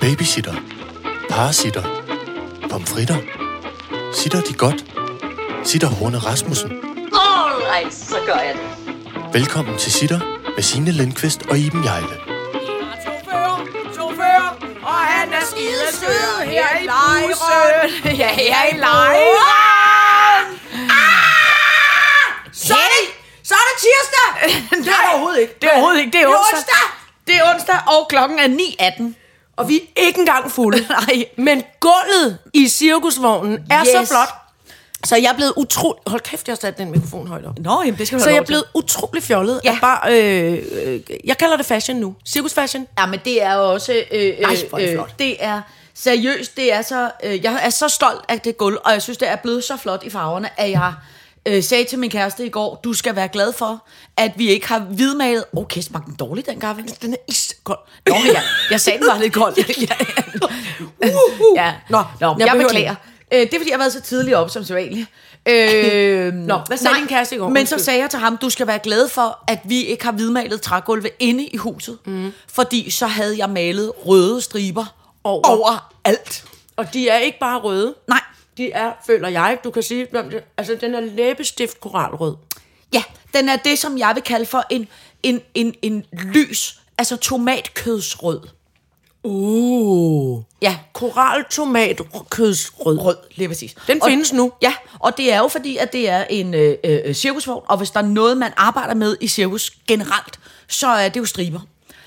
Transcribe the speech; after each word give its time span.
Babysitter. 0.00 0.54
Parasitter. 1.30 1.82
Pomfritter. 2.70 3.16
Sitter 4.14 4.40
de 4.40 4.54
godt? 4.54 4.84
Sitter 5.64 5.88
Horne 5.88 6.18
Rasmussen. 6.18 6.70
Alright, 7.12 7.94
så 7.94 8.16
gør 8.26 8.34
jeg 8.34 8.54
det. 8.54 8.94
Velkommen 9.32 9.78
til 9.78 9.92
Sitter 9.92 10.20
med 10.56 10.62
Signe 10.62 10.90
Lindqvist 10.90 11.42
og 11.50 11.58
Iben 11.58 11.84
Jejle. 11.84 12.16
Chauffør, 13.02 13.66
chauffør, 13.94 14.58
og 14.82 14.94
han 15.12 15.32
er 15.32 15.44
skide 15.50 15.86
sød 15.92 16.44
her 16.46 16.78
i 16.80 16.86
bussen. 17.26 18.16
Ja, 18.18 18.28
her 18.34 18.74
i 18.74 18.78
lejren. 18.78 20.46
Så 22.52 22.74
er 22.74 22.90
det, 22.96 23.04
så 23.48 23.54
er 23.54 23.64
det 23.68 23.76
tirsdag. 23.84 24.28
Det 24.70 24.88
er 24.88 25.00
det 25.02 25.10
overhovedet 25.12 25.40
ikke. 25.40 25.54
Det 25.60 25.68
er 25.68 25.72
overhovedet 25.72 26.00
ikke. 26.00 26.12
Det 26.18 26.22
er 26.22 26.28
onsdag. 26.28 26.84
Det 27.26 27.34
er 27.36 27.54
onsdag, 27.54 27.78
og 27.86 28.08
klokken 28.08 28.38
er 28.38 28.48
9.18. 28.48 29.14
Og 29.60 29.68
vi 29.68 29.76
er 29.96 30.00
ikke 30.06 30.18
engang 30.20 30.50
fulde. 30.50 30.86
Nej. 31.08 31.24
Men 31.36 31.62
gulvet 31.80 32.38
i 32.54 32.68
cirkusvognen 32.68 33.58
er 33.70 33.80
Yes. 33.80 33.88
så 33.88 34.06
flot. 34.14 34.28
Så 35.04 35.16
jeg 35.16 35.24
er 35.24 35.34
blevet 35.34 35.52
utrolig... 35.56 36.00
Hold 36.06 36.20
kæft, 36.20 36.48
jeg 36.48 36.52
har 36.52 36.56
sat 36.60 36.78
den 36.78 36.90
mikrofon 36.90 37.26
højt 37.26 37.46
op. 37.46 37.58
Nå, 37.58 37.82
jamen, 37.84 37.98
det 37.98 38.06
skal 38.06 38.18
du 38.18 38.24
Så 38.24 38.30
jeg 38.30 38.38
er 38.38 38.42
blevet 38.44 38.64
utrolig 38.74 39.22
fjollet. 39.22 39.60
Ja. 39.64 39.78
Bare, 39.80 40.12
øh, 40.22 40.58
øh, 40.86 41.00
jeg 41.24 41.38
kalder 41.38 41.56
det 41.56 41.66
fashion 41.66 41.96
nu. 41.98 42.14
Cirkusfashion. 42.28 42.86
Ja, 42.98 43.06
men 43.06 43.20
det 43.24 43.42
er 43.42 43.54
jo 43.54 43.72
også... 43.72 43.92
Øh, 43.92 44.20
Nej, 44.40 44.52
øh, 44.52 44.58
er 44.72 44.78
det 44.78 44.90
flot. 44.94 45.18
det 45.18 45.36
er 45.44 45.60
seriøst, 45.94 46.56
det 46.56 46.72
er 46.72 46.82
så... 46.82 47.10
Øh, 47.24 47.44
jeg 47.44 47.60
er 47.62 47.70
så 47.70 47.88
stolt 47.88 48.20
af 48.28 48.40
det 48.40 48.56
gulv, 48.58 48.76
og 48.84 48.92
jeg 48.92 49.02
synes, 49.02 49.18
det 49.18 49.28
er 49.28 49.36
blevet 49.36 49.64
så 49.64 49.76
flot 49.76 50.02
i 50.04 50.10
farverne, 50.10 50.60
at 50.60 50.70
jeg 50.70 50.92
øh, 51.46 51.62
sagde 51.62 51.84
til 51.84 51.98
min 51.98 52.10
kæreste 52.10 52.46
i 52.46 52.48
går, 52.48 52.80
du 52.84 52.92
skal 52.92 53.16
være 53.16 53.28
glad 53.28 53.52
for, 53.52 53.86
at 54.16 54.32
vi 54.36 54.48
ikke 54.48 54.68
har 54.68 54.78
hvidmalet... 54.78 55.44
Åh, 55.52 55.62
okay, 55.62 55.80
smagte 55.80 56.06
den 56.06 56.16
dårligt, 56.16 56.46
den 56.46 56.60
kaffe? 56.60 56.82
Den 57.02 57.12
er 57.12 57.16
iskold. 57.28 57.78
Nå, 58.06 58.14
men 58.14 58.26
jeg, 58.26 58.42
jeg 58.70 58.80
sagde, 58.80 58.98
den 58.98 59.06
var 59.06 59.18
lidt 59.18 59.32
kold. 59.32 59.54
ja, 59.88 59.94
ja. 61.56 61.74
Nå, 61.88 62.02
Nå, 62.20 62.36
jeg 62.38 62.46
jeg, 62.46 62.56
beklager. 62.64 62.94
Øh, 63.32 63.40
det 63.40 63.54
er, 63.54 63.58
fordi 63.58 63.70
jeg 63.70 63.74
har 63.74 63.78
været 63.78 63.92
så 63.92 64.00
tidligt 64.00 64.36
op 64.36 64.50
som 64.50 64.64
sædvanligt. 64.64 65.08
Øh, 65.48 66.34
Nå, 66.50 66.58
hvad 66.66 66.76
sagde 66.76 66.96
din 66.96 67.06
kæreste 67.06 67.34
i 67.34 67.38
går? 67.38 67.48
Men 67.48 67.66
så 67.66 67.78
sagde 67.78 68.00
jeg 68.00 68.10
til 68.10 68.18
ham, 68.18 68.36
du 68.36 68.50
skal 68.50 68.66
være 68.66 68.78
glad 68.78 69.08
for, 69.08 69.44
at 69.46 69.58
vi 69.64 69.84
ikke 69.84 70.04
har 70.04 70.12
hvidmalet 70.12 70.60
trægulve 70.62 71.10
inde 71.18 71.46
i 71.46 71.56
huset. 71.56 71.98
Mm. 72.04 72.32
Fordi 72.48 72.90
så 72.90 73.06
havde 73.06 73.38
jeg 73.38 73.50
malet 73.50 73.92
røde 74.06 74.40
striber 74.40 74.84
Over. 75.24 75.48
over 75.48 75.92
alt. 76.04 76.44
Og 76.76 76.94
de 76.94 77.08
er 77.08 77.18
ikke 77.18 77.38
bare 77.38 77.58
røde. 77.58 77.94
Nej, 78.08 78.20
De 78.60 78.72
er, 78.72 78.92
føler 79.06 79.28
jeg, 79.28 79.58
du 79.64 79.70
kan 79.70 79.82
sige, 79.82 80.06
altså 80.56 80.78
den 80.80 80.94
er 80.94 81.00
læbestift 81.00 81.80
koralrød. 81.80 82.34
ja, 82.92 83.02
den 83.34 83.48
er 83.48 83.56
det, 83.56 83.78
som 83.78 83.98
jeg 83.98 84.12
vil 84.14 84.22
kalde 84.22 84.46
for 84.46 84.64
en, 84.70 84.88
en, 85.22 85.40
en, 85.54 85.74
en 85.82 86.04
lys, 86.12 86.80
altså 86.98 87.16
tomatkødsrød. 87.16 88.40
Uh. 89.22 90.42
Ja, 90.62 90.78
Koral, 90.92 91.44
tomat, 91.50 92.00
kødsrød. 92.30 92.98
rød, 92.98 93.16
lige 93.34 93.48
præcis. 93.48 93.74
Den 93.86 94.02
og, 94.02 94.08
findes 94.08 94.32
nu. 94.32 94.52
Ja, 94.62 94.74
og 94.98 95.16
det 95.16 95.32
er 95.32 95.38
jo 95.38 95.48
fordi, 95.48 95.76
at 95.76 95.92
det 95.92 96.08
er 96.08 96.24
en 96.30 96.54
øh, 96.54 96.76
øh, 96.84 97.14
cirkusvogn, 97.14 97.64
og 97.68 97.76
hvis 97.76 97.90
der 97.90 98.00
er 98.00 98.06
noget, 98.06 98.36
man 98.36 98.52
arbejder 98.56 98.94
med 98.94 99.16
i 99.20 99.28
cirkus 99.28 99.70
generelt, 99.88 100.40
så 100.68 100.86
er 100.86 101.08
det 101.08 101.20
jo 101.20 101.24
striber. 101.24 101.60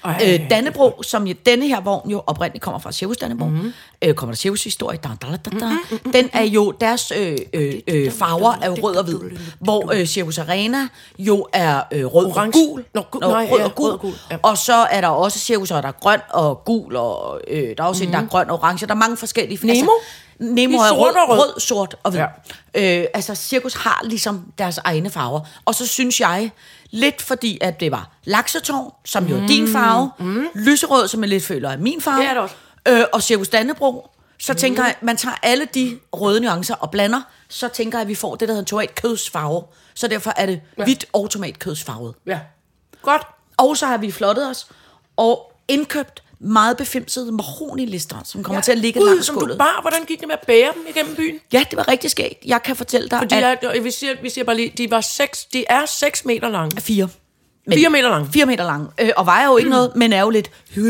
Ej. 0.06 0.40
Øh, 0.44 0.50
Dannebro, 0.50 1.04
som 1.04 1.28
jo, 1.28 1.36
denne 1.46 1.68
her 1.68 1.82
vogn 1.82 2.10
jo 2.10 2.24
oprindeligt 2.28 2.64
kommer 2.64 2.80
fra 2.80 2.92
Cirkus 2.92 3.18
Dannebro, 3.18 3.46
mm. 3.46 3.74
øh, 4.02 4.14
kommer 4.14 4.34
der 4.34 4.38
cirkushistorie, 4.38 5.00
da, 5.04 5.10
da, 5.22 5.28
da, 5.32 5.38
da, 5.50 5.60
da. 5.60 5.72
den 6.18 6.30
er 6.34 6.44
jo, 6.44 6.72
deres 6.72 7.12
øh, 7.18 7.38
øh, 7.54 7.74
øh, 7.88 8.12
farver 8.12 8.54
er 8.62 8.68
jo 8.68 8.76
rød 8.84 8.96
og 8.96 9.04
hvid, 9.04 9.20
hvor 9.60 9.92
øh, 9.94 10.08
Arena 10.40 10.88
jo 11.20 11.48
er 11.54 11.82
øh, 11.92 12.06
rød 12.06 12.26
Orange. 12.26 12.48
og 12.48 12.70
gul, 12.70 12.84
Nå, 12.94 13.02
gu- 13.02 13.20
Nå, 13.20 13.28
rød 13.28 13.60
ja, 13.60 13.66
og 13.66 13.76
gul, 13.76 13.86
rød 13.86 13.94
og 13.94 14.00
gul, 14.00 14.14
ja. 14.32 14.38
og 14.42 14.58
så 14.58 14.76
er 14.76 15.02
der 15.02 15.08
også 15.08 15.40
og 15.72 15.84
der 15.84 15.90
er 15.90 15.92
grøn 15.92 16.20
og 16.30 16.64
gul, 16.66 16.96
og 16.96 17.42
øh, 17.48 17.78
der 17.78 17.84
er 17.84 17.88
også 17.88 18.04
mm. 18.04 18.10
en, 18.10 18.14
der 18.14 18.20
er 18.20 18.28
grøn 18.28 18.50
og 18.50 18.60
orange, 18.60 18.86
der 18.86 18.94
er 18.94 18.98
mange 18.98 19.18
forskellige. 19.18 19.68
Nemo? 19.68 19.92
Nemo 20.40 20.78
er 20.78 20.92
rød, 20.92 21.30
rød. 21.30 21.40
rød, 21.40 21.60
sort 21.60 21.96
og 22.04 22.12
hvid. 22.12 22.22
Ja. 22.76 23.00
Øh, 23.02 23.08
altså, 23.14 23.36
cirkus 23.36 23.74
har 23.74 24.02
ligesom 24.04 24.52
deres 24.58 24.78
egne 24.78 25.10
farver. 25.10 25.40
Og 25.66 25.76
så 25.76 25.88
synes 25.88 26.20
jeg, 26.20 26.52
lidt 26.92 27.22
fordi, 27.22 27.58
at 27.62 27.80
det 27.80 27.92
var 27.92 28.10
laksetårn, 28.24 28.92
som 29.06 29.26
jo 29.26 29.38
er 29.38 29.48
din 29.48 29.68
farve, 29.74 30.12
mm. 30.20 30.46
lyserød, 30.56 31.08
som 31.08 31.22
jeg 31.22 31.30
lidt 31.30 31.44
føler 31.46 31.70
er 31.70 31.78
min 31.78 32.02
farve, 32.02 32.22
Det 32.22 32.30
er 32.30 32.34
det 32.34 32.44
også. 32.44 32.56
Øh, 32.88 33.04
og 33.14 33.24
cirkus 33.24 33.50
Dannebro, 33.50 34.10
så 34.40 34.54
mm. 34.54 34.60
tænker 34.60 34.84
jeg, 34.84 34.96
man 35.02 35.18
tager 35.18 35.36
alle 35.44 35.68
de 35.74 36.00
røde 36.14 36.42
nuancer 36.42 36.76
og 36.76 36.92
blander, 36.92 37.22
så 37.50 37.68
tænker 37.68 37.98
jeg, 37.98 38.02
at 38.02 38.08
vi 38.08 38.16
får 38.16 38.36
det, 38.36 38.48
der 38.48 38.54
hedder 38.54 38.66
tomatkødsfarve. 38.66 39.64
Så 39.94 40.08
derfor 40.08 40.34
er 40.36 40.46
det 40.46 40.62
ja. 40.78 40.84
hvidt 40.84 41.06
og 41.14 41.30
tomatkødsfarvet. 41.30 42.16
Ja. 42.26 42.40
Godt. 43.02 43.22
Og 43.58 43.78
så 43.78 43.86
har 43.86 43.98
vi 43.98 44.12
flottet 44.12 44.50
os 44.50 44.68
og 45.18 45.52
indkøbt 45.68 46.24
meget 46.44 46.78
befimsede 46.78 47.32
mahoni-lister, 47.32 48.16
som 48.26 48.44
kommer 48.44 48.58
ja. 48.58 48.62
til 48.62 48.72
at 48.72 48.78
ligge 48.78 49.00
Gud, 49.00 49.08
langs 49.10 49.26
som 49.26 49.36
du 49.36 49.40
gulvet. 49.40 49.58
bare, 49.58 49.82
hvordan 49.82 50.06
gik 50.06 50.20
det 50.20 50.28
med 50.28 50.36
at 50.42 50.48
bære 50.48 50.70
dem 50.74 50.86
igennem 50.90 51.16
byen? 51.16 51.36
Ja, 51.54 51.64
det 51.70 51.78
var 51.78 51.88
rigtig 51.88 52.12
skægt. 52.12 52.46
Jeg 52.46 52.64
kan 52.64 52.76
fortælle 52.76 53.10
dig, 53.10 53.20
Fordi 53.20 53.36
at... 53.36 53.58
jeg, 53.62 53.84
vi, 53.84 53.92
siger, 53.92 54.14
vi 54.22 54.30
siger 54.30 54.46
bare 54.46 54.56
lige, 54.56 54.74
de, 54.78 54.92
var 54.92 55.02
seks, 55.02 55.46
de 55.46 55.66
er 55.70 55.86
6 55.86 56.26
meter 56.26 56.50
lange. 56.50 56.82
Fire. 56.82 57.08
Men, 57.68 57.78
Fire 57.78 57.90
meter 57.90 58.10
lange. 58.10 58.30
Fire 58.34 58.46
meter 58.46 58.64
lange. 58.64 58.88
Øh, 59.02 59.10
og 59.18 59.26
vejer 59.26 59.48
jo 59.48 59.58
ikke 59.58 59.70
noget, 59.70 59.92
men 59.96 60.14
er 60.14 60.22
jo 60.22 60.30
lidt... 60.30 60.52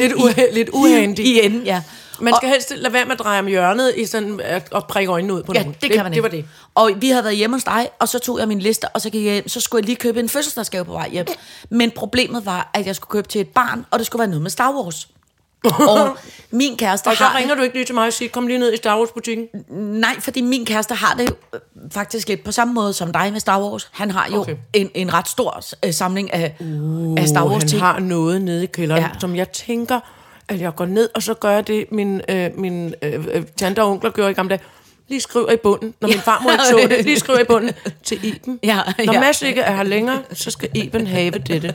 Lidt, 0.00 0.12
uha- 0.12 0.54
lidt 0.54 0.68
uhandy. 0.72 1.18
I 1.18 1.40
enden, 1.40 1.62
ja. 1.62 1.82
Man 2.20 2.32
Og- 2.32 2.36
skal 2.38 2.48
helst 2.48 2.72
lade 2.76 2.92
være 2.92 3.04
med 3.04 3.12
at 3.12 3.18
dreje 3.18 3.38
om 3.38 3.46
hjørnet 3.46 3.94
i 3.96 4.06
sådan 4.06 4.40
at, 4.44 4.68
at 4.74 4.86
prikke 4.86 5.12
øjnene 5.12 5.34
ud 5.34 5.42
på 5.42 5.52
Ja, 5.54 5.60
nogen. 5.62 5.76
det 5.82 5.90
kan 5.90 6.02
man 6.02 6.12
det, 6.12 6.16
ikke. 6.16 6.28
det 6.28 6.32
var 6.32 6.38
det. 6.38 6.48
Og 6.74 6.90
vi 7.00 7.08
havde 7.08 7.24
været 7.24 7.36
hjemme 7.36 7.56
hos 7.56 7.64
dig, 7.64 7.88
og 7.98 8.08
så 8.08 8.18
tog 8.18 8.38
jeg 8.38 8.48
min 8.48 8.58
liste, 8.58 8.88
og 8.88 9.00
så 9.00 9.10
gik 9.10 9.24
jeg 9.24 9.32
hjem, 9.32 9.48
så 9.48 9.60
skulle 9.60 9.80
jeg 9.82 9.86
lige 9.86 9.96
købe 9.96 10.20
en 10.20 10.28
fødselsdagsgave 10.28 10.84
på 10.84 10.92
vej 10.92 11.08
hjem. 11.10 11.26
Men 11.70 11.90
problemet 11.90 12.46
var, 12.46 12.70
at 12.74 12.86
jeg 12.86 12.96
skulle 12.96 13.10
købe 13.10 13.28
til 13.28 13.40
et 13.40 13.48
barn, 13.48 13.86
og 13.90 13.98
det 13.98 14.06
skulle 14.06 14.20
være 14.20 14.28
noget 14.28 14.42
med 14.42 14.50
Star 14.50 14.72
Wars. 14.72 15.08
og 15.88 16.16
min 16.50 16.76
kæreste 16.76 17.08
Og 17.08 17.16
så 17.16 17.24
har... 17.24 17.38
ringer 17.38 17.54
du 17.54 17.62
ikke 17.62 17.74
lige 17.74 17.84
til 17.86 17.94
mig 17.94 18.06
og 18.06 18.12
siger, 18.12 18.28
kom 18.28 18.46
lige 18.46 18.58
ned 18.58 18.72
i 18.72 18.76
Star 18.76 18.98
Wars-butikken. 18.98 19.46
Nej, 20.00 20.20
fordi 20.20 20.40
min 20.40 20.66
kæreste 20.66 20.94
har 20.94 21.14
det 21.14 21.30
jo 21.30 21.34
øh, 21.54 21.60
faktisk 21.92 22.28
lidt 22.28 22.44
på 22.44 22.52
samme 22.52 22.74
måde 22.74 22.92
som 22.92 23.12
dig 23.12 23.32
med 23.32 23.40
Star 23.40 23.60
Wars. 23.62 23.88
Han 23.92 24.10
har 24.10 24.28
jo 24.32 24.40
Okay. 24.40 24.56
en, 24.72 24.90
en 24.94 25.14
ret 25.14 25.28
stor 25.28 25.62
øh, 25.84 25.92
samling 25.94 26.32
af, 26.32 26.56
uh, 26.60 27.14
af 27.20 27.28
Star 27.28 27.44
Uh, 27.44 27.52
Wars 27.52 27.70
han 27.72 27.80
har 27.80 27.98
noget 27.98 28.42
nede 28.42 28.62
i 28.62 28.66
kælderen, 28.66 29.02
ja. 29.02 29.08
som 29.20 29.36
jeg 29.36 29.52
tænker, 29.52 30.00
at 30.48 30.60
jeg 30.60 30.74
går 30.74 30.86
ned, 30.86 31.08
og 31.14 31.22
så 31.22 31.34
gør 31.34 31.50
jeg 31.50 31.66
det, 31.66 31.92
min, 31.92 32.20
øh, 32.28 32.58
min 32.58 32.94
øh, 33.02 33.26
øh, 33.32 33.42
tante 33.56 33.82
og 33.82 33.90
onkler 33.90 34.10
gjorde 34.10 34.30
i 34.30 34.34
gamle 34.34 34.50
dage. 34.50 34.60
Lige 35.08 35.20
skriver 35.20 35.50
i 35.50 35.56
bunden, 35.56 35.94
når 36.00 36.08
min 36.08 36.18
farmor 36.18 36.50
ikke 36.50 36.64
så 36.64 36.88
det, 36.96 37.04
lige 37.04 37.18
skriver 37.18 37.38
i 37.38 37.44
bunden 37.44 37.74
til 38.04 38.24
Iben. 38.24 38.58
Ja, 38.62 38.80
Når 39.04 39.12
ja. 39.12 39.20
Mads 39.20 39.42
ikke 39.42 39.60
er 39.60 39.76
her 39.76 39.82
længere, 39.82 40.22
så 40.32 40.50
skal 40.50 40.68
Iben 40.74 41.06
have 41.06 41.30
dette. 41.30 41.74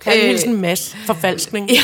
Kan 0.00 0.12
øh, 0.16 0.22
hilsen 0.22 0.60
Mads 0.60 0.96
forfalskning. 1.06 1.70
Ja. 1.70 1.80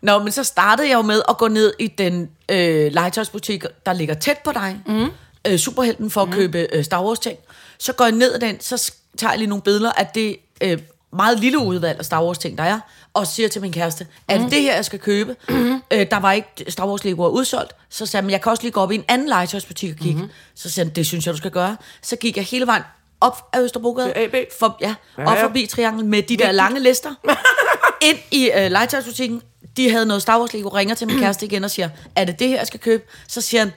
Nå, 0.00 0.18
men 0.18 0.32
så 0.32 0.44
startede 0.44 0.88
jeg 0.88 0.94
jo 0.94 1.02
med 1.02 1.22
at 1.28 1.38
gå 1.38 1.48
ned 1.48 1.72
i 1.78 1.86
den 1.86 2.30
øh, 2.48 2.92
legetøjsbutik, 2.92 3.64
der 3.86 3.92
ligger 3.92 4.14
tæt 4.14 4.38
på 4.38 4.52
dig. 4.52 4.76
Mm. 4.86 5.06
Øh, 5.46 5.58
Superhelten 5.58 6.10
for 6.10 6.22
at 6.22 6.28
mm. 6.28 6.34
købe 6.34 6.68
øh, 6.72 6.84
Star 6.84 7.04
Wars 7.04 7.18
ting. 7.18 7.38
Så 7.78 7.92
går 7.92 8.04
jeg 8.04 8.14
ned 8.14 8.36
i 8.36 8.38
den, 8.38 8.60
så 8.60 8.92
tager 9.18 9.32
jeg 9.32 9.38
lige 9.38 9.48
nogle 9.48 9.62
billeder 9.62 9.92
af 9.92 10.06
det 10.06 10.36
øh, 10.60 10.78
meget 11.12 11.40
lille 11.40 11.58
udvalg 11.58 11.98
af 11.98 12.04
Star 12.04 12.24
Wars 12.24 12.38
ting, 12.38 12.58
der 12.58 12.64
er. 12.64 12.80
Og 13.14 13.26
siger 13.26 13.48
til 13.48 13.60
min 13.62 13.72
kæreste, 13.72 14.06
er 14.28 14.38
det 14.38 14.50
det 14.50 14.62
her, 14.62 14.74
jeg 14.74 14.84
skal 14.84 14.98
købe? 14.98 15.36
Mm. 15.48 15.82
Øh, 15.90 16.06
der 16.10 16.16
var 16.20 16.32
ikke 16.32 16.48
Star 16.68 16.86
Wars 16.86 17.04
Legoer 17.04 17.28
udsolgt. 17.28 17.72
Så 17.90 18.06
sagde 18.06 18.20
han, 18.22 18.24
"Men 18.24 18.30
jeg 18.30 18.42
kan 18.42 18.50
også 18.50 18.62
lige 18.62 18.72
gå 18.72 18.80
op 18.80 18.92
i 18.92 18.94
en 18.94 19.04
anden 19.08 19.28
legetøjsbutik 19.28 19.90
og 19.92 19.96
kigge. 19.98 20.22
Mm. 20.22 20.28
Så 20.54 20.70
sagde 20.70 20.88
han, 20.88 20.94
det 20.96 21.06
synes 21.06 21.26
jeg, 21.26 21.32
du 21.32 21.38
skal 21.38 21.50
gøre. 21.50 21.76
Så 22.02 22.16
gik 22.16 22.36
jeg 22.36 22.44
hele 22.44 22.66
vejen 22.66 22.82
op 23.20 23.48
ad 23.52 23.64
Østerbrogade. 23.64 24.16
AB? 24.16 24.34
For, 24.58 24.76
ja, 24.80 24.94
Ja, 25.18 25.24
op 25.30 25.36
ja. 25.36 25.44
forbi 25.44 25.66
Triangel 25.66 26.04
med 26.04 26.22
de 26.22 26.36
der 26.36 26.52
lange 26.52 26.80
lister. 26.80 27.14
ind 28.08 28.18
i 28.30 28.50
øh, 28.56 28.70
legetøjsbutikken. 28.70 29.42
De 29.76 29.90
havde 29.90 30.06
noget 30.06 30.22
Star 30.22 30.38
Wars 30.40 30.52
Lego, 30.54 30.68
ringer 30.68 30.94
til 30.94 31.06
min 31.06 31.18
kæreste 31.18 31.46
igen 31.46 31.64
og 31.64 31.70
siger, 31.70 31.88
er 32.16 32.24
det 32.24 32.38
det 32.38 32.48
her, 32.48 32.56
jeg 32.56 32.66
skal 32.66 32.80
købe? 32.80 33.02
Så 33.28 33.40
siger 33.40 33.60
han, 33.60 33.72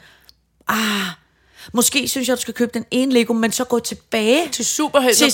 ah, 0.68 1.08
måske 1.74 2.08
synes 2.08 2.28
jeg, 2.28 2.38
du 2.38 2.42
skal 2.42 2.54
købe 2.54 2.72
den 2.74 2.86
ene 2.92 3.14
Lego, 3.14 3.34
men 3.34 3.52
så 3.52 3.64
gå 3.64 3.80
tilbage 3.80 4.50
Til 4.52 4.66
Superhelten 4.66 5.32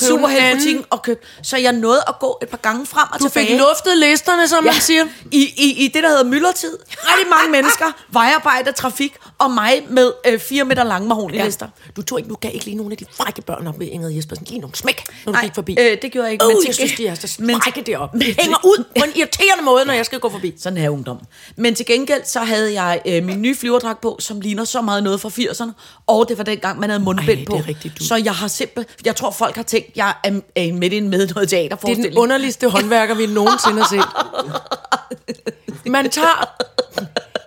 til 0.61 0.69
anden. 0.69 0.85
og 0.89 1.01
købe. 1.01 1.19
Så 1.43 1.57
jeg 1.57 1.73
nåede 1.73 2.03
at 2.07 2.15
gå 2.19 2.39
et 2.41 2.49
par 2.49 2.57
gange 2.57 2.85
frem 2.85 3.07
og 3.13 3.19
Du 3.19 3.27
tilbage. 3.27 3.47
fik 3.47 3.57
luftet 3.59 3.97
listerne, 3.97 4.47
som 4.47 4.65
ja. 4.65 4.71
man 4.71 4.81
siger. 4.81 5.05
I, 5.31 5.53
i, 5.57 5.85
I 5.85 5.87
det, 5.87 6.03
der 6.03 6.09
hedder 6.09 6.23
myldretid. 6.23 6.77
Rigtig 6.89 7.29
mange 7.29 7.51
mennesker, 7.61 7.85
vejarbejde, 8.09 8.71
trafik, 8.71 9.13
og 9.39 9.51
mig 9.51 9.83
med 9.89 10.11
øh, 10.27 10.39
fire 10.39 10.63
meter 10.65 10.83
lange 10.83 11.07
mahonilister. 11.07 11.67
Du 11.95 12.01
tog 12.01 12.19
ikke, 12.19 12.29
du 12.29 12.35
gav 12.35 12.51
ikke 12.53 12.65
lige 12.65 12.77
nogle 12.77 12.91
af 12.91 12.97
de 12.97 13.05
frække 13.17 13.41
børn 13.41 13.67
op 13.67 13.79
ved 13.79 13.87
Ingrid 13.87 14.11
Jespersen. 14.11 14.45
Lige 14.49 14.59
nogle 14.59 14.75
smæk, 14.75 15.03
når 15.25 15.31
du 15.31 15.35
Nej, 15.35 15.45
gik 15.45 15.55
forbi. 15.55 15.77
øh, 15.79 15.97
det 16.01 16.11
gjorde 16.11 16.25
jeg 16.25 16.31
ikke. 16.33 16.45
Uh, 16.45 16.51
men 16.53 16.57
jeg 16.67 16.75
synes, 16.75 16.91
de 16.93 17.07
er 17.07 17.15
så 17.15 17.27
frække 17.63 17.81
deroppe. 17.81 18.17
men 18.17 18.27
hænger 18.39 18.57
ud 18.65 18.83
på 18.99 19.03
en 19.05 19.11
irriterende 19.15 19.63
måde, 19.63 19.85
når 19.85 19.93
jeg 19.93 20.05
skal 20.05 20.19
gå 20.19 20.29
forbi. 20.29 20.53
Sådan 20.59 20.77
er 20.77 20.89
ungdom. 20.89 21.17
Men 21.55 21.75
til 21.75 21.85
gengæld, 21.85 22.21
så 22.25 22.39
havde 22.39 22.81
jeg 22.81 23.01
øh, 23.07 23.23
min 23.23 23.41
nye 23.41 23.55
flyverdragt 23.55 24.01
på, 24.01 24.17
som 24.19 24.41
ligner 24.41 24.63
så 24.63 24.81
meget 24.81 25.03
noget 25.03 25.21
fra 25.21 25.29
80'erne. 25.29 25.71
Og 26.07 26.14
det 26.23 26.37
var 26.37 26.43
dengang, 26.43 26.79
man 26.79 26.89
havde 26.89 27.03
mundbind 27.03 27.29
Ej, 27.29 27.35
det 27.35 27.47
på. 27.47 27.55
er 27.55 27.67
rigtigt, 27.67 27.99
du. 27.99 28.03
Så 28.05 28.15
jeg 28.15 28.33
har 28.33 28.47
simpelthen... 28.47 28.95
Jeg 29.05 29.15
tror, 29.15 29.31
folk 29.31 29.55
har 29.55 29.63
tænkt, 29.63 29.89
jeg 29.95 30.13
er, 30.23 30.31
er 30.55 30.73
midt 30.73 30.93
i 30.93 30.97
en 30.97 31.09
med 31.09 31.17
noget 31.17 31.29
Det 31.29 31.41
er 31.41 31.45
teaterforestilling. 31.45 32.13
den 32.13 32.17
underligste 32.17 32.69
håndværker, 32.69 33.15
vi 33.15 33.25
nogensinde 33.25 33.81
har 33.81 33.87
set. 33.89 34.05
Man 35.91 36.09
tager 36.09 36.49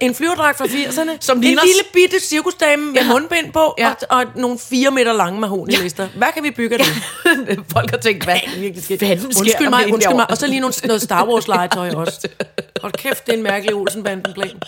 En 0.01 0.15
flyverdragt 0.15 0.59
fra 0.59 0.65
80'erne. 0.65 1.11
Som 1.21 1.37
en 1.39 1.45
ligner- 1.45 1.63
lille 1.65 1.83
bitte 1.93 2.21
cirkusdame 2.27 2.93
med 2.93 3.05
mundbind 3.09 3.53
på, 3.53 3.75
Ja. 3.79 3.89
og, 3.91 3.97
og 4.11 4.25
nogle 4.37 4.59
fire 4.59 4.91
meter 4.91 5.13
lange 5.13 5.41
mahonilister. 5.41 6.09
Hvad 6.17 6.29
kan 6.35 6.43
vi 6.43 6.51
bygge 6.51 6.79
af 6.79 6.85
det? 6.85 7.59
Folk 7.73 7.91
har 7.91 7.97
tænkt, 7.99 8.25
hvad 8.25 8.37
fanden 8.45 8.83
sker 8.83 8.97
Undskyld 9.41 9.65
der 9.65 9.71
mig, 9.71 9.79
hende 9.79 9.95
undskyld 9.95 10.15
mig. 10.15 10.19
derovre? 10.19 10.27
Og 10.27 10.37
så 10.37 10.47
lige 10.47 10.61
nogle, 10.61 10.75
noget 10.85 11.03
Star 11.03 11.27
Wars 11.27 11.49
legetøj 11.49 11.91
også. 11.91 12.29
Hold 12.83 12.93
kæft, 12.93 13.27
det 13.27 13.33
er 13.33 13.37
en 13.37 13.43
mærkelig 13.43 13.75
Olsenbanden-plan. 13.75 14.61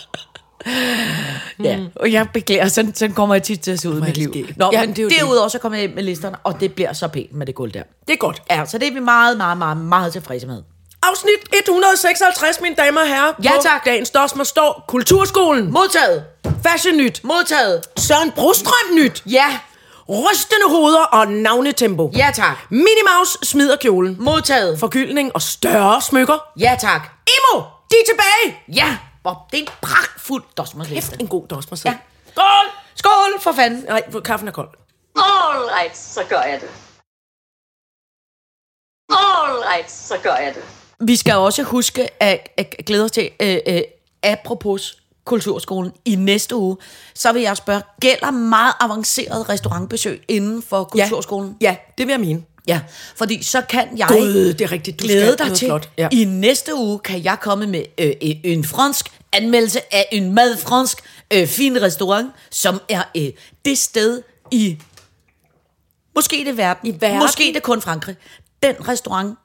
Ja, 1.63 1.79
og 1.95 2.11
jeg 2.11 2.27
beklager, 2.33 2.67
sådan, 2.67 2.95
sådan 2.95 3.15
kommer 3.15 3.35
jeg 3.35 3.43
tit 3.43 3.59
til 3.59 3.71
at 3.71 3.79
se 3.79 3.89
ud 3.89 3.97
i 3.97 4.01
mit 4.01 4.15
det 4.15 4.17
liv. 4.17 4.45
Nå, 4.57 4.69
Ja, 4.73 4.81
men 4.81 4.89
det 4.89 4.99
er 4.99 5.03
jo 5.03 5.09
derudover 5.09 5.47
så 5.47 5.59
kommer 5.59 5.77
jeg 5.77 5.83
ind 5.83 5.93
med 5.93 6.03
listerne, 6.03 6.35
og 6.43 6.59
det 6.59 6.73
bliver 6.73 6.93
så 6.93 7.07
pænt 7.07 7.33
med 7.33 7.45
det 7.45 7.55
gulv 7.55 7.71
der. 7.71 7.83
Det 8.07 8.13
er 8.13 8.17
godt. 8.17 8.41
Ja, 8.51 8.65
så 8.65 8.77
det 8.77 8.87
er 8.87 8.93
vi 8.93 8.99
meget, 8.99 9.37
meget, 9.37 9.57
meget, 9.57 9.77
meget 9.77 10.13
tilfredse 10.13 10.47
med. 10.47 10.61
Afsnit 11.03 11.33
156, 11.65 12.61
mine 12.61 12.75
damer 12.75 13.01
og 13.01 13.07
herrer. 13.07 13.33
Ja, 13.43 13.51
tak. 13.63 13.85
Dagens 13.85 14.09
Dosmer 14.09 14.43
står 14.43 14.85
Kulturskolen. 14.87 15.71
Modtaget! 15.71 16.23
Fashion 16.67 16.97
Nyt. 16.97 17.23
Modtaget! 17.23 17.81
Søren 17.97 18.31
Brostrøm 18.31 18.95
Nyt. 18.95 19.23
Ja! 19.25 19.45
Rystende 20.09 20.69
hoveder 20.69 21.03
og 21.03 21.27
navnetempo. 21.27 22.11
Ja 22.17 22.29
tak! 22.33 22.57
Minnie 22.69 23.03
Mouse 23.17 23.37
smider 23.43 23.75
kjolen. 23.75 24.17
Modtaget! 24.19 24.79
Forgyldning 24.79 25.31
og 25.33 25.41
større 25.41 26.01
smykker. 26.01 26.37
Ja 26.59 26.75
tak! 26.79 27.01
Imo, 27.27 27.61
de 27.91 27.95
er 27.95 28.05
tilbage. 28.13 28.59
Ja! 28.75 28.97
Hvor 29.21 29.47
det 29.51 29.57
er 29.57 29.61
en 29.61 29.69
pragtfuld 29.81 30.43
dosmersliste. 30.57 31.09
Kæft, 31.11 31.21
en 31.21 31.27
god 31.27 31.47
Dosmer 31.47 31.81
Ja. 31.85 31.97
Skål! 32.31 32.67
Skål 32.95 33.41
for 33.41 33.51
fanden! 33.51 33.83
Nej, 33.83 34.01
kaffen 34.25 34.47
er 34.47 34.51
kold. 34.51 34.69
All 35.15 35.59
right, 35.75 35.97
så 35.97 36.21
gør 36.29 36.41
jeg 36.41 36.61
det. 36.61 36.69
All 39.09 39.63
right, 39.69 39.91
så 39.91 40.17
gør 40.23 40.35
jeg 40.35 40.55
det. 40.55 40.63
Vi 41.07 41.15
skal 41.15 41.35
også 41.35 41.63
huske 41.63 42.23
at, 42.23 42.49
at 42.57 42.75
glæde 42.85 43.03
os 43.03 43.11
til, 43.11 43.29
øh, 43.39 43.57
øh, 43.67 43.81
apropos 44.23 44.97
Kulturskolen, 45.25 45.91
i 46.05 46.15
næste 46.15 46.55
uge, 46.55 46.77
så 47.13 47.33
vil 47.33 47.41
jeg 47.41 47.57
spørge, 47.57 47.81
gælder 48.01 48.31
meget 48.31 48.73
avanceret 48.79 49.49
restaurantbesøg 49.49 50.23
inden 50.27 50.61
for 50.61 50.83
Kulturskolen? 50.83 51.57
Ja, 51.61 51.75
det 51.97 52.07
vil 52.07 52.13
jeg 52.13 52.19
mene. 52.19 52.43
Ja, 52.71 52.81
fordi 53.15 53.43
så 53.43 53.61
kan 53.61 53.97
jeg 53.97 54.07
Gud, 54.07 54.53
det 54.53 54.61
er 54.61 54.71
rigtigt. 54.71 54.99
Du 54.99 55.05
glæde 55.05 55.33
skal 55.33 55.47
dig 55.47 55.57
til, 55.57 55.67
flot. 55.67 55.89
Ja. 55.97 56.07
i 56.11 56.25
næste 56.25 56.75
uge 56.75 56.99
kan 56.99 57.23
jeg 57.23 57.37
komme 57.41 57.67
med 57.67 57.83
øh, 57.97 58.13
en- 58.21 58.39
en 58.43 58.63
fransk 58.63 59.05
anmeldelse 59.33 59.93
af 59.93 60.07
en 60.11 60.33
mad 60.35 60.57
fransk 60.57 60.97
øh, 61.33 61.47
fin 61.47 61.81
restaurant, 61.81 62.31
som 62.51 62.81
er 62.89 63.03
øh, 63.17 63.29
det 63.65 63.77
sted 63.77 64.21
i, 64.51 64.77
måske 66.15 66.35
det 66.37 66.47
er 66.47 66.53
verden, 66.53 66.89
I 66.89 66.97
verden? 67.01 67.19
måske 67.19 67.51
det 67.53 67.63
kun 67.63 67.81
Frankrig, 67.81 68.15
den 68.63 68.87
restaurant, 68.87 69.37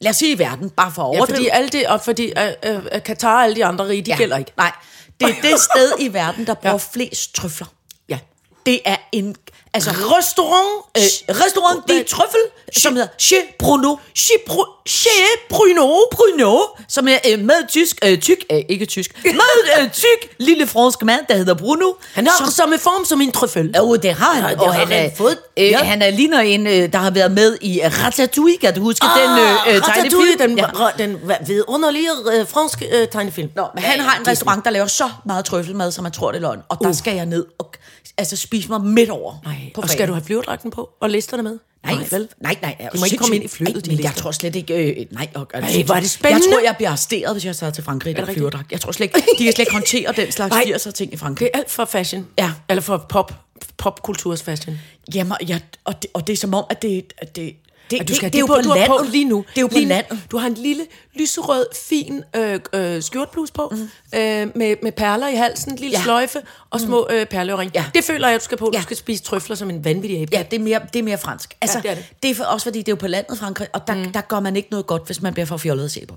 lad 0.00 0.10
os 0.10 0.16
sige 0.16 0.32
i 0.34 0.38
verden, 0.38 0.70
bare 0.70 0.92
for 0.92 1.02
at 1.02 1.14
Ja, 1.14 1.18
overdrive. 1.18 1.36
fordi, 1.36 1.48
alle 1.48 1.68
det, 1.68 1.86
og 1.86 2.00
fordi 2.00 2.32
uh, 2.66 2.74
uh, 2.76 3.02
Katar 3.04 3.36
og 3.36 3.44
alle 3.44 3.56
de 3.56 3.64
andre 3.64 3.88
rige, 3.88 4.02
de 4.02 4.10
ja. 4.10 4.16
gælder 4.16 4.36
ikke. 4.36 4.52
Nej, 4.56 4.72
det 5.20 5.28
er 5.28 5.34
det 5.42 5.60
sted 5.60 5.92
i 6.00 6.12
verden, 6.12 6.46
der 6.46 6.54
bruger 6.54 6.72
ja. 6.94 7.00
flest 7.04 7.34
trøfler. 7.34 7.66
Ja. 8.08 8.18
Det 8.66 8.80
er 8.84 8.96
en, 9.12 9.36
altså, 9.74 9.90
Restaurant, 9.90 10.68
øh, 10.98 11.36
restaurant 11.44 11.88
de 11.88 12.02
trøffel, 12.02 12.40
som 12.76 12.92
hedder 12.92 13.08
Chez 13.18 13.38
Bruno. 13.58 13.96
Chez, 14.16 14.36
Bru- 14.50 14.82
Chez 14.88 15.10
Bruno. 15.50 15.88
Bruno, 16.12 16.58
som 16.88 17.08
er 17.08 17.18
øh, 17.32 17.38
med 17.38 17.68
tysk, 17.68 17.98
øh, 18.04 18.18
tyk, 18.18 18.36
øh, 18.52 18.58
ikke 18.68 18.86
tysk, 18.86 19.10
med 19.24 19.80
øh, 19.80 19.90
tyk 19.90 20.34
lille 20.38 20.66
fransk 20.66 21.02
mand, 21.02 21.20
der 21.28 21.36
hedder 21.36 21.54
Bruno. 21.54 21.92
Han 22.14 22.26
har 22.26 22.34
som, 22.38 22.46
samme 22.50 22.78
form 22.78 23.04
som 23.04 23.20
en 23.20 23.32
trøffel. 23.32 23.74
Oh, 23.80 23.98
det 24.02 24.12
har 24.14 24.34
han, 24.34 24.58
og 24.60 24.74
han, 24.74 24.92
er, 24.92 24.96
han 25.00 25.12
fået. 25.16 25.38
øh, 25.56 25.64
Ja. 25.64 25.78
han 25.78 26.02
er 26.02 26.10
ligner 26.10 26.40
en, 26.40 26.66
øh, 26.66 26.92
der 26.92 26.98
har 26.98 27.10
været 27.10 27.32
med 27.32 27.58
i 27.60 27.80
Ratatouille, 27.84 28.56
kan 28.58 28.74
du 28.74 28.80
huske 28.80 29.06
den 29.06 29.38
øh, 29.38 29.74
øh, 29.76 29.82
tegnefilm? 29.82 30.38
den, 30.38 30.58
Ja. 30.58 31.04
den 31.04 31.18
vidunderlige 31.46 32.08
øh, 32.32 32.48
franske 32.48 32.88
øh, 33.00 33.08
tegnefilm. 33.08 33.50
Nå, 33.56 33.66
men 33.74 33.84
han 33.84 34.00
har 34.00 34.18
en 34.20 34.26
restaurant, 34.28 34.64
der 34.64 34.70
laver 34.70 34.86
så 34.86 35.10
meget 35.24 35.44
trøffelmad, 35.44 35.92
som 35.92 36.02
man 36.02 36.12
tror, 36.12 36.30
det 36.32 36.36
er 36.38 36.42
løgn. 36.42 36.60
Og 36.68 36.78
der 36.82 36.92
skal 36.92 37.14
jeg 37.16 37.26
ned 37.26 37.46
og 37.58 37.72
altså, 38.18 38.36
spise 38.36 38.68
mig 38.68 38.80
midt 38.80 39.10
over. 39.10 39.34
Nej, 39.44 39.54
og 39.76 39.88
skal 39.88 40.08
du 40.08 40.12
have 40.12 40.24
flyverdragten 40.24 40.70
på? 40.70 40.90
Og 41.00 41.10
listerne 41.10 41.42
med? 41.42 41.58
Nej, 41.84 41.94
vel? 42.10 42.28
nej, 42.40 42.56
nej. 42.62 42.76
nej 42.80 42.88
Du 42.92 42.98
må 42.98 43.04
ikke 43.04 43.16
komme 43.16 43.36
ind 43.36 43.44
i 43.44 43.48
flyet, 43.48 43.86
Nej, 43.86 43.96
men 43.96 44.04
jeg 44.04 44.12
tror 44.16 44.30
slet 44.30 44.56
ikke... 44.56 44.74
Øh, 44.74 45.06
nej, 45.10 45.28
og, 45.34 45.46
og, 45.54 45.60
Ej, 45.60 45.82
hvor 45.82 45.94
er 45.94 46.00
det 46.00 46.10
spændende. 46.10 46.44
Jeg 46.46 46.52
tror, 46.52 46.64
jeg 46.64 46.76
bliver 46.76 46.88
arresteret, 46.88 47.34
hvis 47.34 47.44
jeg 47.44 47.56
tager 47.56 47.70
til 47.70 47.84
Frankrig 47.84 48.18
i 48.18 48.24
flyverdragt. 48.34 48.72
Jeg 48.72 48.80
tror 48.80 48.92
slet 48.92 49.04
ikke, 49.06 49.28
de 49.38 49.44
kan 49.44 49.52
slet 49.52 49.58
ikke 49.58 49.72
håndtere 49.72 50.12
den 50.16 50.32
slags 50.32 50.50
Nej. 50.50 50.62
80'er 50.66 50.90
ting 50.90 51.12
i 51.12 51.16
Frankrig. 51.16 51.46
Det 51.46 51.50
er 51.54 51.58
alt 51.58 51.70
for 51.70 51.84
fashion. 51.84 52.26
Ja. 52.38 52.52
Eller 52.68 52.82
for 52.82 53.06
pop, 53.08 53.32
popkulturs 53.78 54.42
fashion. 54.42 54.78
Jamen, 55.14 55.36
jeg, 55.48 55.60
og, 55.84 56.02
det, 56.02 56.10
og 56.14 56.26
det 56.26 56.32
er 56.32 56.36
som 56.36 56.54
om, 56.54 56.64
at 56.70 56.82
det, 56.82 57.12
at 57.18 57.36
det, 57.36 57.56
det, 57.92 58.00
At 58.00 58.08
det, 58.08 58.20
det, 58.20 58.32
det 58.32 58.34
er 58.34 58.40
jo 58.40 58.46
på 58.46 58.54
du 58.64 58.74
landet. 58.74 58.98
På 58.98 59.04
lige 59.10 59.24
nu. 59.24 59.44
Det 59.48 59.56
er 59.58 59.60
jo 59.60 59.66
på 59.66 59.74
lige, 59.74 59.86
landet. 59.86 60.18
Du 60.30 60.36
har 60.38 60.46
en 60.46 60.54
lille 60.54 60.86
lyserød, 61.14 61.66
fin 61.74 62.22
øh, 62.36 62.60
øh, 62.72 63.02
skjortblus 63.02 63.50
på, 63.50 63.68
mm. 63.72 63.78
øh, 64.18 64.50
med, 64.56 64.76
med 64.82 64.92
perler 64.92 65.28
i 65.28 65.34
halsen, 65.34 65.72
en 65.72 65.78
lille 65.78 65.92
Ja. 65.92 65.98
ja. 65.98 66.04
sløjfe 66.04 66.38
og 66.70 66.80
små 66.80 67.06
øh, 67.10 67.26
perleøring. 67.26 67.70
Ja. 67.74 67.84
Det 67.94 68.04
føler 68.04 68.28
jeg, 68.28 68.40
du 68.40 68.44
skal 68.44 68.58
på. 68.58 68.70
Ja. 68.72 68.78
Du 68.78 68.82
skal 68.82 68.96
spise 68.96 69.22
trøfler 69.22 69.56
som 69.56 69.70
en 69.70 69.84
vanvittig 69.84 70.20
abe. 70.22 70.36
Ja, 70.36 70.42
det 70.50 70.56
er 70.58 70.62
mere, 70.62 70.80
det 70.92 70.98
er 70.98 71.02
mere 71.02 71.18
fransk. 71.18 71.56
Altså, 71.60 71.80
det 71.82 71.90
er 71.90 71.94
det. 71.94 72.04
det 72.22 72.30
er 72.30 72.34
for, 72.34 72.44
også 72.44 72.64
fordi, 72.64 72.78
det 72.78 72.88
er 72.88 72.92
jo 72.92 72.96
på 72.96 73.06
landet 73.06 73.38
Frankrig, 73.38 73.68
og 73.72 73.86
der, 73.86 73.94
mm. 73.94 74.12
der 74.12 74.20
gør 74.20 74.40
man 74.40 74.56
ikke 74.56 74.68
noget 74.70 74.86
godt, 74.86 75.06
hvis 75.06 75.22
man 75.22 75.32
bliver 75.32 75.46
for 75.46 75.56
fjollet 75.56 75.84
at 75.84 75.90
se 75.90 76.06
på. 76.08 76.16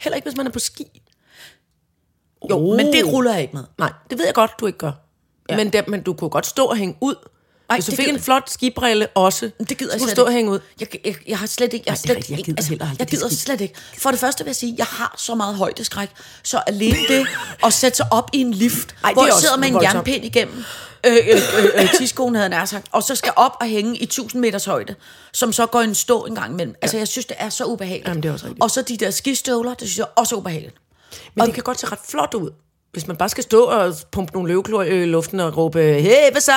Heller 0.00 0.16
ikke, 0.16 0.26
hvis 0.28 0.36
man 0.36 0.46
er 0.46 0.50
på 0.50 0.58
ski. 0.58 0.84
Jo, 2.50 2.56
Oh. 2.58 2.76
men 2.76 2.86
det 2.92 3.06
ruller 3.06 3.32
jeg 3.32 3.42
ikke 3.42 3.56
med. 3.56 3.64
Nej, 3.78 3.92
det 4.10 4.18
ved 4.18 4.24
jeg 4.24 4.34
godt, 4.34 4.50
du 4.60 4.66
ikke 4.66 4.78
gør. 4.78 4.86
Ja. 5.48 5.54
Ja. 5.54 5.64
Men, 5.64 5.72
der, 5.72 5.82
men 5.88 6.02
du 6.02 6.12
kunne 6.12 6.30
godt 6.30 6.46
stå 6.46 6.64
og 6.64 6.76
hænge 6.76 6.96
ud. 7.00 7.14
Ej, 7.72 7.76
du 7.76 7.90
det 7.90 7.96
fik 7.96 8.08
en 8.08 8.20
flot 8.20 8.50
skibrille 8.50 9.06
også, 9.06 9.50
Det 9.68 9.78
gider 9.78 9.92
jeg 9.92 10.00
slet 10.00 10.10
stå 10.10 10.22
ikke. 10.22 10.32
hænge 10.32 10.50
ud. 10.50 10.58
Jeg, 10.80 10.88
jeg, 11.04 11.14
jeg 11.28 11.38
har 11.38 11.46
slet 11.46 11.72
ikke... 11.72 11.84
Jeg, 11.86 11.92
har 11.92 11.96
slet 11.96 12.16
rigtigt. 12.16 12.36
Jeg 12.38 12.44
gider 12.44 12.56
altså, 12.56 12.70
heller 12.70 12.86
Jeg 12.98 13.06
gider 13.06 13.28
slet 13.28 13.60
ikke. 13.60 13.74
For 13.98 14.10
det 14.10 14.20
første 14.20 14.44
vil 14.44 14.48
jeg 14.48 14.56
sige, 14.56 14.74
jeg 14.78 14.86
har 14.86 15.14
så 15.18 15.34
meget 15.34 15.54
højdeskræk, 15.56 16.08
så 16.42 16.62
alene 16.66 16.96
det 17.08 17.26
at 17.64 17.72
sætte 17.72 17.96
sig 17.96 18.06
op 18.10 18.30
i 18.32 18.40
en 18.40 18.54
lift, 18.54 18.94
Ej, 19.04 19.12
hvor 19.12 19.24
jeg 19.24 19.34
sidder 19.40 19.56
med 19.56 19.68
en 19.68 19.74
voldsomt. 19.74 19.94
jernpind 19.94 20.24
igennem, 20.24 20.64
øh, 21.06 21.12
øh, 21.12 21.20
øh, 21.58 21.64
øh, 21.82 21.94
tiskoen 21.98 22.34
havde 22.34 22.48
nær 22.48 22.64
sagt, 22.64 22.86
og 22.92 23.02
så 23.02 23.14
skal 23.14 23.32
op 23.36 23.52
og 23.60 23.66
hænge 23.66 23.96
i 23.98 24.04
1000 24.04 24.40
meters 24.40 24.64
højde, 24.64 24.94
som 25.32 25.52
så 25.52 25.66
går 25.66 25.80
en 25.80 25.94
stå 25.94 26.24
en 26.24 26.34
gang 26.34 26.52
imellem. 26.52 26.74
Altså, 26.82 26.96
jeg 26.96 27.08
synes, 27.08 27.26
det 27.26 27.36
er 27.38 27.48
så 27.48 27.64
ubehageligt. 27.64 28.08
Jamen, 28.08 28.22
det 28.22 28.28
er 28.28 28.32
også 28.32 28.46
rigtigt. 28.46 28.62
og 28.62 28.70
så 28.70 28.82
de 28.82 28.96
der 28.96 29.10
skistøvler, 29.10 29.74
det 29.74 29.88
synes 29.88 29.98
jeg 29.98 30.06
også 30.16 30.34
er 30.34 30.38
ubehageligt. 30.38 30.74
Men 31.34 31.40
og 31.40 31.46
det 31.46 31.54
kan 31.54 31.62
godt 31.62 31.80
se 31.80 31.86
ret 31.86 31.98
flot 32.08 32.34
ud. 32.34 32.50
Hvis 32.92 33.06
man 33.06 33.16
bare 33.16 33.28
skal 33.28 33.44
stå 33.44 33.64
og 33.64 33.94
pumpe 34.10 34.32
nogle 34.32 34.48
løveklor 34.48 34.82
i 34.82 35.04
luften 35.04 35.40
og 35.40 35.56
råbe, 35.56 35.78
hey, 35.78 36.30
hvad 36.32 36.40
så? 36.40 36.52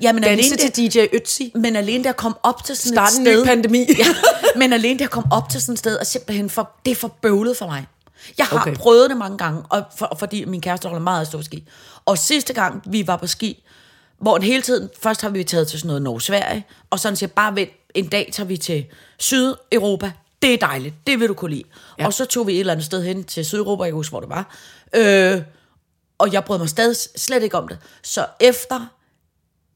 Jamen, 0.00 0.22
Danse 0.22 0.44
alene 0.44 0.56
til 0.56 0.92
DJ 0.92 0.98
Ötzi. 1.16 1.50
Men 1.58 1.76
alene 1.76 2.04
der 2.04 2.12
kom 2.12 2.36
op 2.42 2.64
til 2.64 2.76
sådan 2.76 2.94
Starte 2.94 3.30
et 3.30 3.36
sted... 3.36 3.44
pandemi. 3.44 3.78
ja, 3.98 4.06
men 4.60 4.72
alene 4.72 4.98
der 4.98 5.06
kom 5.06 5.24
op 5.32 5.48
til 5.50 5.60
sådan 5.60 5.72
et 5.72 5.78
sted, 5.78 5.98
er 6.00 6.04
simpelthen 6.04 6.50
for, 6.50 6.70
det 6.84 6.90
er 6.90 6.94
for 6.94 7.08
bøvlet 7.22 7.56
for 7.56 7.66
mig. 7.66 7.86
Jeg 8.38 8.46
har 8.46 8.60
okay. 8.60 8.74
Prøvet 8.74 9.10
det 9.10 9.16
mange 9.16 9.38
gange, 9.38 9.62
og 9.68 9.82
for, 9.98 10.16
fordi 10.18 10.44
min 10.44 10.60
kæreste 10.60 10.88
holder 10.88 11.02
meget 11.02 11.16
af 11.16 11.20
at 11.20 11.26
stå 11.26 11.42
ski. 11.42 11.68
Og 12.04 12.18
sidste 12.18 12.52
gang, 12.52 12.82
vi 12.86 13.06
var 13.06 13.16
på 13.16 13.26
ski, 13.26 13.64
hvor 14.20 14.40
hele 14.40 14.62
tiden, 14.62 14.90
først 15.02 15.22
har 15.22 15.28
vi 15.28 15.44
taget 15.44 15.68
til 15.68 15.78
sådan 15.78 15.86
noget 15.86 16.02
Norge-Sverige, 16.02 16.66
og 16.90 17.00
sådan 17.00 17.16
siger, 17.16 17.30
bare 17.30 17.56
vent, 17.56 17.70
en 17.94 18.06
dag 18.08 18.30
tager 18.32 18.46
vi 18.46 18.56
til 18.56 18.86
Sydeuropa. 19.18 20.12
Det 20.42 20.54
er 20.54 20.58
dejligt, 20.58 20.94
det 21.06 21.20
vil 21.20 21.28
du 21.28 21.34
kunne 21.34 21.50
lide. 21.50 21.64
Ja. 21.98 22.06
Og 22.06 22.12
så 22.12 22.24
tog 22.24 22.46
vi 22.46 22.52
et 22.52 22.60
eller 22.60 22.72
andet 22.72 22.86
sted 22.86 23.02
hen 23.02 23.24
til 23.24 23.44
Sydeuropa, 23.44 23.82
jeg 23.82 23.90
kan 23.90 23.96
huske, 23.96 24.10
hvor 24.10 24.20
det 24.20 24.28
var. 24.28 24.54
Øh, 24.94 25.42
og 26.18 26.32
jeg 26.32 26.44
brød 26.44 26.58
mig 26.58 26.68
stadig 26.68 26.96
slet 27.16 27.42
ikke 27.42 27.56
om 27.56 27.68
det. 27.68 27.78
Så 28.02 28.26
efter 28.40 28.86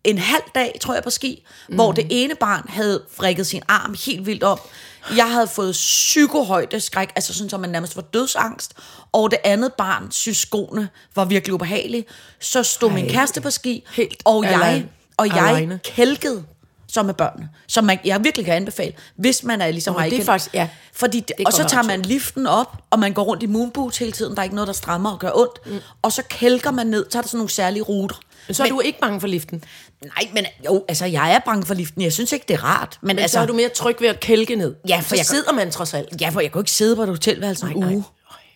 en 0.05 0.19
halv 0.19 0.43
dag, 0.55 0.79
tror 0.81 0.95
jeg, 0.95 1.03
på 1.03 1.11
ski, 1.11 1.45
mm. 1.69 1.75
hvor 1.75 1.93
det 1.93 2.07
ene 2.11 2.35
barn 2.35 2.69
havde 2.69 3.05
frikket 3.11 3.47
sin 3.47 3.63
arm 3.69 3.97
helt 4.07 4.27
vildt 4.27 4.43
op. 4.43 4.71
Jeg 5.17 5.33
havde 5.33 5.47
fået 5.47 5.73
psykohøjde 5.73 6.81
skræk, 6.81 7.13
altså 7.17 7.35
sådan, 7.35 7.51
så 7.51 7.59
man 7.59 7.71
nærmest 7.71 7.97
var 7.97 8.03
dødsangst. 8.03 8.75
Og 9.13 9.31
det 9.31 9.39
andet 9.45 9.73
barn 9.73 10.11
synes 10.11 10.39
skoene 10.39 10.89
var 11.15 11.25
virkelig 11.25 11.55
ubehagelige. 11.55 12.05
Så 12.41 12.63
stod 12.63 12.89
Ej, 12.89 12.95
min 12.95 13.09
kæreste 13.09 13.41
på 13.41 13.51
ski, 13.51 13.85
helt 13.93 14.23
og 14.25 14.45
jeg, 14.45 14.87
og 15.17 15.27
jeg 15.29 15.49
Alene. 15.49 15.81
kælkede 15.85 16.45
så 16.93 17.03
med 17.03 17.15
børnene, 17.15 17.49
som 17.69 17.85
man, 17.85 17.99
jeg 18.05 18.25
virkelig 18.25 18.45
kan 18.47 18.55
anbefale, 18.55 18.93
hvis 19.17 19.45
man 19.45 19.61
er 19.61 19.71
ligesom 19.71 19.95
mig. 19.95 20.11
det 20.11 20.21
er 20.21 20.25
faktisk- 20.25 20.55
ja. 20.55 20.69
Fordi, 20.93 21.21
det, 21.21 21.33
er 21.39 21.43
og 21.47 21.53
så 21.53 21.65
tager 21.69 21.83
man 21.83 22.03
liften 22.03 22.47
op, 22.47 22.77
og 22.91 22.99
man 22.99 23.13
går 23.13 23.23
rundt 23.23 23.43
i 23.43 23.47
moonboots 23.47 23.99
hele 23.99 24.13
tiden, 24.13 24.33
der 24.35 24.39
er 24.39 24.43
ikke 24.45 24.55
noget, 24.55 24.67
der 24.69 24.73
strammer 24.75 25.11
og 25.11 25.19
gør 25.19 25.31
ondt. 25.35 25.67
Mm. 25.67 25.79
Og 26.03 26.13
så 26.13 26.23
kælker 26.29 26.71
man 26.71 26.87
ned, 26.87 27.07
tager 27.11 27.23
der 27.23 27.29
sådan 27.29 27.39
nogle 27.39 27.51
særlige 27.51 27.83
ruter. 27.83 28.17
Men 28.49 28.55
så 28.55 28.65
er 28.65 28.69
du 28.69 28.81
ikke 28.81 29.01
bange 29.01 29.21
for 29.21 29.27
liften. 29.29 29.65
Nej, 30.05 30.31
men 30.35 30.47
jo, 30.67 30.85
altså 30.89 31.05
jeg 31.07 31.33
er 31.35 31.39
bange 31.39 31.67
for 31.67 31.75
liften. 31.75 32.03
Jeg 32.03 32.13
synes 32.13 32.33
ikke, 32.33 32.45
det 32.49 32.55
er 32.55 32.65
rart. 32.65 32.99
Men, 33.01 33.07
Men 33.07 33.19
altså, 33.19 33.33
så 33.35 33.41
er 33.41 33.47
du 33.47 33.53
mere 33.53 33.69
tryg 33.69 33.97
ved 34.01 34.09
at 34.09 34.21
kælke 34.21 34.57
ned. 34.57 34.75
Ja, 34.89 34.97
for 35.01 35.09
så 35.09 35.17
jeg- 35.17 35.27
sidder 35.27 35.53
man 35.53 35.71
trods 35.71 35.95
alt. 35.95 36.21
Ja, 36.21 36.29
for 36.29 36.41
jeg 36.41 36.51
kan 36.53 36.59
jo 36.59 36.63
ikke 36.63 36.71
sidde 36.71 36.97
på 36.97 37.03
et 37.03 37.09
hotelværelse 37.09 37.67
en 37.67 37.73
Nej, 37.77 37.87
nej. 37.89 37.95
uge. 37.95 38.05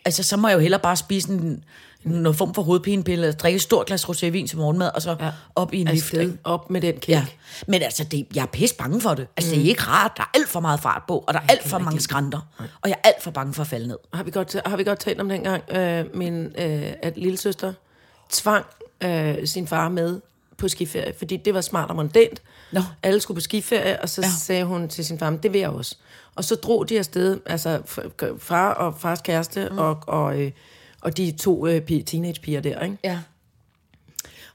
Altså, 0.04 0.22
så 0.22 0.36
må 0.36 0.48
jeg 0.48 0.54
jo 0.54 0.60
hellere 0.60 0.80
bare 0.80 0.96
spise 0.96 1.28
en, 1.28 1.64
noget 2.06 2.36
form 2.36 2.54
for 2.54 2.62
hovedpinepille, 2.62 3.28
og 3.28 3.38
drikke 3.38 3.56
et 3.56 3.62
stort 3.62 3.86
glas 3.86 4.04
rosévin 4.04 4.46
til 4.46 4.58
morgenmad, 4.58 4.90
og 4.94 5.02
så 5.02 5.16
ja. 5.20 5.30
op 5.54 5.74
i 5.74 5.80
en 5.80 5.86
lift. 5.86 6.04
Afsted 6.04 6.20
ikke? 6.20 6.38
op 6.44 6.70
med 6.70 6.80
den 6.80 6.94
kælk. 6.94 7.08
Ja. 7.08 7.26
Men 7.66 7.82
altså, 7.82 8.04
det, 8.04 8.26
jeg 8.34 8.42
er 8.42 8.46
pisse 8.46 8.76
bange 8.76 9.00
for 9.00 9.14
det. 9.14 9.26
Altså, 9.36 9.54
mm. 9.54 9.58
det 9.58 9.64
er 9.66 9.70
ikke 9.70 9.82
rart. 9.82 10.12
Der 10.16 10.22
er 10.22 10.30
alt 10.34 10.48
for 10.48 10.60
meget 10.60 10.80
fart 10.80 11.02
på, 11.08 11.24
og 11.26 11.34
der 11.34 11.40
er 11.40 11.44
alt 11.48 11.68
for 11.68 11.78
mange 11.78 12.00
skrænter. 12.00 12.40
Og 12.58 12.88
jeg 12.88 12.96
er 13.04 13.08
alt 13.08 13.22
for 13.22 13.30
bange 13.30 13.54
for 13.54 13.62
at 13.62 13.66
falde 13.68 13.88
ned. 13.88 13.98
Har 14.14 14.22
vi 14.22 14.30
godt, 14.30 14.56
har 14.66 14.76
vi 14.76 14.84
godt 14.84 14.98
talt 14.98 15.20
om 15.20 15.28
dengang, 15.28 15.62
øh, 15.72 16.04
min 16.14 16.46
øh, 16.58 16.92
at 17.02 17.16
lille 17.16 17.36
søster 17.38 17.72
tvang 18.32 18.64
øh, 19.00 19.46
sin 19.46 19.66
far 19.66 19.88
med 19.88 20.20
på 20.58 20.68
skiferie, 20.68 21.12
fordi 21.18 21.36
det 21.36 21.54
var 21.54 21.60
smart 21.60 21.90
og 21.90 21.96
mondænt. 21.96 22.42
Nå. 22.72 22.80
Alle 23.02 23.20
skulle 23.20 23.36
på 23.36 23.40
skiferie, 23.40 24.02
og 24.02 24.08
så 24.08 24.20
Ja. 24.22 24.28
sagde 24.40 24.64
hun 24.64 24.88
til 24.88 25.04
sin 25.04 25.18
far, 25.18 25.30
"Men 25.30 25.38
det 25.42 25.52
vil 25.52 25.58
jeg 25.60 25.70
også. 25.70 25.96
Og 26.34 26.44
så 26.44 26.54
drog 26.54 26.88
de 26.88 26.98
afsted, 26.98 27.38
altså 27.46 27.80
far 28.38 28.72
og 28.72 28.94
fars 28.98 29.20
kæreste, 29.20 29.68
mm. 29.70 29.78
og, 29.78 29.98
og, 30.06 30.40
øh, 30.40 30.50
og 31.06 31.16
de 31.16 31.32
to 31.32 31.66
øh, 31.66 31.80
pige- 31.80 32.02
teenagepiger 32.02 32.60
der, 32.60 32.80
ikke? 32.80 32.98
Ja. 33.04 33.18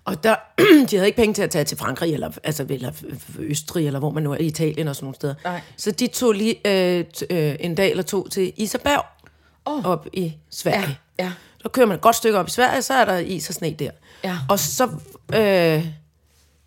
Og 0.05 0.23
der, 0.23 0.35
de 0.89 0.95
havde 0.95 1.05
ikke 1.07 1.15
penge 1.15 1.33
til 1.33 1.41
at 1.41 1.49
tage 1.49 1.63
til 1.63 1.77
Frankrig, 1.77 2.13
eller, 2.13 2.31
altså, 2.43 2.65
eller 2.69 2.91
Østrig, 3.39 3.87
eller 3.87 3.99
hvor 3.99 4.09
man 4.09 4.23
nu 4.23 4.31
er, 4.31 4.37
i 4.37 4.45
Italien 4.45 4.87
og 4.87 4.95
sådan 4.95 5.05
nogle 5.05 5.15
steder. 5.15 5.33
Nej. 5.43 5.61
Så 5.77 5.91
de 5.91 6.07
tog 6.07 6.31
lige 6.31 6.67
øh, 6.67 7.05
øh, 7.29 7.55
en 7.59 7.75
dag 7.75 7.91
eller 7.91 8.03
to 8.03 8.27
til 8.27 8.53
Isabjerg, 8.57 9.05
oh. 9.65 9.85
op 9.85 10.07
i 10.13 10.33
Sverige. 10.49 10.97
Ja, 11.19 11.23
ja. 11.23 11.31
Så 11.61 11.69
kører 11.69 11.87
man 11.87 11.95
et 11.95 12.01
godt 12.01 12.15
stykke 12.15 12.39
op 12.39 12.47
i 12.47 12.51
Sverige, 12.51 12.81
så 12.81 12.93
er 12.93 13.05
der 13.05 13.17
is 13.17 13.49
og 13.49 13.55
sne 13.55 13.75
der. 13.79 13.91
Ja. 14.23 14.37
Og 14.49 14.59
så 14.59 14.89
øh, 15.35 15.87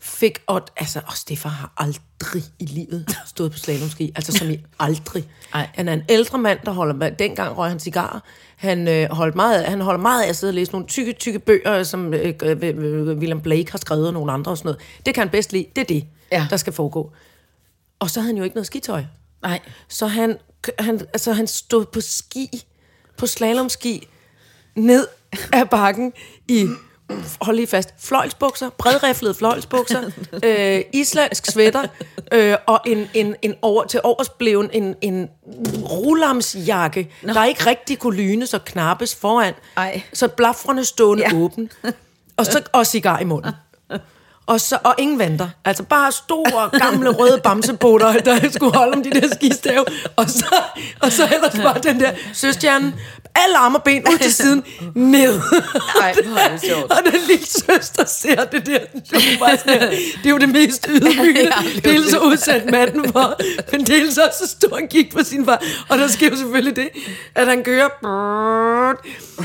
fik 0.00 0.38
Odd, 0.46 0.66
altså, 0.76 1.00
og 1.06 1.12
Stefan 1.12 1.50
har 1.50 1.72
aldrig 1.76 2.42
i 2.58 2.64
livet 2.64 3.16
stået 3.26 3.52
på 3.52 3.58
slalomski, 3.58 4.12
altså 4.16 4.32
som 4.32 4.50
i 4.50 4.58
aldrig. 4.78 5.24
Ej. 5.54 5.68
Han 5.74 5.88
er 5.88 5.92
en 5.92 6.02
ældre 6.08 6.38
mand, 6.38 6.58
der 6.64 6.72
holder, 6.72 7.10
dengang 7.10 7.58
røg 7.58 7.70
han 7.70 7.80
cigarer. 7.80 8.20
Han, 8.64 8.88
øh, 8.88 9.10
holdt 9.10 9.34
meget, 9.34 9.64
han 9.64 9.80
holder 9.80 10.00
meget 10.00 10.22
af 10.24 10.28
at 10.28 10.36
sidde 10.36 10.50
og 10.50 10.54
læse 10.54 10.72
nogle 10.72 10.86
tykke, 10.86 11.12
tykke 11.12 11.38
bøger, 11.38 11.82
som 11.82 12.14
øh, 12.14 12.34
øh, 12.42 12.56
øh, 12.62 13.18
William 13.18 13.40
Blake 13.40 13.70
har 13.70 13.78
skrevet, 13.78 14.06
og 14.06 14.12
nogle 14.12 14.32
andre 14.32 14.52
og 14.52 14.58
sådan 14.58 14.68
noget. 14.68 14.80
Det 15.06 15.14
kan 15.14 15.20
han 15.22 15.30
bedst 15.30 15.52
lide. 15.52 15.66
Det 15.76 15.82
er 15.82 15.86
det, 15.86 16.04
Ja. 16.32 16.46
der 16.50 16.56
skal 16.56 16.72
foregå. 16.72 17.12
Og 17.98 18.10
så 18.10 18.20
havde 18.20 18.26
han 18.32 18.36
jo 18.36 18.44
ikke 18.44 18.56
noget 18.56 18.66
skitøj. 18.66 19.04
Nej. 19.42 19.60
Så 19.88 20.06
han, 20.06 20.36
han, 20.78 21.00
altså, 21.00 21.32
han 21.32 21.46
stod 21.46 21.84
på 21.84 22.00
ski, 22.00 22.64
på 23.16 23.26
slalomski, 23.26 24.08
ned 24.76 25.06
ad 25.52 25.66
bakken 25.66 26.12
i, 26.48 26.66
hold 27.40 27.56
lige 27.56 27.66
fast, 27.66 27.88
fløjlsbukser, 28.00 28.70
bredriflede 28.78 29.34
fløjlsbukser, 29.34 30.02
øh, 30.44 30.80
islandsk 30.92 31.46
sweater, 31.46 31.82
øh, 32.32 32.56
og 32.66 32.80
en, 32.86 33.08
en, 33.14 33.34
en 33.42 33.54
over, 33.62 33.84
til 33.84 34.00
overs 34.04 34.28
blev 34.28 34.68
en, 34.72 34.94
en 35.00 35.28
rulamsjakke, 35.90 37.10
der 37.26 37.44
ikke 37.44 37.66
rigtig 37.66 37.98
kunne 37.98 38.16
lynes 38.16 38.54
og 38.54 38.64
knappes 38.64 39.14
foran. 39.14 39.54
Ej. 39.76 40.02
Så 40.12 40.28
blafrene 40.28 40.84
stående 40.84 41.24
Ja. 41.30 41.36
åben. 41.36 41.70
Og, 42.36 42.46
så, 42.46 42.62
og 42.72 42.86
cigar 42.86 43.18
i 43.18 43.24
munden. 43.24 43.52
Og, 44.46 44.60
så, 44.60 44.78
og 44.84 44.94
ingen 44.98 45.18
vanter. 45.18 45.48
Altså 45.64 45.82
bare 45.82 46.12
store, 46.12 46.78
gamle, 46.78 47.10
røde 47.10 47.40
bamsebutter, 47.44 48.12
der 48.12 48.50
skulle 48.50 48.74
holde 48.76 48.92
om 48.92 49.02
de 49.02 49.10
der 49.10 49.28
skistav. 49.34 49.84
Og 50.16 50.30
så, 50.30 50.54
og 51.00 51.12
så 51.12 51.28
ellers 51.34 51.54
bare 51.54 51.78
den 51.78 52.00
der 52.00 52.10
søstjerne, 52.32 52.92
alle 53.36 53.56
arme 53.56 53.78
og 53.78 53.82
ben 53.84 54.02
ud 54.12 54.18
til 54.18 54.34
siden, 54.34 54.64
ned. 54.94 55.40
Ej, 56.00 56.14
hvor 56.24 56.38
er 56.38 56.48
det 56.48 56.60
sjovt. 56.60 56.92
Og 56.92 56.98
den 57.12 57.20
lille 57.28 57.46
søster 57.46 58.04
ser 58.06 58.44
det 58.44 58.66
der. 58.66 58.78
Det 58.78 59.12
er 59.12 59.90
jo, 59.90 59.96
det 60.24 60.32
er 60.32 60.38
det 60.38 60.48
mest 60.48 60.86
ydmygende. 60.90 61.52
Det 61.74 61.76
er 61.76 61.80
dels 61.80 62.02
det. 62.02 62.10
så 62.10 62.18
udsat 62.18 62.70
manden 62.70 63.12
for, 63.12 63.36
men 63.72 63.86
dels 63.86 64.18
også 64.18 64.38
så 64.38 64.46
stor 64.46 64.76
en 64.76 64.88
kig 64.88 65.10
på 65.12 65.24
sin 65.24 65.44
far. 65.44 65.62
Og 65.88 65.98
der 65.98 66.08
sker 66.08 66.30
jo 66.30 66.36
selvfølgelig 66.36 66.76
det, 66.76 66.88
at 67.34 67.46
han 67.46 67.64
kører 67.64 67.88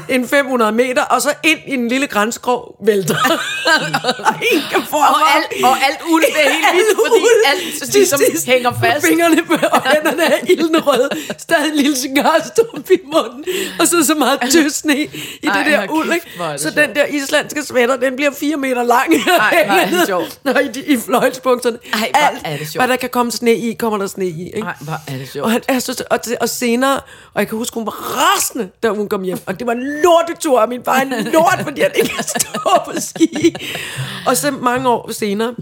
en 0.09 0.27
500 0.27 0.71
meter, 0.71 1.01
og 1.01 1.21
så 1.21 1.33
ind 1.43 1.59
i 1.67 1.73
en 1.73 1.87
lille 1.87 2.07
grænskrog 2.07 2.75
vælter. 2.85 3.15
og 4.29 4.35
en 4.51 4.61
kan 4.71 4.81
få 4.89 4.97
Og 4.97 5.35
alt, 5.35 5.63
og 5.63 5.77
alt 5.77 5.99
uld 6.09 6.23
det 6.23 6.45
er 6.45 6.49
helt 6.49 6.65
vildt, 6.73 6.99
fordi 7.05 7.25
alt 7.45 7.93
ligesom 7.95 8.19
hænger 8.47 8.71
fast. 8.83 9.07
Fingrene 9.07 9.41
og 9.71 9.81
hænderne 9.91 10.23
er 10.23 10.37
ildende 10.49 10.79
røde. 10.79 11.09
Stadig 11.37 11.69
en 11.69 11.75
lille 11.75 11.95
cigarstump 11.95 12.91
i 12.91 12.97
munden. 13.13 13.45
Og 13.79 13.87
så 13.87 14.05
så 14.05 14.15
meget 14.15 14.39
tøs 14.51 14.73
sne 14.73 14.97
i 15.03 15.07
Ej, 15.47 15.57
det 15.63 15.65
der 15.71 15.77
hold 15.77 15.89
uld. 15.89 16.11
kæft, 16.13 16.25
det 16.51 16.61
Så 16.61 16.63
sjovt. 16.71 16.75
den 16.87 16.95
der 16.95 17.05
islandske 17.05 17.63
sweater, 17.63 17.97
den 17.97 18.15
bliver 18.15 18.31
fire 18.31 18.57
meter 18.57 18.83
lang. 18.83 19.13
Ej, 19.39 19.65
hvor 19.65 19.75
er 19.75 19.89
det 19.89 20.05
sjovt. 20.05 20.39
Når 20.43 20.57
i, 20.59 20.67
de- 20.67 20.85
i 20.85 20.97
fløjlsbukserne. 20.97 21.77
Ej, 21.93 21.99
hvor 22.11 22.19
Alt, 22.19 22.39
er 22.45 22.57
det 22.57 22.67
sjovt. 22.71 22.81
hvad 22.85 22.87
der 22.87 22.95
kan 22.95 23.09
komme 23.09 23.31
sne 23.31 23.55
i, 23.55 23.73
kommer 23.73 23.97
der 23.99 24.07
sne 24.07 24.25
i. 24.27 24.43
Ikke? 24.45 24.59
Nej, 24.59 24.73
hvor 24.81 24.93
er 25.07 25.17
det 25.17 25.29
sjovt. 25.29 25.45
Og, 25.53 25.61
er 25.67 25.79
så, 25.79 26.03
og, 26.09 26.19
og 26.41 26.49
senere, 26.49 26.95
og 27.33 27.39
jeg 27.39 27.47
kan 27.47 27.57
huske, 27.57 27.73
hun 27.73 27.85
var 27.85 27.91
rasende, 27.91 28.69
da 28.83 28.89
hun 28.89 29.09
kom 29.09 29.21
hjem. 29.23 29.39
Og 29.45 29.59
det 29.59 29.67
var 29.67 29.73
en 29.73 29.83
lortetur, 30.03 30.59
og 30.59 30.69
min 30.69 30.81
far 30.85 30.99
en 31.01 31.09
lort, 31.33 31.59
fordi 31.63 31.81
han 31.81 31.91
ikke 31.95 32.15
kan 32.15 32.23
stå 32.23 32.59
på 32.85 32.91
ski. 32.99 33.55
Og 34.27 34.37
så 34.37 34.51
mange 34.51 34.89
år 34.89 35.11
senere, 35.11 35.55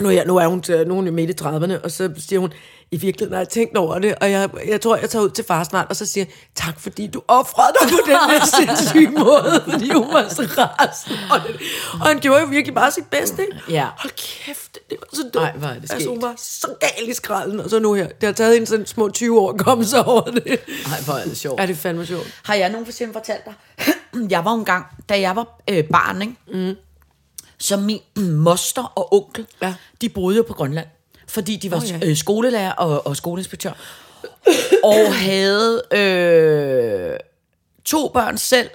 nu 0.00 0.08
er, 0.08 0.12
jeg, 0.12 0.24
nu 0.26 0.36
er 0.36 0.46
hun, 0.46 0.62
til- 0.62 0.86
nu 0.86 0.92
er 0.92 0.96
hun 0.96 1.06
jo 1.06 1.12
midt 1.12 1.30
i 1.40 1.44
30'erne, 1.44 1.84
og 1.84 1.90
så 1.90 2.10
siger 2.28 2.40
hun, 2.40 2.52
i 2.92 2.96
virkeligheden 2.96 3.32
har 3.32 3.40
jeg 3.40 3.48
tænkt 3.48 3.76
over 3.76 3.98
det, 3.98 4.14
og 4.20 4.30
jeg, 4.30 4.50
jeg 4.66 4.80
tror, 4.80 4.96
jeg 4.96 5.10
tager 5.10 5.24
ud 5.24 5.30
til 5.30 5.44
far 5.44 5.64
snart, 5.64 5.86
og 5.90 5.96
så 5.96 6.06
siger 6.06 6.26
tak 6.54 6.80
fordi 6.80 7.06
du 7.06 7.22
offrede 7.28 7.72
dig 7.80 7.88
på 7.90 7.98
den 8.06 8.30
her 8.30 8.44
sindssyge 8.58 9.10
måde, 9.10 9.62
fordi 9.70 9.90
hun 9.92 10.12
var 10.12 10.28
så 10.28 10.42
rasende. 10.58 11.18
Og, 11.30 11.40
det, 11.48 11.56
og 11.92 12.06
han 12.06 12.18
gjorde 12.20 12.40
jo 12.40 12.46
virkelig 12.46 12.74
bare 12.74 12.90
sit 12.90 13.06
bedste. 13.06 13.42
ikke? 13.42 13.56
Ja. 13.68 13.86
Hold 13.98 14.12
kæft, 14.16 14.78
det 14.90 14.98
var 15.00 15.06
så 15.12 15.22
dumt. 15.22 15.44
Ej, 15.44 15.52
hvor 15.56 15.68
er 15.68 15.72
det 15.74 15.80
Altså, 15.82 15.96
skægt. 15.96 16.08
hun 16.10 16.22
var 16.22 16.34
så 16.38 16.74
gal 16.80 17.08
i 17.08 17.14
skralden, 17.14 17.60
og 17.60 17.70
så 17.70 17.78
nu 17.78 17.92
her. 17.94 18.06
Det 18.08 18.22
har 18.22 18.32
taget 18.32 18.52
hende 18.54 18.66
sådan 18.66 18.86
små 18.86 19.08
20 19.10 19.40
år 19.40 19.50
at 19.52 19.58
komme 19.58 19.84
sig 19.84 20.04
over 20.06 20.22
det. 20.30 20.46
Nej, 20.88 21.00
hvor 21.04 21.14
er 21.14 21.24
det 21.24 21.36
sjovt. 21.36 21.60
Er 21.60 21.66
det 21.66 21.76
fandme 21.76 22.06
sjovt? 22.06 22.26
Har 22.44 22.54
jeg 22.54 22.70
nogensinde 22.70 23.12
fortalt 23.12 23.42
dig? 23.44 23.54
jeg 24.30 24.44
var 24.44 24.52
en 24.54 24.64
gang, 24.64 24.86
da 25.08 25.20
jeg 25.20 25.36
var 25.36 25.60
øh, 25.70 25.84
barn, 25.84 26.22
ikke? 26.22 26.34
Mm. 26.68 26.74
så 27.58 27.76
min 27.76 28.00
moster 28.16 28.92
og 28.96 29.14
onkel, 29.14 29.46
Ja. 29.62 29.74
de 30.00 30.08
boede 30.08 30.36
jo 30.36 30.42
på 30.48 30.54
Grønland. 30.54 30.86
Fordi 31.32 31.56
de 31.56 31.70
var 31.70 31.76
oh, 31.76 31.90
ja. 31.90 31.98
øh, 32.02 32.16
skolelærer 32.16 32.72
og, 32.72 33.06
og 33.06 33.16
skoleinspektør. 33.16 33.72
og 34.84 35.14
havde 35.14 35.82
øh, 35.92 37.16
to 37.84 38.08
børn 38.14 38.38
selv, 38.38 38.70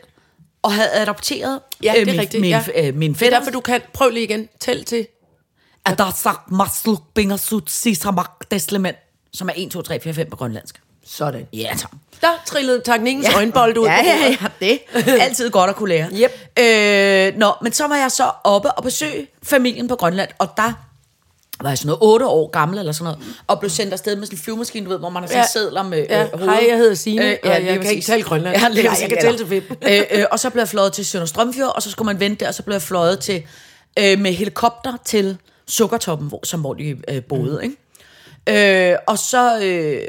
og 0.62 0.74
havde 0.74 0.90
adopteret 0.94 1.60
Ja, 1.84 1.94
det 1.94 2.02
er 2.02 2.06
min, 2.06 2.20
rigtigt, 2.20 2.42
min, 2.42 2.50
ja. 2.50 2.64
øh, 2.76 2.96
min 2.96 3.12
Det 3.12 3.16
er 3.16 3.20
fætter. 3.20 3.38
derfor, 3.40 3.52
du 3.52 3.60
kan 3.60 3.82
prøve 3.94 4.12
lige 4.14 4.24
igen. 4.24 4.50
Tæl 4.60 4.84
til. 4.86 5.08
at 5.86 5.98
der 5.98 6.04
er 6.04 6.12
sagt 6.16 6.52
masluk 6.52 7.02
bingersut 7.16 7.72
sisamak 7.72 8.52
deslement, 8.52 8.98
som 9.34 9.50
er 9.50 9.54
1, 9.56 9.72
2, 9.72 9.82
3, 9.82 10.00
4, 10.00 10.14
5 10.14 10.30
på 10.30 10.36
grønlandsk. 10.36 10.82
Sådan. 11.06 11.48
Ja, 11.54 11.74
tak. 11.78 11.92
Der 12.22 12.28
trillede 12.46 12.82
teknikkens 12.86 13.28
ja. 13.28 13.36
øjenbold 13.36 13.78
ud 13.78 13.86
ja, 13.86 14.04
ja, 14.06 14.36
ja, 14.42 14.48
det 14.68 14.80
altid 15.20 15.50
godt 15.50 15.70
at 15.70 15.76
kunne 15.76 15.90
lære. 15.90 16.10
Yep. 16.14 16.58
Øh, 16.60 17.40
nå, 17.40 17.54
men 17.62 17.74
så 17.74 17.88
var 17.88 17.96
jeg 17.96 18.12
så 18.12 18.32
oppe 18.44 18.72
og 18.72 18.84
besøge 18.84 19.28
familien 19.44 19.88
på 19.88 19.96
Grønland, 19.96 20.30
og 20.40 20.50
der 20.58 20.74
var 21.62 21.70
jeg 21.70 21.78
sådan 21.78 21.88
noget 21.88 22.00
8 22.02 22.26
år 22.28 22.50
gammel 22.50 22.80
eller 22.80 22.92
sådan 22.92 23.04
noget, 23.04 23.36
og 23.48 23.60
blev 23.60 23.70
sendt 23.70 23.94
afsted 23.94 24.16
med 24.16 24.26
sådan 24.26 24.38
en 24.38 24.42
flyvemaskine, 24.44 24.86
du 24.86 24.90
ved, 24.92 25.00
hvor 25.00 25.10
man 25.10 25.24
har 25.24 25.28
sådan 25.28 25.38
Ja. 25.38 25.42
ja. 25.42 25.48
sædler 25.48 25.84
med 25.84 26.06
Ja, 26.10 26.24
øh, 26.24 26.30
hovedet. 26.32 26.50
hej, 26.56 26.66
jeg 26.70 26.78
hedder 26.78 26.96
Signe, 26.96 27.38
og 27.44 27.50
jeg 27.50 27.80
kan 27.82 27.92
ikke 27.92 28.06
tale 28.06 28.24
grønlandsk. 28.24 28.64
Ja, 28.64 28.70
lige 28.70 28.88
præcis, 28.90 29.02
jeg 29.02 29.10
kan 29.10 29.22
tælle 29.22 29.38
til 29.38 29.48
fem. 29.48 29.64
øh, 29.92 30.02
øh, 30.12 30.26
og 30.32 30.40
så 30.40 30.50
blev 30.50 30.62
jeg 30.62 30.68
fløjet 30.70 30.94
til 30.94 31.06
Sønder 31.06 31.26
Strømfjord, 31.28 31.76
og 31.76 31.82
så 31.82 31.92
skulle 31.92 32.06
man 32.06 32.20
vente 32.20 32.40
der, 32.40 32.48
og 32.48 32.54
så 32.54 32.64
blev 32.64 32.74
jeg 32.74 32.82
fløjet 32.82 33.20
til, 33.20 33.44
øh, 34.00 34.20
med 34.20 34.34
helikopter 34.34 34.94
til 35.06 35.38
Sukkertoppen, 35.68 36.28
hvor, 36.28 36.40
som 36.44 36.60
hvor 36.60 36.74
de 36.74 36.98
øh, 37.08 37.24
boede, 37.24 37.60
mm. 37.64 37.72
ikke? 38.50 38.92
Øh, 38.92 38.98
og 39.08 39.18
så 39.18 39.60
øh, 39.64 40.02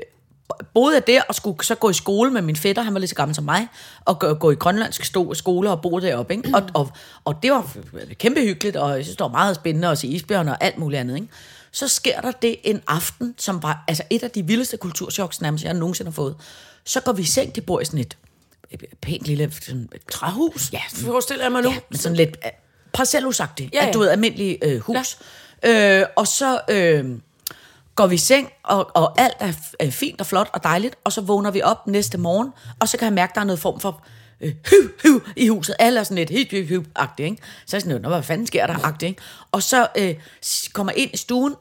boede 0.74 0.94
jeg 0.94 1.06
der 1.06 1.22
og 1.28 1.34
skulle 1.34 1.64
så 1.64 1.74
gå 1.74 1.90
i 1.90 1.94
skole 1.94 2.30
med 2.30 2.42
min 2.42 2.56
fætter, 2.56 2.82
han 2.82 2.94
var 2.94 3.00
lige 3.00 3.08
så 3.08 3.14
gammel 3.14 3.34
som 3.34 3.44
mig, 3.44 3.68
og 4.04 4.18
gå, 4.18 4.34
gå 4.34 4.50
i 4.50 4.54
grønlandsk 4.54 5.04
skole 5.34 5.70
og 5.70 5.82
bo 5.82 5.98
deroppe. 5.98 6.34
Ikke? 6.34 6.50
Og, 6.54 6.62
og, 6.74 6.90
og 7.24 7.42
det 7.42 7.50
var 7.50 7.76
kæmpe 8.14 8.40
hyggeligt, 8.40 8.76
og 8.76 8.96
jeg 8.96 9.04
synes, 9.04 9.16
det 9.16 9.24
var 9.24 9.28
meget 9.28 9.56
spændende 9.56 9.88
at 9.88 9.98
se 9.98 10.06
isbjørn 10.06 10.48
og 10.48 10.64
alt 10.64 10.78
muligt 10.78 11.00
andet. 11.00 11.14
Ikke? 11.14 11.28
Så 11.72 11.88
sker 11.88 12.20
der 12.20 12.30
det 12.30 12.56
en 12.64 12.82
aften, 12.86 13.34
som 13.38 13.62
var 13.62 13.84
altså 13.88 14.02
et 14.10 14.22
af 14.22 14.30
de 14.30 14.46
vildeste 14.46 14.76
kulturchoks, 14.76 15.40
nærmest 15.40 15.64
jeg 15.64 15.74
nogensinde 15.74 16.10
har 16.10 16.14
fået. 16.14 16.36
Så 16.84 17.00
går 17.00 17.12
vi 17.12 17.22
i 17.22 17.26
seng, 17.26 17.56
de 17.56 17.60
bor 17.60 17.80
i 17.80 17.84
sådan 17.84 18.00
et 18.00 18.16
et 18.70 18.84
pænt 19.02 19.26
lille 19.26 19.52
sådan, 19.62 19.88
et 19.94 20.00
Træhus? 20.10 20.72
Ja, 20.72 20.80
Forestiller 20.88 21.44
jeg 21.44 21.52
mig 21.52 21.62
nu. 21.62 21.70
Ja, 21.70 21.78
men 21.90 21.98
sådan 21.98 22.16
lidt 22.16 22.36
øh, 22.44 22.50
parcelhusagtigt. 22.92 23.74
Ja, 23.74 23.80
Ja, 23.80 23.86
ja. 23.86 23.92
Du 23.92 23.98
ved, 23.98 24.08
almindelig 24.08 24.58
øh, 24.62 24.80
hus. 24.80 25.18
Ja. 25.64 26.00
Øh, 26.00 26.06
og 26.16 26.26
så 26.26 26.60
øh, 26.70 27.04
går 27.98 28.06
vi 28.06 28.14
i 28.14 28.18
seng, 28.18 28.48
og, 28.62 28.90
og 28.94 29.20
alt 29.20 29.36
er, 29.40 29.52
er 29.78 29.90
fint 29.90 30.20
og 30.20 30.26
flot 30.26 30.50
og 30.52 30.62
dejligt, 30.62 30.96
og 31.04 31.12
så 31.12 31.20
vågner 31.20 31.50
vi 31.50 31.62
op 31.62 31.86
næste 31.86 32.18
morgen, 32.18 32.52
og 32.80 32.88
så 32.88 32.96
kan 32.96 33.04
jeg 33.04 33.12
mærke, 33.12 33.32
der 33.34 33.40
er 33.40 33.44
noget 33.44 33.60
form 33.60 33.80
for 33.80 34.02
øh, 34.40 34.52
hyv, 34.70 34.90
hyv 35.02 35.22
i 35.36 35.48
huset. 35.48 35.76
Alle 35.78 36.00
er 36.00 36.04
sådan 36.04 36.16
lidt 36.16 36.30
hyv, 36.30 36.44
hyv, 36.50 36.66
hyv 36.66 36.84
agtigt 36.96 37.30
ikke? 37.30 37.42
Så 37.66 37.76
er 37.76 37.78
jeg 37.78 37.82
sådan, 37.82 38.02
"Nå, 38.02 38.08
hvad 38.08 38.22
fanden 38.22 38.46
sker 38.46 38.66
der, 38.66 38.84
agtigt, 38.84 39.08
ikke? 39.08 39.22
Og 39.52 39.62
så 39.62 39.86
øh, 39.98 40.14
kommer 40.72 40.92
ind 40.96 41.10
i 41.14 41.16
stuen, 41.16 41.54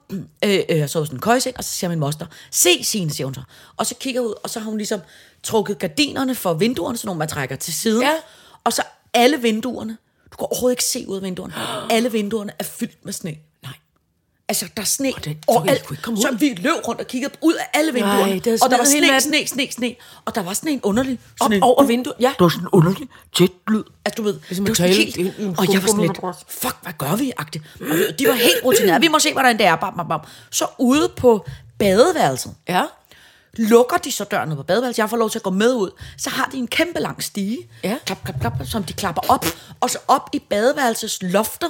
øh, 0.45 0.59
øh, 0.69 0.85
i 0.85 0.87
sådan 0.87 1.15
en 1.15 1.19
køjeseng, 1.19 1.57
og 1.57 1.63
så 1.63 1.69
siger 1.69 1.89
min 1.89 1.99
moster, 1.99 2.25
se 2.51 2.83
Signe, 2.83 3.11
siger 3.11 3.27
hun 3.27 3.33
så. 3.33 3.41
Og 3.77 3.85
så 3.85 3.95
kigger 3.99 4.21
jeg 4.21 4.27
ud, 4.29 4.33
og 4.43 4.49
så 4.49 4.59
har 4.59 4.69
hun 4.69 4.77
ligesom 4.77 4.99
trukket 5.43 5.79
gardinerne 5.79 6.35
for 6.35 6.53
vinduerne, 6.53 6.97
sådan 6.97 7.07
nogle, 7.07 7.19
man 7.19 7.27
trækker 7.27 7.55
til 7.55 7.73
siden. 7.73 8.01
Ja. 8.01 8.13
Og 8.63 8.73
så 8.73 8.81
alle 9.13 9.41
vinduerne, 9.41 9.97
du 10.31 10.37
kan 10.37 10.47
overhovedet 10.51 10.73
ikke 10.73 10.83
se 10.83 11.05
ud 11.07 11.15
af 11.17 11.23
vinduerne, 11.23 11.53
alle 11.89 12.11
vinduerne 12.11 12.51
er 12.59 12.63
fyldt 12.63 13.05
med 13.05 13.13
sne. 13.13 13.35
Nej. 14.49 14.53
Altså, 14.53 14.65
der 14.77 14.81
er 14.81 14.85
sne 14.85 15.07
det- 15.07 15.15
så 15.15 15.21
kan 15.21 15.31
I 15.33 15.37
overalt. 15.47 15.91
ud. 15.91 16.17
Så 16.21 16.35
vi 16.39 16.49
løb 16.57 16.73
rundt 16.87 17.01
og 17.01 17.07
kiggede 17.07 17.33
ud 17.41 17.53
af 17.53 17.69
alle 17.73 17.93
vinduerne. 17.93 18.33
det 18.33 18.45
havde 18.45 18.59
og 18.61 18.69
der 18.69 18.77
var 18.77 18.83
sne, 18.85 19.21
sne, 19.21 19.47
sne, 19.47 19.67
sne. 19.71 19.95
Og 20.25 20.35
der 20.35 20.43
var 20.43 20.53
sådan 20.53 20.71
en 20.71 20.79
underlig... 20.83 21.19
Op 21.39 21.51
en, 21.51 21.63
over 21.63 21.83
vinduet. 21.83 22.15
Ja. 22.19 22.33
Der 22.39 22.43
var 22.43 22.49
sådan 22.49 22.63
en 22.63 22.69
underlig 22.71 23.07
tæt 23.37 23.49
lyd. 23.67 23.83
Altså, 24.05 24.15
du 24.17 24.21
ved, 24.23 24.39
Ligesom 24.49 24.65
det 24.65 24.69
var 24.69 24.75
sådan 24.75 24.93
helt, 24.93 25.17
og 25.59 25.73
jeg 25.73 25.81
var 25.81 25.87
sådan 25.87 26.01
lidt, 26.01 26.17
fuck, 26.49 26.75
hvad 26.81 26.93
gør 26.97 27.15
vi? 27.15 27.33
-agtigt. 27.41 27.81
Og 28.11 28.19
de 28.19 28.27
var 28.27 28.33
helt 28.33 28.63
rutinerede. 28.65 29.01
Vi 29.01 29.07
må 29.07 29.19
se, 29.19 29.33
hvordan 29.33 29.57
det 29.57 29.65
er. 29.65 29.75
Bam, 29.75 29.93
bam, 29.97 30.07
bam. 30.07 30.19
Så 30.51 30.65
ude 30.79 31.09
på 31.17 31.45
badeværelset, 31.79 32.53
Ja. 32.69 32.83
lukker 33.53 33.97
de 33.97 34.11
så 34.11 34.23
døren 34.23 34.55
på 34.55 34.63
badeværelset, 34.63 34.99
jeg 34.99 35.09
får 35.09 35.17
lov 35.17 35.29
til 35.29 35.39
at 35.39 35.43
gå 35.43 35.49
med 35.49 35.73
ud, 35.73 35.89
så 36.17 36.29
har 36.29 36.49
de 36.51 36.57
en 36.57 36.67
kæmpe 36.67 36.99
lang 36.99 37.23
stige, 37.23 37.57
Ja. 37.83 37.97
klap, 38.05 38.23
klap, 38.25 38.39
klap, 38.41 38.53
som 38.65 38.83
de 38.83 38.93
klapper 38.93 39.21
op, 39.27 39.45
og 39.79 39.89
så 39.89 39.97
op 40.07 40.29
i 40.33 40.39
badeværelsets 40.39 41.17
lofter, 41.21 41.67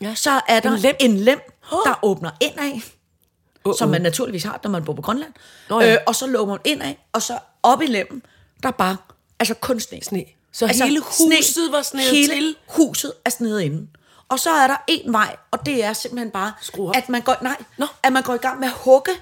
Ja. 0.00 0.14
så 0.14 0.40
er 0.48 0.60
der 0.60 0.70
En 0.72 0.78
lem, 0.78 0.94
en 1.00 1.16
lem 1.16 1.40
der 1.84 1.98
åbner 2.02 2.30
indad, 2.40 2.80
Uh-uh. 3.68 3.78
som 3.78 3.88
man 3.88 4.02
naturligvis 4.02 4.42
har, 4.42 4.60
når 4.62 4.70
man 4.70 4.84
bor 4.84 4.92
på 4.92 5.02
Grønland, 5.02 5.32
Nå 5.68 5.80
ja. 5.80 5.92
øh, 5.92 5.98
og 6.06 6.14
så 6.14 6.26
lukker 6.26 6.54
man 6.54 6.60
indad, 6.64 6.94
og 7.12 7.22
så 7.22 7.38
op 7.62 7.82
i 7.82 7.86
lemmen, 7.86 8.22
der 8.62 8.68
er 8.68 8.72
bare, 8.72 8.96
altså 9.40 9.54
kun 9.54 9.80
sne. 9.80 9.98
Sne. 10.02 10.24
Så 10.52 10.66
hele 10.66 11.00
huset 11.00 11.72
var 11.72 11.82
snedet 11.82 12.10
hele 12.10 12.34
til? 12.34 12.56
huset 12.68 13.12
er 13.24 13.30
snedet 13.30 13.60
inden. 13.60 13.90
Og 14.28 14.38
så 14.38 14.50
er 14.50 14.66
der 14.66 14.76
en 14.88 15.12
vej, 15.12 15.36
og 15.50 15.66
det 15.66 15.84
er 15.84 15.92
simpelthen 15.92 16.30
bare, 16.30 16.52
at 16.94 17.08
man 17.08 17.22
går, 17.22 17.36
nej, 17.42 17.56
Nå. 17.78 17.86
at 18.02 18.12
man 18.12 18.22
går 18.22 18.34
i 18.34 18.38
gang 18.38 18.60
med 18.60 18.68
at 18.68 18.74
hugge 18.74 19.12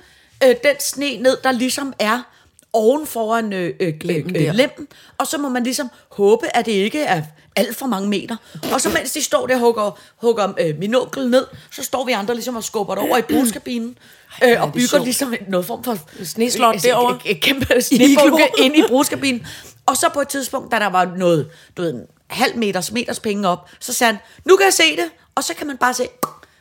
øh, 0.44 0.48
den 0.48 0.80
sne 0.80 1.16
ned, 1.16 1.36
der 1.44 1.52
ligesom 1.52 1.92
er 1.98 2.22
oven 2.72 3.06
foran 3.06 3.52
øh, 3.52 3.74
øh, 3.80 3.94
Lemmen 4.02 4.36
øh, 4.36 4.42
der. 4.42 4.52
lemmen, 4.52 4.88
og 5.18 5.26
så 5.26 5.38
må 5.38 5.48
man 5.48 5.62
ligesom 5.64 5.90
håbe, 6.10 6.56
at 6.56 6.66
det 6.66 6.72
ikke 6.72 7.02
er 7.02 7.22
alt 7.56 7.76
for 7.76 7.86
mange 7.86 8.08
meter. 8.08 8.36
Og 8.72 8.80
så 8.80 8.88
mens 8.88 9.12
de 9.12 9.22
står 9.22 9.46
der 9.46 9.54
og 9.54 9.60
hugger, 9.60 9.98
hugger 10.16 10.52
øh, 10.60 10.78
min 10.78 10.94
onkel 10.94 11.30
ned, 11.30 11.46
så 11.70 11.82
står 11.82 12.04
vi 12.04 12.12
andre 12.12 12.34
ligesom 12.34 12.56
og 12.56 12.64
skubber 12.64 12.94
det 12.94 13.04
over 13.04 13.16
i 13.16 13.22
brugskabinen, 13.22 13.98
øh, 14.44 14.62
og 14.62 14.72
bygger 14.72 14.88
sjovt. 14.88 15.04
ligesom 15.04 15.34
noget 15.48 15.66
form 15.66 15.84
for 15.84 15.98
Sneslot 16.24 16.72
altså, 16.74 16.88
derovre. 16.88 17.18
Et, 17.24 17.30
et 17.30 17.40
kæmpe 17.42 17.66
snebunke 17.82 18.48
ind 18.58 18.76
i 18.76 18.82
brugskabinen. 18.88 19.46
Og 19.86 19.96
så 19.96 20.06
på 20.14 20.20
et 20.20 20.28
tidspunkt, 20.28 20.72
da 20.72 20.78
der 20.78 20.86
var 20.86 21.04
noget, 21.16 21.50
du 21.76 21.82
ved, 21.82 21.94
en 21.94 22.00
halv 22.30 22.56
meters, 22.56 22.92
meters 22.92 23.20
penge 23.20 23.48
op, 23.48 23.70
så 23.80 23.92
sagde 23.92 24.12
han, 24.12 24.20
nu 24.44 24.56
kan 24.56 24.64
jeg 24.64 24.72
se 24.72 24.96
det. 24.96 25.04
Og 25.34 25.44
så 25.44 25.54
kan 25.54 25.66
man 25.66 25.76
bare 25.76 25.94
se, 25.94 26.08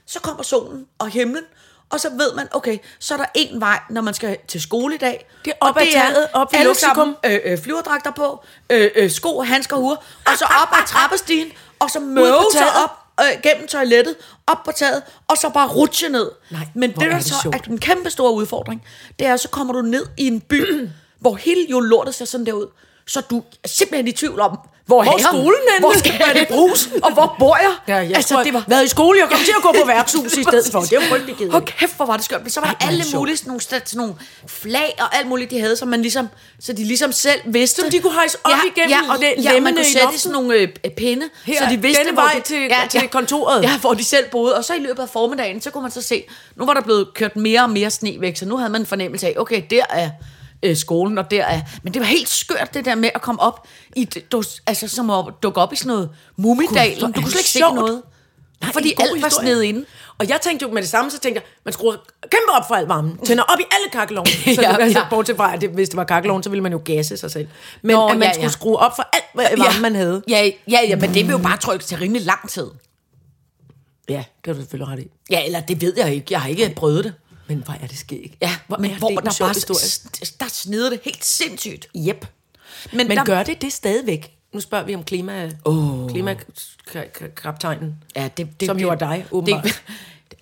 så 0.05 0.19
kommer 0.19 0.43
solen 0.43 0.85
og 0.99 1.09
himlen, 1.09 1.43
og 1.89 1.99
så 1.99 2.09
ved 2.09 2.33
man, 2.35 2.47
okay, 2.51 2.77
så 2.99 3.13
er 3.13 3.17
der 3.17 3.25
en 3.35 3.61
vej, 3.61 3.79
når 3.89 4.01
man 4.01 4.13
skal 4.13 4.37
til 4.47 4.61
skole 4.61 4.95
i 4.95 4.97
dag. 4.97 5.29
Det 5.45 5.51
er 5.51 5.57
op 5.67 5.77
ad 5.77 5.85
taget, 5.93 6.27
op 6.33 6.53
ved 6.53 6.65
Luxikum. 6.65 6.95
sammen, 6.95 7.15
øh, 7.25 7.39
øh, 7.53 7.57
flyverdragter 7.63 8.11
på, 8.11 8.43
øh, 8.69 8.89
øh, 8.95 9.11
sko, 9.11 9.41
handsker, 9.41 9.75
huer, 9.77 9.95
og 10.25 10.37
så 10.37 10.45
op 10.45 10.69
ad 10.81 10.87
trappestigen, 10.87 11.51
og 11.79 11.89
så 11.89 11.99
møve 11.99 12.35
sig 12.51 12.59
taget. 12.61 12.73
op 12.83 12.91
øh, 13.21 13.41
gennem 13.43 13.67
toilettet, 13.67 14.15
op 14.47 14.63
på 14.65 14.71
taget, 14.71 15.03
og 15.27 15.37
så 15.37 15.49
bare 15.49 15.67
rutsche 15.67 16.09
ned. 16.09 16.31
Nej, 16.49 16.67
Men 16.75 16.91
det, 16.91 17.03
er 17.03 17.07
der 17.09 17.15
det 17.15 17.25
så 17.25 17.35
sjovt. 17.41 17.55
er 17.55 17.59
den 17.59 17.77
kæmpe 17.79 18.09
store 18.09 18.33
udfordring, 18.33 18.83
det 19.19 19.27
er, 19.27 19.37
så 19.37 19.49
kommer 19.49 19.73
du 19.73 19.81
ned 19.81 20.05
i 20.17 20.27
en 20.27 20.41
by, 20.41 20.89
hvor 21.19 21.35
hele 21.35 21.65
jo 21.69 21.79
lortet 21.79 22.15
ser 22.15 22.25
sådan 22.25 22.45
der 22.45 22.53
ud, 22.53 22.67
så 23.09 23.21
du 23.21 23.43
er 23.63 23.67
simpelthen 23.67 24.07
i 24.07 24.11
tvivl 24.11 24.39
om, 24.39 24.59
hvor, 24.85 25.03
Hvor 25.03 25.13
er 25.13 25.17
skolen 25.17 25.61
henne? 25.73 25.79
Hvor 25.79 25.97
skal 25.97 26.13
Er 26.19 26.33
det 26.33 26.47
Brugsen? 26.47 26.91
Og 27.05 27.13
hvor 27.13 27.35
bor 27.39 27.57
jeg? 27.57 27.73
Ja, 27.87 27.95
jeg 27.95 28.15
altså, 28.15 28.33
tror, 28.33 28.43
det 28.43 28.53
var... 28.53 28.63
været 28.67 28.85
i 28.85 28.87
skole, 28.87 29.19
jeg 29.19 29.29
kom 29.29 29.39
til 29.39 29.53
at 29.57 29.63
gå 29.63 29.71
på 29.81 29.87
værtshus 29.93 30.33
i 30.33 30.43
stedet 30.43 30.71
for. 30.71 30.81
Det 30.81 30.97
var 30.97 31.03
frygtelig 31.09 31.35
kedeligt. 31.35 31.51
Hold 31.53 31.63
kæft, 31.65 31.95
hvor 31.95 32.05
var 32.05 32.15
det 32.15 32.25
skørt. 32.25 32.41
Men 32.41 32.49
så 32.49 32.59
var 32.59 32.67
der 32.67 32.75
hvor 32.75 32.85
er 32.87 32.91
alle 32.91 33.03
mulige 33.15 33.37
sådan 33.37 33.49
nogle, 33.49 33.61
sådan 33.61 33.81
nogle 33.93 34.13
flag 34.47 34.95
og 34.99 35.17
alt 35.17 35.27
muligt, 35.27 35.51
de 35.51 35.59
havde, 35.59 35.75
som 35.75 35.87
man 35.87 36.01
ligesom, 36.01 36.29
så 36.59 36.73
de 36.73 36.83
ligesom 36.83 37.11
selv 37.11 37.41
vidste. 37.45 37.81
Som 37.81 37.91
de 37.91 37.99
kunne 37.99 38.13
hejse 38.13 38.37
op 38.43 38.51
igennem 38.75 38.97
ja, 39.07 39.13
og, 39.13 39.21
ja, 39.21 39.29
man 39.35 39.53
lemmene 39.53 39.75
kunne 39.75 39.85
sætte 39.85 40.17
sådan 40.19 40.33
nogle 40.33 40.55
øh, 40.55 40.67
pinde, 40.97 41.29
Her, 41.45 41.57
så 41.59 41.65
de 41.69 41.81
vidste, 41.81 42.03
denne 42.03 42.13
hvor 42.13 42.21
vej 42.21 42.33
de, 42.33 42.41
til- 42.41 42.99
til 42.99 43.09
kontoret. 43.09 43.63
Ja, 43.63 43.77
hvor 43.77 43.93
de 43.93 44.03
selv 44.03 44.29
boede. 44.31 44.57
Og 44.57 44.65
så 44.65 44.73
i 44.73 44.79
løbet 44.79 45.03
af 45.03 45.09
formiddagen, 45.09 45.61
så 45.61 45.71
kunne 45.71 45.81
man 45.81 45.91
så 45.91 46.01
se, 46.01 46.23
nu 46.55 46.65
var 46.65 46.73
der 46.73 46.81
blevet 46.81 47.13
kørt 47.13 47.35
mere 47.35 47.61
og 47.61 47.69
mere 47.69 47.89
sne 47.89 48.15
væk, 48.19 48.37
så 48.37 48.45
nu 48.45 48.57
havde 48.57 48.71
man 48.71 48.81
en 48.81 48.87
fornemmelse 48.87 49.27
af, 49.27 49.33
okay, 49.37 49.63
der 49.69 49.83
er 49.89 50.09
øh, 50.63 50.75
skolen, 50.75 51.17
og 51.17 51.31
der 51.31 51.43
er... 51.45 51.61
Men 51.83 51.93
det 51.93 51.99
var 51.99 52.05
helt 52.05 52.29
skørt, 52.29 52.73
det 52.73 52.85
der 52.85 52.95
med 52.95 53.09
at 53.15 53.21
komme 53.21 53.41
op 53.41 53.67
i... 53.95 54.05
Du, 54.05 54.43
altså, 54.67 54.87
som 54.87 55.09
at 55.09 55.25
dukke 55.43 55.61
op 55.61 55.73
i 55.73 55.75
sådan 55.75 55.87
noget 55.87 56.09
mumidal. 56.37 56.99
Du 56.99 57.11
kunne 57.11 57.31
slet 57.31 57.39
ikke 57.39 57.49
se 57.49 57.59
noget. 57.59 58.01
Nej, 58.61 58.71
fordi 58.73 58.93
alt 58.99 59.21
var 59.21 59.29
snedet 59.29 59.63
inde. 59.63 59.85
Og 60.17 60.29
jeg 60.29 60.39
tænkte 60.41 60.65
jo 60.65 60.73
med 60.73 60.81
det 60.81 60.89
samme, 60.89 61.11
så 61.11 61.19
tænkte 61.19 61.41
jeg, 61.41 61.49
man 61.65 61.73
skruer 61.73 61.95
kæmpe 62.21 62.51
op 62.51 62.67
for 62.67 62.75
al 62.75 62.85
varmen. 62.85 63.17
Tænder 63.25 63.43
op 63.43 63.59
i 63.59 63.63
alle 63.71 63.91
kakkelovne. 63.91 64.31
Så 64.55 64.61
Ja, 64.61 64.71
ja, 64.71 64.77
altså, 64.77 64.99
ja. 64.99 65.05
bortset 65.09 65.35
fra, 65.35 65.53
at 65.53 65.61
det, 65.61 65.69
hvis 65.69 65.89
det 65.89 65.97
var 65.97 66.03
kakkelovne, 66.03 66.43
så 66.43 66.49
ville 66.49 66.63
man 66.63 66.71
jo 66.71 66.81
gasse 66.85 67.17
sig 67.17 67.31
selv. 67.31 67.47
Men 67.81 67.95
Nå, 67.95 68.07
at 68.07 68.17
man 68.17 68.21
ja, 68.21 68.27
ja. 68.27 68.33
skulle 68.33 68.51
skrue 68.51 68.77
op 68.77 68.95
for 68.95 69.09
alt, 69.13 69.25
hvad 69.33 69.45
varme 69.57 69.81
man 69.81 69.95
havde. 69.95 70.23
Ja, 70.29 70.49
ja, 70.71 70.79
ja, 70.87 70.95
men 70.95 71.13
det 71.13 71.25
vil 71.25 71.31
jo 71.31 71.37
bare 71.37 71.57
trykke 71.57 71.85
til 71.85 71.97
rimelig 71.97 72.25
lang 72.25 72.49
tid. 72.49 72.67
Ja, 74.09 74.13
det 74.13 74.25
har 74.45 74.53
du 74.53 74.59
selvfølgelig 74.59 74.93
ret 74.93 74.99
i. 74.99 75.07
Ja, 75.29 75.45
eller 75.45 75.59
det 75.59 75.81
ved 75.81 75.93
jeg 75.97 76.13
ikke. 76.13 76.25
Jeg 76.29 76.41
har 76.41 76.49
ikke 76.49 76.73
prøvet 76.75 77.03
det. 77.03 77.13
Men 77.49 77.57
hvor 77.57 77.73
er 77.81 77.87
det 77.87 77.97
skægt. 77.97 78.35
Ja, 78.41 78.55
hvor 78.67 78.77
men 78.77 78.95
hvor 78.95 79.07
det 79.09 79.17
der 79.17 79.35
bare 79.39 79.53
historie. 79.53 80.29
der 80.39 80.47
snede 80.47 80.91
det 80.91 80.99
helt 81.03 81.25
sindssygt. 81.25 81.87
Yep. 81.97 82.25
Men, 82.93 83.07
Men 83.07 83.17
der, 83.17 83.23
gør 83.25 83.43
det 83.43 83.61
det 83.61 83.73
stadigvæk? 83.73 84.35
Nu 84.53 84.59
spørger 84.59 84.85
vi 84.85 84.95
om 84.95 85.03
klima, 85.03 85.51
oh. 85.65 86.09
klimakaptajnen. 86.09 87.95
ja, 88.15 88.29
det, 88.37 88.59
det, 88.59 88.65
som 88.65 88.77
det, 88.77 88.83
jo 88.83 88.89
er 88.89 88.95
dig, 88.95 89.25
åbenbart. 89.31 89.83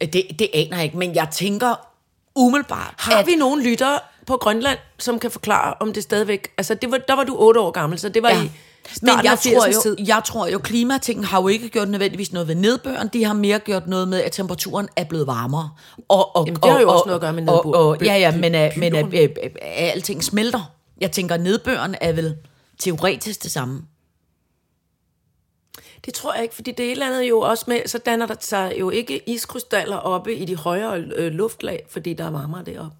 Det, 0.01 0.13
det, 0.13 0.23
det 0.39 0.49
aner 0.53 0.75
jeg 0.75 0.85
ikke, 0.85 0.97
men 0.97 1.15
jeg 1.15 1.27
tænker 1.31 1.87
umiddelbart, 2.35 2.93
Har 2.97 3.23
vi 3.23 3.35
nogen 3.35 3.63
lyttere 3.63 3.99
på 4.25 4.37
Grønland, 4.37 4.79
som 4.99 5.19
kan 5.19 5.31
forklare, 5.31 5.73
om 5.79 5.93
det 5.93 6.03
stadigvæk... 6.03 6.47
Altså, 6.57 6.73
det 6.73 6.91
var, 6.91 6.97
der 6.97 7.13
var 7.13 7.23
du 7.23 7.35
otte 7.35 7.59
år 7.59 7.71
gammel, 7.71 7.99
så 7.99 8.09
det 8.09 8.23
var 8.23 8.29
Ja. 8.29 8.43
i 8.43 8.51
Men 9.01 9.09
jeg 9.23 9.37
tror, 9.43 9.67
80'ernes 9.67 9.87
jo, 9.89 9.95
jeg 10.07 10.21
tror 10.25 10.47
jo, 10.47 10.59
klimatingen 10.59 11.23
har 11.25 11.41
jo 11.41 11.47
ikke 11.47 11.69
gjort 11.69 11.89
nødvendigvis 11.89 12.31
noget 12.33 12.47
ved 12.47 12.55
nedbøren. 12.55 13.07
De 13.13 13.23
har 13.25 13.33
mere 13.33 13.59
gjort 13.59 13.87
noget 13.87 14.07
med, 14.07 14.21
at 14.23 14.31
temperaturen 14.31 14.87
er 14.95 15.03
blevet 15.03 15.27
varmere. 15.27 15.69
Og, 16.07 16.35
og, 16.35 16.45
Jamen, 16.47 16.61
det 16.61 16.71
har 16.71 16.79
jo 16.79 16.87
og, 16.87 16.93
også 16.93 17.01
og- 17.03 17.07
noget 17.07 17.15
at 17.15 17.21
gøre 17.21 17.33
med 17.33 17.47
og, 17.49 17.65
nedbør- 17.65 17.77
og, 17.77 17.97
Ja, 18.05 18.17
ja, 18.17 18.37
men, 18.37 18.55
at, 18.55 18.77
men 18.77 18.95
at, 18.95 19.13
at, 19.13 19.37
at, 19.43 19.51
at 19.61 19.91
alting 19.91 20.23
smelter. 20.23 20.71
Jeg 21.01 21.11
tænker, 21.11 21.37
nedbøren 21.37 21.95
er 22.01 22.11
vel 22.13 22.35
teoretisk 22.79 23.43
det 23.43 23.51
samme. 23.51 23.81
Det 26.05 26.13
tror 26.13 26.33
jeg 26.33 26.43
ikke, 26.43 26.55
fordi 26.55 26.71
det 26.71 26.79
er 26.83 26.87
et 26.87 26.91
eller 26.91 27.07
andet 27.07 27.29
jo 27.29 27.39
også 27.39 27.65
med, 27.67 27.79
så 27.85 27.97
danner 27.97 28.25
der 28.25 28.35
sig 28.39 28.73
jo 28.79 28.89
ikke 28.89 29.29
iskrystaller 29.29 29.95
oppe 29.97 30.35
i 30.35 30.45
de 30.45 30.55
højere 30.55 30.97
øh, 31.15 31.31
luftlag, 31.31 31.85
fordi 31.89 32.13
der 32.13 32.23
er 32.25 32.29
varmere 32.31 32.63
deroppe. 32.65 32.95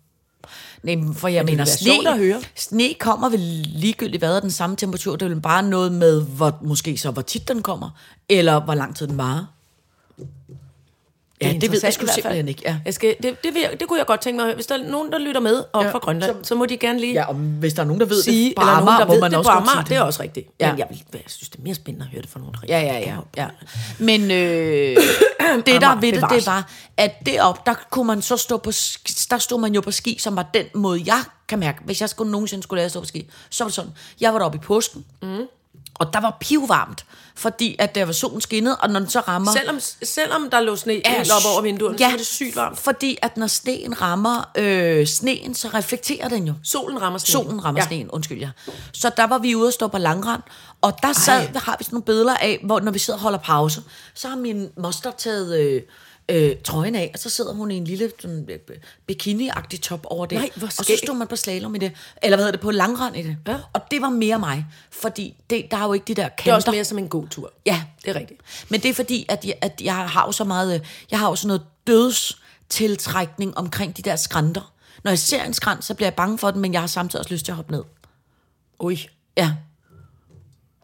Nej, 0.84 1.14
for 1.14 1.28
jeg 1.28 1.46
mener, 1.46 1.66
sjovt 1.66 2.08
at 2.08 2.14
sne, 2.14 2.18
høre. 2.18 2.42
sne 2.56 2.94
kommer 3.00 3.30
vel 3.30 3.40
ligegyldigt 3.66 4.22
hvad 4.22 4.36
er 4.36 4.40
den 4.40 4.52
samme 4.52 4.76
temperatur. 4.76 5.16
Det 5.16 5.26
er 5.26 5.30
vel 5.30 5.42
bare 5.42 5.64
noget 5.64 5.92
med, 5.92 6.22
hvor, 6.22 6.60
måske 6.62 6.98
så 6.98 7.12
hvor 7.12 7.22
tit 7.22 7.48
den 7.48 7.62
kommer, 7.62 7.90
eller 8.30 8.60
hvor 8.60 8.76
lang 8.76 8.96
tid 8.96 9.08
den 9.08 9.18
varer. 9.18 9.46
Ja, 11.42 11.54
det, 11.62 11.72
ved 11.72 11.80
jeg 11.84 11.94
sgu 11.94 12.06
simpelthen 12.08 12.48
ikke. 12.48 12.62
Ja. 12.66 12.78
Jeg 12.86 12.94
skal, 12.94 13.16
det, 13.24 13.44
det, 13.44 13.54
vil 13.54 13.62
jeg, 13.62 13.80
det 13.80 13.88
kunne 13.88 14.00
jeg 14.00 14.06
godt 14.06 14.22
tænke 14.22 14.44
mig. 14.44 14.56
Hvis 14.56 14.66
der 14.66 14.78
er 14.78 14.84
nogen, 14.90 15.12
der 15.12 15.18
lytter 15.18 15.42
med 15.42 15.64
op 15.74 15.84
Ja, 15.84 15.92
fra 15.92 16.00
Grønland, 16.00 16.36
så, 16.44 16.48
så 16.48 16.56
må 16.56 16.66
de 16.66 16.78
gerne 16.78 17.00
lige 17.00 17.14
ja, 17.14 17.26
og 17.26 17.34
hvis 17.34 17.74
der 17.74 17.82
er 17.82 17.86
nogen, 17.86 18.00
der 18.00 18.06
ved 18.06 18.22
sige, 18.24 18.50
det 18.50 18.56
på 18.56 18.62
eller 18.62 18.74
nogen, 18.74 18.88
Amager, 18.88 19.06
der 19.06 19.14
ved 19.14 19.22
man 19.22 19.32
det 19.32 19.38
også 19.38 19.52
på 19.52 19.58
Amager, 19.58 19.84
det 19.84 19.98
er 19.98 20.02
også 20.02 20.24
rigtigt. 20.24 20.50
Ja. 20.60 20.72
Men 20.72 20.80
jeg, 20.80 20.88
vil, 20.90 21.04
jeg 21.14 21.22
synes, 21.28 21.50
det 21.50 21.58
er 21.60 21.64
mere 21.64 21.76
spændende 21.76 22.06
at 22.06 22.12
høre 22.12 22.22
det 22.22 22.30
fra 22.30 22.40
nogen, 22.40 22.54
der 22.54 22.60
Ja, 22.68 22.80
ja, 22.80 23.00
ja. 23.00 23.16
ja. 23.38 23.48
Men 24.00 24.22
øh, 24.22 24.98
det, 25.66 25.82
der 25.82 25.88
er 25.88 26.00
ved 26.00 26.12
det, 26.12 26.24
det 26.30 26.48
var, 26.48 26.70
at 26.98 27.26
deroppe, 27.26 27.62
der 27.66 27.74
kunne 27.90 28.08
man 28.08 28.22
så 28.22 28.38
stå 28.38 28.58
på, 28.58 28.72
der 29.30 29.38
stod 29.38 29.60
man 29.60 29.76
jo 29.76 29.82
på 29.82 29.92
ski, 29.92 30.18
som 30.20 30.36
var 30.36 30.50
den 30.54 30.66
måde, 30.74 31.02
jeg 31.06 31.22
kan 31.48 31.60
mærke, 31.60 31.80
hvis 31.86 32.02
jeg 32.02 32.10
skulle 32.10 32.32
nogensinde 32.32 32.64
skulle 32.64 32.78
lære 32.78 32.86
at 32.86 32.92
stå 32.92 33.00
på 33.00 33.06
ski, 33.06 33.30
så 33.50 33.64
var 33.64 33.68
det 33.68 33.76
sådan, 33.76 33.92
jeg 34.22 34.34
var 34.34 34.40
deroppe 34.40 34.56
i 34.56 34.62
påsken, 34.62 35.06
mm. 35.22 35.48
Og 36.00 36.14
der 36.14 36.20
var 36.22 36.38
pivvarmt, 36.40 37.06
fordi 37.36 37.76
at 37.80 37.96
der 37.96 38.06
var 38.06 38.14
solen 38.14 38.42
skinnede, 38.42 38.76
og 38.76 38.90
når 38.90 39.00
den 39.00 39.10
så 39.10 39.20
rammer... 39.20 39.52
Selvom, 39.52 39.80
selvom 40.04 40.50
der 40.50 40.60
lå 40.60 40.76
sne 40.76 40.94
helt 41.06 41.32
op 41.32 41.52
over 41.54 41.62
vinduerne, 41.62 41.98
ja, 42.00 42.06
så 42.06 42.10
var 42.12 42.18
det 42.18 42.26
sygt 42.26 42.56
varmt. 42.56 42.80
fordi 42.80 43.18
at 43.22 43.38
når 43.38 43.48
sneen 43.48 44.02
rammer 44.02 44.50
øh, 44.58 45.08
sneen, 45.08 45.56
så 45.56 45.68
reflekterer 45.74 46.28
den 46.30 46.48
jo. 46.48 46.54
Solen 46.64 47.02
rammer 47.02 47.20
sne. 47.20 47.32
Solen 47.32 47.66
rammer 47.66 47.80
Ja. 47.82 47.84
ja. 47.84 47.88
sneen, 47.88 48.10
undskyld 48.12 48.40
jer. 48.40 48.50
Så 48.94 49.12
der 49.18 49.28
var 49.28 49.38
vi 49.38 49.56
ude 49.56 49.68
og 49.68 49.74
stå 49.74 49.88
på 49.88 49.98
langrand, 49.98 50.42
og 50.82 50.94
der 51.02 51.14
sad, 51.14 51.48
der 51.54 51.60
har 51.60 51.76
vi 51.80 51.84
sådan 51.84 51.96
nogle 51.96 52.06
billeder 52.06 52.36
af, 52.36 52.60
hvor 52.64 52.80
når 52.80 52.92
vi 52.92 53.00
sidder 53.00 53.18
og 53.18 53.22
holder 53.24 53.40
pause, 53.40 53.82
så 54.14 54.28
har 54.28 54.36
min 54.36 54.70
moster 54.78 55.12
taget 55.12 55.60
øh, 55.60 55.82
øh, 56.30 56.56
trøjen 56.64 56.96
af, 56.96 57.12
og 57.14 57.20
så 57.20 57.30
sidder 57.30 57.54
hun 57.54 57.72
i 57.72 57.78
en 57.78 57.84
lille 57.84 58.12
sådan, 58.20 58.50
øh, 58.50 58.76
bikini-agtig 59.12 59.80
top 59.80 60.06
over 60.06 60.26
det. 60.26 60.38
Nej, 60.38 60.50
og 60.62 60.72
så 60.72 61.00
stod 61.04 61.16
man 61.16 61.28
på 61.28 61.36
slalom 61.36 61.76
i 61.76 61.78
det, 61.78 61.92
eller 62.24 62.38
hvad 62.38 62.46
hedder 62.46 62.52
det, 62.52 62.62
på 62.62 62.72
langrand 62.72 63.16
i 63.16 63.22
det. 63.22 63.38
Ja. 63.48 63.58
Og 63.74 63.82
det 63.92 64.02
var 64.02 64.10
mere 64.10 64.40
mig, 64.40 64.66
fordi 64.92 65.36
det, 65.50 65.66
der 65.72 65.78
er 65.78 65.86
jo 65.86 65.94
ikke 65.94 66.06
de 66.08 66.14
der 66.14 66.30
kanter. 66.30 66.44
Det 66.44 66.52
er 66.52 66.56
også 66.56 66.72
mere 66.72 66.86
som 66.86 66.98
en 66.98 67.10
god 67.10 67.28
tur. 67.28 67.52
Ja, 67.66 67.84
Det 68.06 68.16
er 68.16 68.20
rigtigt. 68.20 68.42
Men 68.70 68.82
det 68.82 68.90
er 68.90 68.94
fordi, 68.94 69.26
at 69.30 69.46
jeg, 69.46 69.54
at 69.62 69.82
jeg 69.84 69.96
har 69.96 70.26
jo 70.26 70.32
så 70.32 70.44
meget, 70.44 70.76
øh, 70.76 70.86
jeg 71.12 71.20
har 71.20 71.30
jo 71.30 71.36
sådan 71.36 71.48
noget 71.48 71.64
dødstiltrækning 71.88 73.58
omkring 73.58 73.98
de 73.98 74.02
der 74.02 74.16
skrænter. 74.16 74.74
Når 75.04 75.12
jeg 75.12 75.20
ser 75.20 75.44
en 75.44 75.54
skrænt, 75.54 75.86
så 75.86 75.94
bliver 75.94 76.08
jeg 76.08 76.14
bange 76.14 76.38
for 76.38 76.52
den, 76.52 76.62
men 76.62 76.74
jeg 76.74 76.82
har 76.82 76.88
samtidig 76.88 77.20
også 77.20 77.34
lyst 77.34 77.46
til 77.46 77.52
at 77.52 77.56
hoppe 77.56 77.72
ned. 77.72 77.84
Ui. 78.80 79.08
Ja. 79.38 79.54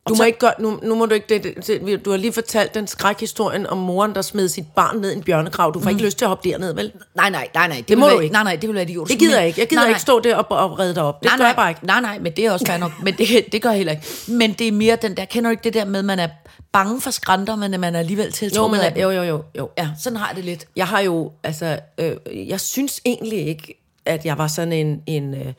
Du 0.10 0.16
så- 0.16 0.24
må 0.24 0.28
ikke 0.28 0.40
gøre, 0.40 0.54
nu, 0.60 0.80
nu 0.84 0.96
må 0.96 1.06
du 1.06 1.14
ikke, 1.16 1.28
det, 1.30 1.68
det, 1.68 2.06
du 2.06 2.10
har 2.12 2.18
lige 2.18 2.34
fortalt 2.34 2.74
den 2.74 2.88
skrækhistorien 2.88 3.68
om 3.68 3.78
moren, 3.78 4.16
der 4.16 4.22
smed 4.22 4.48
sit 4.50 4.66
barn 4.76 4.98
ned 4.98 5.12
i 5.12 5.16
en 5.16 5.24
bjørnegrav. 5.24 5.72
Du 5.74 5.80
får 5.80 5.90
mm. 5.90 5.96
ikke 5.96 6.06
lyst 6.06 6.18
til 6.18 6.26
at 6.26 6.30
hoppe 6.30 6.50
derned, 6.50 6.74
vel? 6.76 6.92
Nej, 7.16 7.30
nej, 7.30 7.48
nej, 7.54 7.68
nej. 7.68 7.78
Det, 7.78 7.88
Det 7.88 7.98
må 7.98 8.06
være, 8.06 8.16
du 8.16 8.20
ikke. 8.20 8.34
Nej, 8.34 8.44
nej, 8.44 8.56
det 8.56 8.68
vil 8.70 8.74
være 8.76 8.84
idiot. 8.84 9.08
Det 9.10 9.20
gider 9.20 9.38
jeg 9.40 9.48
ikke. 9.48 9.60
Jeg 9.60 9.68
gider 9.70 9.82
nej, 9.82 9.90
ikke 9.90 10.02
stå 10.02 10.20
der 10.20 10.36
og, 10.36 10.46
og 10.72 10.80
redde 10.80 10.96
dig 10.96 11.04
op. 11.04 11.24
Det 11.24 11.26
nej, 11.26 11.38
gør 11.38 11.44
nej, 11.44 11.48
jeg 11.48 11.56
bare 11.56 11.70
ikke. 11.70 11.86
Nej, 11.86 12.02
nej, 12.02 12.20
men 12.20 12.32
det 12.36 12.46
er 12.46 12.52
også 12.52 12.66
fair 12.66 12.78
nok. 12.78 12.92
Men 13.04 13.14
det, 13.18 13.28
det 13.52 13.62
gør 13.62 13.70
jeg 13.70 13.78
heller 13.78 13.92
ikke. 13.94 14.08
Men 14.28 14.54
det 14.54 14.68
er 14.68 14.72
mere 14.72 14.96
den 15.02 15.18
der, 15.18 15.26
kender 15.26 15.50
du 15.50 15.52
ikke 15.52 15.64
det 15.64 15.74
der 15.74 15.86
med, 15.86 16.00
at 16.00 16.06
man 16.06 16.20
er 16.20 16.28
bange 16.72 17.02
for 17.02 17.12
skrænter, 17.12 17.56
men 17.56 17.74
at 17.74 17.80
man 17.80 17.96
er 17.96 18.00
alligevel 18.00 18.26
Jo, 18.26 18.32
tiltrukket 18.32 18.80
af 18.80 18.94
dem? 18.94 19.02
jo, 19.02 19.12
jo, 19.12 19.24
jo, 19.24 19.44
jo. 19.58 19.70
Ja, 19.78 19.90
sådan 20.04 20.18
har 20.18 20.28
jeg 20.28 20.36
det 20.36 20.46
lidt. 20.46 20.66
Jeg 20.76 20.88
har 20.88 21.00
jo, 21.00 21.32
altså, 21.44 21.80
øh, 21.98 22.16
jeg 22.50 22.60
synes 22.60 23.02
egentlig 23.06 23.48
ikke, 23.48 23.80
at 24.06 24.26
jeg 24.26 24.38
var 24.38 24.48
sådan 24.48 24.74
en, 24.74 25.02
en, 25.08 25.34
øh, 25.34 25.54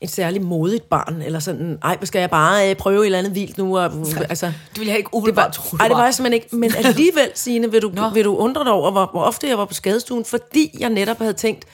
en 0.00 0.08
særlig 0.08 0.42
modigt 0.42 0.88
barn, 0.90 1.22
eller 1.22 1.38
sådan, 1.38 1.78
ej, 1.82 1.98
skal 2.04 2.18
jeg 2.20 2.30
bare 2.30 2.70
øh, 2.70 2.76
prøve 2.76 3.00
et 3.02 3.06
eller 3.06 3.18
andet 3.18 3.34
vildt 3.34 3.58
nu? 3.58 3.78
Og, 3.78 3.84
altså, 4.30 4.46
Det 4.46 4.80
vil 4.80 4.86
jeg 4.88 4.96
ikke 4.98 5.14
umiddelbart 5.14 5.52
tro, 5.52 5.76
ej, 5.76 5.88
det 5.88 5.96
var 5.96 6.04
jeg 6.04 6.14
simpelthen 6.14 6.42
ikke. 6.42 6.56
Men 6.56 6.74
alligevel, 6.86 7.30
Signe, 7.34 7.70
vil 7.70 7.82
du, 7.82 7.92
vil 8.14 8.24
du 8.24 8.36
undre 8.36 8.64
dig 8.64 8.72
over, 8.72 8.90
hvor, 8.90 9.08
hvor 9.12 9.22
ofte 9.22 9.48
jeg 9.48 9.58
var 9.58 9.64
på 9.64 9.74
skadestuen, 9.74 10.24
fordi 10.24 10.76
jeg 10.78 10.88
netop 10.90 11.18
havde 11.18 11.32
tænkt, 11.32 11.64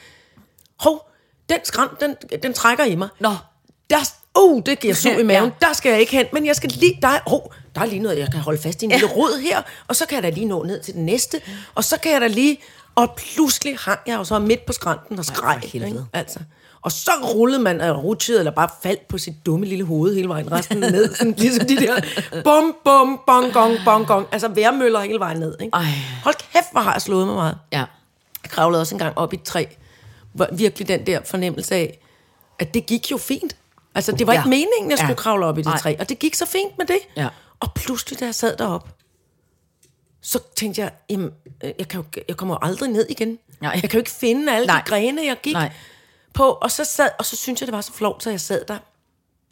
hov, 0.81 1.11
den 1.49 1.59
skrant, 1.65 2.01
den, 2.01 2.15
den 2.43 2.53
trækker 2.53 2.85
i 2.85 2.95
mig. 2.95 3.09
Nå. 3.21 3.31
Der, 3.91 3.97
uh, 4.41 4.63
det 4.67 4.79
giver 4.81 4.95
sug 4.95 5.21
i 5.21 5.23
maven. 5.33 5.53
Ja. 5.63 5.67
Der 5.67 5.73
skal 5.73 5.91
jeg 5.91 6.01
ikke 6.01 6.13
hen, 6.13 6.27
men 6.33 6.47
jeg 6.47 6.57
skal 6.57 6.71
lige, 6.71 6.99
der, 7.03 7.09
er- 7.09 7.21
hov, 7.31 7.53
der 7.75 7.81
er 7.81 7.87
lige 7.87 8.03
noget, 8.03 8.19
jeg 8.19 8.29
kan 8.33 8.41
holde 8.41 8.63
fast 8.63 8.83
i 8.83 8.85
en 8.85 8.91
lille 8.91 9.07
rod 9.07 9.41
her, 9.41 9.63
og 9.89 9.97
så 9.97 10.07
kan 10.07 10.15
jeg 10.15 10.23
da 10.23 10.29
lige 10.31 10.47
nå 10.47 10.63
ned 10.63 10.81
til 10.83 10.95
den 10.95 11.05
næste, 11.07 11.41
og 11.75 11.85
så 11.85 11.99
kan 12.01 12.13
jeg 12.13 12.21
da 12.21 12.27
lige, 12.27 12.59
og 12.95 13.15
pludselig 13.17 13.77
hang 13.81 13.99
jeg 14.07 14.15
jo 14.19 14.25
så 14.25 14.39
midt 14.39 14.67
på 14.67 14.73
skrænten 14.73 15.19
og 15.19 15.25
skreg. 15.25 15.61
helvede. 15.65 15.91
ikke? 15.91 16.05
Altså. 16.13 16.39
Og 16.87 16.93
så 16.93 17.11
rullede 17.35 17.59
man 17.63 17.81
og 17.81 18.05
rutsjede, 18.05 18.39
eller 18.39 18.51
bare 18.53 18.69
faldt 18.83 19.09
på 19.09 19.19
sit 19.19 19.35
dumme 19.47 19.67
lille 19.67 19.85
hoved 19.85 20.15
hele 20.15 20.29
vejen 20.29 20.53
resten 20.53 20.79
ned. 20.79 21.15
Sådan, 21.15 21.35
ligesom 21.39 21.67
de 21.67 21.77
der 21.77 22.01
bum, 22.45 22.77
bum, 22.85 23.21
bong, 23.27 23.53
gong, 23.53 23.77
bong, 23.85 24.07
gong. 24.07 24.27
Altså 24.33 24.49
værmøller 24.49 25.01
hele 25.01 25.19
vejen 25.19 25.39
ned. 25.41 25.57
Ikke? 25.61 25.71
Ej. 25.75 25.85
Hold 26.25 26.35
kæft, 26.53 26.73
hvor 26.73 26.81
har 26.81 26.93
jeg 26.93 27.03
slået 27.03 27.27
mig 27.27 27.37
meget. 27.37 27.59
Ja. 27.73 27.79
Jeg 28.43 28.51
kravlede 28.51 28.81
også 28.81 28.95
engang 28.95 29.19
op 29.19 29.33
i 29.33 29.37
et 29.37 29.43
træ. 29.43 29.65
Hvor 30.33 30.49
virkelig 30.53 30.89
den 30.89 31.07
der 31.07 31.21
fornemmelse 31.25 31.75
af, 31.75 31.99
at 32.59 32.75
det 32.75 32.87
gik 32.87 33.11
jo 33.11 33.17
fint. 33.17 33.57
Altså, 33.95 34.13
det 34.13 34.27
var 34.27 34.33
Ja. 34.33 34.39
ikke 34.41 34.49
meningen, 34.49 34.91
jeg 34.91 34.99
skulle 34.99 35.11
Ja. 35.11 35.15
kravle 35.15 35.47
op 35.47 35.59
i 35.59 35.61
det 35.61 35.67
Nej. 35.67 35.79
træ. 35.79 35.95
Og 35.99 36.09
det 36.09 36.19
gik 36.19 36.35
så 36.35 36.47
fint 36.47 36.79
med 36.79 36.87
det. 36.87 36.99
Ja. 37.17 37.29
Og 37.61 37.69
pludselig, 37.75 38.21
da 38.21 38.25
jeg 38.25 38.35
sad 38.35 38.57
deroppe, 38.57 38.91
så 40.23 40.39
tænkte 40.57 40.81
jeg, 40.81 40.91
jamen, 41.11 41.31
øh, 41.65 41.71
jeg, 41.79 41.89
kan 41.89 42.01
jo, 42.01 42.21
jeg 42.29 42.37
kommer 42.37 42.55
jo 42.55 42.59
aldrig 42.69 42.91
ned 42.91 43.07
igen. 43.09 43.39
Nej. 43.61 43.71
Jeg 43.71 43.91
kan 43.91 43.91
jo 43.93 43.99
ikke 43.99 44.11
finde 44.11 44.53
alle 44.53 44.67
Nej. 44.67 44.81
de 44.81 44.89
grene, 44.91 45.23
jeg 45.27 45.37
gik 45.43 45.53
Nej. 45.53 45.73
På. 46.37 46.49
Og 46.51 46.71
så, 46.71 46.85
sad, 46.85 47.09
og 47.19 47.25
så 47.25 47.37
synes 47.37 47.61
jeg, 47.61 47.67
det 47.67 47.75
var 47.75 47.81
så 47.81 47.93
flot, 47.93 48.23
så 48.23 48.31
jeg 48.31 48.41
sad 48.41 48.65
der. 48.69 48.79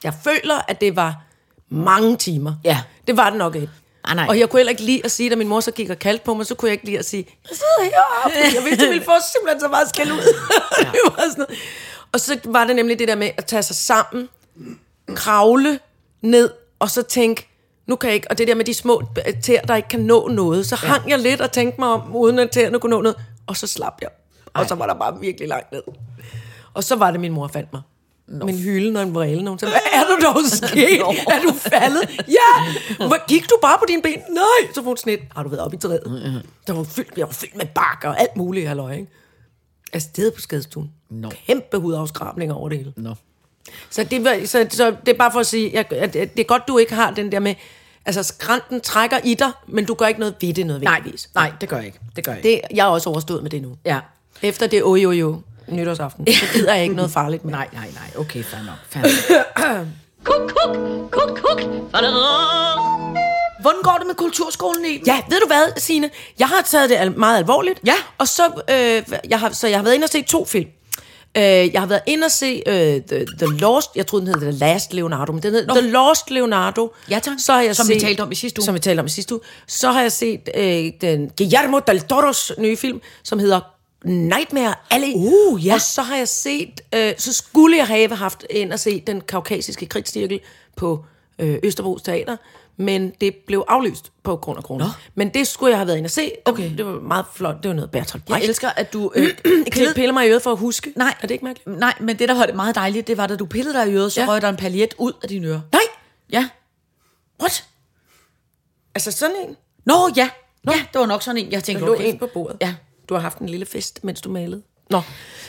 Jeg 0.04 0.14
føler, 0.24 0.60
at 0.68 0.80
det 0.80 0.96
var 0.96 1.22
mange 1.68 2.16
timer. 2.16 2.54
Ja. 2.64 2.80
Det 3.06 3.16
var 3.16 3.30
det 3.30 3.38
nok 3.38 3.54
ikke. 3.54 3.70
Ah, 4.04 4.16
nej. 4.16 4.26
Og 4.28 4.38
jeg 4.38 4.50
kunne 4.50 4.58
heller 4.58 4.70
ikke 4.70 4.82
lide 4.82 5.00
at 5.04 5.10
sige, 5.10 5.30
da 5.30 5.36
min 5.36 5.48
mor 5.48 5.60
så 5.60 5.70
gik 5.70 5.90
og 5.90 5.98
kaldte 5.98 6.24
på 6.24 6.34
mig, 6.34 6.46
så 6.46 6.54
kunne 6.54 6.68
jeg 6.68 6.72
ikke 6.72 6.84
lide 6.84 6.98
at 6.98 7.04
sige, 7.04 7.26
jeg 7.50 7.56
sidder 7.56 7.90
heroppe. 7.96 8.38
Jeg 8.54 8.64
vidste, 8.64 8.84
jeg 8.84 8.90
ville 8.90 9.04
få 9.04 9.12
simpelthen 9.32 9.60
så 9.60 9.68
meget 9.68 9.88
skæld 9.88 10.12
ud. 10.12 10.18
Ja. 10.78 10.84
det 10.92 11.00
var 11.04 11.22
sådan 11.30 11.34
noget. 11.36 11.58
Og 12.12 12.20
så 12.20 12.38
var 12.44 12.64
det 12.64 12.76
nemlig 12.76 12.98
det 12.98 13.08
der 13.08 13.14
med 13.14 13.30
at 13.36 13.44
tage 13.44 13.62
sig 13.62 13.76
sammen, 13.76 14.28
kravle 15.14 15.78
ned, 16.22 16.50
og 16.78 16.90
så 16.90 17.02
tænke, 17.02 17.48
nu 17.86 17.96
kan 17.96 18.08
jeg 18.08 18.14
ikke, 18.14 18.26
og 18.30 18.38
det 18.38 18.48
der 18.48 18.54
med 18.54 18.64
de 18.64 18.74
små 18.74 19.02
tæer, 19.42 19.62
der 19.62 19.76
ikke 19.76 19.88
kan 19.88 20.00
nå 20.00 20.28
noget, 20.28 20.66
så 20.66 20.76
hang 20.76 21.10
jeg 21.10 21.18
lidt 21.18 21.40
og 21.40 21.52
tænkte 21.52 21.80
mig 21.80 21.88
om, 21.88 22.16
uden 22.16 22.38
at 22.38 22.50
tæerne 22.50 22.80
kunne 22.80 22.90
nå 22.90 23.00
noget, 23.02 23.16
og 23.46 23.56
så 23.56 23.66
slap 23.66 23.94
jeg. 24.02 24.08
Og 24.54 24.68
så 24.68 24.74
var 24.74 24.86
der 24.86 24.94
bare 24.94 25.20
virkelig 25.20 25.48
langt 25.48 25.72
ned. 25.72 25.82
Og 26.74 26.84
så 26.84 26.96
var 26.96 27.10
det, 27.10 27.20
min 27.20 27.32
mor 27.32 27.48
fandt 27.48 27.72
mig. 27.72 27.82
No. 28.28 28.46
Min 28.46 28.58
hylden 28.58 28.96
og 28.96 29.02
en 29.02 29.14
vrælende. 29.14 29.48
Hun 29.50 29.58
sagde, 29.58 29.72
hvad 29.72 30.00
er 30.00 30.04
du 30.06 30.26
dog 30.26 30.44
sket? 30.68 30.98
Nå. 31.00 31.14
er 31.32 31.40
du 31.42 31.52
faldet? 31.52 32.10
Ja! 32.28 32.72
Hvor, 33.06 33.26
gik 33.28 33.42
du 33.50 33.58
bare 33.62 33.78
på 33.78 33.84
dine 33.88 34.02
ben? 34.02 34.12
Nej! 34.30 34.72
Så 34.74 34.80
hun 34.82 34.96
sådan 34.96 35.10
lidt, 35.12 35.22
har 35.36 35.42
du 35.42 35.48
været 35.48 35.62
oppe 35.62 35.76
i 35.76 35.80
træet? 35.80 36.42
Der 36.66 36.72
var 36.72 36.84
fyldt, 36.84 37.12
jeg 37.18 37.26
var 37.26 37.32
fyldt 37.32 37.56
med 37.56 37.66
bakker 37.74 38.08
og 38.08 38.20
alt 38.20 38.36
muligt, 38.36 38.68
halløj, 38.68 38.92
ikke? 38.92 39.06
Afsted 39.92 40.30
på 40.30 40.40
skadestuen. 40.40 40.90
Nå. 41.10 41.30
Kæmpe 41.46 41.76
hudafskrabninger 41.78 42.54
over 42.54 42.68
det 42.68 42.78
hele. 42.78 42.92
Nå. 42.96 43.14
Så 43.90 44.04
det, 44.04 44.24
var, 44.24 44.40
så, 44.46 44.66
så 44.70 44.96
det 45.06 45.14
er 45.14 45.18
bare 45.18 45.32
for 45.32 45.40
at 45.40 45.46
sige, 45.46 45.78
at, 45.78 45.92
at 45.92 46.12
det 46.14 46.40
er 46.40 46.44
godt, 46.44 46.68
du 46.68 46.78
ikke 46.78 46.94
har 46.94 47.10
den 47.10 47.32
der 47.32 47.38
med, 47.38 47.54
altså 48.06 48.22
skrænten 48.22 48.80
trækker 48.80 49.18
i 49.24 49.34
dig, 49.34 49.50
men 49.68 49.84
du 49.84 49.94
gør 49.94 50.06
ikke 50.06 50.20
noget 50.20 50.34
ved 50.40 50.54
det 50.54 50.66
Nej, 50.66 50.78
nødvendigvis. 50.78 51.30
nej, 51.34 51.52
det 51.60 51.68
gør 51.68 51.76
jeg 51.76 51.86
ikke. 51.86 51.98
Det 52.16 52.24
gør 52.24 52.32
jeg 52.32 52.44
ikke. 52.44 52.62
Det, 52.68 52.76
jeg 52.76 52.86
er 52.86 52.90
også 52.90 53.10
overstået 53.10 53.42
med 53.42 53.50
det 53.50 53.62
nu. 53.62 53.76
Ja. 53.84 54.00
Efter 54.42 54.66
det 54.66 54.82
ojo 54.84 55.10
jo 55.10 55.40
nytårsaften, 55.68 56.26
så 56.26 56.44
gider 56.52 56.74
jeg 56.74 56.82
ikke 56.82 56.94
noget 56.94 57.10
farligt 57.10 57.44
mere. 57.44 57.56
Nej, 57.56 57.68
nej, 57.72 57.88
nej. 57.94 58.20
Okay, 58.24 58.42
fair 58.44 58.60
nok. 58.62 58.74
Fair 58.90 59.02
nok. 59.02 59.86
Kuk, 60.24 60.50
kuk, 60.56 60.76
kuk, 61.10 61.38
kuk. 61.38 61.60
Hvordan 63.60 63.82
går 63.82 63.96
det 63.98 64.06
med 64.06 64.14
kulturskolen 64.14 64.84
i? 64.84 65.02
Ja, 65.06 65.20
ved 65.30 65.40
du 65.40 65.46
hvad, 65.46 65.80
Signe? 65.80 66.10
Jeg 66.38 66.48
har 66.48 66.62
taget 66.70 66.90
det 66.90 66.96
al- 66.96 67.18
meget 67.18 67.38
alvorligt. 67.38 67.80
Ja. 67.86 67.94
Og 68.18 68.28
så, 68.28 68.42
øh, 68.70 69.18
jeg 69.30 69.40
har, 69.40 69.50
så 69.50 69.68
jeg 69.68 69.78
har 69.78 69.82
været 69.84 69.94
inde 69.94 70.04
og 70.04 70.08
se 70.10 70.22
to 70.22 70.44
film. 70.44 70.68
Øh, 71.36 71.42
jeg 71.44 71.80
har 71.80 71.86
været 71.86 72.00
inde 72.06 72.24
og 72.24 72.30
se 72.30 72.62
øh, 72.66 72.74
The, 72.74 73.26
The 73.38 73.56
Lost, 73.58 73.90
jeg 73.96 74.06
troede, 74.06 74.26
den 74.26 74.34
hed 74.34 74.40
The 74.42 74.50
Last 74.58 74.92
Leonardo, 74.92 75.32
men 75.32 75.42
den 75.42 75.52
hed 75.54 75.66
The 75.68 75.90
Lost 75.90 76.30
Leonardo. 76.30 76.94
Ja, 77.10 77.18
tak. 77.18 77.34
Så 77.38 77.52
har 77.52 77.62
jeg 77.62 77.76
Som 77.76 77.88
vi 77.88 77.92
set, 77.94 78.02
talte 78.02 78.20
om 78.20 78.32
i 78.32 78.34
sidste 78.34 78.60
uge. 78.60 78.64
Som 78.64 78.74
vi 78.74 78.78
talte 78.80 79.00
om 79.00 79.06
i 79.06 79.10
sidste 79.10 79.34
uge. 79.34 79.40
Så 79.66 79.90
har 79.90 80.02
jeg 80.02 80.12
set 80.12 80.48
øh, 80.54 80.84
den 81.00 81.30
Guillermo 81.38 81.78
del 81.86 82.00
Toros 82.00 82.52
nye 82.58 82.76
film, 82.76 83.00
som 83.24 83.38
hedder 83.38 83.60
Nightmare 84.04 84.74
Alley. 84.90 85.12
Uh, 85.14 85.66
ja. 85.66 85.74
Og 85.74 85.80
så 85.80 86.02
har 86.02 86.16
jeg 86.16 86.28
set, 86.28 86.80
øh, 86.94 87.12
så 87.18 87.32
skulle 87.32 87.76
jeg 87.76 87.86
have 87.86 88.14
haft 88.14 88.44
ind 88.50 88.72
og 88.72 88.78
se 88.80 89.00
den 89.06 89.20
kaukasiske 89.20 89.86
krigscirkel 89.86 90.40
på 90.76 91.04
øh, 91.38 91.58
Østerbros 91.62 92.02
Teater, 92.02 92.36
men 92.76 93.12
det 93.20 93.34
blev 93.46 93.64
aflyst 93.68 94.12
på 94.22 94.36
grund 94.36 94.58
af 94.58 94.62
corona. 94.62 94.84
Nå. 94.84 94.90
Men 95.14 95.28
det 95.28 95.46
skulle 95.48 95.70
jeg 95.70 95.78
have 95.78 95.86
været 95.86 95.96
inde 95.96 96.06
og 96.06 96.10
se. 96.10 96.30
Okay. 96.44 96.76
Det 96.76 96.86
var 96.86 97.00
meget 97.00 97.24
flot. 97.34 97.56
Det 97.62 97.68
var 97.68 97.74
noget 97.74 97.90
Bertolt 97.90 98.24
Jeg 98.28 98.34
Brecht. 98.34 98.48
elsker, 98.48 98.68
at 98.68 98.92
du... 98.92 99.12
Øh, 99.14 99.28
Jeg 99.64 99.72
kan 99.72 99.86
pille 99.94 100.12
mig 100.12 100.26
i 100.26 100.30
øret 100.30 100.42
for 100.42 100.52
at 100.52 100.58
huske. 100.58 100.92
Nej. 100.96 101.14
Er 101.20 101.26
det 101.26 101.30
ikke 101.34 101.44
mærkeligt? 101.44 101.78
Nej, 101.78 101.94
men 102.00 102.18
det, 102.18 102.28
der 102.28 102.34
var 102.34 102.46
det 102.46 102.54
meget 102.54 102.74
dejligt, 102.74 103.06
det 103.06 103.16
var, 103.16 103.26
da 103.26 103.36
du 103.36 103.46
pillede 103.46 103.78
dig 103.78 103.88
i 103.90 103.94
øret, 103.94 104.12
så 104.12 104.20
Ja. 104.20 104.26
røg 104.28 104.42
der 104.42 104.48
en 104.48 104.56
paljet 104.56 104.94
ud 104.98 105.12
af 105.22 105.28
dine 105.28 105.46
ører. 105.48 105.60
Nej! 105.72 105.80
Ja. 106.32 106.48
What? 107.40 107.64
Altså 108.94 109.10
sådan 109.12 109.36
en? 109.48 109.56
Nå, 109.84 109.94
ja. 110.16 110.30
Ja, 110.70 110.72
det 110.92 111.00
var 111.00 111.06
nok 111.06 111.22
sådan 111.22 111.38
en, 111.44 111.52
jeg 111.52 111.64
tænkte, 111.64 111.80
Der 111.80 111.86
lå 111.86 111.94
okay. 111.94 112.08
en 112.12 112.18
på 112.18 112.28
bordet. 112.34 112.56
Ja. 112.60 112.74
Du 113.08 113.14
har 113.14 113.20
haft 113.20 113.38
en 113.38 113.48
lille 113.48 113.66
fest, 113.66 114.04
mens 114.04 114.20
du 114.20 114.30
malede. 114.30 114.62
Nå. 114.90 115.00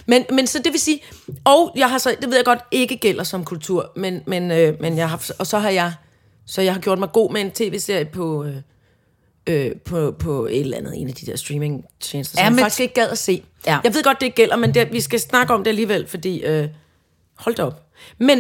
Men, 0.05 0.25
men 0.31 0.47
så 0.47 0.59
det 0.59 0.71
vil 0.73 0.79
sige, 0.79 1.01
og 1.45 1.71
jeg 1.75 1.89
har 1.89 1.97
så, 1.97 2.15
det 2.21 2.29
ved 2.29 2.35
jeg 2.35 2.45
godt, 2.45 2.59
ikke 2.71 2.97
gælder 2.97 3.23
som 3.23 3.45
kultur, 3.45 3.91
men, 3.95 4.21
men, 4.25 4.51
øh, 4.51 4.81
men 4.81 4.97
jeg 4.97 5.09
har, 5.09 5.31
og 5.39 5.47
så 5.47 5.59
har 5.59 5.69
jeg, 5.69 5.93
så 6.45 6.61
jeg 6.61 6.73
har 6.73 6.81
gjort 6.81 6.99
mig 6.99 7.11
god 7.11 7.31
med 7.31 7.41
en 7.41 7.51
tv-serie 7.51 8.05
på, 8.05 8.43
øh, 8.43 8.55
øh, 9.47 9.71
på, 9.85 10.11
på 10.19 10.45
et 10.45 10.59
eller 10.59 10.77
andet, 10.77 10.93
en 11.01 11.07
af 11.07 11.13
de 11.13 11.25
der 11.25 11.35
streaming-tjenester, 11.35 12.37
som 12.37 12.43
Ja, 12.43 12.49
men- 12.49 12.59
jeg 12.59 12.63
faktisk 12.63 12.79
ikke 12.79 12.93
gad 12.93 13.09
at 13.09 13.17
se. 13.17 13.43
Ja. 13.67 13.79
Jeg 13.83 13.93
ved 13.93 14.03
godt, 14.03 14.19
det 14.19 14.25
ikke 14.25 14.35
gælder, 14.35 14.55
men 14.55 14.73
det, 14.73 14.91
vi 14.93 15.01
skal 15.01 15.19
snakke 15.19 15.53
om 15.53 15.63
det 15.63 15.71
alligevel, 15.71 16.07
fordi, 16.07 16.43
øh, 16.43 16.67
hold 17.37 17.55
da 17.55 17.63
op. 17.63 17.81
Men, 18.17 18.39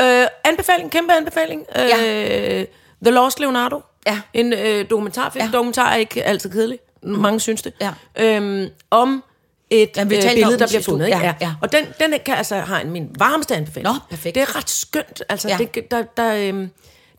øh, 0.00 0.26
anbefaling, 0.44 0.90
kæmpe 0.90 1.12
anbefaling. 1.12 1.66
Øh, 1.78 1.82
Ja. 1.84 2.64
The 3.04 3.10
Lost 3.10 3.40
Leonardo. 3.40 3.80
Ja. 4.06 4.20
En 4.34 4.52
øh, 4.52 4.90
dokumentarfilm. 4.90 5.44
Ja. 5.44 5.50
Dokumentar 5.52 5.90
er 5.92 5.96
ikke 5.96 6.24
altid 6.24 6.50
kedelig. 6.50 6.78
Mange 7.02 7.40
synes 7.40 7.62
det. 7.62 7.72
Ja. 7.80 7.90
Øhm, 8.16 8.68
om 8.90 9.24
et 9.70 9.90
Ja, 9.96 10.04
vi 10.04 10.16
øh, 10.16 10.22
billede, 10.34 10.58
der 10.58 10.66
bliver 10.66 10.82
fundet. 10.82 11.06
Ikke? 11.06 11.18
Ja, 11.18 11.34
ja. 11.40 11.54
Og 11.62 11.72
den, 11.72 11.84
den 12.00 12.14
kan 12.26 12.34
altså 12.34 12.56
har 12.56 12.80
en 12.80 12.90
min 12.90 13.08
varmeste 13.18 13.56
anbefaling. 13.56 13.94
Nå, 13.94 13.98
perfekt. 14.10 14.34
Det 14.34 14.40
er 14.42 14.56
ret 14.56 14.70
skønt. 14.70 15.22
Altså, 15.28 15.48
Ja. 15.48 15.56
ja. 15.60 15.66
det, 15.74 15.90
der, 15.90 16.02
der, 16.16 16.34
øhm, 16.48 16.70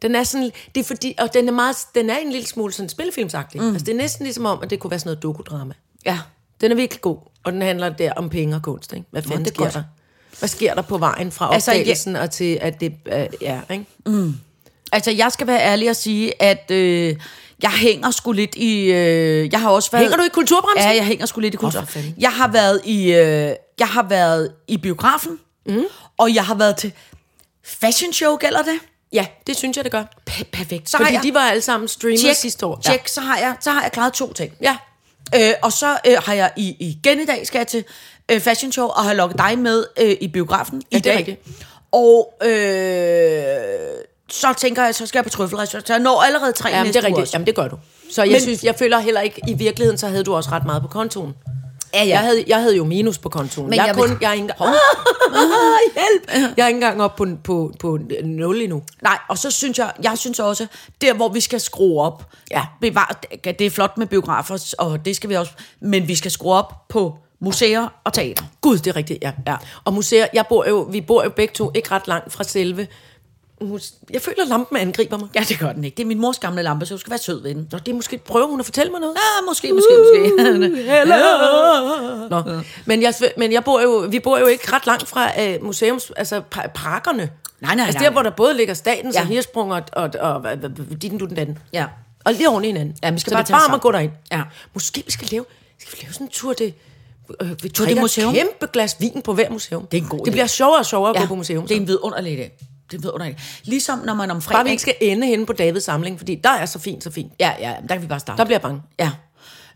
den 0.02 0.16
er 0.16 0.24
sådan, 0.24 0.52
det 0.76 0.82
er 0.82 0.86
fordi, 0.86 1.16
og 1.20 1.34
den 1.34 1.48
er, 1.48 1.52
meget, 1.52 1.76
den 1.96 2.10
er 2.10 2.18
en 2.18 2.32
lille 2.32 2.48
smule 2.48 2.74
sådan 2.74 2.90
spillefilmsagtig. 2.90 3.62
Mm. 3.62 3.68
Altså, 3.68 3.86
det 3.86 3.92
er 3.92 3.98
næsten 3.98 4.24
ligesom 4.26 4.46
om, 4.46 4.60
at 4.64 4.70
det 4.70 4.80
kunne 4.80 4.92
være 4.92 5.00
sådan 5.00 5.08
noget 5.10 5.24
dokudrama. 5.24 5.74
Ja. 6.06 6.20
Den 6.62 6.72
er 6.72 6.76
virkelig 6.76 7.02
god, 7.02 7.18
og 7.44 7.52
den 7.54 7.62
handler 7.62 7.90
der 7.90 8.14
om 8.14 8.30
penge 8.30 8.56
og 8.56 8.62
kunst. 8.62 8.94
Ikke? 8.94 9.06
Hvad 9.12 9.22
fanden 9.22 9.40
det 9.46 9.52
er 9.52 9.54
sker 9.56 9.64
godt. 9.64 9.74
der? 9.74 9.84
Hvad 10.40 10.50
sker 10.50 10.74
der 10.74 10.82
på 10.82 10.98
vejen 10.98 11.32
fra 11.32 11.54
Altså, 11.54 11.72
opdagelsen 11.72 12.16
og 12.16 12.32
til, 12.32 12.58
at 12.62 12.80
det 12.80 12.94
øh, 13.06 13.28
ja, 13.42 13.60
ikke? 13.72 13.86
Altså, 14.92 15.12
jeg 15.12 15.32
skal 15.32 15.48
være 15.48 15.62
ærlig 15.62 15.90
og 15.90 15.96
sige, 15.96 16.42
at 16.42 16.72
øh, 16.72 17.16
jeg 17.64 17.72
hænger 17.72 18.12
sgu 18.12 18.32
lidt 18.32 18.56
i... 18.56 18.92
Øh, 18.92 19.50
jeg 19.52 19.62
har 19.62 19.70
også 19.70 19.92
været... 19.92 20.04
Hænger 20.04 20.18
du 20.18 20.24
i 20.24 20.30
kulturbranchen? 20.34 20.90
Ja, 20.92 20.96
jeg 20.96 21.06
hænger 21.06 21.26
sgu 21.26 21.40
lidt 21.42 21.54
i 21.54 21.58
kultur. 21.58 21.82
fanden. 21.82 22.16
jeg 22.18 22.32
har 22.32 22.48
været 22.48 22.82
i... 22.86 23.14
Øh, 23.14 23.56
jeg 23.80 23.88
har 23.88 24.04
været 24.10 24.52
i 24.68 24.78
biografen, 24.78 25.40
mm. 25.66 25.84
og 26.18 26.36
jeg 26.36 26.46
har 26.46 26.56
været 26.56 26.76
til 26.78 26.92
fashion 27.64 28.14
show, 28.14 28.36
gælder 28.36 28.62
det? 28.62 28.80
Ja, 29.14 29.26
det 29.48 29.58
synes 29.58 29.78
jeg, 29.78 29.84
det 29.84 29.92
gør. 29.92 30.04
P- 30.30 30.44
perfekt. 30.52 30.90
Så 30.90 30.98
Fordi 30.98 31.14
jeg, 31.14 31.24
de 31.24 31.34
var 31.34 31.40
alle 31.40 31.62
sammen 31.62 31.88
streamet 31.88 32.20
tjek, 32.20 32.36
sidste 32.36 32.66
år. 32.66 32.80
Tjek, 32.86 33.08
så 33.08 33.22
har 33.22 33.38
jeg, 33.38 33.56
så 33.62 33.72
har 33.72 33.82
jeg 33.82 33.92
klaret 33.92 34.14
to 34.14 34.34
ting. 34.34 34.54
Ja. 34.62 34.78
Øh, 35.36 35.54
og 35.64 35.72
så 35.74 35.98
øh, 36.08 36.18
har 36.26 36.34
jeg 36.34 36.52
i, 36.58 36.76
igen 36.80 37.20
i 37.22 37.26
dag, 37.26 37.48
skal 37.48 37.60
jeg 37.60 37.68
til 37.68 37.84
øh, 38.32 38.42
fashion 38.42 38.72
show, 38.72 38.88
og 38.88 39.04
har 39.04 39.14
lukket 39.14 39.38
dig 39.38 39.60
med 39.60 39.86
øh, 40.00 40.16
i 40.22 40.28
biografen 40.28 40.82
i 40.92 40.96
det 40.96 41.06
er 41.06 41.12
dag. 41.12 41.18
rigtigt. 41.18 41.42
Og 41.92 42.34
øh, 42.46 42.54
så 44.34 44.54
tænker 44.58 44.84
jeg, 44.84 44.96
så 44.96 45.06
skal 45.06 45.18
jeg 45.20 45.24
på 45.24 45.30
trøffelrestaurant. 45.30 45.88
Så 45.88 45.94
jeg 45.94 46.00
når 46.02 46.22
allerede 46.22 46.52
tre 46.52 46.70
Ja, 46.70 46.76
men 46.78 46.86
næste 46.86 47.00
det 47.02 47.04
er 47.06 47.08
rigtigt. 47.08 47.22
også. 47.22 47.32
Jamen, 47.36 47.48
det 47.48 47.56
gør 47.56 47.68
du. 47.68 47.78
Så 48.12 48.24
jeg, 48.24 48.32
Men- 48.32 48.42
synes, 48.42 48.64
jeg 48.64 48.76
føler 48.80 49.00
heller 49.00 49.22
ikke, 49.22 49.42
i 49.48 49.54
virkeligheden, 49.54 49.98
så 49.98 50.08
havde 50.08 50.24
du 50.24 50.34
også 50.36 50.50
ret 50.52 50.66
meget 50.66 50.82
på 50.82 50.88
kontoen. 50.88 51.34
Ja, 51.94 52.04
ja. 52.04 52.10
Jeg 52.10 52.20
havde, 52.20 52.44
jeg 52.48 52.62
havde 52.62 52.76
jo 52.76 52.84
minus 52.86 53.18
på 53.18 53.30
kontoen. 53.30 53.70
Men 53.70 53.78
jeg, 53.78 53.88
jeg 53.88 53.96
jeg, 53.96 53.96
vil- 54.04 54.10
kun, 54.12 54.18
jeg 54.22 54.30
er 54.30 54.34
ikke 54.34 54.42
engang, 54.42 54.60
hjælp! 55.96 56.54
Jeg 56.58 56.64
er 56.64 56.68
ikke 56.68 56.78
engang 56.78 57.02
oppe 57.04 57.26
på, 57.26 57.38
på, 57.44 57.74
på 57.80 57.98
0 58.24 58.62
endnu. 58.62 58.84
Nej, 59.02 59.18
og 59.30 59.38
så 59.38 59.52
synes 59.52 59.78
jeg, 59.80 59.92
jeg 60.04 60.18
synes 60.18 60.40
også, 60.40 60.68
der 61.02 61.14
hvor 61.14 61.30
vi 61.30 61.40
skal 61.40 61.60
skrue 61.60 62.02
op, 62.02 62.24
Ja. 62.52 62.62
bevar, 62.82 63.22
det 63.44 63.62
er 63.62 63.70
flot 63.70 63.98
med 63.98 64.08
biografer, 64.08 64.74
og 64.80 65.06
det 65.06 65.16
skal 65.16 65.30
vi 65.30 65.36
også, 65.36 65.52
men 65.80 66.08
vi 66.08 66.16
skal 66.16 66.32
skrue 66.32 66.54
op 66.54 66.88
på 66.90 67.18
museer 67.40 67.88
og 68.04 68.14
teater. 68.14 68.44
Gud, 68.62 68.78
det 68.78 68.88
er 68.88 68.96
rigtigt, 68.96 69.20
ja. 69.24 69.32
ja. 69.48 69.56
Og 69.86 69.94
museer, 69.94 70.28
jeg 70.34 70.46
bor 70.50 70.70
jo, 70.70 70.88
vi 70.92 71.02
bor 71.02 71.24
jo 71.24 71.30
begge 71.30 71.54
to 71.54 71.72
ikke 71.76 71.92
ret 71.92 72.08
langt 72.08 72.34
fra 72.34 72.44
selve. 72.44 72.88
Jeg 74.14 74.22
føler, 74.22 74.46
lampen 74.46 74.78
angriber 74.78 75.18
mig. 75.18 75.28
Ja, 75.36 75.46
det 75.50 75.60
gør 75.60 75.72
den 75.74 75.84
ikke. 75.84 75.96
Det 75.98 76.04
er 76.04 76.08
min 76.08 76.20
mors 76.20 76.40
gamle 76.40 76.64
lampe, 76.64 76.86
så 76.86 76.94
du 76.94 77.00
skal 77.00 77.12
være 77.12 77.20
sød 77.20 77.42
ved 77.42 77.56
den. 77.56 77.68
Nå, 77.72 77.78
det 77.78 77.88
er 77.92 77.96
måske, 77.96 78.18
prøver 78.18 78.48
hun 78.48 78.60
at 78.60 78.66
fortælle 78.66 78.92
mig 78.92 79.02
noget? 79.02 79.16
Ja, 79.16 79.46
måske, 79.48 79.74
måske, 79.74 79.90
måske. 80.00 80.32
Nå. 82.30 82.62
Men, 82.86 83.02
jeg, 83.02 83.14
men 83.38 83.52
jeg 83.54 83.64
bor 83.64 83.82
jo, 83.82 84.06
vi 84.10 84.20
bor 84.20 84.38
jo 84.40 84.46
ikke 84.46 84.72
ret 84.74 84.86
langt 84.86 85.08
fra 85.08 85.30
uh, 85.56 85.66
museums, 85.66 86.12
altså 86.18 86.42
pa- 86.56 86.68
parkerne. 86.76 87.30
Nej, 87.62 87.76
nej, 87.76 87.86
Altså 87.86 88.00
nej. 88.00 88.08
der, 88.08 88.12
hvor 88.14 88.22
der 88.22 88.30
både 88.30 88.54
ligger 88.54 88.74
statens 88.74 89.16
Ja. 89.16 89.20
ja. 89.20 89.26
og 89.26 89.28
hirsprung 89.30 89.74
og, 89.74 89.82
og, 89.94 90.10
og, 90.20 90.32
og, 90.34 90.58
din, 91.02 91.18
du, 91.18 91.26
den 91.26 91.38
anden. 91.38 91.58
Ja. 91.74 91.86
Og 92.26 92.34
lige 92.34 92.50
oven 92.50 92.64
i 92.64 92.68
hinanden. 92.68 92.96
Ja, 93.04 93.12
vi 93.12 93.20
skal 93.20 93.30
Så 93.32 93.36
bare 93.36 93.46
bare 93.50 93.68
om 93.68 93.74
at 93.74 93.82
gå 93.82 93.92
derind. 93.92 94.12
Ja. 94.32 94.42
Måske 94.74 95.04
vi 95.06 95.12
skal 95.12 95.28
lave, 95.32 95.46
skal 95.80 96.00
vi 96.00 96.04
lave 96.06 96.14
sådan 96.14 96.28
en 96.28 96.32
tur 96.32 96.54
til... 96.54 96.74
Øh, 97.42 97.50
vi 97.50 97.54
de 97.54 97.70
drikker 97.70 98.02
museum? 98.02 98.30
et 98.30 98.36
kæmpe 98.40 98.68
glas 98.74 98.96
vin 99.00 99.22
på 99.24 99.34
hver 99.34 99.50
museum. 99.50 99.88
Det 99.88 99.98
er 99.98 100.02
en 100.02 100.08
god 100.08 100.20
idé. 100.20 100.24
Det 100.24 100.32
bliver 100.32 100.48
sjovere 100.48 100.80
og 100.80 100.86
sjovere 100.86 101.16
at 101.16 101.22
gå 101.22 101.26
på 101.28 101.36
museum. 101.36 101.68
Det 101.68 101.78
er 101.78 101.82
en 101.82 101.88
vidunderlig 101.88 102.40
idé. 102.40 102.64
Det 102.94 103.04
vidunderlig 103.04 103.36
idé. 103.40 103.62
Ligesom 103.64 104.00
når 104.06 104.14
man 104.14 104.32
om 104.32 104.36
Bare 104.38 104.42
fredag... 104.42 104.66
vi 104.66 104.70
ikke 104.70 104.82
skal 104.82 104.96
ende 105.02 105.28
henne 105.28 105.46
på 105.46 105.54
Davids 105.54 105.84
samling, 105.84 106.18
fordi 106.20 106.36
der 106.44 106.50
er 106.50 106.66
så 106.66 106.80
fint, 106.80 107.04
så 107.04 107.12
fint. 107.12 107.32
Ja, 107.40 107.52
ja, 107.60 107.74
der 107.90 107.96
kan 107.96 108.02
vi 108.02 108.08
bare 108.08 108.20
starte. 108.20 108.38
Der 108.38 108.46
bliver 108.46 108.56
jeg 108.58 108.62
bange. 108.62 108.82
Ja. 109.00 109.12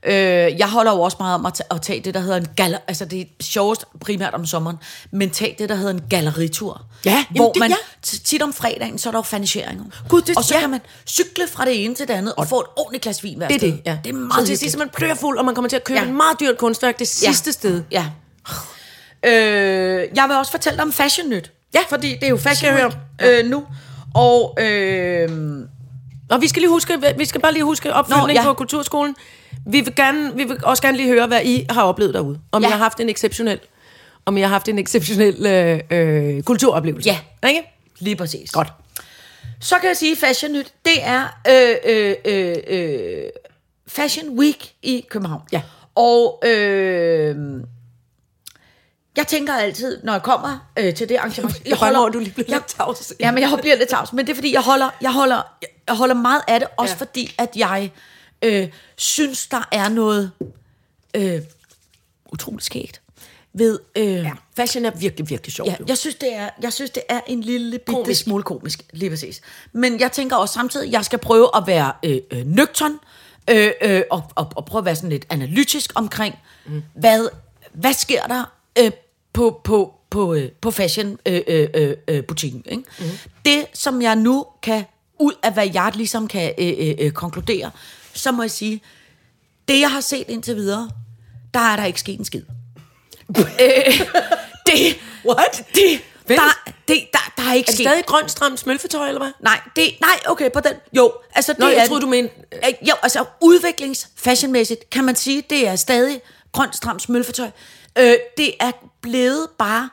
Øh, 0.04 0.60
jeg 0.60 0.70
holder 0.70 0.92
jo 0.96 1.02
også 1.02 1.18
meget 1.20 1.36
om 1.36 1.46
at, 1.46 1.62
at 1.72 1.82
tage 1.82 2.00
det, 2.02 2.14
der 2.14 2.20
hedder 2.20 2.36
en 2.38 2.48
galler... 2.56 2.78
Altså, 2.88 3.06
det 3.06 3.22
er 3.22 3.26
sjovest 3.42 3.86
primært 4.02 4.34
om 4.34 4.46
sommeren, 4.46 4.78
men 5.12 5.30
tag 5.30 5.56
det, 5.60 5.70
der 5.70 5.76
hedder 5.76 5.92
en 5.94 6.02
galleritur. 6.10 6.86
Ja, 7.06 7.26
hvor 7.36 7.52
det- 7.52 7.60
man 7.60 7.70
ja. 7.70 7.76
tit 8.04 8.42
om 8.42 8.54
fredagen, 8.54 8.98
så 9.00 9.10
er 9.10 9.12
der 9.12 9.18
jo 9.18 9.22
faniseringer. 9.24 9.84
Gud, 10.10 10.22
det- 10.22 10.38
og 10.38 10.44
så 10.44 10.54
ja. 10.56 10.60
kan 10.60 10.70
man 10.70 10.80
cykle 11.08 11.48
fra 11.48 11.66
det 11.66 11.84
ene 11.86 11.96
til 11.96 12.08
det 12.08 12.14
andet 12.14 12.34
og 12.38 12.48
få 12.48 12.60
et 12.60 12.66
ordentligt 12.78 13.04
glas 13.04 13.24
vin 13.24 13.38
hver 13.38 13.48
Det 13.48 13.56
er 13.56 13.60
det, 13.60 13.82
ja. 13.86 13.98
Det 14.04 14.10
er 14.10 14.14
så 14.14 14.20
meget 14.20 14.48
til 14.48 14.58
sidst 14.58 14.78
man 14.78 14.90
pløjer 14.90 15.16
fuld, 15.16 15.38
og 15.38 15.46
man 15.46 15.56
kommer 15.56 15.70
til 15.70 15.76
at 15.76 15.84
købe 15.84 15.98
Ja. 16.00 16.04
ja. 16.04 16.10
en 16.10 16.18
meget 16.18 16.40
dyrt 16.40 16.58
kunstværk 16.58 17.00
det 17.00 17.08
sidste 17.08 17.52
sted. 17.52 17.84
Ja. 17.92 18.06
Øh, 19.26 20.08
jeg 20.16 20.26
vil 20.28 20.36
også 20.38 20.52
fortælle 20.52 20.78
dig 20.78 20.84
om 20.86 20.92
Fashion 20.94 21.30
Nyt. 21.30 21.52
Ja. 21.74 21.80
Fordi 21.90 22.14
det 22.16 22.24
er 22.24 22.30
jo 22.30 22.38
Fashion 22.38 22.74
Skal 22.74 22.92
jeg 23.22 23.32
Nyt 23.40 23.46
øh, 23.46 23.50
nu. 23.50 23.66
Og 24.16 24.58
øh, 24.62 25.30
Og 26.30 26.42
vi 26.42 26.48
skal 26.48 26.60
lige 26.62 26.70
huske, 26.70 26.94
vi 27.18 27.26
skal 27.26 27.42
bare 27.42 27.54
lige 27.54 27.64
huske 27.64 27.94
opfølgning 27.94 28.28
Nå, 28.28 28.34
ja. 28.34 28.44
på 28.44 28.54
Kulturskolen. 28.54 29.16
Vi 29.66 29.82
vil, 29.82 29.96
gerne, 29.96 30.36
vi 30.36 30.44
vil 30.44 30.58
også 30.64 30.84
gerne 30.84 30.98
lige 30.98 31.10
høre, 31.10 31.28
hvad 31.28 31.42
I 31.44 31.66
har 31.70 31.84
oplevet 31.84 32.14
derude. 32.14 32.40
Om 32.52 32.62
Ja. 32.62 32.68
I 32.68 32.72
har 32.72 32.78
haft 32.78 33.00
en 33.00 33.10
exceptionel, 33.10 33.60
om 34.26 34.38
I 34.38 34.42
har 34.42 34.48
haft 34.48 34.68
en 34.68 34.80
exceptionel 34.80 35.46
øh, 35.46 35.80
øh, 35.92 36.44
kulturoplevelse. 36.44 37.10
Ja. 37.10 37.50
Ikke? 37.50 37.62
lige 38.00 38.16
præcis. 38.16 38.52
Godt. 38.52 38.68
Så 39.60 39.76
kan 39.76 39.88
jeg 39.88 39.98
sige, 39.98 40.16
Fashion 40.16 40.52
Nyt, 40.54 40.74
det 40.86 40.94
er 41.04 41.24
øh, 41.50 41.76
øh, 41.96 42.16
øh, 42.26 42.56
øh, 42.68 43.24
Fashion 43.88 44.40
Week 44.40 44.72
i 44.82 45.06
København. 45.10 45.42
Ja. 45.52 45.62
Og 45.96 46.42
øh, 46.46 47.36
jeg 49.18 49.28
tænker 49.28 49.54
altid, 49.54 50.04
når 50.04 50.14
jeg 50.14 50.24
kommer 50.24 50.70
øh, 50.78 50.94
til 50.96 51.10
det 51.10 51.16
arrangement... 51.16 51.66
Jeg 51.66 51.72
er 51.72 51.80
bange 51.80 52.00
over, 52.00 52.10
du 52.10 52.20
lige 52.20 52.32
bliver 52.32 52.50
lidt 52.50 52.66
tavs. 52.68 53.14
Ja, 53.20 53.32
men 53.32 53.44
jeg 53.44 53.58
bliver 53.62 53.76
lidt 53.76 53.90
tavs. 53.90 54.14
Men 54.14 54.26
det 54.26 54.32
er 54.32 54.36
fordi, 54.36 54.54
jeg 54.54 54.62
holder, 54.62 54.90
jeg 55.02 55.14
holder, 55.14 55.42
jeg 55.88 55.96
holder 55.96 56.16
meget 56.16 56.42
af 56.48 56.60
det, 56.60 56.70
også 56.78 56.94
Ja. 56.94 57.00
fordi, 57.00 57.36
at 57.38 57.50
jeg 57.56 57.92
øh, 58.42 58.68
synes, 58.96 59.48
der 59.48 59.70
er 59.72 59.90
noget 59.90 60.32
øh, 61.14 61.42
utroligt 62.34 62.66
skægt 62.66 63.02
ved... 63.54 63.80
Øh, 63.96 64.06
ja. 64.06 64.32
Fashion 64.56 64.86
er 64.86 64.92
virkelig, 64.92 65.30
virkelig 65.30 65.54
sjovt. 65.54 65.70
Ja, 65.70 65.76
jo. 65.80 65.86
jeg 65.88 65.98
synes, 65.98 66.16
det 66.16 66.36
er, 66.36 66.50
jeg 66.62 66.74
synes, 66.74 66.92
det 66.92 67.04
er 67.10 67.20
en 67.28 67.42
lille 67.42 67.72
bitte 67.72 67.92
Komisk. 67.94 68.24
smule 68.24 68.44
komisk, 68.44 68.84
lige 68.94 69.10
præcis. 69.10 69.42
Men 69.74 70.00
jeg 70.00 70.12
tænker 70.12 70.36
også 70.36 70.54
samtidig, 70.54 70.88
at 70.88 70.94
jeg 70.94 71.06
skal 71.06 71.20
prøve 71.20 71.50
at 71.56 71.64
være 71.68 71.92
øh, 72.04 72.18
øh, 72.32 72.46
nøgtern, 72.46 73.00
øh, 73.50 73.72
øh, 73.82 74.02
og, 74.12 74.24
og, 74.36 74.52
og 74.56 74.66
prøve 74.66 74.80
at 74.80 74.86
være 74.86 74.96
sådan 74.96 75.10
lidt 75.10 75.26
analytisk 75.30 75.92
omkring, 75.96 76.36
mm. 76.66 76.84
hvad, 76.94 77.30
hvad 77.74 77.94
sker 77.94 78.24
der 78.28 78.44
øh, 78.80 78.92
på, 79.38 79.62
på, 79.64 79.94
på, 80.10 80.34
øh, 80.34 80.50
på 80.62 80.72
fashion 80.72 81.18
øh, 81.26 81.42
øh, 81.48 81.68
øh, 81.74 81.94
øh, 82.08 82.24
butikken. 82.24 82.64
Ikke? 82.66 82.84
Mm. 83.00 83.06
Det, 83.46 83.66
som 83.74 84.02
jeg 84.02 84.16
nu 84.16 84.46
kan, 84.64 84.86
ud 85.20 85.34
af 85.44 85.54
hvad 85.54 85.70
jeg 85.74 85.92
ligesom 85.96 86.28
kan 86.28 86.54
øh, 86.58 86.74
øh, 86.78 86.96
øh, 87.00 87.12
konkludere, 87.12 87.72
så 88.14 88.32
må 88.32 88.44
jeg 88.44 88.52
sige, 88.52 88.82
det 89.68 89.80
jeg 89.80 89.92
har 89.92 90.02
set 90.02 90.26
indtil 90.30 90.56
videre, 90.56 90.90
der 91.54 91.60
er 91.60 91.76
der 91.76 91.86
ikke 91.86 92.00
sket 92.00 92.20
en 92.20 92.26
skid. 92.26 92.42
øh, 93.40 94.00
det, 94.68 95.00
What? 95.26 95.66
det, 95.76 96.00
Vent. 96.28 96.42
der, 96.42 96.72
det, 96.88 96.98
der, 97.14 97.34
der 97.38 97.44
er 97.50 97.54
ikke 97.54 97.66
Er 97.68 97.72
det 97.72 97.76
sket. 97.76 97.86
stadig 97.88 98.06
grønt 98.06 98.32
stramt 98.32 98.60
smølfetøj, 98.60 99.08
eller 99.08 99.22
hvad? 99.22 99.32
Nej, 99.44 99.60
det, 99.76 99.84
nej, 100.02 100.20
okay, 100.28 100.52
på 100.52 100.60
den. 100.60 100.74
Jo, 100.94 101.12
altså 101.36 101.52
det 101.54 101.60
Nå, 101.60 101.68
jeg 101.68 101.78
er, 101.78 101.88
troede, 101.88 102.02
du 102.02 102.08
mente- 102.08 102.34
Jo, 102.82 102.94
altså 103.04 103.26
udviklings 103.42 104.10
fashionmæssigt 104.16 104.90
kan 104.90 105.04
man 105.04 105.16
sige, 105.16 105.44
det 105.50 105.68
er 105.68 105.76
stadig 105.76 106.22
grønt 106.52 106.76
stramt 106.76 107.02
smølfetøj. 107.02 107.50
Øh, 108.00 108.14
det 108.38 108.54
er 108.60 108.72
blevet 109.02 109.48
bare 109.58 109.90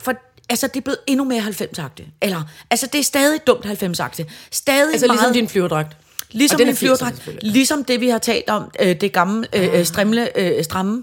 for 0.00 0.12
altså 0.48 0.66
det 0.66 0.76
er 0.76 0.80
blevet 0.80 0.98
endnu 1.06 1.24
mere 1.24 1.42
90-agtigt. 1.42 2.18
Eller, 2.22 2.42
altså 2.70 2.86
det 2.92 2.98
er 2.98 3.04
stadig 3.04 3.46
dumt 3.46 3.66
90-agtigt. 3.66 4.24
Stadig 4.50 4.92
Altså 4.92 5.06
meget, 5.06 5.18
ligesom 5.18 5.32
din 5.32 5.48
flyverdragt. 5.48 5.96
Ligesom 6.30 6.58
den 6.58 6.66
en 6.68 6.72
er 6.72 6.76
80'erne 6.76 6.78
flyverdragt. 6.78 7.42
Ligesom 7.42 7.84
det, 7.84 8.00
vi 8.00 8.08
har 8.08 8.18
talt 8.18 8.50
om, 8.50 8.70
øh, 8.80 9.00
det 9.00 9.12
gamle 9.12 9.46
øh, 9.56 9.78
øh, 9.78 9.84
strimle, 9.84 10.38
øh, 10.38 10.64
stramme 10.64 11.02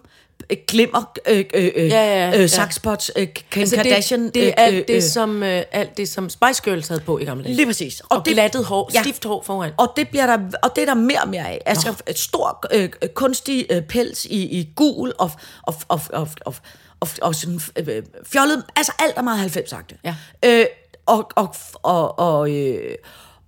glimmer, 0.68 1.12
øh, 1.28 1.46
øh, 1.54 1.72
øh, 1.76 1.90
Ja, 1.90 2.06
ja, 2.06 2.30
ja. 2.30 2.42
øh, 2.42 2.50
sakspots, 2.50 3.12
øh, 3.16 3.28
Kim 3.28 3.60
Altså 3.60 3.76
Kardashian. 3.76 4.26
det, 4.26 4.34
det 4.34 4.44
er 4.44 4.48
øh, 4.48 4.54
alt 4.58 4.76
øh, 4.76 4.88
det, 4.88 4.96
øh, 4.96 5.02
som, 5.02 5.44
øh, 5.44 5.64
alt 5.72 5.98
det, 5.98 6.10
som 6.10 6.30
Spice 6.30 6.62
Girls 6.64 6.88
havde 6.88 7.02
på 7.02 7.20
i 7.20 7.26
gamle 7.26 7.44
dage. 7.44 7.56
Lige 7.56 7.66
præcis. 7.66 8.00
Og, 8.00 8.18
og 8.18 8.24
glattet 8.24 8.66
hår, 8.66 8.92
ja. 8.94 9.02
stift 9.02 9.26
hår 9.26 9.44
foran. 9.44 9.72
Og 9.78 9.94
det, 9.96 10.10
bliver 10.10 10.26
der, 10.26 10.38
og 10.64 10.76
det 10.76 10.82
er 10.82 10.86
der 10.86 10.94
mere 10.94 11.22
og 11.22 11.30
mere 11.30 11.48
af. 11.48 11.62
Altså 11.66 12.04
et 12.08 12.20
stor 12.20 12.66
øh, 12.72 12.90
øh, 13.02 13.10
kunstig 13.10 13.66
øh, 13.70 13.82
pels 13.82 14.26
i, 14.26 14.60
i 14.60 14.70
gul 14.76 15.14
og, 15.20 15.32
og, 15.64 15.76
og, 15.88 16.02
og, 16.14 16.28
og, 16.46 16.56
og, 17.00 17.08
og 17.22 17.36
sådan 17.36 17.62
øh, 17.76 18.04
fjollet. 18.26 18.64
Altså 18.76 18.92
alt 19.00 19.14
er 19.18 19.22
meget 19.22 19.58
90-agtigt. 19.58 20.00
Ja. 20.04 20.16
Øh, 20.46 20.66
og, 21.06 21.30
og, 21.36 21.56
og, 21.74 22.20
og, 22.20 22.52
øh, 22.52 22.96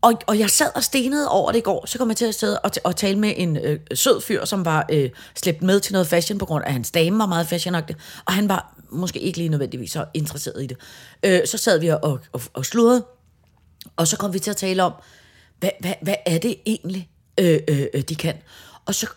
og, 0.06 0.14
og 0.28 0.40
jeg 0.40 0.50
sad 0.50 0.68
og 0.76 0.84
stenede 0.84 1.30
over 1.30 1.52
det 1.52 1.60
i 1.60 1.62
går, 1.62 1.86
så 1.86 1.98
kom 1.98 2.10
jeg 2.10 2.18
til 2.18 2.26
at 2.26 2.36
sidde 2.36 2.60
og, 2.60 2.72
og 2.84 2.96
tale 2.96 3.20
med 3.20 3.34
en 3.38 3.58
øh, 3.58 3.80
sød 3.94 4.22
fyr, 4.22 4.46
som 4.46 4.66
var 4.66 4.86
øh, 4.92 5.10
slæbt 5.36 5.62
med 5.62 5.80
til 5.80 5.94
noget 5.94 6.08
fashion, 6.08 6.38
på 6.40 6.46
grund 6.46 6.64
af 6.64 6.68
at 6.68 6.74
hans 6.74 6.92
dame 6.92 7.20
var 7.20 7.26
meget 7.26 7.48
fashionagtig, 7.48 7.96
og 8.26 8.34
han 8.34 8.50
var 8.50 8.76
måske 8.90 9.20
ikke 9.20 9.38
lige 9.38 9.50
nødvendigvis 9.50 9.92
så 9.92 10.06
interesseret 10.14 10.64
i 10.64 10.68
det. 10.68 10.78
Øh, 11.24 11.48
så 11.48 11.58
sad 11.58 11.80
vi 11.80 11.88
og, 11.88 12.20
og, 12.32 12.42
og 12.54 12.66
sludrede, 12.66 13.06
og 13.96 14.08
så 14.08 14.18
kom 14.18 14.34
vi 14.34 14.40
til 14.40 14.52
at 14.52 14.58
tale 14.58 14.84
om, 14.84 14.94
hvad, 15.60 15.70
hvad, 15.80 15.94
hvad 16.02 16.16
er 16.26 16.38
det 16.38 16.56
egentlig, 16.66 17.10
øh, 17.40 17.60
øh, 17.68 18.02
de 18.02 18.16
kan? 18.16 18.36
Og 18.86 18.96
så 18.96 19.08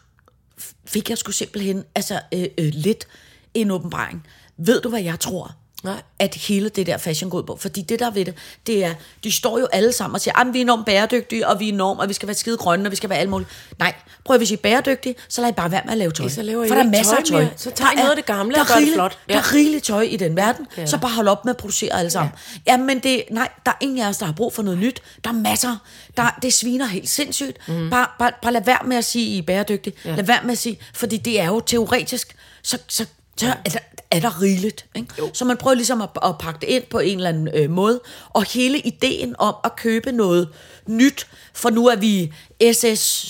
fik 0.84 1.10
jeg 1.10 1.18
sgu 1.18 1.32
simpelthen 1.32 1.84
altså, 1.94 2.20
øh, 2.34 2.46
øh, 2.58 2.70
lidt 2.74 3.08
en 3.54 3.70
åbenbaring. 3.70 4.26
Ved 4.56 4.80
du, 4.80 4.88
hvad 4.88 5.02
jeg 5.02 5.20
tror? 5.20 5.56
Nej. 5.84 6.02
At 6.18 6.34
hele 6.34 6.68
det 6.68 6.86
der 6.86 6.96
fashion 6.96 7.30
går 7.30 7.42
på. 7.42 7.56
Fordi 7.60 7.82
det 7.82 7.98
der 7.98 8.10
ved 8.10 8.24
det, 8.24 8.34
det 8.66 8.84
er, 8.84 8.94
de 9.24 9.32
står 9.32 9.58
jo 9.58 9.66
alle 9.72 9.92
sammen 9.92 10.14
og 10.14 10.20
siger, 10.20 10.38
at 10.40 10.46
vi 10.52 10.58
er 10.58 10.62
enormt 10.62 10.86
bæredygtige, 10.86 11.48
og 11.48 11.60
vi 11.60 11.68
er 11.68 11.72
enormt, 11.72 12.00
og 12.00 12.08
vi 12.08 12.14
skal 12.14 12.26
være 12.28 12.34
skide 12.34 12.56
grønne, 12.56 12.86
og 12.86 12.90
vi 12.90 12.96
skal 12.96 13.10
være 13.10 13.18
alt 13.18 13.30
muligt. 13.30 13.50
Nej, 13.78 13.94
prøv 14.24 14.34
at 14.34 14.40
hvis 14.40 14.50
I 14.50 14.54
er 14.54 14.58
bæredygtige, 14.58 15.14
så 15.28 15.40
lad 15.40 15.48
I 15.48 15.52
bare 15.52 15.70
være 15.70 15.82
med 15.84 15.92
at 15.92 15.98
lave 15.98 16.10
tøj. 16.12 16.28
Så 16.28 16.42
laver 16.42 16.64
I 16.64 16.68
For 16.68 16.74
der 16.74 16.84
er 16.84 16.88
masser 16.90 17.16
af 17.16 17.24
tøj 17.24 17.40
mere. 17.40 17.50
Så 17.56 17.70
tag 17.70 17.86
Der 17.86 17.94
noget 17.96 18.10
af 18.10 18.16
det 18.16 18.26
gamle 18.26 18.54
der 18.54 18.60
og 18.60 18.64
er 18.64 18.68
gør 18.68 18.74
det 18.74 18.80
rigeligt- 18.82 18.94
flot. 18.96 19.18
Der 19.28 19.34
Ja. 19.34 19.40
er 19.40 19.54
rigeligt 19.54 19.84
tøj 19.84 20.00
i 20.02 20.16
den 20.16 20.36
verden, 20.36 20.66
Ja. 20.76 20.86
så 20.86 20.98
bare 20.98 21.10
hold 21.10 21.28
op 21.28 21.44
med 21.44 21.50
at 21.54 21.56
producere 21.56 21.92
alle 21.98 22.10
sammen. 22.10 22.32
Ja. 22.66 22.72
Jamen 22.72 22.98
det, 23.00 23.22
nej, 23.30 23.48
der 23.66 23.72
er 23.72 23.76
ingen 23.80 23.98
af 23.98 24.08
os, 24.08 24.16
der 24.16 24.26
har 24.26 24.32
brug 24.32 24.52
for 24.52 24.62
noget 24.62 24.78
nyt. 24.78 25.02
Der 25.24 25.30
er 25.30 25.34
masser. 25.34 25.76
Der, 26.16 26.38
det 26.42 26.52
sviner 26.54 26.86
helt 26.86 27.08
sindssygt. 27.08 27.68
Mm. 27.68 27.90
Bare, 27.90 28.06
bare, 28.18 28.32
bare 28.42 28.52
lad 28.52 28.64
være 28.64 28.78
med 28.84 28.96
at 28.96 29.04
sige, 29.04 29.26
I 29.26 29.38
er 29.38 29.42
bæredygtige. 29.42 29.94
Ja. 30.04 30.14
Lad 30.14 30.24
være 30.24 30.40
med 30.42 30.52
at 30.52 30.58
sige, 30.58 30.78
fordi 30.94 31.16
det 31.16 31.40
er 31.40 31.46
jo 31.46 31.60
teoretisk, 31.60 32.36
så, 32.62 32.78
så, 32.88 33.06
så 33.38 33.46
er, 33.64 33.70
der, 33.70 33.78
er 34.10 34.20
der 34.20 34.42
rigeligt. 34.42 34.86
Ikke? 34.94 35.08
Så 35.32 35.44
man 35.44 35.56
prøver 35.56 35.74
ligesom 35.74 36.02
at, 36.02 36.08
at 36.24 36.38
pakke 36.38 36.60
det 36.60 36.66
ind 36.66 36.82
på 36.90 36.98
en 36.98 37.16
eller 37.16 37.28
anden 37.28 37.48
øh, 37.54 37.70
måde. 37.70 38.00
Og 38.28 38.44
hele 38.44 38.78
ideen 38.78 39.34
om 39.38 39.54
at 39.64 39.76
købe 39.76 40.12
noget 40.12 40.48
nyt, 40.86 41.26
for 41.54 41.70
nu 41.70 41.86
er 41.86 41.96
vi 41.96 42.32
SS... 42.72 43.24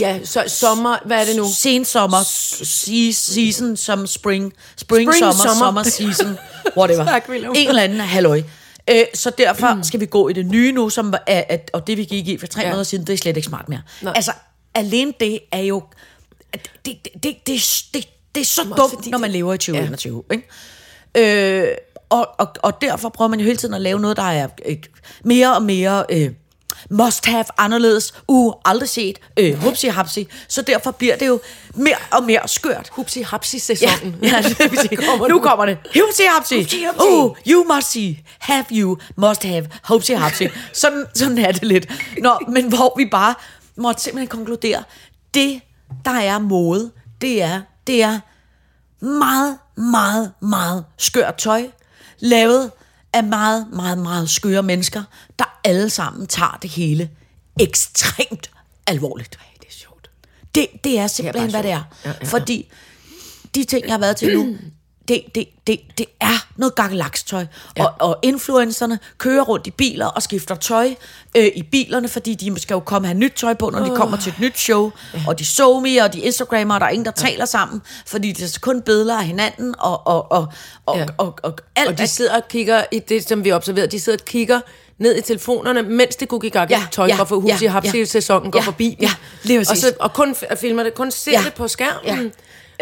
Ja, 0.00 0.24
så 0.24 0.44
sommer, 0.46 0.96
hvad 1.06 1.20
er 1.20 1.24
det 1.24 1.36
nu? 1.36 1.48
Sensommer, 1.54 2.22
se- 2.22 3.12
season, 3.12 3.76
som 3.76 4.06
spring, 4.06 4.52
spring, 4.76 5.08
Spring, 5.08 5.18
sommer, 5.18 5.54
sommer. 5.54 5.54
sommer, 5.54 5.82
season, 5.82 6.38
whatever. 6.76 7.04
Tak, 7.12 7.28
William. 7.28 7.52
en 7.56 7.68
eller 7.68 7.82
anden 7.82 8.00
halløj. 8.00 8.42
Øh, 8.90 9.04
så 9.14 9.30
derfor 9.38 9.74
mm. 9.74 9.82
skal 9.82 10.00
vi 10.00 10.06
gå 10.06 10.28
i 10.28 10.32
det 10.32 10.46
nye 10.46 10.72
nu, 10.72 10.90
som 10.90 11.14
er, 11.26 11.44
at, 11.48 11.70
og 11.72 11.86
det 11.86 11.96
vi 11.96 12.04
gik 12.04 12.28
i 12.28 12.38
for 12.38 12.46
tre 12.46 12.60
ja. 12.60 12.66
måneder 12.68 12.84
siden, 12.84 13.06
det 13.06 13.12
er 13.12 13.16
slet 13.16 13.36
ikke 13.36 13.48
smart 13.48 13.68
mere. 13.68 13.82
Nej. 14.02 14.12
Altså, 14.16 14.32
alene 14.74 15.12
det 15.20 15.38
er 15.52 15.60
jo, 15.60 15.82
det, 16.52 16.70
det, 16.84 17.04
det, 17.22 17.22
det, 17.46 17.84
det, 17.94 18.08
det, 18.34 18.40
er 18.40 18.44
så 18.44 18.62
dumt, 18.76 18.94
fordi 18.94 19.10
når 19.10 19.18
man 19.18 19.30
lever 19.30 19.54
i 19.54 19.58
2021. 19.58 20.24
Ja. 20.30 20.34
Ikke? 20.34 21.68
Øh, 21.68 21.76
og, 22.10 22.28
og, 22.38 22.48
og 22.62 22.80
derfor 22.80 23.08
prøver 23.08 23.28
man 23.28 23.40
jo 23.40 23.46
hele 23.46 23.56
tiden 23.56 23.74
at 23.74 23.80
lave 23.80 24.00
noget, 24.00 24.16
der 24.16 24.22
er 24.22 24.48
øh, 24.66 24.76
mere 25.24 25.54
og 25.54 25.62
mere... 25.62 26.04
Øh, 26.10 26.30
must 26.90 27.26
have 27.26 27.44
anderledes, 27.58 28.14
uh, 28.28 28.52
aldrig 28.64 28.88
set, 28.88 29.18
øh, 29.36 29.54
hupsi 29.54 29.88
hapsi, 29.88 30.28
så 30.48 30.62
derfor 30.62 30.90
bliver 30.90 31.16
det 31.16 31.26
jo 31.26 31.40
mere 31.74 31.96
og 32.10 32.22
mere 32.22 32.48
skørt. 32.48 32.88
Hupsi 32.92 33.22
hapsi 33.22 33.56
Ja, 33.56 33.60
sæsonen. 33.60 34.16
ja 34.22 34.42
det 34.42 34.80
sige. 34.80 34.96
Kommer 34.96 35.28
nu 35.28 35.34
nu. 35.34 35.40
kommer 35.40 35.66
det. 35.66 35.78
Hupsi 35.84 36.22
hapsi. 36.34 36.58
Hupsi 36.58 36.82
hapsi. 36.82 37.06
Uh, 37.08 37.36
you 37.46 37.74
must 37.74 37.90
see. 37.90 38.18
Have 38.38 38.64
you. 38.72 38.98
Must 39.16 39.42
have. 39.42 39.68
Hupsi 39.88 40.12
hapsi. 40.12 40.48
Sådan, 40.72 41.06
sådan 41.14 41.38
er 41.38 41.52
det 41.52 41.62
lidt. 41.62 41.86
Nå, 42.18 42.38
men 42.48 42.68
hvor 42.68 42.94
vi 42.96 43.06
bare 43.10 43.34
måtte 43.76 44.02
simpelthen 44.02 44.28
konkludere, 44.28 44.84
det, 45.34 45.60
der 46.04 46.10
er 46.10 46.38
mode, 46.38 46.90
det 47.20 47.42
er, 47.42 47.62
det 47.86 48.02
er 48.02 48.20
meget, 49.04 49.58
meget, 49.76 50.32
meget 50.40 50.84
skørt 50.98 51.34
tøj, 51.34 51.66
lavet 52.18 52.70
af 53.12 53.24
meget, 53.24 53.66
meget, 53.72 53.98
meget 53.98 54.30
skøre 54.30 54.62
mennesker, 54.62 55.02
der 55.38 55.60
alle 55.64 55.90
sammen 55.90 56.26
tager 56.26 56.58
det 56.62 56.70
hele 56.70 57.10
ekstremt 57.60 58.50
alvorligt. 58.86 59.36
Ej, 59.40 59.46
det 59.60 59.68
er 59.68 59.72
sjovt. 59.72 60.10
Det, 60.54 60.66
det 60.84 60.98
er 60.98 61.06
simpelthen, 61.06 61.52
bare 61.52 61.62
hvad 61.62 61.62
det 61.62 61.70
er. 61.70 61.84
Ja, 62.04 62.10
ja, 62.10 62.16
ja. 62.20 62.26
Fordi 62.26 62.72
de 63.54 63.64
ting, 63.64 63.84
jeg 63.84 63.92
har 63.92 63.98
været 63.98 64.16
til 64.16 64.36
nu, 64.36 64.56
det, 65.08 65.22
det, 65.34 65.48
det, 65.66 65.80
det 65.98 66.06
er 66.20 66.46
noget 66.56 66.74
gakkelakstøj. 66.74 67.46
Ja. 67.76 67.84
Og, 67.84 67.92
og 68.00 68.18
influencerne 68.22 68.98
kører 69.18 69.42
rundt 69.42 69.66
i 69.66 69.70
biler 69.70 70.06
og 70.06 70.22
skifter 70.22 70.54
tøj 70.54 70.94
øh, 71.36 71.46
i 71.54 71.62
bilerne, 71.62 72.08
fordi 72.08 72.34
de 72.34 72.60
skal 72.60 72.74
jo 72.74 72.80
komme 72.80 73.06
og 73.06 73.08
have 73.10 73.18
nyt 73.18 73.32
tøj 73.36 73.54
på, 73.54 73.70
når 73.70 73.84
de 73.84 73.96
kommer 73.96 74.16
til 74.16 74.30
et 74.32 74.40
nyt 74.40 74.58
show. 74.58 74.90
Ja. 75.14 75.20
Og 75.28 75.38
de 75.38 75.44
så 75.46 75.80
me, 75.80 76.02
og 76.04 76.12
de 76.12 76.20
Instagrammer, 76.20 76.74
og 76.74 76.80
der 76.80 76.86
er 76.86 76.90
ingen, 76.90 77.04
der 77.04 77.12
ja. 77.22 77.28
taler 77.28 77.44
sammen, 77.44 77.82
fordi 78.06 78.32
det 78.32 78.54
er 78.54 78.58
kun 78.60 78.82
billeder 78.82 79.18
af 79.18 79.24
hinanden, 79.26 79.74
og, 79.78 80.06
og, 80.06 80.32
og, 80.32 80.46
og, 80.86 80.96
Ja. 80.98 81.06
og, 81.18 81.26
og, 81.26 81.38
og 81.42 81.58
alt 81.76 81.88
Og 81.88 81.98
de 81.98 82.06
sidder 82.06 82.36
og 82.36 82.48
kigger 82.48 82.84
i 82.92 82.98
det, 82.98 83.28
som 83.28 83.44
vi 83.44 83.52
observerede, 83.52 83.90
de 83.90 84.00
sidder 84.00 84.18
og 84.18 84.24
kigger 84.24 84.60
ned 84.98 85.16
i 85.16 85.20
telefonerne, 85.20 85.82
mens 85.82 86.16
det 86.16 86.28
guggi 86.28 86.48
gaggi 86.48 86.74
Ja, 86.74 86.86
tøj 86.92 87.06
ja, 87.06 87.16
går 87.16 87.24
for 87.24 87.36
huset 87.40 87.62
ja, 87.62 87.80
i 87.84 87.88
ja. 87.98 88.04
sæsonen 88.04 88.50
går 88.50 88.58
Ja, 88.58 88.64
forbi. 88.64 88.96
ja, 89.00 89.10
lige 89.42 89.60
og, 89.60 89.66
så, 89.76 89.92
og 90.00 90.12
kun 90.12 90.36
filmer 90.60 90.82
det, 90.82 90.94
kun 90.94 91.10
ser 91.10 91.32
Ja. 91.32 91.42
det 91.44 91.54
på 91.54 91.68
skærmen. 91.68 92.22
Ja. 92.24 92.28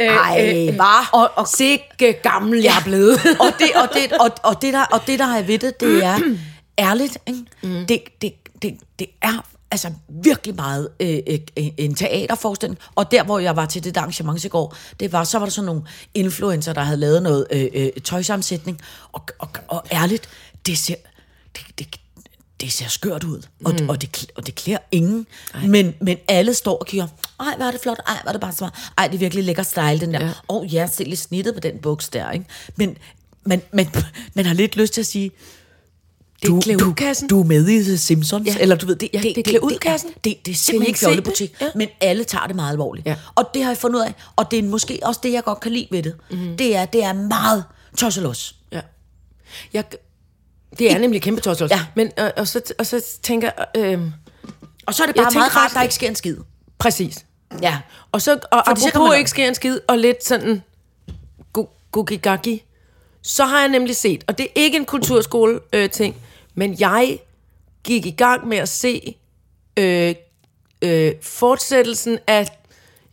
Øh, 0.01 0.07
Ej, 0.07 0.69
øh, 0.69 0.75
hva? 0.75 1.09
Og, 1.13 1.31
og 1.37 1.49
sikke 1.49 2.13
gammel 2.23 2.63
jeg 2.63 2.79
er 2.79 2.85
blevet. 2.85 3.15
og, 3.45 3.53
det, 3.59 3.71
og, 3.75 3.89
det, 3.95 4.13
og, 4.13 4.31
og, 4.43 4.63
det 4.63 4.73
der, 4.73 4.85
og 4.85 5.01
det, 5.07 5.19
der 5.19 5.27
er 5.27 5.43
ved 5.43 5.59
det, 5.59 5.81
det 5.81 6.05
er 6.05 6.19
ærligt. 6.89 7.19
Ikke? 7.27 7.45
Mm. 7.63 7.87
Det, 7.87 8.03
det, 8.23 8.35
det, 8.63 8.79
det 8.99 9.07
er 9.23 9.45
altså 9.71 9.93
virkelig 10.09 10.55
meget 10.55 10.89
øh, 11.01 11.19
øh, 11.57 11.69
en 11.77 11.95
teaterforestilling. 11.95 12.79
Og 12.95 13.11
der, 13.11 13.25
hvor 13.25 13.39
jeg 13.39 13.57
var 13.57 13.67
til 13.67 13.85
det 13.85 13.95
der 13.95 14.01
arrangement 14.01 14.45
i 14.45 14.49
går, 14.49 14.77
det 15.01 15.13
var, 15.13 15.25
så 15.25 15.39
var 15.39 15.47
der 15.47 15.51
sådan 15.51 15.67
nogle 15.67 15.83
influencer, 16.15 16.73
der 16.73 16.81
havde 16.81 17.01
lavet 17.01 17.23
noget 17.23 17.47
øh, 17.51 17.67
øh, 17.75 17.91
tøjsammensætning. 18.05 18.81
Og, 19.13 19.23
og, 19.39 19.49
og 19.69 19.83
ærligt, 19.93 20.29
det 20.67 20.79
ser, 20.79 20.95
det, 21.57 21.79
det, 21.79 22.01
det 22.61 22.73
ser 22.73 22.89
skørt 22.89 23.25
ud, 23.25 23.43
og, 23.65 23.75
mm. 23.81 23.89
og, 23.89 24.01
det, 24.01 24.31
og 24.37 24.47
det 24.47 24.55
klæder 24.55 24.79
ingen. 24.93 25.27
Men, 25.67 25.95
men 26.01 26.19
alle 26.29 26.55
står 26.55 26.79
og 26.79 26.87
kigger, 26.87 27.07
ej, 27.41 27.57
hvor 27.57 27.67
er 27.67 27.71
det 27.71 27.81
flot, 27.81 27.99
ej, 28.07 28.19
hvor 28.23 28.29
er 28.29 28.33
det 28.33 28.41
bare 28.41 28.53
smart. 28.53 28.75
Ej, 28.99 29.07
det 29.07 29.15
er 29.15 29.19
virkelig 29.19 29.45
lækker 29.45 29.63
style, 29.63 30.01
den 30.01 30.15
der. 30.15 30.21
Åh, 30.21 30.27
Ja. 30.27 30.33
oh, 30.49 30.75
ja, 30.75 30.87
se 30.93 31.05
lidt 31.05 31.21
snittet 31.21 31.55
på 31.55 31.61
den 31.61 31.79
buks 31.79 32.09
der, 32.09 32.31
ikke? 32.31 32.45
Men, 32.77 32.97
men, 33.45 33.63
men 33.73 33.89
man 34.35 34.47
har 34.47 34.55
lidt 34.55 34.77
lyst 34.77 34.93
til 34.95 35.01
at 35.01 35.07
sige, 35.07 35.31
Det 36.43 36.49
er 36.49 36.53
du, 36.79 36.95
du, 36.95 37.27
du 37.31 37.41
er 37.41 37.45
med 37.45 37.69
i 37.69 37.97
Simpsons, 37.97 38.47
Ja. 38.47 38.57
eller 38.61 38.77
du 38.77 38.87
ved, 38.87 38.97
det, 38.97 39.09
Ja, 39.15 39.19
det 39.23 39.39
er 39.39 39.43
klæd 39.43 39.61
ud-kassen. 39.63 40.09
Det, 40.11 40.25
det, 40.25 40.47
det 40.47 40.53
er 40.53 40.57
simpelthen 40.57 41.15
ikke 41.19 41.31
det? 41.39 41.53
Ja. 41.61 41.67
men 41.75 41.89
alle 42.01 42.25
tager 42.25 42.47
det 42.47 42.57
meget 42.57 42.71
alvorligt. 42.71 43.07
Ja. 43.07 43.17
Og 43.35 43.45
det 43.55 43.63
har 43.63 43.71
jeg 43.71 43.79
fundet 43.79 43.99
ud 43.99 44.05
af, 44.05 44.15
og 44.37 44.51
det 44.51 44.59
er 44.59 44.63
måske 44.63 44.99
også 45.03 45.21
det, 45.23 45.33
jeg 45.33 45.45
godt 45.45 45.61
kan 45.61 45.73
lide 45.73 45.89
ved 45.91 46.03
det. 46.03 46.15
Mhm. 46.31 46.41
Mm. 46.41 46.57
Det 46.57 46.77
er, 46.77 46.85
det 46.85 47.05
er 47.05 47.13
meget 47.13 47.65
tosselos. 47.97 48.55
Ja. 48.73 48.81
Jeg, 49.73 49.85
det 50.79 50.93
er 50.93 50.99
nemlig 50.99 51.23
kæmpe 51.23 51.41
tosset. 51.41 51.71
Ja. 51.71 51.87
Men, 51.97 52.11
og, 52.19 52.33
og, 52.37 52.49
så, 52.49 52.61
og 52.79 52.87
så 52.87 53.03
tænker. 53.23 53.51
Øh, 53.77 54.01
Og 54.87 54.95
så 54.95 55.03
er 55.03 55.07
det 55.07 55.17
bare 55.17 55.31
meget 55.35 55.37
rart, 55.37 55.53
faktisk- 55.53 55.75
der 55.75 55.83
ikke 55.83 55.95
sker 55.95 56.09
en 56.09 56.17
skid. 56.17 56.37
præcis. 56.79 57.25
Ja. 57.63 57.79
Og 58.13 58.23
så, 58.23 58.39
og 58.51 58.63
Fordi 58.67 58.81
så 58.81 58.89
apropos 58.89 59.09
man- 59.09 59.19
ikke 59.19 59.31
sker 59.31 59.49
en 59.49 59.55
skid, 59.55 59.81
og 59.89 59.99
lidt 59.99 60.25
sådan 60.25 60.63
gugigagi, 61.93 62.65
så 63.23 63.45
har 63.45 63.61
jeg 63.61 63.69
nemlig 63.69 63.97
set, 63.97 64.25
og 64.29 64.39
det 64.39 64.45
er 64.47 64.51
ikke 64.55 64.77
en 64.77 64.85
kulturskole 64.85 65.61
øh, 65.73 65.91
ting, 65.91 66.17
men 66.55 66.81
jeg 66.81 67.19
gik 67.85 68.07
i 68.07 68.11
gang 68.11 68.49
med 68.49 68.59
at 68.59 68.69
se 68.69 69.17
øh, 69.77 70.15
øh, 70.83 71.13
fortsættelsen 71.23 72.19
af 72.27 72.57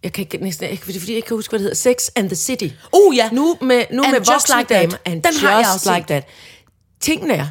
jeg 0.04 0.14
kan 0.14 0.22
ikke 0.22 0.38
næsten, 0.38 0.70
ikke, 0.70 0.84
fordi 0.84 1.00
jeg 1.08 1.16
ikke 1.16 1.26
kan 1.28 1.38
huske, 1.38 1.52
hvad 1.52 1.60
det 1.60 1.64
hedder, 1.64 1.76
Sex 1.76 2.10
and 2.16 2.30
the 2.30 2.36
City. 2.36 2.68
Uh, 2.94 3.16
ja. 3.18 3.30
Nu 3.32 3.58
med, 3.62 3.84
nu 3.92 4.04
And 4.04 4.12
med 4.12 4.20
Just 4.22 4.50
Like 4.58 4.74
That. 4.74 4.82
damer. 4.92 4.98
And 5.06 5.24
Den 5.24 5.32
just 5.32 5.44
har 5.46 5.60
jeg 5.60 5.68
også 5.74 5.94
like 5.94 6.02
set. 6.02 6.08
that. 6.08 6.24
Tingene 7.00 7.34
er, 7.34 7.48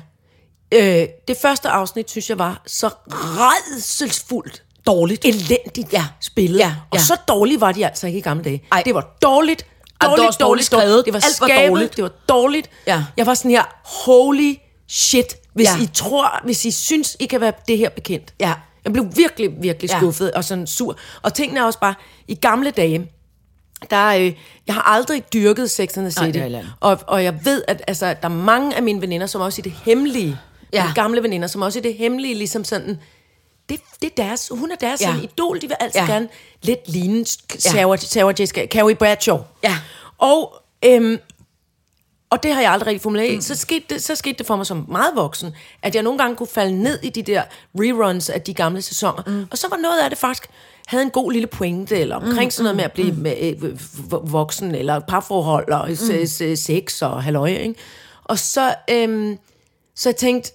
øh, 1.02 1.08
det 1.28 1.36
første 1.42 1.68
afsnit, 1.68 2.10
synes 2.10 2.30
jeg 2.30 2.38
var 2.38 2.62
så 2.66 2.90
redselsfuldt 3.10 4.62
Dårligt. 4.86 5.24
elendigt 5.24 5.92
ja. 5.92 6.04
spillet. 6.20 6.58
Ja, 6.58 6.74
Og 6.90 6.98
ja. 6.98 7.02
så 7.02 7.16
dårlige 7.28 7.60
var 7.60 7.72
de 7.72 7.86
altså 7.86 8.06
ikke 8.06 8.18
i 8.18 8.22
gamle 8.22 8.44
dage. 8.44 8.62
Ej. 8.72 8.82
Det 8.84 8.94
var 8.94 9.16
dårligt. 9.22 9.66
Var 10.00 10.08
Dårligt, 10.08 10.22
dårligt 10.24 10.40
dårligt, 10.40 10.66
skrevet. 10.66 11.04
Det 11.04 11.12
var 11.14 11.20
Alt 11.24 11.40
var 11.40 11.46
skabet, 11.48 11.68
dårligt. 11.70 11.96
Det 11.96 12.02
var 12.04 12.12
dårligt. 12.28 12.70
Ja. 12.86 13.04
Jeg 13.16 13.26
var 13.26 13.34
sådan 13.34 13.50
her, 13.50 13.62
holy 14.04 14.54
shit, 14.88 15.36
hvis 15.54 15.66
Ja. 15.66 15.82
I 15.82 15.86
tror, 15.94 16.40
hvis 16.44 16.64
I 16.64 16.70
synes, 16.70 17.16
I 17.20 17.26
kan 17.26 17.40
være 17.40 17.52
det 17.68 17.78
her 17.78 17.88
bekendt. 17.88 18.34
Ja. 18.40 18.52
Jeg 18.84 18.92
blev 18.92 19.06
virkelig, 19.16 19.50
virkelig 19.60 19.90
Ja. 19.90 19.96
skuffet 19.98 20.32
og 20.32 20.44
sådan 20.44 20.66
sur. 20.66 20.96
Og 21.22 21.34
tingene 21.34 21.60
er 21.60 21.64
også 21.64 21.78
bare, 21.78 21.94
i 22.28 22.34
gamle 22.34 22.70
dage, 22.70 23.10
der, 23.90 24.06
øh, 24.08 24.32
jeg 24.66 24.74
har 24.74 24.82
aldrig 24.82 25.22
dyrket 25.32 25.70
Sex 25.70 25.96
and 25.98 26.10
the 26.10 26.20
Nej, 26.22 26.26
City. 26.32 26.44
ikke. 26.44 26.64
og, 26.80 26.98
og 27.06 27.24
jeg 27.24 27.38
ved, 27.44 27.62
at 27.68 27.82
altså, 27.86 28.06
der 28.06 28.14
er 28.22 28.28
mange 28.28 28.76
af 28.76 28.82
mine 28.82 29.00
veninder, 29.00 29.26
som 29.26 29.40
også 29.40 29.60
i 29.60 29.62
det 29.62 29.72
hemmelige, 29.84 30.38
Ja. 30.72 30.84
ja. 30.84 30.92
gamle 30.94 31.22
veninder, 31.22 31.48
som 31.48 31.62
også 31.62 31.78
i 31.78 31.82
det 31.82 31.94
hemmelige, 31.94 32.34
ligesom 32.34 32.64
sådan, 32.64 32.98
det, 33.68 33.80
det 34.02 34.10
er 34.10 34.24
deres, 34.24 34.48
hun 34.50 34.70
er 34.70 34.76
deres 34.76 35.00
Ja. 35.00 35.06
sådan 35.06 35.22
idol, 35.22 35.60
de 35.60 35.66
vil 35.68 35.76
altid 35.80 36.00
Ja. 36.00 36.06
gerne 36.06 36.28
lidt 36.62 36.88
ligne 36.88 37.26
Sarah, 37.58 37.98
Sarah 37.98 38.34
Jessica, 38.40 38.66
Carrie 38.66 38.96
Bradshaw. 38.96 39.38
Ja. 39.64 39.78
Og, 40.18 40.54
øhm, 40.84 41.18
og 42.30 42.42
det 42.42 42.54
har 42.54 42.60
jeg 42.60 42.72
aldrig 42.72 42.86
rigtig 42.86 43.00
formuleret. 43.02 43.34
Mm. 43.34 43.40
Så, 43.40 43.54
skete 43.54 43.84
det, 43.90 44.02
så 44.02 44.14
skete 44.14 44.38
det 44.38 44.46
for 44.46 44.56
mig 44.56 44.66
som 44.66 44.84
meget 44.88 45.12
voksen, 45.14 45.54
at 45.82 45.94
jeg 45.94 46.02
nogle 46.02 46.18
gange 46.18 46.36
kunne 46.36 46.46
falde 46.46 46.82
ned 46.82 46.98
i 47.02 47.10
de 47.10 47.22
der 47.22 47.42
reruns 47.74 48.30
af 48.30 48.42
de 48.42 48.54
gamle 48.54 48.82
sæsoner. 48.82 49.22
Mm. 49.26 49.46
Og 49.50 49.58
så 49.58 49.68
var 49.68 49.76
noget 49.76 50.00
af 50.00 50.10
det 50.10 50.18
faktisk 50.18 50.48
havde 50.86 51.04
en 51.04 51.10
god 51.10 51.32
lille 51.32 51.46
pointe, 51.46 51.98
eller 51.98 52.16
omkring 52.16 52.44
mm, 52.46 52.50
sådan 52.50 52.64
noget 52.64 52.76
med 52.76 52.84
at 52.84 52.92
blive 52.92 53.12
mm. 53.12 53.18
med, 53.18 53.62
øh, 53.62 54.32
voksen, 54.32 54.74
eller 54.74 54.98
parforhold, 54.98 55.68
og 55.72 55.88
mm. 55.90 56.56
sex 56.56 57.02
og 57.02 57.22
halløj, 57.22 57.48
ikke? 57.48 57.74
Og 58.24 58.38
så, 58.38 58.74
øhm, 58.90 59.38
så 59.96 60.08
jeg 60.08 60.16
tænkte, 60.16 60.52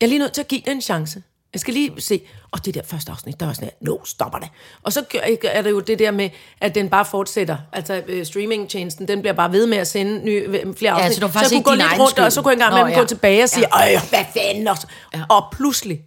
jeg 0.00 0.06
er 0.06 0.08
lige 0.08 0.18
nødt 0.18 0.32
til 0.32 0.40
at 0.40 0.48
give 0.48 0.60
det 0.64 0.72
en 0.72 0.80
chance. 0.80 1.22
Jeg 1.52 1.60
skal 1.60 1.74
lige 1.74 1.92
se, 1.98 2.20
og 2.50 2.64
det 2.64 2.74
der 2.74 2.82
første 2.82 3.12
afsnit, 3.12 3.40
der 3.40 3.46
var 3.46 3.52
sådan 3.52 3.68
her, 3.68 3.72
no, 3.92 3.96
stopper 4.04 4.38
det. 4.38 4.48
Og 4.82 4.92
så 4.92 5.04
er 5.44 5.62
det 5.62 5.70
jo 5.70 5.80
det 5.80 5.98
der 5.98 6.10
med, 6.10 6.30
at 6.60 6.74
den 6.74 6.88
bare 6.88 7.04
fortsætter. 7.04 7.56
Altså 7.72 8.02
øh, 8.08 8.26
streamingtjenesten, 8.26 9.08
den 9.08 9.20
bliver 9.20 9.32
bare 9.32 9.52
ved 9.52 9.66
med 9.66 9.78
at 9.78 9.86
sende 9.86 10.24
nye, 10.24 10.42
øh, 10.48 10.74
flere 10.74 10.92
afsnit. 10.92 11.14
så 11.14 11.26
det 11.26 11.34
var 11.34 11.40
så 11.44 11.54
jeg 11.54 11.64
kunne 11.64 11.76
gå 11.76 11.82
lidt 11.82 11.92
rundt, 11.92 12.00
og 12.00 12.08
skyld. 12.10 12.30
så 12.30 12.42
kunne 12.42 12.50
jeg 12.50 12.66
engang 12.66 12.84
dem 12.86 12.92
ja. 12.94 12.98
gå 13.00 13.06
tilbage 13.06 13.42
og 13.42 13.48
sige, 13.48 13.66
Ja. 13.78 13.84
ja. 13.90 14.00
hvad 14.08 14.24
fanden 14.36 14.68
også. 14.68 14.86
Ja. 15.14 15.22
Og 15.30 15.44
pludselig, 15.52 16.02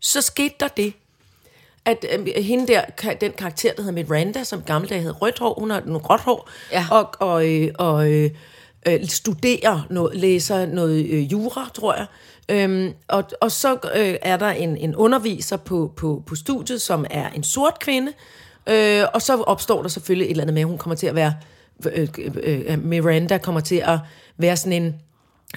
så 0.00 0.20
skete 0.22 0.54
der 0.60 0.68
det, 0.68 0.92
at 1.84 2.04
øh, 2.12 2.44
hende 2.44 2.66
der, 2.66 2.82
den 3.20 3.32
karakter, 3.32 3.72
der 3.72 3.82
hedder 3.82 4.04
Miranda, 4.04 4.44
som 4.44 4.58
i 4.58 4.62
gamle 4.66 4.88
dage 4.88 5.00
havde 5.00 5.14
rødt 5.14 5.38
hår, 5.38 5.54
hun 5.60 5.70
har 5.70 5.82
nogle 5.86 6.00
gråt 6.00 6.20
hår, 6.20 6.48
Ja. 6.72 6.86
og, 6.90 7.10
og, 7.20 7.48
øh, 7.48 7.68
og 7.78 8.10
øh, 8.12 8.30
øh, 8.86 9.06
studerer 9.08 9.86
noget, 9.90 10.16
læser 10.16 10.66
noget 10.66 11.06
øh, 11.06 11.32
jura, 11.32 11.70
tror 11.74 11.94
jeg. 11.94 12.06
Øhm, 12.48 12.92
og, 13.08 13.24
og 13.40 13.52
så 13.52 13.78
øh, 13.94 14.14
er 14.22 14.36
der 14.36 14.48
en, 14.48 14.76
en 14.76 14.96
underviser 14.96 15.56
på, 15.56 15.92
på, 15.96 16.22
på 16.26 16.34
studiet, 16.34 16.82
som 16.82 17.06
er 17.10 17.30
en 17.30 17.42
sort 17.42 17.78
kvinde, 17.78 18.12
øh, 18.66 19.04
og 19.14 19.22
så 19.22 19.42
opstår 19.42 19.82
der 19.82 19.88
selvfølgelig 19.88 20.24
et 20.26 20.30
eller 20.30 20.42
andet 20.42 20.54
med, 20.54 20.62
at 20.62 20.68
hun 20.68 20.78
kommer 20.78 20.96
til 20.96 21.06
at 21.06 21.14
være, 21.14 21.34
øh, 21.92 22.08
øh, 22.18 22.60
øh, 22.66 22.84
Miranda 22.84 23.38
kommer 23.38 23.60
til 23.60 23.82
at 23.86 23.98
være 24.38 24.56
sådan 24.56 24.82
en, 24.82 24.94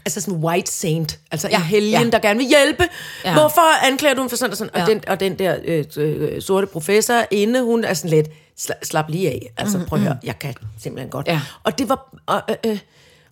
altså 0.05 0.21
sådan 0.21 0.37
en 0.37 0.43
white 0.43 0.71
saint, 0.71 1.19
altså 1.31 1.47
ja, 1.51 1.57
en 1.57 1.63
helgen, 1.63 2.03
ja. 2.03 2.09
der 2.09 2.19
gerne 2.19 2.39
vil 2.39 2.47
hjælpe. 2.47 2.83
Ja. 3.25 3.33
Hvorfor 3.33 3.85
anklager 3.85 4.15
du 4.15 4.21
hende 4.21 4.29
for 4.29 4.37
sådan 4.37 4.51
og 4.51 4.57
sådan? 4.57 4.71
Ja. 4.75 4.81
Og, 4.81 4.89
den, 4.89 5.01
og 5.07 5.19
den 5.19 5.39
der 5.39 5.55
øh, 5.65 5.85
øh, 5.97 6.41
sorte 6.41 6.67
professor 6.67 7.25
inde, 7.31 7.61
hun 7.61 7.83
er 7.83 7.93
sådan 7.93 8.09
lidt, 8.09 8.29
sla, 8.57 8.73
slap 8.83 9.09
lige 9.09 9.29
af. 9.29 9.53
Altså 9.57 9.79
prøv 9.87 9.99
at 9.99 10.05
høre, 10.05 10.17
jeg 10.23 10.39
kan 10.39 10.55
simpelthen 10.79 11.09
godt. 11.09 11.27
Ja. 11.27 11.41
Og 11.63 11.79
det 11.79 11.89
var, 11.89 12.15
og, 12.25 12.41
øh, 12.49 12.71
øh, 12.71 12.79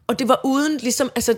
og 0.07 0.19
det 0.19 0.27
var 0.27 0.41
uden 0.43 0.77
ligesom, 0.77 1.11
altså, 1.15 1.35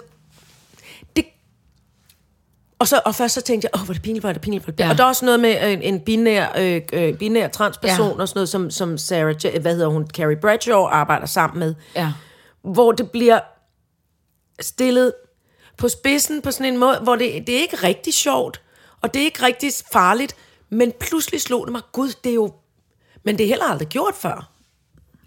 og, 2.81 2.87
så, 2.87 3.01
og 3.05 3.15
først 3.15 3.33
så 3.33 3.41
tænkte 3.41 3.65
jeg, 3.73 3.79
åh, 3.81 3.85
hvor 3.85 3.91
er 3.91 3.93
det 3.93 4.01
pinligt, 4.03 4.21
hvor 4.23 4.29
er 4.29 4.33
det 4.33 4.41
pinligt, 4.41 4.63
hvor 4.63 4.71
det 4.71 4.75
pinligt. 4.75 4.87
Ja. 4.87 4.91
Og 4.91 4.97
der 4.97 5.03
er 5.03 5.07
også 5.07 5.25
noget 5.25 5.39
med 5.39 5.71
øh, 5.71 5.79
en 5.81 5.99
binær, 5.99 6.47
øh, 6.57 6.81
øh, 6.93 7.13
binær 7.17 7.47
transperson, 7.47 8.07
Ja. 8.15 8.21
og 8.21 8.27
sådan 8.27 8.37
noget, 8.37 8.49
som, 8.49 8.71
som 8.71 8.97
Sarah, 8.97 9.61
hvad 9.61 9.73
hedder 9.75 9.87
hun, 9.87 10.07
Carrie 10.07 10.35
Bradshaw 10.41 10.83
arbejder 10.83 11.25
sammen 11.25 11.59
med 11.59 11.75
Ja. 11.95 12.11
hvor 12.61 12.91
det 12.91 13.11
bliver 13.11 13.39
stillet 14.61 15.13
på 15.77 15.89
spidsen 15.89 16.41
på 16.41 16.51
sådan 16.51 16.73
en 16.73 16.79
måde, 16.79 16.99
hvor 17.03 17.15
det, 17.15 17.47
det 17.47 17.55
er 17.55 17.59
ikke 17.59 17.75
rigtig 17.75 18.13
sjovt, 18.13 18.61
og 19.01 19.13
det 19.13 19.19
er 19.19 19.25
ikke 19.25 19.43
rigtig 19.43 19.71
farligt, 19.91 20.35
men 20.69 20.93
pludselig 20.99 21.41
slog 21.41 21.65
det 21.67 21.71
mig, 21.71 21.81
gud, 21.91 22.09
det 22.23 22.29
er 22.29 22.33
jo, 22.35 22.53
men 23.23 23.37
det 23.37 23.43
er 23.43 23.47
heller 23.47 23.65
aldrig 23.65 23.87
gjort 23.87 24.15
før. 24.15 24.50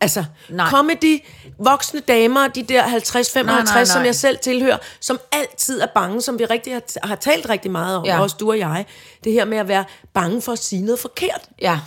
Altså, 0.05 0.25
Nej. 0.49 0.71
Comedy, 0.71 1.19
voksne 1.59 2.01
damer, 2.01 2.49
de 2.49 2.63
der 2.63 2.83
50-55, 2.85 3.43
Nej, 3.43 3.63
nej, 3.63 3.85
som 3.85 4.05
jeg 4.05 4.15
selv 4.15 4.39
tilhører, 4.39 4.79
som 5.01 5.21
altid 5.33 5.81
er 5.81 5.87
bange, 5.95 6.21
som 6.23 6.39
vi 6.39 6.45
rigtig 6.45 6.73
har, 6.73 7.07
har 7.07 7.15
talt 7.17 7.49
rigtig 7.49 7.71
meget 7.71 7.97
om, 7.97 8.05
Ja. 8.05 8.15
ja. 8.15 8.21
også 8.23 8.37
du 8.41 8.51
og 8.51 8.59
jeg, 8.59 8.87
det 9.25 9.33
her 9.33 9.45
med 9.45 9.59
at 9.59 9.69
være 9.69 9.85
bange 10.15 10.43
for 10.43 10.53
at 10.53 10.59
sige 10.59 10.83
noget 10.83 10.99
forkert. 10.99 11.41
Ja. 11.61 11.79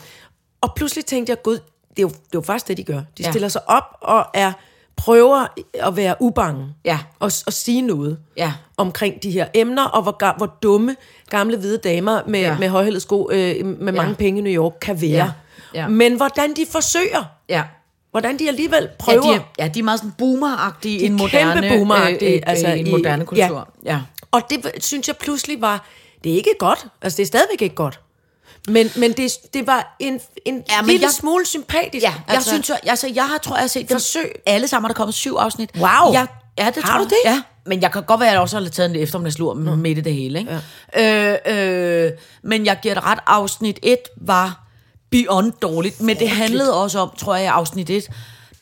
Og 0.62 0.74
pludselig 0.76 1.06
tænkte 1.06 1.30
jeg, 1.32 1.42
gud, 1.44 1.54
det 1.90 2.00
er 2.00 2.02
jo, 2.02 2.08
det 2.10 2.16
er 2.16 2.30
jo 2.36 2.42
faktisk 2.42 2.68
det, 2.68 2.78
de 2.78 2.84
gør. 2.84 2.94
De 2.98 3.04
Ja. 3.20 3.24
ja. 3.26 3.32
stiller 3.32 3.48
sig 3.48 3.62
op 3.70 3.84
og 4.02 4.26
er 4.34 4.52
prøver 4.96 5.46
at 5.74 5.96
være 5.96 6.16
ubange. 6.20 6.66
Ja. 6.86 7.00
Og, 7.20 7.32
og 7.48 7.54
sige 7.54 7.82
noget 7.82 8.18
Ja. 8.38 8.54
omkring 8.78 9.24
de 9.24 9.32
her 9.32 9.48
emner, 9.54 9.84
og 9.86 10.02
hvor, 10.04 10.38
hvor 10.38 10.46
dumme 10.62 10.96
gamle 11.30 11.58
hvide 11.58 11.78
damer 11.78 12.22
med, 12.28 12.40
Ja. 12.40 12.48
ja. 12.48 12.58
med 12.58 12.70
højhældet 12.70 13.02
sko 13.02 13.30
øh, 13.32 13.66
med 13.66 13.94
mange 13.94 14.16
penge 14.16 14.40
i 14.40 14.44
New 14.44 14.64
York 14.64 14.74
kan 14.82 15.02
være. 15.02 15.10
Ja. 15.12 15.32
Ja. 15.74 15.88
Men 15.88 16.16
hvordan 16.16 16.54
de 16.56 16.66
forsøger, 16.72 17.24
Ja. 17.50 17.64
Hvordan 18.22 18.40
de 18.40 18.48
alligevel 18.48 18.84
Ja, 18.84 18.88
prøver. 19.00 19.22
de 19.22 19.34
er, 19.34 19.40
ja, 19.60 19.68
de 19.68 19.80
er 19.80 19.84
meget 19.84 20.00
sådan 20.00 20.14
boomeragtige 20.18 21.00
i 21.00 21.06
en 21.06 21.14
er 21.14 21.18
moderne, 21.18 21.62
kæmpe 21.62 21.78
boomeragtige, 21.78 22.32
øh, 22.32 22.36
øh, 22.38 22.42
altså 22.48 22.68
i 22.68 22.80
en 22.80 22.90
moderne 22.92 23.26
ja. 23.36 23.48
kultur. 23.48 23.70
Ja. 23.86 24.00
Og 24.32 24.42
det 24.50 24.66
synes 24.80 25.08
jeg 25.08 25.18
pludselig 25.18 25.62
var, 25.62 25.86
det 26.24 26.32
er 26.32 26.36
ikke 26.36 26.54
godt. 26.60 26.86
Altså 27.02 27.18
det 27.18 27.24
er 27.24 27.28
stadigvæk 27.28 27.62
ikke 27.62 27.76
godt. 27.76 28.00
Men, 28.68 28.90
men 28.96 29.12
det, 29.14 29.32
det 29.54 29.68
var 29.68 29.96
en, 30.00 30.20
en 30.46 30.56
Ja, 30.70 30.76
ja, 30.76 30.82
lille 30.82 30.94
jeg- 30.94 31.02
jeg, 31.02 31.10
smule 31.12 31.46
sympatisk. 31.46 32.04
Ja, 32.04 32.14
jeg 32.28 32.36
altså, 32.36 32.50
synes, 32.50 32.70
jeg, 32.70 32.80
altså, 32.84 33.12
jeg 33.16 33.26
har, 33.28 33.38
tror, 33.38 33.56
jeg 33.56 33.62
har 33.64 33.68
set 33.68 33.90
dem 33.90 33.96
Forsøg. 33.96 34.32
alle 34.46 34.68
sammen, 34.68 34.86
er 34.86 34.94
der 34.94 34.98
kommet 34.98 35.14
syv 35.16 35.36
afsnit. 35.36 35.70
Wow. 35.76 36.14
Jeg, 36.14 36.28
ja, 36.58 36.72
det 36.76 36.84
Har 36.84 36.92
tror 36.92 36.98
du 36.98 37.04
jeg. 37.04 37.10
det? 37.10 37.18
Ja, 37.36 37.42
men 37.66 37.82
jeg 37.82 37.92
kan 37.92 38.04
godt 38.04 38.20
være, 38.20 38.30
at 38.30 38.34
jeg 38.34 38.42
også 38.42 38.60
har 38.60 38.70
taget 38.70 38.90
en 38.90 38.96
eftermiddagslur 38.96 39.54
mm. 39.54 39.62
midt 39.78 39.98
i 39.98 40.02
det 40.02 40.14
hele. 40.14 40.40
Ikke? 40.40 40.60
Ja. 40.96 41.34
Øh, 41.46 42.06
øh, 42.06 42.12
men 42.44 42.66
jeg 42.66 42.80
giver 42.82 42.94
det 42.94 43.04
ret, 43.04 43.20
afsnit 43.28 43.80
1 43.84 43.98
var 44.22 44.67
beyond 45.10 45.52
dårligt, 45.62 46.02
men 46.02 46.20
det 46.20 46.30
handlede 46.30 46.84
også 46.84 47.00
om, 47.00 47.12
tror 47.18 47.36
jeg, 47.36 47.52
afsnit 47.54 47.90
1, 47.90 48.10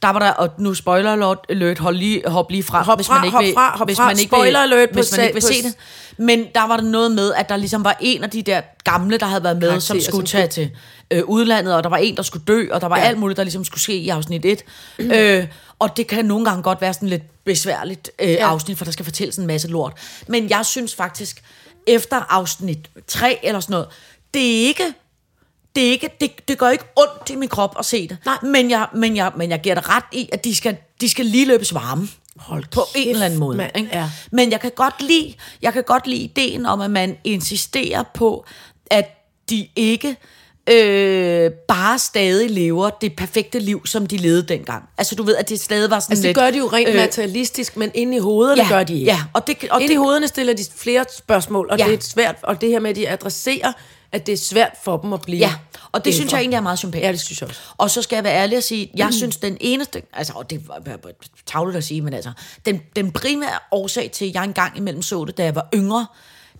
der 0.01 0.09
var 0.09 0.19
der, 0.19 0.31
og 0.31 0.49
nu 0.57 0.73
spoiler 0.73 1.39
alert, 1.49 1.79
hold 1.79 1.95
lige, 1.95 2.23
hop 2.27 2.51
lige 2.51 2.63
fra, 2.63 2.83
Hop 2.83 2.97
hvis 2.97 3.07
fra, 3.07 3.15
man 3.15 3.25
ikke 3.25 3.35
hop 3.35 3.43
vil, 3.43 3.53
fra, 3.53 3.77
hop 3.77 3.87
hvis 3.87 3.97
fra. 3.97 4.05
man 4.05 4.19
ikke 4.19 4.29
Spoiler 4.29 4.61
vil, 4.61 4.73
alert 4.73 4.89
hvis 4.93 5.11
man 5.17 5.21
ikke 5.21 5.33
vil 5.33 5.43
se 5.43 5.63
det. 5.63 5.75
Men 6.17 6.45
der 6.55 6.67
var 6.67 6.77
der 6.77 6.83
noget 6.83 7.11
med, 7.11 7.33
at 7.33 7.49
der 7.49 7.57
ligesom 7.57 7.83
var 7.83 7.97
en 7.99 8.23
af 8.23 8.29
de 8.29 8.41
der 8.41 8.61
gamle, 8.83 9.17
der 9.17 9.25
havde 9.25 9.43
været 9.43 9.57
med, 9.57 9.79
som 9.79 9.93
Karakterer, 9.93 10.01
skulle 10.01 10.27
som 10.27 10.37
tage 10.37 10.47
til 10.47 10.71
øh, 11.11 11.23
udlandet, 11.25 11.75
og 11.75 11.83
der 11.83 11.89
var 11.89 11.97
en, 11.97 12.17
der 12.17 12.23
skulle 12.23 12.45
dø, 12.45 12.67
og 12.71 12.81
der 12.81 12.87
var 12.87 12.97
ja. 12.97 13.03
Ja. 13.03 13.07
alt 13.09 13.19
muligt, 13.19 13.37
der 13.37 13.43
ligesom 13.43 13.63
skulle 13.65 13.81
ske 13.81 13.97
i 13.97 14.09
afsnit 14.09 14.45
1. 14.45 14.63
Mm. 14.99 15.11
Øh, 15.11 15.47
og 15.79 15.97
det 15.97 16.07
kan 16.07 16.25
nogle 16.25 16.45
gange 16.45 16.63
godt 16.63 16.81
være 16.81 16.93
sådan 16.93 17.09
lidt 17.09 17.43
besværligt 17.43 18.11
øh, 18.19 18.29
ja. 18.29 18.47
afsnit, 18.47 18.77
for 18.77 18.85
der 18.85 18.91
skal 18.91 19.05
fortælles 19.05 19.37
en 19.37 19.47
masse 19.47 19.67
lort. 19.67 19.93
Men 20.27 20.49
jeg 20.49 20.65
synes 20.65 20.95
faktisk, 20.95 21.43
efter 21.87 22.21
afsnit 22.29 22.79
3 23.07 23.39
eller 23.43 23.59
sådan 23.59 23.73
noget, 23.73 23.87
det 24.33 24.41
er 24.41 24.67
ikke 24.67 24.93
det, 25.75 25.87
er 25.87 25.91
ikke, 25.91 26.09
det, 26.21 26.47
det 26.47 26.57
gør 26.57 26.69
ikke 26.69 26.85
ondt 26.95 27.29
i 27.29 27.35
min 27.35 27.49
krop 27.49 27.75
at 27.79 27.85
se 27.85 28.07
det. 28.07 28.17
Nej. 28.25 28.37
Men 28.43 28.69
jeg, 28.69 28.87
men 28.95 29.15
jeg, 29.15 29.31
men 29.37 29.49
jeg 29.49 29.61
giver 29.61 29.75
dig 29.75 29.89
ret 29.89 30.03
i, 30.11 30.29
at 30.31 30.43
de 30.43 30.55
skal, 30.55 30.77
de 31.01 31.09
skal 31.09 31.25
lige 31.25 31.45
løbes 31.45 31.73
varme. 31.73 32.07
Hold 32.37 32.63
på 32.71 32.81
en 32.81 33.03
kæft, 33.03 33.09
eller 33.09 33.25
anden 33.25 33.39
måde. 33.39 33.69
Ikke? 33.75 33.89
Ja. 33.93 34.09
Men 34.31 34.51
jeg 34.51 34.59
kan 34.59 34.71
godt 34.75 35.01
lide, 35.01 35.33
jeg 35.61 35.73
kan 35.73 35.83
godt 35.83 36.07
lide 36.07 36.21
ideen 36.21 36.65
om, 36.65 36.81
at 36.81 36.91
man 36.91 37.17
insisterer 37.23 38.03
på, 38.13 38.45
at 38.91 39.05
de 39.49 39.67
ikke 39.75 40.17
øh, 40.69 41.51
bare 41.67 41.99
stadig 41.99 42.49
lever 42.49 42.89
det 42.89 43.15
perfekte 43.15 43.59
liv, 43.59 43.85
som 43.85 44.05
de 44.05 44.17
levede 44.17 44.43
dengang. 44.43 44.83
Altså 44.97 45.15
du 45.15 45.23
ved, 45.23 45.35
at 45.35 45.49
det 45.49 45.59
stadig 45.59 45.89
var 45.89 45.99
sådan 45.99 46.11
Altså, 46.11 46.21
det 46.21 46.27
lidt... 46.27 46.37
gør 46.37 46.51
de 46.51 46.57
jo 46.57 46.67
rent 46.67 46.89
øh, 46.89 46.95
materialistisk, 46.95 47.77
men 47.77 47.91
inde 47.93 48.17
i 48.17 48.19
hovederne 48.19 48.63
ja, 48.63 48.69
gør 48.69 48.83
de 48.83 48.93
ikke. 48.93 49.05
Ja, 49.05 49.19
og 49.33 49.47
det, 49.47 49.57
og 49.71 49.81
Inde 49.81 49.87
det, 49.87 49.93
i 49.93 49.97
hovederne 49.97 50.27
stiller 50.27 50.53
de 50.53 50.65
flere 50.75 51.05
spørgsmål, 51.17 51.67
og 51.71 51.77
ja. 51.77 51.85
det 51.85 51.93
er 51.93 52.01
svært, 52.01 52.35
og 52.41 52.61
det 52.61 52.69
her 52.69 52.79
med, 52.79 52.89
at 52.89 52.95
de 52.95 53.09
adresserer, 53.09 53.73
at 54.15 54.25
det 54.25 54.33
er 54.33 54.37
svært 54.37 54.73
for 54.83 54.97
dem 54.97 55.13
at 55.13 55.21
blive 55.21 55.39
Ja, 55.39 55.53
og 55.91 56.05
det 56.05 56.13
synes 56.13 56.27
ældre. 56.27 56.35
jeg 56.35 56.41
egentlig 56.41 56.57
er 56.57 56.61
meget 56.61 56.79
sympatisk. 56.79 57.03
Ja, 57.05 57.11
det 57.11 57.19
synes 57.19 57.41
jeg 57.41 57.49
også. 57.49 57.61
Og 57.77 57.91
så 57.91 58.01
skal 58.01 58.15
jeg 58.15 58.23
være 58.23 58.33
ærlig 58.33 58.57
og 58.57 58.63
sige, 58.63 58.91
jeg 58.95 59.05
mm. 59.05 59.11
synes 59.13 59.37
den 59.37 59.57
eneste, 59.59 60.01
altså, 60.13 60.33
og 60.35 60.49
det 60.49 60.67
var 60.67 60.99
tavlet 61.45 61.75
at 61.75 61.83
sige, 61.83 62.01
men 62.01 62.13
altså, 62.13 62.31
den, 62.65 62.81
den 62.95 63.11
primære 63.11 63.59
årsag 63.71 64.11
til, 64.11 64.25
at 64.25 64.33
jeg 64.33 64.43
engang 64.43 64.77
imellem 64.77 65.01
så 65.01 65.25
det, 65.25 65.37
da 65.37 65.43
jeg 65.43 65.55
var 65.55 65.67
yngre, 65.73 66.05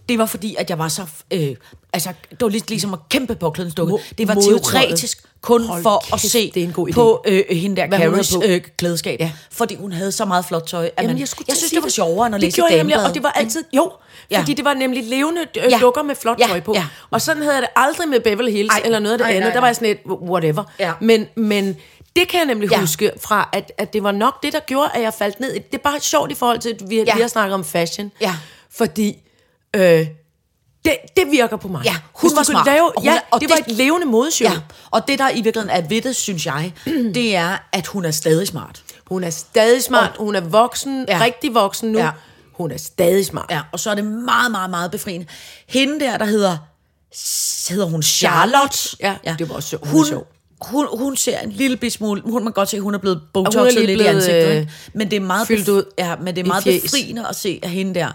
det 0.10 0.20
var 0.20 0.26
fordi, 0.26 0.56
at 0.60 0.70
jeg 0.70 0.80
var 0.80 0.88
så, 0.88 1.02
øh, 1.32 1.56
altså, 1.94 2.10
det 2.32 2.42
var 2.42 2.48
lidt 2.48 2.70
ligesom 2.70 2.94
at 2.94 3.00
kæmpe 3.10 3.36
påklædningsdukke. 3.36 3.94
Mo- 3.94 4.14
Det 4.18 4.28
var 4.28 4.34
teoretisk 4.36 5.24
kun 5.42 5.66
Hold 5.66 5.84
for 5.84 6.14
at 6.16 6.22
kæft, 6.22 6.32
se 6.32 6.52
det 6.54 6.64
er 6.64 6.68
en 6.68 6.74
god 6.74 6.90
idé. 6.90 6.94
på 6.94 7.24
øh, 7.28 7.44
hende 7.50 7.76
der 7.82 7.88
på. 8.34 8.42
øh, 8.46 8.62
klædeskab. 8.78 9.20
Ja. 9.20 9.32
Fordi 9.52 9.76
hun 9.76 9.92
havde 9.92 10.12
så 10.12 10.26
meget 10.26 10.46
flot 10.46 10.64
tøj. 10.68 10.86
At 10.86 10.92
Jamen, 10.98 11.08
man, 11.08 11.20
jeg, 11.20 11.28
synes, 11.58 11.72
det 11.72 11.84
var 11.84 11.90
sjovere, 11.90 12.26
end 12.28 12.36
at 12.36 12.42
det 12.42 12.48
læse 12.48 12.56
gjorde 12.56 12.78
nemlig, 12.78 13.04
og 13.08 13.14
det 13.14 13.24
var 13.24 13.32
altid, 13.32 13.64
jo, 13.74 13.92
Ja. 14.32 14.40
fordi 14.40 14.54
det 14.54 14.66
var 14.66 14.74
nemlig 14.74 15.04
levende 15.04 15.42
øh, 15.42 15.72
Ja. 15.72 15.78
dukker 15.82 16.04
med 16.04 16.16
flot 16.16 16.40
Ja, 16.40 16.48
tøj 16.48 16.60
på. 16.62 16.74
ja. 16.76 16.86
Og 17.12 17.22
sådan 17.22 17.42
havde 17.42 17.54
jeg 17.56 17.62
det 17.62 17.70
aldrig 17.76 18.10
med 18.10 18.20
Beverly 18.20 18.52
Hills 18.52 18.70
Ej, 18.72 18.78
Ej, 18.78 18.82
eller 18.86 19.00
noget 19.00 19.14
af 19.14 19.18
det 19.18 19.26
nej, 19.26 19.32
andet. 19.36 19.48
nej, 19.48 19.54
Der 19.54 19.60
var 19.60 19.68
jeg 19.68 19.76
sådan 19.76 19.90
et, 19.90 20.00
whatever. 20.06 20.64
Ja. 20.80 20.94
Men, 21.02 21.26
men 21.36 21.76
det 22.16 22.28
kan 22.28 22.38
jeg 22.40 22.46
nemlig 22.48 22.72
Ja. 22.72 22.80
huske 22.80 23.12
fra, 23.22 23.50
at, 23.54 23.72
at 23.78 23.94
det 23.94 24.04
var 24.04 24.12
nok 24.12 24.44
det, 24.44 24.54
der 24.54 24.60
gjorde, 24.60 24.90
at 24.94 25.02
jeg 25.02 25.14
faldt 25.14 25.40
ned. 25.40 25.54
Det 25.54 25.64
er 25.74 25.78
bare 25.78 26.00
sjovt 26.00 26.32
i 26.32 26.36
forhold 26.36 26.60
til, 26.60 26.70
at 26.70 26.90
vi, 26.90 26.96
ja. 26.96 27.16
vi 27.16 27.22
har 27.22 27.28
snakket 27.28 27.54
om 27.54 27.64
fashion. 27.64 28.12
Ja. 28.22 28.36
Fordi 28.72 29.18
øh, 29.76 30.08
det, 30.86 30.96
det 31.18 31.32
virker 31.32 31.58
på 31.58 31.68
mig. 31.68 31.82
Ja, 31.86 31.96
hun 32.14 32.32
var 32.36 32.44
smart. 32.44 32.66
Lave, 32.66 32.86
Og 32.98 33.02
hun 33.02 33.06
ja, 33.06 33.20
og 33.32 33.42
det, 33.42 33.50
var 33.50 33.56
det- 33.56 33.68
et 33.68 33.72
levende 33.78 34.06
modeshow. 34.08 34.50
Ja, 34.52 34.58
og 34.92 35.08
det 35.08 35.20
der 35.20 35.30
i 35.30 35.42
virkeligheden 35.42 35.70
er 35.84 35.88
ved 35.88 36.02
det, 36.02 36.16
synes 36.16 36.46
jeg, 36.46 36.74
det 37.16 37.36
er, 37.36 37.58
at 37.72 37.88
hun 37.88 38.06
er 38.06 38.12
stadig 38.12 38.48
smart. 38.48 38.84
Hun 39.08 39.24
er 39.24 39.30
stadig 39.30 39.84
smart, 39.84 40.12
hun 40.20 40.36
er 40.36 40.42
voksen, 40.42 41.06
Ja. 41.08 41.18
ja. 41.18 41.24
rigtig 41.24 41.54
voksen 41.54 41.92
nu. 41.92 41.98
Ja. 42.00 42.06
Ja. 42.06 42.12
Hun 42.54 42.72
er 42.72 42.78
stadig 42.78 43.26
smart. 43.26 43.46
Ja, 43.50 43.62
og 43.72 43.80
så 43.80 43.90
er 43.92 43.96
det 43.96 44.04
meget, 44.04 44.52
meget, 44.52 44.70
meget 44.70 44.92
befriende. 44.92 45.26
Hende 45.68 46.00
der, 46.00 46.18
der 46.18 46.26
hedder, 46.26 46.58
hedder 47.74 47.86
hun 47.86 48.04
Charlotte. 48.04 48.78
Ja, 49.00 49.16
det 49.40 49.50
var 49.50 49.56
også 49.56 49.70
sjovt. 49.70 49.88
Hun 49.88 49.98
Hun, 49.98 50.06
sjov. 50.06 50.28
hun, 50.62 50.88
hun 51.00 51.16
ser 51.18 51.40
en 51.40 51.52
lille 51.52 51.78
bit 51.78 51.94
smule, 51.94 52.22
hun 52.22 52.34
man 52.34 52.44
kan 52.44 52.52
godt 52.54 52.70
se, 52.70 52.78
at 52.78 52.84
hun 52.84 52.94
er 52.94 52.98
blevet 52.98 53.22
botoxet 53.34 53.74
lidt 53.74 53.90
i 53.90 53.94
blevet, 53.96 54.10
ansigtet. 54.10 54.48
øh, 54.48 54.56
ikke? 54.56 54.72
Men 54.94 55.12
det 55.12 55.18
er 55.18 55.22
meget, 55.22 55.48
fyldt 55.48 55.70
ud 55.70 55.84
ja, 55.98 56.16
men 56.16 56.28
det 56.36 56.42
er 56.42 56.46
i 56.46 56.48
meget 56.48 56.64
befriende 56.64 57.28
at 57.28 57.36
se 57.36 57.60
at 57.64 57.70
hende 57.70 57.96
der. 58.00 58.08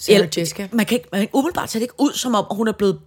Sarah 0.00 0.14
Eller- 0.20 0.28
Jessica. 0.38 0.68
Man 0.72 0.86
kan, 0.86 0.96
ikke, 0.98 1.08
man, 1.12 1.28
umiddelbart 1.32 1.70
ser 1.70 1.78
det 1.78 1.82
ikke 1.84 1.94
ud, 1.98 2.12
som 2.12 2.34
om 2.34 2.44
hun 2.50 2.68
er 2.68 2.72
blevet 2.72 2.98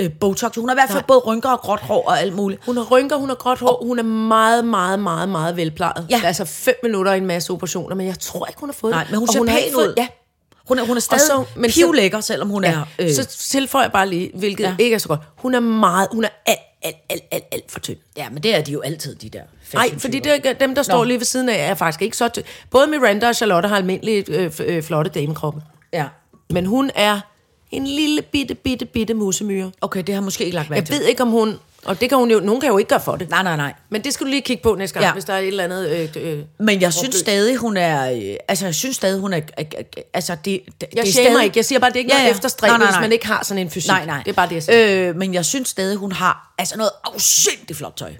øh, 0.00 0.10
botox. 0.20 0.54
Hun 0.56 0.68
har 0.68 0.74
i 0.74 0.78
hvert 0.78 0.90
fald 0.90 1.04
både 1.08 1.18
rynker 1.18 1.48
og 1.48 1.60
gråt 1.60 1.80
hår 1.80 2.08
og 2.08 2.20
alt 2.20 2.32
muligt. 2.34 2.64
Hun 2.66 2.76
har 2.76 2.84
rynker, 2.84 3.16
hun 3.16 3.28
har 3.28 3.36
gråt 3.36 3.58
hår, 3.58 3.84
hun 3.86 3.98
er 3.98 4.02
meget, 4.02 4.64
meget, 4.64 4.98
meget, 5.00 5.28
meget 5.28 5.56
velplejet. 5.56 6.06
Ja. 6.10 6.20
Altså 6.24 6.44
fem 6.44 6.74
minutter 6.82 7.12
i 7.12 7.16
en 7.18 7.26
masse 7.26 7.52
operationer, 7.52 7.96
men 7.96 8.06
jeg 8.06 8.18
tror 8.18 8.46
ikke, 8.46 8.60
hun 8.60 8.68
har 8.68 8.74
fået 8.74 8.90
Nej, 8.90 9.02
det. 9.02 9.10
men 9.10 9.18
hun 9.18 9.28
Og 9.28 9.32
ser 9.32 9.38
har 9.40 9.58
pæn 9.68 9.76
ud. 9.76 9.94
Ja. 9.96 10.08
Hun 10.68 10.78
er, 10.78 10.84
hun 10.84 10.96
er 10.96 11.00
stadig 11.00 11.26
så- 11.26 11.44
men 11.56 11.70
pivlækker, 11.70 12.20
selvom 12.20 12.48
hun 12.48 12.64
ja. 12.64 12.70
er... 12.70 12.84
Øh, 12.98 13.10
Så 13.14 13.24
tilføjer 13.24 13.84
jeg 13.84 13.92
bare 13.92 14.08
lige, 14.08 14.30
hvilket 14.34 14.64
Ja. 14.64 14.74
ikke 14.78 14.94
er 14.94 14.98
så 14.98 15.08
godt. 15.08 15.20
Hun 15.36 15.54
er 15.54 15.60
meget, 15.60 16.08
hun 16.12 16.24
er 16.24 16.28
alt, 16.46 16.58
alt, 16.82 16.96
alt, 17.10 17.22
alt, 17.30 17.44
alt 17.52 17.72
for 17.72 17.80
tynd. 17.80 17.96
ja, 18.16 18.30
men 18.30 18.42
det 18.42 18.54
er 18.56 18.60
de 18.60 18.72
jo 18.72 18.80
altid, 18.80 19.14
de 19.14 19.28
der 19.28 19.42
Nej, 19.74 19.98
fordi 19.98 20.18
det, 20.18 20.60
dem, 20.60 20.74
der 20.74 20.82
står 20.82 20.96
Nå. 20.98 21.04
lige 21.04 21.18
ved 21.18 21.24
siden 21.24 21.48
af, 21.48 21.70
er 21.70 21.74
faktisk 21.74 22.02
ikke 22.02 22.16
så 22.16 22.28
tynd. 22.28 22.44
Både 22.70 22.86
Miranda 22.86 23.28
og 23.28 23.34
Charlotte 23.34 23.68
har 23.68 23.76
almindelige 23.76 24.24
øh, 24.28 24.52
øh, 24.64 24.82
flotte 24.82 25.10
damekroppe. 25.10 25.62
Ja. 25.92 26.04
Men 26.50 26.66
hun 26.66 26.90
er 26.94 27.20
en 27.70 27.86
lille 27.86 28.22
bitte, 28.22 28.54
bitte, 28.54 28.84
bitte 28.86 29.14
musemyre. 29.14 29.70
Okay, 29.80 29.98
det 30.00 30.08
har 30.08 30.14
jeg 30.14 30.22
måske 30.22 30.44
ikke 30.44 30.54
lagt 30.54 30.70
mærke 30.70 30.80
Jeg 30.80 30.86
til. 30.86 30.94
ved 30.94 31.02
ikke, 31.02 31.22
om 31.22 31.28
hun... 31.30 31.58
Og 31.84 32.00
det 32.00 32.08
kan 32.08 32.18
hun 32.18 32.30
jo... 32.30 32.40
Nogen 32.40 32.60
kan 32.60 32.68
jo 32.70 32.78
ikke 32.78 32.88
gøre 32.88 33.00
for 33.00 33.16
det. 33.16 33.30
Nej, 33.30 33.42
nej, 33.42 33.56
nej. 33.56 33.74
Men 33.90 34.04
det 34.04 34.14
skal 34.14 34.26
du 34.26 34.30
lige 34.30 34.42
kigge 34.42 34.62
på 34.62 34.74
næste 34.74 34.94
gang, 34.94 35.02
Ja. 35.02 35.06
ja. 35.08 35.12
hvis 35.12 35.24
der 35.24 35.32
er 35.32 35.38
et 35.38 35.46
eller 35.48 35.64
andet... 35.64 35.88
Øh, 36.16 36.22
øh, 36.32 36.38
Men 36.58 36.80
jeg 36.80 36.92
synes 36.92 37.14
stadig, 37.16 37.56
hun 37.56 37.76
er... 37.76 38.12
øh, 38.12 38.36
Altså, 38.48 38.64
jeg 38.64 38.74
synes 38.74 38.96
stadig, 38.96 39.20
hun 39.20 39.32
er... 39.32 39.38
øh, 39.58 39.64
øh, 39.78 39.84
Altså, 40.14 40.34
det, 40.34 40.44
det, 40.44 40.62
Jeg 40.80 40.88
det 40.92 40.98
er 41.08 41.12
shamer 41.12 41.30
stadig, 41.30 41.44
ikke. 41.44 41.58
Jeg 41.58 41.64
siger 41.64 41.78
bare, 41.78 41.90
det 41.90 41.96
er 41.96 42.00
ikke 42.00 42.12
ja, 42.14 42.18
noget 42.20 42.30
efterstræbende, 42.34 42.86
hvis 42.86 43.00
man 43.00 43.12
ikke 43.12 43.26
har 43.26 43.44
sådan 43.44 43.58
en 43.62 43.70
fysik. 43.70 43.88
Nej, 43.90 44.06
nej. 44.06 44.22
Det 44.24 44.28
er 44.30 44.34
bare 44.34 44.48
det, 44.48 44.54
jeg 44.54 44.62
siger. 44.62 45.08
Øh, 45.08 45.16
men 45.16 45.34
jeg 45.34 45.44
synes 45.44 45.68
stadig, 45.68 45.96
hun 45.96 46.12
har 46.12 46.54
altså 46.58 46.76
noget 46.76 46.90
afsindigt 47.04 47.76
flot 47.78 47.92
tøj. 47.96 48.12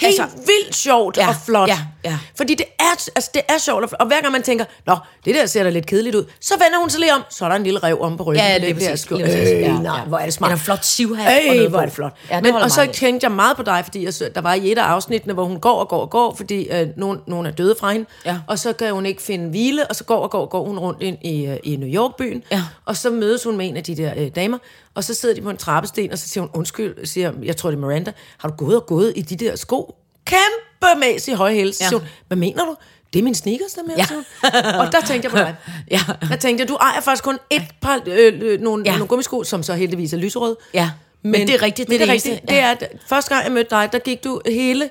Helt 0.00 0.20
altså- 0.20 0.36
vildt 0.36 0.74
sjovt 0.76 1.16
Ja, 1.16 1.28
og 1.28 1.34
flot. 1.46 1.68
ja, 1.68 1.78
ja. 2.04 2.18
Fordi 2.36 2.54
det 2.54 2.66
er, 2.78 3.10
altså, 3.16 3.30
det 3.34 3.42
er 3.48 3.58
sjovt, 3.58 3.82
og 3.82 3.88
flot. 3.90 4.00
og 4.00 4.06
hver 4.06 4.20
gang 4.20 4.32
man 4.32 4.42
tænker, 4.42 4.64
nå, 4.86 4.96
det 5.24 5.34
der 5.34 5.46
ser 5.46 5.62
da 5.62 5.70
lidt 5.70 5.86
kedeligt 5.86 6.14
ud, 6.16 6.24
så 6.40 6.54
vender 6.54 6.78
hun 6.80 6.90
sig 6.90 7.00
lige 7.00 7.14
om, 7.14 7.22
så 7.30 7.44
er 7.44 7.48
der 7.48 7.56
en 7.56 7.62
lille 7.62 7.78
rev 7.78 7.98
om 8.00 8.16
på 8.16 8.22
ryggen. 8.22 8.44
Ja, 8.62 8.72
præcis, 8.74 9.00
skjorte. 9.00 9.24
lige 9.24 9.36
præcis. 9.36 9.52
Øh, 9.54 9.60
Ja, 9.60 9.66
ja. 9.96 10.04
hvor 10.06 10.18
er 10.18 10.24
det 10.24 10.34
smart. 10.34 10.52
En 10.52 10.58
flot 10.58 10.84
sivhat 10.84 11.42
noget 11.46 11.70
hvor 11.70 11.78
er 11.80 11.84
det 11.84 11.94
flot. 11.94 12.12
Ja, 12.30 12.34
det 12.36 12.42
Men, 12.42 12.54
og 12.54 12.70
så 12.70 12.88
tænkte 12.92 13.24
jeg 13.24 13.32
meget 13.32 13.56
på 13.56 13.62
dig, 13.62 13.80
fordi 13.84 14.04
jeg, 14.04 14.14
så- 14.14 14.30
der 14.34 14.40
var 14.40 14.54
i 14.54 14.72
et 14.72 14.78
af 14.78 14.82
afsnittene, 14.82 15.34
hvor 15.34 15.44
hun 15.44 15.60
går 15.60 15.74
og 15.80 15.88
går 15.88 16.00
og 16.00 16.10
går, 16.10 16.34
fordi 16.34 16.68
øh, 16.70 16.86
nogen, 16.96 17.18
nogen 17.26 17.46
er 17.46 17.50
døde 17.50 17.74
fra 17.80 17.92
hende, 17.92 18.06
Ja. 18.26 18.36
og 18.46 18.58
så 18.58 18.72
kan 18.72 18.92
hun 18.92 19.06
ikke 19.06 19.22
finde 19.22 19.48
hvile, 19.50 19.86
og 19.86 19.96
så 19.96 20.04
går 20.04 20.16
og 20.18 20.30
går 20.30 20.40
og 20.40 20.50
går 20.50 20.64
hun 20.64 20.78
rundt 20.78 21.02
ind 21.02 21.18
i, 21.24 21.46
øh, 21.46 21.56
i 21.64 21.76
New 21.76 21.88
York-byen, 21.88 22.42
Ja. 22.52 22.62
og 22.86 22.96
så 22.96 23.10
mødes 23.10 23.44
hun 23.44 23.56
med 23.56 23.68
en 23.68 23.76
af 23.76 23.84
de 23.84 23.96
der 23.96 24.12
øh, 24.16 24.28
damer, 24.36 24.58
og 24.98 25.04
så 25.04 25.14
sidder 25.14 25.34
de 25.34 25.40
på 25.40 25.50
en 25.50 25.56
trappesten, 25.56 26.12
og 26.12 26.18
så 26.18 26.28
siger 26.28 26.40
hun, 26.42 26.50
undskyld, 26.54 27.06
siger, 27.06 27.32
jeg 27.42 27.56
tror 27.56 27.70
det 27.70 27.76
er 27.76 27.80
Miranda, 27.80 28.12
har 28.38 28.48
du 28.48 28.54
gået 28.54 28.76
og 28.76 28.86
gået 28.86 29.12
i 29.16 29.22
de 29.22 29.36
der 29.36 29.56
sko? 29.56 29.94
Kæmpe 30.24 31.00
mæs 31.00 31.28
i 31.28 31.32
høje 31.32 31.54
hæls. 31.54 31.80
Ja. 31.80 31.84
Ja. 31.84 31.88
Siger 31.88 31.98
hun, 31.98 32.08
hvad 32.28 32.36
mener 32.36 32.64
du? 32.64 32.76
Det 33.12 33.18
er 33.18 33.22
min 33.22 33.34
sneakers, 33.34 33.72
der 33.72 33.82
med, 33.82 33.94
Ja. 33.96 34.06
ja. 34.68 34.78
Og 34.78 34.92
der 34.92 35.00
tænkte 35.00 35.26
jeg 35.26 35.30
på 35.30 35.36
dig. 35.46 35.54
Ja. 35.90 36.00
Jeg 36.30 36.40
tænkte, 36.40 36.64
du 36.64 36.74
ejer 36.74 37.00
faktisk 37.00 37.24
kun 37.24 37.38
et 37.50 37.62
par, 37.80 38.00
øh, 38.06 38.32
øh, 38.42 38.60
nogle, 38.60 38.82
Ja. 38.86 38.90
ja. 38.90 38.96
nogle 38.96 39.08
gummisko, 39.08 39.44
som 39.44 39.62
så 39.62 39.74
heldigvis 39.74 40.12
er 40.12 40.16
lyserøde. 40.16 40.56
Ja. 40.74 40.90
Men 41.22 41.46
det 41.46 41.54
er 41.54 41.62
rigtigt, 41.62 41.88
Men 41.88 42.00
det 42.00 42.00
det 42.00 42.02
er 42.02 42.06
det 42.06 42.12
rigtigt. 42.14 42.32
eneste, 42.32 42.46
Det 42.46 42.58
er, 42.58 42.70
at 42.70 42.92
første 43.08 43.34
gang 43.34 43.44
jeg 43.44 43.52
mødte 43.52 43.70
dig, 43.70 43.88
der 43.92 43.98
gik 43.98 44.24
du 44.24 44.40
hele, 44.46 44.90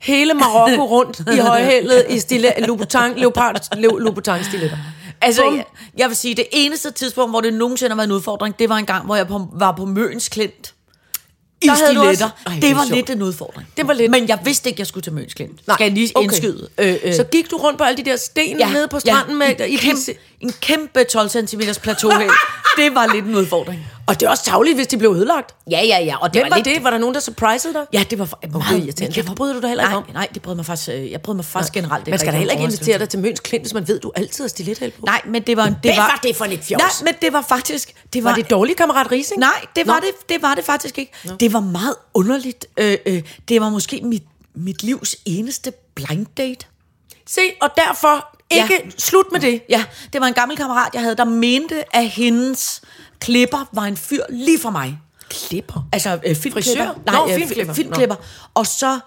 hele 0.00 0.34
Marokko 0.34 0.84
rundt 0.86 1.20
i 1.34 1.38
højhældet 1.38 2.06
i 2.08 2.18
stille, 2.18 2.52
Louboutin, 2.58 3.00
leopard, 3.16 3.76
le, 3.76 3.88
Louboutin 3.98 4.44
stiletter. 4.44 4.76
Altså, 5.20 5.42
Bum. 5.42 5.56
jeg, 5.56 5.64
jeg 5.96 6.08
vil 6.08 6.16
sige, 6.16 6.34
det 6.34 6.46
eneste 6.52 6.90
tidspunkt, 6.90 7.32
hvor 7.32 7.40
det 7.40 7.54
nogensinde 7.54 7.90
har 7.90 7.96
været 7.96 8.06
en 8.08 8.12
udfordring, 8.12 8.58
det 8.58 8.68
var 8.68 8.76
en 8.76 8.86
gang, 8.86 9.06
hvor 9.06 9.16
jeg 9.16 9.26
på, 9.28 9.46
var 9.52 9.72
på 9.72 9.84
Møns 9.84 10.28
Klint. 10.28 10.74
I 11.62 11.66
Der 11.66 11.72
havde 11.72 11.86
stiletter. 11.86 12.10
også- 12.10 12.26
Ej, 12.46 12.58
det 12.60 12.76
var 12.76 12.84
sjovt. 12.84 12.94
lidt 12.96 13.10
en 13.10 13.22
udfordring. 13.22 13.68
Det 13.76 13.86
var 13.86 13.92
lidt- 13.92 14.10
Men 14.10 14.28
jeg 14.28 14.38
vidste 14.44 14.68
ikke, 14.68 14.80
jeg 14.80 14.86
skulle 14.86 15.02
til 15.04 15.12
Møns 15.12 15.34
Klint. 15.34 15.60
Skal 15.62 15.76
jeg 15.84 15.92
lige 15.92 16.12
indskyde. 16.22 16.68
Øh, 16.78 16.96
øh, 17.04 17.14
Så 17.14 17.24
gik 17.24 17.50
du 17.50 17.56
rundt 17.56 17.78
på 17.78 17.84
alle 17.84 18.04
de 18.04 18.10
der 18.10 18.16
sten 18.16 18.58
ja, 18.58 18.72
nede 18.72 18.88
på 18.88 19.00
stranden 19.00 19.42
ja, 19.42 19.54
med... 19.58 19.66
I 19.68 19.76
kæmpe, 19.76 20.00
en 20.40 20.52
kæmpe 20.60 21.04
12 21.04 21.28
cm 21.28 21.60
plateauhæld. 21.82 22.30
det 22.76 22.94
var 22.94 23.06
lidt 23.14 23.24
en 23.24 23.34
udfordring. 23.34 23.86
og 24.06 24.20
det 24.20 24.26
er 24.26 24.30
også 24.30 24.44
tavligt, 24.44 24.76
hvis 24.76 24.86
de 24.86 24.96
blev 24.96 25.10
ødelagt. 25.10 25.54
Ja, 25.70 25.80
ja, 25.84 25.98
ja. 25.98 26.16
Og 26.16 26.34
det 26.34 26.42
Hvem 26.42 26.50
var 26.50 26.56
var 26.56 26.64
lidt, 26.64 26.76
det? 26.76 26.84
Var 26.84 26.90
der 26.90 26.98
nogen, 26.98 27.14
der 27.14 27.20
surprisede 27.20 27.74
dig? 27.74 27.86
Ja, 27.92 28.04
det 28.10 28.18
var 28.18 28.24
for, 28.24 28.38
meget 28.52 28.70
irriterende. 28.70 29.04
men 29.04 29.12
Det 29.12 29.26
forbryder 29.26 29.54
du 29.54 29.60
dig 29.60 29.68
heller 29.68 29.84
ikke 29.84 29.92
nej, 29.92 30.02
om. 30.08 30.14
Nej, 30.14 30.28
det 30.34 30.42
brød 30.42 30.54
mig 30.54 30.66
faktisk, 30.66 30.88
øh, 30.88 31.10
jeg 31.10 31.20
brød 31.20 31.34
mig 31.34 31.44
faktisk 31.44 31.72
generelt. 31.72 32.00
ikke 32.00 32.10
Man 32.10 32.18
skal 32.18 32.32
da 32.32 32.38
heller 32.38 32.52
ikke 32.52 32.64
invitere 32.64 32.98
dig 32.98 33.08
til 33.08 33.20
Møns 33.20 33.40
Klint, 33.40 33.64
hvis 33.64 33.74
man 33.74 33.88
ved, 33.88 34.00
du 34.00 34.12
altid 34.16 34.44
har 34.44 34.48
stilethæld 34.48 34.92
på. 34.92 35.06
Nej, 35.06 35.20
men 35.26 35.42
det 35.42 35.56
var... 35.56 35.64
Det 35.64 35.76
Hvad 35.82 35.94
var 35.96 36.20
det 36.22 36.36
for 36.36 36.44
et 36.44 36.60
fjos? 36.62 36.78
Nej, 36.78 36.90
men 37.04 37.14
det 37.22 37.32
var 37.32 37.44
faktisk... 37.48 37.94
Det 38.12 38.24
Var 38.24 38.34
det 38.34 38.50
dårlig 38.50 38.76
kammerat 38.76 39.10
Rising? 39.12 39.40
Nej, 39.40 39.64
det 39.76 39.86
var, 39.86 39.94
Nå. 39.94 40.00
det, 40.00 40.28
det 40.28 40.42
var 40.42 40.54
det 40.54 40.64
faktisk 40.64 40.98
ikke. 40.98 41.12
Det 41.40 41.52
var 41.52 41.60
meget 41.60 41.94
underligt. 42.14 42.66
Øh, 42.76 42.98
øh, 43.06 43.22
det 43.48 43.60
var 43.60 43.70
måske 43.70 44.00
mit, 44.04 44.22
mit 44.54 44.82
livs 44.82 45.16
eneste 45.24 45.72
blind 45.94 46.26
date. 46.36 46.66
Se, 47.26 47.40
og 47.60 47.70
derfor 47.76 48.37
ikke 48.50 48.82
Ja. 48.84 48.90
slut 48.98 49.26
med 49.32 49.40
det. 49.40 49.62
Ja, 49.68 49.84
det 50.12 50.20
var 50.20 50.26
en 50.26 50.34
gammel 50.34 50.56
kammerat, 50.56 50.88
jeg 50.94 51.02
havde, 51.02 51.16
der 51.16 51.24
mente, 51.24 51.96
at 51.96 52.08
hendes 52.08 52.80
klipper 53.20 53.68
var 53.72 53.82
en 53.82 53.96
fyr 53.96 54.22
lige 54.30 54.58
for 54.60 54.70
mig. 54.70 54.98
Klipper. 55.28 55.86
Altså 55.92 56.18
øh, 56.26 56.36
filmklipper. 56.36 56.84
Nej, 57.06 57.14
Nå, 57.14 57.28
øh, 57.28 57.34
filmklipper. 57.34 57.38
filmklipper. 57.38 57.74
filmklipper. 57.74 58.16
Og 58.54 58.66
så 58.66 58.98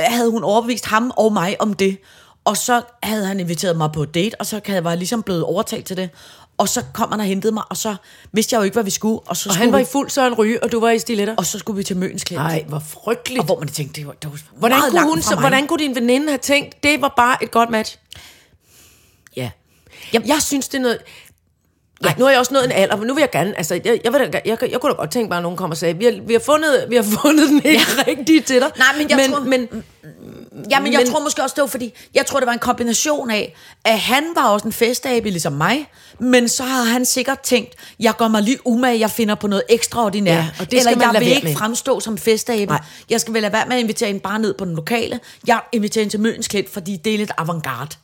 øh, 0.00 0.06
havde 0.08 0.30
hun 0.30 0.44
overbevist 0.44 0.86
ham 0.86 1.12
og 1.16 1.32
mig 1.32 1.56
om 1.60 1.74
det. 1.74 1.98
Og 2.44 2.56
så 2.56 2.82
havde 3.02 3.26
han 3.26 3.40
inviteret 3.40 3.76
mig 3.76 3.92
på 3.92 4.02
et 4.02 4.14
date, 4.14 4.34
og 4.40 4.46
så 4.46 4.60
havde 4.66 4.76
jeg 4.76 4.84
var 4.84 4.94
ligesom 4.94 5.22
blevet 5.22 5.42
overtalt 5.42 5.86
til 5.86 5.96
det. 5.96 6.10
Og 6.58 6.68
så 6.68 6.82
kom 6.94 7.10
han 7.10 7.20
og 7.20 7.26
hentede 7.26 7.52
mig, 7.52 7.62
og 7.70 7.76
så 7.76 7.96
vidste 8.32 8.54
jeg 8.54 8.58
jo 8.58 8.64
ikke, 8.64 8.74
hvad 8.74 8.84
vi 8.84 8.90
skulle. 8.90 9.20
Og, 9.26 9.36
så 9.36 9.48
Og 9.48 9.56
han 9.56 9.72
var 9.72 9.78
vi, 9.78 9.82
i 9.82 9.86
fuld 9.92 10.10
Søren 10.10 10.34
Ryge, 10.34 10.62
og 10.62 10.72
du 10.72 10.80
var 10.80 10.90
i 10.90 10.98
stiletter. 10.98 11.34
og 11.36 11.46
så 11.46 11.58
skulle 11.58 11.76
vi 11.76 11.82
til 11.84 11.96
Møns 11.96 12.24
Klint. 12.24 12.42
Nej, 12.42 12.64
hvor 12.68 12.78
frygteligt. 12.88 13.40
Og 13.40 13.46
hvor 13.46 13.58
man 13.58 13.68
tænkte, 13.68 14.00
det 14.00 14.06
var, 14.06 14.12
det 14.12 14.30
var 14.30 14.38
Hvordan 14.58 14.80
kunne, 14.90 15.02
hun, 15.04 15.22
så, 15.22 15.36
hvordan 15.36 15.66
kunne 15.66 15.78
din 15.78 15.94
veninde 15.94 16.28
have 16.28 16.38
tænkt, 16.38 16.82
det 16.82 17.00
var 17.00 17.14
bare 17.16 17.44
et 17.44 17.50
godt 17.50 17.70
match? 17.70 17.96
Ja. 20.12 20.18
Jeg, 20.26 20.42
synes, 20.42 20.68
det 20.68 20.78
er 20.78 20.82
noget... 20.82 20.98
Ja, 22.04 22.14
nu 22.18 22.24
er 22.24 22.30
jeg 22.30 22.38
også 22.38 22.54
nået 22.54 22.64
en 22.64 22.72
alder, 22.72 22.96
men 22.96 23.06
nu 23.06 23.14
vil 23.14 23.20
jeg 23.20 23.30
gerne, 23.30 23.56
altså, 23.58 23.80
jeg, 23.84 24.00
jeg, 24.04 24.12
vil 24.12 24.20
da, 24.20 24.24
jeg, 24.32 24.42
jeg, 24.62 24.70
jeg 24.70 24.80
kunne 24.80 24.92
da 24.92 24.96
godt 24.96 25.10
tænke 25.10 25.28
bare, 25.28 25.36
at 25.38 25.42
nogen 25.42 25.56
kommer 25.56 25.74
og 25.74 25.78
sagde, 25.78 25.96
vi 25.98 26.04
har, 26.04 26.12
vi 26.26 26.32
har, 26.32 26.40
fundet, 26.40 26.86
vi 26.88 26.96
har 26.96 27.02
fundet 27.22 27.48
den 27.48 27.56
ikke 27.64 27.80
ja. 27.96 28.02
rigtige 28.10 28.40
til 28.40 28.60
dig. 28.60 28.70
Nej, 28.78 28.86
men 28.98 29.10
jeg 29.10 29.16
men, 29.16 29.30
tror- 29.32 29.40
Men, 29.44 29.68
Ja, 30.70 30.80
men 30.80 30.92
jeg 30.92 31.00
Men- 31.04 31.10
tror 31.12 31.20
måske 31.22 31.42
også, 31.42 31.54
det 31.54 31.62
var 31.62 31.68
fordi, 31.68 31.94
jeg 32.14 32.26
tror, 32.26 32.40
det 32.40 32.46
var 32.46 32.52
en 32.52 32.58
kombination 32.58 33.30
af, 33.30 33.54
at 33.84 33.98
han 34.00 34.24
var 34.34 34.48
også 34.48 34.66
en 34.66 34.72
festabe, 34.72 35.30
ligesom 35.30 35.52
mig, 35.52 35.90
men 36.20 36.48
så 36.48 36.62
har 36.62 36.82
han 36.84 37.04
sikkert 37.04 37.40
tænkt, 37.40 37.74
jeg 38.00 38.16
går 38.16 38.28
mig 38.28 38.42
lige 38.42 38.58
umage, 38.66 39.00
jeg 39.00 39.10
finder 39.10 39.34
på 39.34 39.46
noget 39.46 39.62
ekstraordinært. 39.68 40.34
Ja, 40.36 40.48
og 40.60 40.70
det 40.70 40.82
skal 40.82 40.92
Eller 40.92 41.06
man 41.06 41.14
jeg 41.14 41.20
vil 41.22 41.28
ikke 41.36 41.46
med. 41.46 41.56
fremstå 41.56 42.00
som 42.00 42.18
festabe. 42.18 42.70
Nej. 42.70 42.80
Jeg 43.10 43.20
skal 43.20 43.34
vel 43.34 43.42
lade 43.42 43.52
være 43.52 43.66
med 43.68 43.76
at 43.76 43.82
invitere 43.82 44.10
en 44.10 44.20
bare 44.20 44.38
ned 44.38 44.54
på 44.54 44.64
den 44.64 44.74
lokale. 44.74 45.20
Jeg 45.46 45.60
inviterer 45.72 46.04
en 46.04 46.10
til 46.10 46.20
Møns 46.20 46.48
Klint, 46.48 46.70
fordi 46.72 46.96
det 46.96 47.14
er 47.14 47.18
lidt 47.18 47.32
avantgarde. 47.38 47.96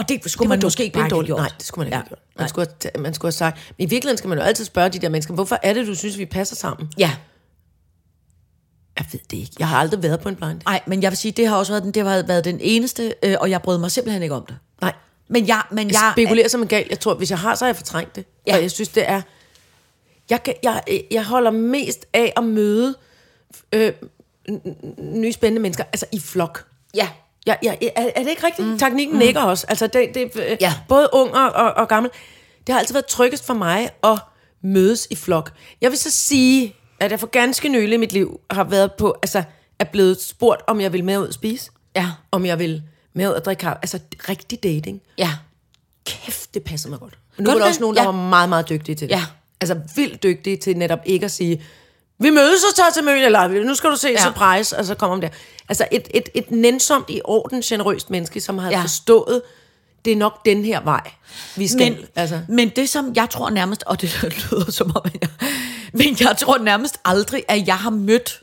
Og 0.00 0.08
det 0.08 0.30
skulle 0.30 0.44
det 0.46 0.48
man 0.48 0.58
dumt. 0.58 0.64
måske 0.66 0.84
ikke 0.84 0.98
bare 0.98 1.08
dårligt. 1.08 1.26
gjort. 1.28 1.38
Nej, 1.40 1.50
det 1.58 1.66
skulle 1.66 1.78
man 1.80 1.86
ikke 1.86 1.96
Ja. 1.96 2.00
have 2.02 2.08
gjort. 2.08 2.18
Man 2.38 2.48
skulle, 2.48 2.66
have, 2.94 3.02
man 3.02 3.14
skulle 3.14 3.26
have 3.28 3.32
sagt, 3.32 3.56
men 3.78 3.86
i 3.86 3.90
virkeligheden 3.90 4.18
skal 4.18 4.28
man 4.28 4.38
jo 4.38 4.44
altid 4.44 4.64
spørge 4.64 4.88
de 4.88 4.98
der 4.98 5.08
mennesker, 5.08 5.34
hvorfor 5.34 5.58
er 5.62 5.72
det, 5.74 5.86
du 5.86 5.94
synes, 5.94 6.18
vi 6.18 6.26
passer 6.26 6.56
sammen? 6.56 6.92
Ja, 6.98 7.10
Jeg 8.98 9.06
ved 9.12 9.20
det 9.30 9.36
ikke. 9.36 9.52
Jeg 9.58 9.68
har 9.68 9.78
aldrig 9.78 10.02
været 10.02 10.20
på 10.20 10.28
en 10.28 10.36
blind. 10.36 10.60
nej, 10.66 10.80
men 10.86 11.02
jeg 11.02 11.10
vil 11.10 11.16
sige, 11.16 11.32
det 11.32 11.48
har 11.48 11.56
også 11.56 11.72
været 11.72 11.82
den, 11.82 11.92
det 11.92 12.04
har 12.06 12.22
været 12.22 12.44
den 12.44 12.58
eneste, 12.60 13.14
øh, 13.22 13.36
og 13.40 13.50
jeg 13.50 13.62
brød 13.62 13.78
mig 13.78 13.90
simpelthen 13.90 14.22
ikke 14.22 14.34
om 14.34 14.46
det. 14.46 14.56
Nej. 14.80 14.92
Men 15.28 15.48
jeg, 15.48 15.62
men 15.70 15.86
Jeg 15.86 15.92
jeg, 15.94 16.12
spekulerer 16.14 16.48
som 16.48 16.62
en 16.62 16.68
gal. 16.68 16.86
Jeg 16.90 17.00
tror, 17.00 17.14
hvis 17.14 17.30
jeg 17.30 17.38
har, 17.38 17.54
så 17.54 17.64
har 17.64 17.68
jeg 17.68 17.76
fortrængt 17.76 18.16
det. 18.16 18.24
Ja. 18.46 18.56
Og 18.56 18.62
jeg 18.62 18.70
synes, 18.70 18.88
det 18.88 19.08
er... 19.10 19.22
Jeg, 20.30 20.42
kan, 20.42 20.54
jeg, 20.62 20.82
jeg 21.10 21.24
holder 21.24 21.50
mest 21.50 22.06
af 22.12 22.32
at 22.36 22.44
møde 22.44 22.94
øh, 23.72 23.92
nye 24.98 25.32
spændende 25.32 25.62
mennesker, 25.62 25.84
altså 25.84 26.06
i 26.12 26.20
flok. 26.20 26.66
ja, 26.94 27.08
Ja, 27.46 27.54
ja, 27.62 27.74
er, 27.96 28.10
er 28.16 28.22
det 28.22 28.30
ikke 28.30 28.46
rigtigt? 28.46 28.68
Mm. 28.68 28.78
Teknikken 28.78 29.14
mm. 29.14 29.18
nikker 29.18 29.40
også. 29.40 29.66
Altså, 29.68 29.86
det, 29.86 30.10
det, 30.14 30.30
øh, 30.36 30.56
Ja. 30.60 30.74
Både 30.88 31.08
ung 31.12 31.34
og, 31.34 31.50
og, 31.52 31.72
og 31.74 31.88
gammel. 31.88 32.12
Det 32.66 32.72
har 32.72 32.78
altid 32.78 32.94
været 32.94 33.06
tryggest 33.06 33.46
for 33.46 33.54
mig 33.54 33.90
at 34.04 34.18
mødes 34.62 35.06
i 35.10 35.14
flok. 35.14 35.52
Jeg 35.80 35.90
vil 35.90 35.98
så 35.98 36.10
sige, 36.10 36.74
at 37.00 37.10
jeg 37.10 37.20
for 37.20 37.26
ganske 37.26 37.68
nylig 37.68 37.92
i 37.94 37.96
mit 37.96 38.12
liv 38.12 38.40
har 38.50 38.64
været 38.64 38.92
på, 38.92 39.16
altså 39.22 39.42
er 39.78 39.84
blevet 39.84 40.22
spurgt, 40.22 40.62
om 40.66 40.80
jeg 40.80 40.92
vil 40.92 41.04
med 41.04 41.18
ud 41.18 41.28
at 41.28 41.34
spise. 41.34 41.70
Ja. 41.96 42.06
Om 42.32 42.46
jeg 42.46 42.58
vil 42.58 42.82
med 43.14 43.28
ud 43.28 43.34
at 43.34 43.44
drikke 43.44 43.60
kaffe. 43.60 43.78
Altså 43.82 43.98
rigtig 44.28 44.62
dating. 44.62 45.00
ja. 45.18 45.30
Kæft, 46.06 46.54
det 46.54 46.62
passer 46.64 46.88
mig 46.90 46.98
godt. 47.00 47.18
Nu 47.38 47.44
Gør 47.44 47.52
var 47.52 47.54
det 47.54 47.62
der 47.62 47.68
også 47.68 47.80
nogen, 47.80 47.96
der 47.96 48.02
Ja. 48.02 48.06
var 48.10 48.28
meget, 48.28 48.48
meget 48.48 48.68
dygtige 48.68 48.94
til 48.96 49.08
det. 49.08 49.14
Ja. 49.14 49.22
Altså 49.60 49.80
vildt 49.96 50.22
dygtige 50.22 50.56
til 50.56 50.76
netop 50.76 50.98
ikke 51.04 51.24
at 51.24 51.30
sige, 51.30 51.62
vi 52.20 52.30
mødes 52.30 52.64
og 52.70 52.76
tager 52.76 52.90
til 52.90 53.04
møn, 53.04 53.18
eller 53.18 53.48
nu 53.64 53.74
skal 53.74 53.90
du 53.90 53.96
se 53.96 54.08
Ja. 54.08 54.12
ja. 54.12 54.24
surprise, 54.24 54.76
og 54.78 54.84
så 54.84 54.94
kommer 54.94 55.14
om 55.14 55.20
der. 55.20 55.28
Altså 55.68 55.86
et, 55.92 56.08
et, 56.14 56.28
et 56.34 56.50
nænsomt 56.50 57.10
i 57.10 57.20
orden, 57.24 57.60
generøst 57.62 58.10
menneske, 58.10 58.40
som 58.40 58.58
har 58.58 58.70
Ja. 58.70 58.76
ja. 58.76 58.82
forstået, 58.82 59.42
det 60.04 60.12
er 60.12 60.16
nok 60.16 60.44
den 60.44 60.64
her 60.64 60.80
vej, 60.80 61.10
vi 61.56 61.68
skal. 61.68 61.92
Men, 61.92 62.04
altså. 62.16 62.40
men 62.48 62.68
det 62.68 62.88
som 62.88 63.12
jeg 63.16 63.30
tror 63.30 63.50
nærmest, 63.50 63.82
og 63.86 64.00
det 64.00 64.22
lyder 64.52 64.70
som 64.70 64.92
om, 64.96 65.02
jeg, 65.20 65.28
men 65.92 66.16
jeg 66.20 66.36
tror 66.38 66.58
nærmest 66.58 66.98
aldrig, 67.04 67.44
at 67.48 67.66
jeg 67.66 67.76
har 67.78 67.90
mødt, 67.90 68.42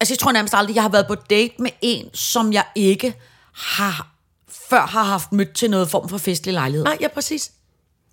altså 0.00 0.14
jeg 0.14 0.18
tror 0.18 0.32
nærmest 0.32 0.54
aldrig, 0.54 0.72
at 0.72 0.76
jeg 0.76 0.82
har 0.84 0.88
været 0.90 1.06
på 1.06 1.14
date 1.14 1.54
med 1.58 1.70
en, 1.82 2.14
som 2.14 2.52
jeg 2.52 2.64
ikke 2.74 3.14
har 3.54 4.06
før 4.68 4.80
har 4.86 5.02
haft 5.02 5.32
mødt 5.32 5.52
til 5.52 5.70
noget 5.70 5.90
form 5.90 6.08
for 6.08 6.18
festlig 6.18 6.54
lejlighed. 6.54 6.84
Nej, 6.84 6.96
ja, 7.00 7.08
præcis. 7.08 7.50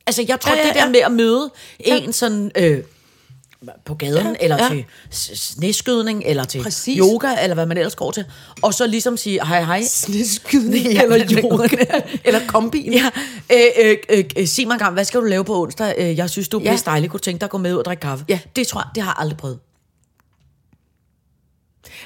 Altså 0.08 0.26
jeg 0.28 0.40
tror, 0.40 0.52
Ja, 0.52 0.58
ja, 0.62 0.68
det 0.68 0.76
der 0.76 0.84
ja. 0.84 0.90
med 0.90 1.00
at 1.00 1.12
møde 1.12 1.52
en 1.80 2.14
sådan... 2.14 2.52
Øh, 2.56 2.84
på 3.86 3.94
gaden, 3.96 4.28
ja, 4.28 4.34
eller 4.40 4.58
ja. 4.64 4.70
til 4.70 5.38
sneskydning, 5.38 6.24
eller 6.26 6.44
til 6.44 6.64
Præcis. 6.64 6.98
yoga, 7.00 7.28
eller 7.44 7.54
hvad 7.54 7.66
man 7.66 7.78
ellers 7.78 7.96
går 7.96 8.12
til. 8.12 8.26
Og 8.62 8.74
så 8.74 8.88
ligesom 8.88 9.18
sige, 9.18 9.46
hej 9.48 9.64
hej. 9.64 9.84
Sneskydning 9.84 10.86
Ja, 10.94 11.02
eller 11.04 11.42
yoga, 11.44 11.68
eller 12.26 12.40
kombin. 12.48 12.94
Ja, 12.94 13.10
øh, 13.54 13.98
øh, 14.10 14.24
øh, 14.38 14.48
sig 14.48 14.68
mig 14.68 14.74
engang, 14.74 14.94
hvad 14.94 15.06
skal 15.06 15.20
du 15.20 15.26
lave 15.26 15.46
på 15.46 15.62
onsdag? 15.62 15.96
Øh, 15.98 16.18
jeg 16.18 16.30
synes, 16.30 16.48
du 16.50 16.60
er 16.60 16.64
Ja. 16.64 16.72
ja. 16.72 16.78
dejlig. 16.86 17.10
Kunne 17.10 17.20
tænke 17.20 17.40
dig 17.40 17.46
at 17.46 17.52
gå 17.52 17.58
med 17.58 17.74
ud 17.74 17.78
og 17.80 17.86
drikke 17.86 18.02
kaffe. 18.02 18.26
Ja. 18.30 18.40
Det 18.56 18.68
tror 18.68 18.80
jeg, 18.82 18.88
det 18.96 19.04
har 19.04 19.10
jeg 19.12 19.22
aldrig 19.22 19.38
prøvet. 19.38 19.60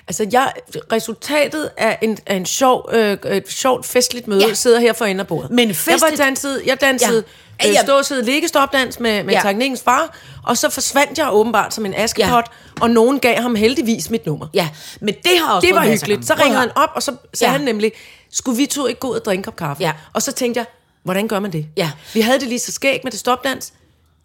Altså, 0.08 0.28
jeg, 0.32 0.52
resultatet 0.92 1.70
af 1.78 1.98
en, 2.02 2.18
af 2.26 2.36
en 2.36 2.46
sjov, 2.46 2.90
øh, 2.94 3.18
et 3.32 3.44
sjovt 3.50 3.86
festligt 3.86 4.28
møde, 4.28 4.48
Ja. 4.48 4.54
sidder 4.54 4.80
her 4.80 4.94
for 4.94 5.06
enden 5.06 5.20
af 5.20 5.28
bordet. 5.28 5.52
Men 5.52 5.68
Jeg 5.68 5.76
festligt- 5.76 6.02
var 6.20 6.26
danset, 6.26 6.62
jeg 6.66 6.82
dansede, 6.82 7.24
Ja. 7.64 7.70
øh, 7.70 7.76
stå 7.84 7.98
og 7.98 8.06
sidde 8.06 8.24
liggestopdans 8.26 9.00
med, 9.00 9.24
med 9.24 9.34
Ja. 9.34 9.42
teknikkens 9.44 9.82
far, 9.82 10.18
og 10.44 10.58
så 10.58 10.70
forsvandt 10.70 11.18
jeg 11.18 11.28
åbenbart 11.34 11.74
som 11.74 11.86
en 11.86 11.94
askepot, 11.94 12.46
Ja. 12.78 12.82
og 12.84 12.90
nogen 12.90 13.20
gav 13.20 13.42
ham 13.42 13.56
heldigvis 13.56 14.10
mit 14.10 14.26
nummer. 14.26 14.48
Ja, 14.54 14.70
men 15.02 15.14
det 15.24 15.40
har 15.46 15.54
også 15.56 15.68
Det 15.68 15.76
var 15.76 15.86
hyggeligt. 15.86 16.28
Så 16.28 16.34
ringede 16.34 16.60
han 16.60 16.72
op, 16.76 16.90
og 16.96 17.04
så 17.04 17.16
sagde 17.34 17.52
ja. 17.52 17.58
han 17.58 17.66
nemlig, 17.66 17.92
skulle 18.32 18.58
vi 18.58 18.66
to 18.66 18.86
ikke 18.88 19.00
gå 19.00 19.08
ud 19.08 19.16
og 19.16 19.26
drikke 19.26 19.40
en 19.40 19.44
kop 19.44 19.56
kaffe? 19.56 19.84
Ja. 19.84 19.92
Og 20.14 20.22
så 20.22 20.32
tænkte 20.32 20.58
jeg, 20.58 20.66
hvordan 21.04 21.28
gør 21.28 21.40
man 21.40 21.52
det? 21.52 21.66
Ja. 21.78 21.92
Vi 22.14 22.22
havde 22.22 22.40
det 22.40 22.48
lige 22.48 22.60
så 22.60 22.72
skægt 22.72 23.04
med 23.04 23.12
det 23.12 23.20
stopdans. 23.20 23.74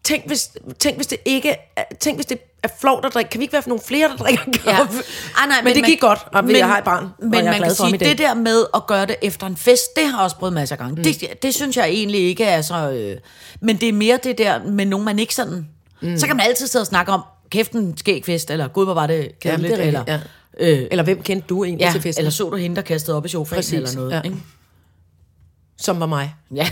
Tænk 0.07 0.26
hvis, 0.26 0.50
tænk, 0.78 0.96
hvis 0.96 1.07
det 1.07 1.18
ikke 1.24 1.54
er, 1.76 1.82
tænk, 2.00 2.16
hvis 2.16 2.26
det 2.26 2.38
er 2.62 2.68
flovt 2.80 3.04
at 3.04 3.14
drikke. 3.14 3.30
Kan 3.30 3.38
vi 3.38 3.44
ikke 3.44 3.52
være 3.52 3.62
for 3.62 3.68
nogle 3.68 3.82
flere, 3.86 4.09
der 4.09 4.16
drikker 4.16 4.42
kaffe? 4.44 4.66
Ja. 4.66 5.40
Ej, 5.40 5.46
nej, 5.48 5.62
men, 5.64 5.74
det 5.74 5.80
man- 5.82 5.90
gik 5.90 6.00
godt, 6.00 6.18
og 6.32 6.44
men, 6.44 6.57
jeg 6.57 6.66
har 6.66 6.78
et 6.78 6.84
barn, 6.84 7.09
Men 7.18 7.34
og 7.34 7.36
jeg 7.44 7.44
man 7.44 7.62
kan 7.62 7.70
sige, 7.74 7.98
det 7.98 8.18
der 8.18 8.34
med 8.34 8.64
at 8.74 8.86
gøre 8.86 9.07
det 9.07 9.16
efter 9.22 9.46
en 9.46 9.57
fest, 9.57 9.96
det 9.96 10.04
har 10.04 10.18
jeg 10.18 10.24
også 10.24 10.36
prøvet 10.36 10.52
masser 10.52 10.74
af 10.74 10.78
gange. 10.78 10.94
Mm. 10.96 11.02
Det, 11.02 11.42
det 11.42 11.54
synes 11.54 11.76
jeg 11.76 11.88
egentlig 11.88 12.20
ikke 12.20 12.44
er 12.44 12.62
så... 12.62 12.90
Øh, 12.90 13.16
men 13.61 13.76
det 13.76 13.88
er 13.88 13.92
mere 13.92 14.18
det 14.24 14.38
der 14.38 14.64
med 14.64 14.86
nogen, 14.86 15.04
man 15.04 15.18
ikke 15.18 15.34
sådan... 15.34 15.68
Mm. 16.02 16.18
Så 16.18 16.26
kan 16.26 16.36
man 16.36 16.46
altid 16.46 16.66
sidde 16.66 16.82
og 16.82 16.86
snakke 16.86 17.12
om, 17.12 17.22
kæft 17.50 17.72
en 17.72 17.96
skægfest, 17.98 18.50
eller 18.50 18.68
gud, 18.68 18.84
hvor 18.84 18.94
var 18.94 19.07
det 19.07 19.38
kedeligt, 19.40 19.70
det 19.72 19.80
er 19.82 19.86
eller... 19.86 20.00
rigtigt, 20.00 20.30
Øh, 20.61 20.86
Eller 20.90 21.04
hvem 21.04 21.22
kendte 21.22 21.46
du 21.48 21.64
egentlig 21.64 21.84
ja, 21.84 21.92
til 21.92 22.00
festen? 22.02 22.20
eller 22.20 22.30
så 22.30 22.48
du 22.50 22.57
hende, 22.57 22.76
der 22.76 22.82
kastede 22.82 23.16
op 23.16 23.26
i 23.26 23.28
sofaen, 23.28 23.59
Præcis, 23.59 23.72
eller 23.72 23.94
noget. 23.94 24.11
ja. 24.12 24.20
Ikke? 24.24 24.36
Som 25.78 26.00
var 26.00 26.06
mig. 26.06 26.34
Ja. 26.54 26.66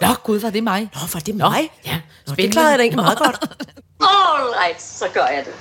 Nå, 0.00 0.08
gud, 0.24 0.38
var 0.38 0.50
det 0.50 0.64
mig? 0.64 0.90
Nå, 0.94 1.00
var 1.12 1.20
det 1.20 1.34
mig? 1.34 1.70
Ja, 1.86 2.00
Nå, 2.26 2.34
det 2.34 2.52
klarede 2.52 2.70
jeg 2.70 2.78
da 2.78 2.82
egentlig 2.82 3.04
meget 3.04 3.18
godt. 3.18 3.38
All 4.00 4.46
right, 4.62 4.82
så 4.82 5.04
gør 5.14 5.26
jeg 5.26 5.44
det. 5.44 5.54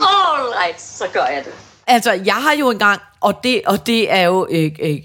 All 0.00 0.42
right, 0.58 0.80
så 0.80 1.04
gør 1.12 1.24
jeg 1.24 1.44
det. 1.44 1.52
Altså, 1.86 2.12
jeg 2.12 2.34
har 2.34 2.52
jo 2.52 2.70
engang, 2.70 3.00
og 3.20 3.34
det, 3.42 3.62
og 3.66 3.86
det 3.86 4.12
er 4.12 4.22
jo... 4.22 4.46
Øh, 4.50 4.72
øh, 4.82 4.98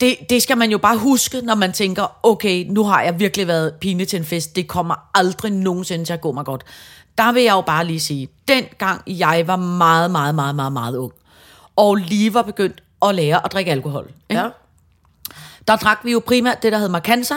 det, 0.00 0.16
det 0.30 0.42
skal 0.42 0.58
man 0.58 0.70
jo 0.70 0.78
bare 0.78 0.96
huske, 0.96 1.40
når 1.40 1.54
man 1.54 1.72
tænker, 1.72 2.18
okay, 2.22 2.64
nu 2.68 2.84
har 2.84 3.02
jeg 3.02 3.18
virkelig 3.18 3.46
været 3.46 3.74
pinlig 3.80 4.08
til 4.08 4.18
en 4.18 4.24
fest. 4.24 4.56
Det 4.56 4.68
kommer 4.68 4.94
aldrig 5.14 5.52
nogensinde 5.52 6.04
til 6.04 6.12
at 6.12 6.20
gå 6.20 6.32
mig 6.32 6.44
godt. 6.44 6.64
Der 7.18 7.32
vil 7.32 7.42
jeg 7.42 7.52
jo 7.52 7.60
bare 7.60 7.84
lige 7.84 8.00
sige, 8.00 8.28
dengang 8.48 9.02
jeg 9.06 9.44
var 9.46 9.56
meget, 9.56 10.10
meget, 10.10 10.34
meget, 10.34 10.54
meget, 10.54 10.72
meget 10.72 10.96
ung, 10.96 11.12
og 11.76 11.94
lige 11.94 12.34
var 12.34 12.42
begyndt 12.42 12.82
at 13.02 13.14
lære 13.14 13.44
at 13.44 13.52
drikke 13.52 13.70
alkohol, 13.70 14.10
ikke? 14.30 14.42
Ja. 14.42 14.48
der 15.68 15.76
drak 15.76 15.98
vi 16.04 16.12
jo 16.12 16.22
primært 16.26 16.62
det, 16.62 16.72
der 16.72 16.78
hed 16.78 16.88
Marcanza, 16.88 17.34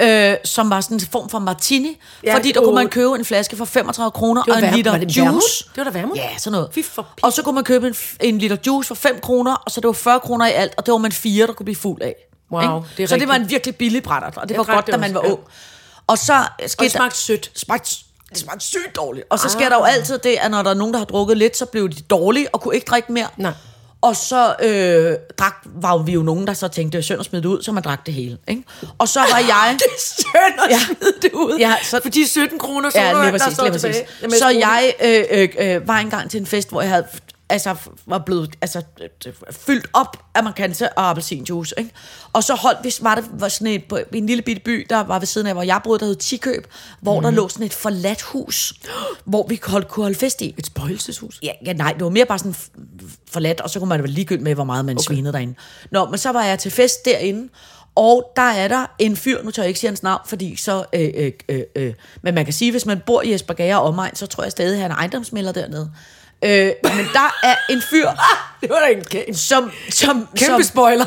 øh, 0.00 0.34
som 0.44 0.70
var 0.70 0.80
sådan 0.80 0.96
en 0.96 1.00
form 1.12 1.28
for 1.28 1.38
martini, 1.38 1.98
ja, 2.24 2.34
fordi 2.36 2.52
der 2.52 2.60
kunne 2.60 2.74
man 2.74 2.88
købe 2.88 3.14
en 3.14 3.24
flaske 3.24 3.56
for 3.56 3.64
35 3.64 4.10
kroner 4.10 4.42
og 4.48 4.58
en 4.58 4.64
Ver- 4.64 4.76
liter 4.76 4.90
var 4.90 4.98
det 4.98 5.04
juice. 5.06 5.20
vermouth? 5.22 5.44
Det 5.76 5.76
var 5.76 5.84
da 5.84 5.98
vermouth? 5.98 6.18
Ja, 6.20 6.28
sådan 6.38 6.52
noget. 6.52 6.86
Og 7.22 7.32
så 7.32 7.42
kunne 7.42 7.54
man 7.54 7.64
købe 7.64 7.86
en, 7.88 7.94
en 8.20 8.38
liter 8.38 8.56
juice 8.66 8.88
for 8.88 8.94
5 8.94 9.20
kroner, 9.20 9.54
og 9.54 9.70
så 9.70 9.80
det 9.80 9.86
var 9.86 9.92
40 9.92 10.20
kroner 10.20 10.46
i 10.46 10.50
alt, 10.52 10.72
og 10.76 10.86
det 10.86 10.92
var 10.92 10.98
man 10.98 11.12
fire, 11.12 11.46
der 11.46 11.52
kunne 11.52 11.64
blive 11.64 11.76
fuld 11.76 12.02
af. 12.02 12.14
Wow, 12.52 12.60
Ikke? 12.62 12.88
det 12.96 13.02
er 13.02 13.06
så 13.06 13.16
det 13.16 13.28
var 13.28 13.34
rigtigt. 13.34 13.46
en 13.46 13.50
virkelig 13.50 13.76
billig 13.76 14.02
brætter, 14.02 14.28
og 14.40 14.48
det 14.48 14.54
Jeg 14.54 14.58
var 14.58 14.74
godt, 14.74 14.86
det 14.86 14.94
da 14.94 14.98
man 14.98 15.14
var 15.14 15.20
ja. 15.24 15.32
ung. 15.32 15.40
Og 16.06 16.18
så 16.18 16.32
Og 16.34 16.70
skete 16.70 16.84
det 16.84 16.92
smagte 16.92 17.18
sødt. 17.18 17.50
smagte, 17.54 17.96
det 18.30 18.38
smagte 18.38 18.64
sygt 18.66 18.96
dårligt. 18.96 19.26
Og 19.30 19.38
så 19.38 19.48
sker 19.48 19.68
der 19.68 19.76
jo 19.76 19.82
altid 19.82 20.18
det, 20.18 20.36
at 20.40 20.50
når 20.50 20.62
der 20.62 20.70
er 20.70 20.74
nogen, 20.74 20.92
der 20.94 20.98
har 20.98 21.06
drukket 21.06 21.36
lidt, 21.38 21.56
så 21.56 21.66
blev 21.66 21.88
de 21.88 22.00
dårlige 22.02 22.54
og 22.54 22.60
kunne 22.60 22.74
ikke 22.74 22.84
drikke 22.84 23.12
mere. 23.12 23.26
Nej. 23.36 23.52
Og 24.02 24.16
så 24.16 24.54
øh, 24.62 25.16
drak, 25.38 25.54
var 25.64 25.98
vi 25.98 26.12
jo 26.12 26.22
nogen, 26.22 26.46
der 26.46 26.52
så 26.52 26.68
tænkte, 26.68 26.96
det 26.98 27.02
er 27.02 27.06
synd 27.06 27.20
at 27.20 27.26
smide 27.26 27.42
det 27.42 27.48
ud, 27.48 27.62
så 27.62 27.72
man 27.72 27.82
drak 27.82 28.06
det 28.06 28.14
hele. 28.14 28.38
Ikke? 28.48 28.62
Og 28.98 29.08
så 29.08 29.20
var 29.20 29.38
jeg... 29.38 29.76
Det 29.78 29.84
er 29.86 30.00
synd 30.00 30.60
at 30.64 30.70
Ja. 30.70 30.78
smide 30.78 31.12
det 31.22 31.32
ud. 31.32 31.56
Ja, 31.58 31.74
så- 31.82 32.00
For 32.02 32.10
de 32.10 32.28
17 32.28 32.58
kroner, 32.58 32.90
så 32.90 32.98
Ja, 33.00 33.12
lige 33.22 33.32
der 33.38 33.50
står 33.50 33.68
tilbage. 33.68 34.06
Så 34.38 34.48
jeg 34.48 34.92
øh, 35.04 35.24
øh, 35.30 35.48
øh, 35.74 35.88
var 35.88 35.98
engang 35.98 36.30
til 36.30 36.40
en 36.40 36.46
fest, 36.46 36.70
hvor 36.70 36.80
jeg 36.80 36.90
havde 36.90 37.04
altså, 37.52 37.76
var 38.06 38.18
blevet 38.18 38.50
altså, 38.60 38.82
fyldt 39.50 39.86
op 39.92 40.16
af 40.34 40.44
markante 40.44 40.92
og 40.92 41.10
appelsinjuice. 41.10 41.74
Ikke? 41.78 41.90
Og 42.32 42.44
så 42.44 42.54
holdt 42.54 42.78
vi, 42.84 42.92
var 43.00 43.14
det 43.14 43.24
var 43.32 43.48
sådan 43.48 43.66
et, 43.66 43.84
på 43.84 43.98
en 44.12 44.26
lille 44.26 44.42
bitte 44.42 44.62
by, 44.62 44.86
der 44.90 45.00
var 45.00 45.18
ved 45.18 45.26
siden 45.26 45.46
af, 45.46 45.54
hvor 45.54 45.62
jeg 45.62 45.80
boede, 45.84 45.98
der 45.98 46.06
hed 46.06 46.16
Tikøb, 46.16 46.66
hvor 47.00 47.20
mm. 47.20 47.22
der 47.22 47.30
lå 47.30 47.48
sådan 47.48 47.66
et 47.66 47.72
forladt 47.74 48.22
hus, 48.22 48.74
hvor 49.24 49.46
vi 49.48 49.60
holdt, 49.64 49.88
kunne 49.88 50.04
holde 50.04 50.18
fest 50.18 50.40
i. 50.40 50.54
Et 50.58 50.66
spøgelseshus. 50.66 51.38
Ja, 51.42 51.52
ja, 51.66 51.72
nej, 51.72 51.92
det 51.92 52.04
var 52.04 52.10
mere 52.10 52.26
bare 52.26 52.38
sådan 52.38 52.54
forladt, 53.30 53.60
og 53.60 53.70
så 53.70 53.78
kunne 53.78 53.88
man 53.88 54.02
vel 54.02 54.10
ligegyldigt 54.10 54.44
med, 54.44 54.54
hvor 54.54 54.64
meget 54.64 54.84
man 54.84 54.96
okay. 54.96 55.04
svinede 55.04 55.32
derinde. 55.32 55.54
Nå, 55.90 56.06
men 56.06 56.18
så 56.18 56.32
var 56.32 56.44
jeg 56.44 56.58
til 56.58 56.70
fest 56.70 57.04
derinde, 57.04 57.48
og 57.94 58.32
der 58.36 58.42
er 58.42 58.68
der 58.68 58.86
en 58.98 59.16
fyr, 59.16 59.42
nu 59.42 59.50
tør 59.50 59.62
jeg 59.62 59.68
ikke 59.68 59.80
sige 59.80 59.88
hans 59.88 60.02
navn, 60.02 60.20
fordi 60.26 60.56
så, 60.56 60.84
øh, 60.92 61.10
øh, 61.14 61.32
øh, 61.48 61.62
øh, 61.76 61.94
men 62.22 62.34
man 62.34 62.44
kan 62.44 62.54
sige, 62.54 62.70
hvis 62.70 62.86
man 62.86 63.00
bor 63.06 63.22
i 63.22 63.34
Esbergære 63.34 63.80
og 63.80 63.88
omegn, 63.88 64.16
så 64.16 64.26
tror 64.26 64.42
jeg 64.42 64.52
stadig, 64.52 64.74
at 64.74 64.82
han 64.82 64.90
er 64.90 64.94
ejendomsmælder 64.94 65.52
dernede. 65.52 65.90
Øh, 66.44 66.72
men 66.82 67.06
der 67.12 67.34
er 67.42 67.56
en 67.70 67.82
fyr, 67.90 68.08
Det 68.60 68.70
var 68.70 68.80
da 68.80 68.92
en, 68.92 69.24
en 69.28 69.34
som, 69.34 69.70
som, 69.90 70.28
kæmpe 70.36 70.62
som, 70.62 70.62
spoiler. 70.62 71.06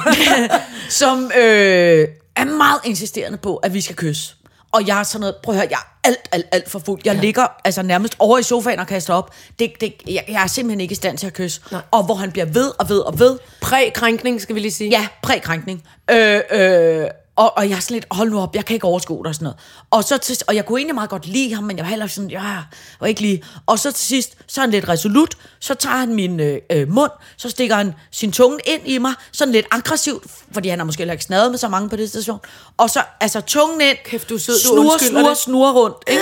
som 0.90 1.32
øh, 1.38 2.08
er 2.36 2.46
meget 2.46 2.80
insisterende 2.84 3.38
på, 3.38 3.56
at 3.56 3.74
vi 3.74 3.82
skal 3.82 3.96
kysse. 3.96 4.36
Og 4.72 4.88
jeg 4.88 5.00
er 5.00 5.04
sådan 5.04 5.20
noget, 5.20 5.36
prøv 5.44 5.56
at 5.56 5.62
høre, 5.62 5.68
jeg 5.70 5.78
er 5.78 6.08
alt, 6.08 6.30
alt, 6.32 6.46
alt 6.52 6.72
for 6.72 6.80
fuld. 6.80 7.02
Jeg 7.06 7.16
ja. 7.16 7.22
ligger 7.22 7.48
altså 7.66 7.82
nærmest 7.82 8.16
over 8.20 8.38
i 8.38 8.44
sofaen 8.44 8.80
og 8.80 8.88
kaster 8.88 9.14
op. 9.14 9.34
Det, 9.60 9.72
det, 9.82 9.94
jeg, 10.08 10.26
jeg 10.28 10.44
er 10.44 10.48
simpelthen 10.48 10.82
ikke 10.82 10.92
i 10.92 10.96
stand 10.96 11.18
til 11.18 11.28
at 11.28 11.34
kysse. 11.34 11.62
Nej. 11.72 11.82
Og 11.92 12.04
hvor 12.04 12.16
han 12.16 12.32
bliver 12.32 12.46
ved 12.46 12.72
og 12.80 12.90
ved 12.90 13.00
og 13.00 13.20
ved. 13.20 13.38
Præ-krænkning, 13.62 14.42
skal 14.42 14.56
vi 14.56 14.60
lige 14.60 14.72
sige. 14.72 14.90
Ja, 14.90 15.08
prækrænkning. 15.24 15.84
Øh, 16.12 16.42
øh, 16.52 17.08
og, 17.36 17.58
og 17.58 17.70
jeg 17.70 17.76
er 17.76 17.80
sådan 17.80 17.96
lidt, 17.96 18.06
hold 18.12 18.30
nu 18.30 18.40
op, 18.40 18.56
jeg 18.56 18.66
kan 18.66 18.74
ikke 18.74 18.88
overskue 18.88 19.18
det 19.18 19.28
og 19.28 19.36
sådan 19.36 19.44
noget. 19.44 19.58
Og, 19.92 20.04
så 20.04 20.18
til, 20.18 20.38
og 20.48 20.56
jeg 20.56 20.66
kunne 20.66 20.80
egentlig 20.80 20.96
meget 20.96 21.10
godt 21.10 21.28
lide 21.28 21.56
ham, 21.56 21.64
men 21.64 21.78
jeg 21.78 21.84
var 21.86 21.90
heller 21.90 22.08
sådan, 22.08 22.30
ja, 22.30 22.58
og 23.00 23.10
ikke 23.10 23.22
lige. 23.22 23.44
Og 23.66 23.80
så 23.80 23.92
til 23.92 24.06
sidst, 24.06 24.38
så 24.48 24.62
er 24.62 24.64
han 24.64 24.72
lidt 24.72 24.90
resolut, 24.90 25.38
så 25.60 25.74
tager 25.74 25.98
han 25.98 26.14
min 26.14 26.40
øh, 26.40 26.62
øh, 26.70 26.92
mund, 26.92 27.12
så 27.38 27.50
stikker 27.50 27.76
han 27.76 27.94
sin 28.12 28.32
tunge 28.32 28.60
ind 28.66 28.82
i 28.86 28.98
mig, 28.98 29.14
sådan 29.32 29.52
lidt 29.52 29.66
aggressivt, 29.72 30.24
fordi 30.52 30.70
han 30.70 30.80
har 30.80 30.86
måske 30.86 31.00
heller 31.00 31.14
ikke 31.14 31.24
snadet 31.24 31.52
med 31.52 31.58
så 31.60 31.68
mange 31.68 31.90
på 31.90 31.96
det 31.96 32.10
station. 32.10 32.40
Og 32.78 32.90
så, 32.90 33.04
altså 33.20 33.42
tungen 33.42 33.82
ind, 33.82 33.98
Kæft, 34.06 34.30
du 34.30 34.38
sød, 34.38 34.56
du 34.56 34.60
snurre, 34.60 34.80
undskylder 34.80 35.10
snurre, 35.12 35.30
det. 35.30 35.38
snurre 35.38 35.74
rundt, 35.74 35.98
ikke? 36.08 36.22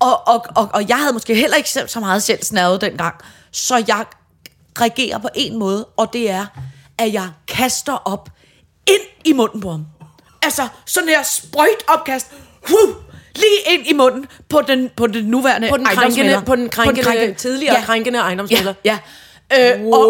Og, 0.00 0.28
og, 0.28 0.44
og, 0.56 0.68
og 0.74 0.88
jeg 0.88 0.96
havde 0.96 1.12
måske 1.12 1.34
heller 1.34 1.56
ikke 1.56 1.70
selv 1.70 1.88
så 1.88 2.00
meget 2.00 2.22
selv 2.22 2.42
snadet 2.42 2.80
dengang, 2.80 3.14
så 3.52 3.84
jeg 3.88 4.04
reagerer 4.80 5.18
på 5.18 5.28
en 5.34 5.58
måde, 5.58 5.84
og 5.84 6.12
det 6.12 6.30
er, 6.30 6.46
at 6.98 7.12
jeg 7.12 7.28
kaster 7.48 7.92
op 7.92 8.28
ind 8.86 9.02
i 9.24 9.32
munden 9.32 9.60
på 9.60 9.70
ham. 9.70 9.86
Altså, 10.42 10.68
sådan 10.86 11.08
her 11.08 11.22
sprøjt 11.22 11.82
opkast. 11.88 12.26
Huh, 12.68 12.94
lige 13.36 13.74
ind 13.78 13.86
i 13.86 13.92
munden 13.92 14.26
på 14.48 14.60
den, 14.68 14.90
på 14.96 15.06
den 15.06 15.24
nuværende 15.24 15.68
På 15.68 15.76
den 15.76 15.86
krænkende, 15.86 16.42
på 16.46 16.56
den 16.56 16.68
krænkende, 16.68 17.02
krænkende- 17.02 17.34
tidligere 17.34 17.74
ja, 17.78 17.84
krænkende 17.84 18.18
ejendomsmælder. 18.18 18.74
Ja, 18.84 18.98
ja. 19.50 19.78
Øh, 19.78 19.86
og, 19.86 20.08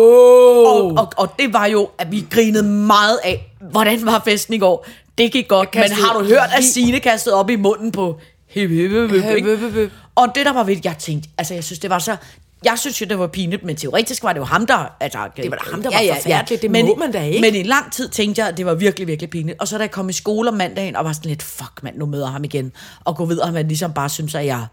og, 0.66 0.92
og, 0.98 1.12
og 1.16 1.34
det 1.38 1.52
var 1.52 1.66
jo, 1.66 1.88
at 1.98 2.12
vi 2.12 2.26
grinede 2.30 2.62
meget 2.62 3.18
af, 3.24 3.52
hvordan 3.70 4.06
var 4.06 4.22
festen 4.24 4.54
i 4.54 4.58
går. 4.58 4.86
Det 5.18 5.32
gik 5.32 5.48
godt, 5.48 5.74
men 5.74 5.92
har 5.92 6.18
du 6.18 6.24
hørt, 6.24 6.50
at 6.56 6.64
Signe 6.64 7.00
kastede 7.00 7.34
op 7.34 7.50
i 7.50 7.56
munden 7.56 7.92
på 7.92 8.20
hip, 8.48 8.70
hip, 8.70 8.90
hip, 8.90 9.10
hip, 9.10 9.74
hip. 9.74 9.90
Og 10.14 10.28
det 10.34 10.46
der 10.46 10.52
var 10.52 10.64
ved, 10.64 10.76
jeg 10.84 10.94
tænkte, 10.98 11.28
altså 11.38 11.54
jeg 11.54 11.64
synes, 11.64 11.78
det 11.78 11.90
var 11.90 11.98
så... 11.98 12.16
Jeg 12.64 12.78
synes 12.78 13.00
jo, 13.00 13.06
det 13.06 13.18
var 13.18 13.26
pinligt, 13.26 13.64
men 13.64 13.76
teoretisk 13.76 14.22
var 14.22 14.32
det 14.32 14.40
jo 14.40 14.44
ham, 14.44 14.66
der... 14.66 14.92
Altså, 15.00 15.18
Det 15.36 15.50
var 15.50 15.56
da 15.56 15.70
ham, 15.70 15.82
der 15.82 15.90
var 15.90 16.14
forfærdelig. 16.16 16.62
Det 16.62 16.70
men, 16.70 16.86
må 16.86 16.94
man 16.94 17.12
da 17.12 17.22
ikke. 17.24 17.40
Men 17.40 17.54
i 17.54 17.62
lang 17.62 17.92
tid 17.92 18.08
tænkte 18.08 18.40
jeg, 18.40 18.48
at 18.48 18.56
det 18.56 18.66
var 18.66 18.74
virkelig, 18.74 19.06
virkelig 19.08 19.30
pinligt. 19.30 19.60
Og 19.60 19.68
så 19.68 19.78
da 19.78 19.82
jeg 19.82 19.90
kom 19.90 20.08
i 20.08 20.12
skole 20.12 20.48
om 20.50 20.54
mandagen, 20.56 20.96
og 20.96 21.04
var 21.04 21.12
sådan 21.12 21.28
lidt, 21.28 21.42
fuck 21.42 21.82
mand, 21.82 21.96
nu 21.98 22.06
møder 22.06 22.26
jeg 22.26 22.32
ham 22.32 22.44
igen. 22.44 22.72
Og 23.04 23.16
gå 23.16 23.24
videre, 23.24 23.48
at 23.48 23.54
man 23.54 23.68
ligesom 23.68 23.92
bare 23.92 24.08
synes, 24.08 24.34
at 24.34 24.46
jeg 24.46 24.66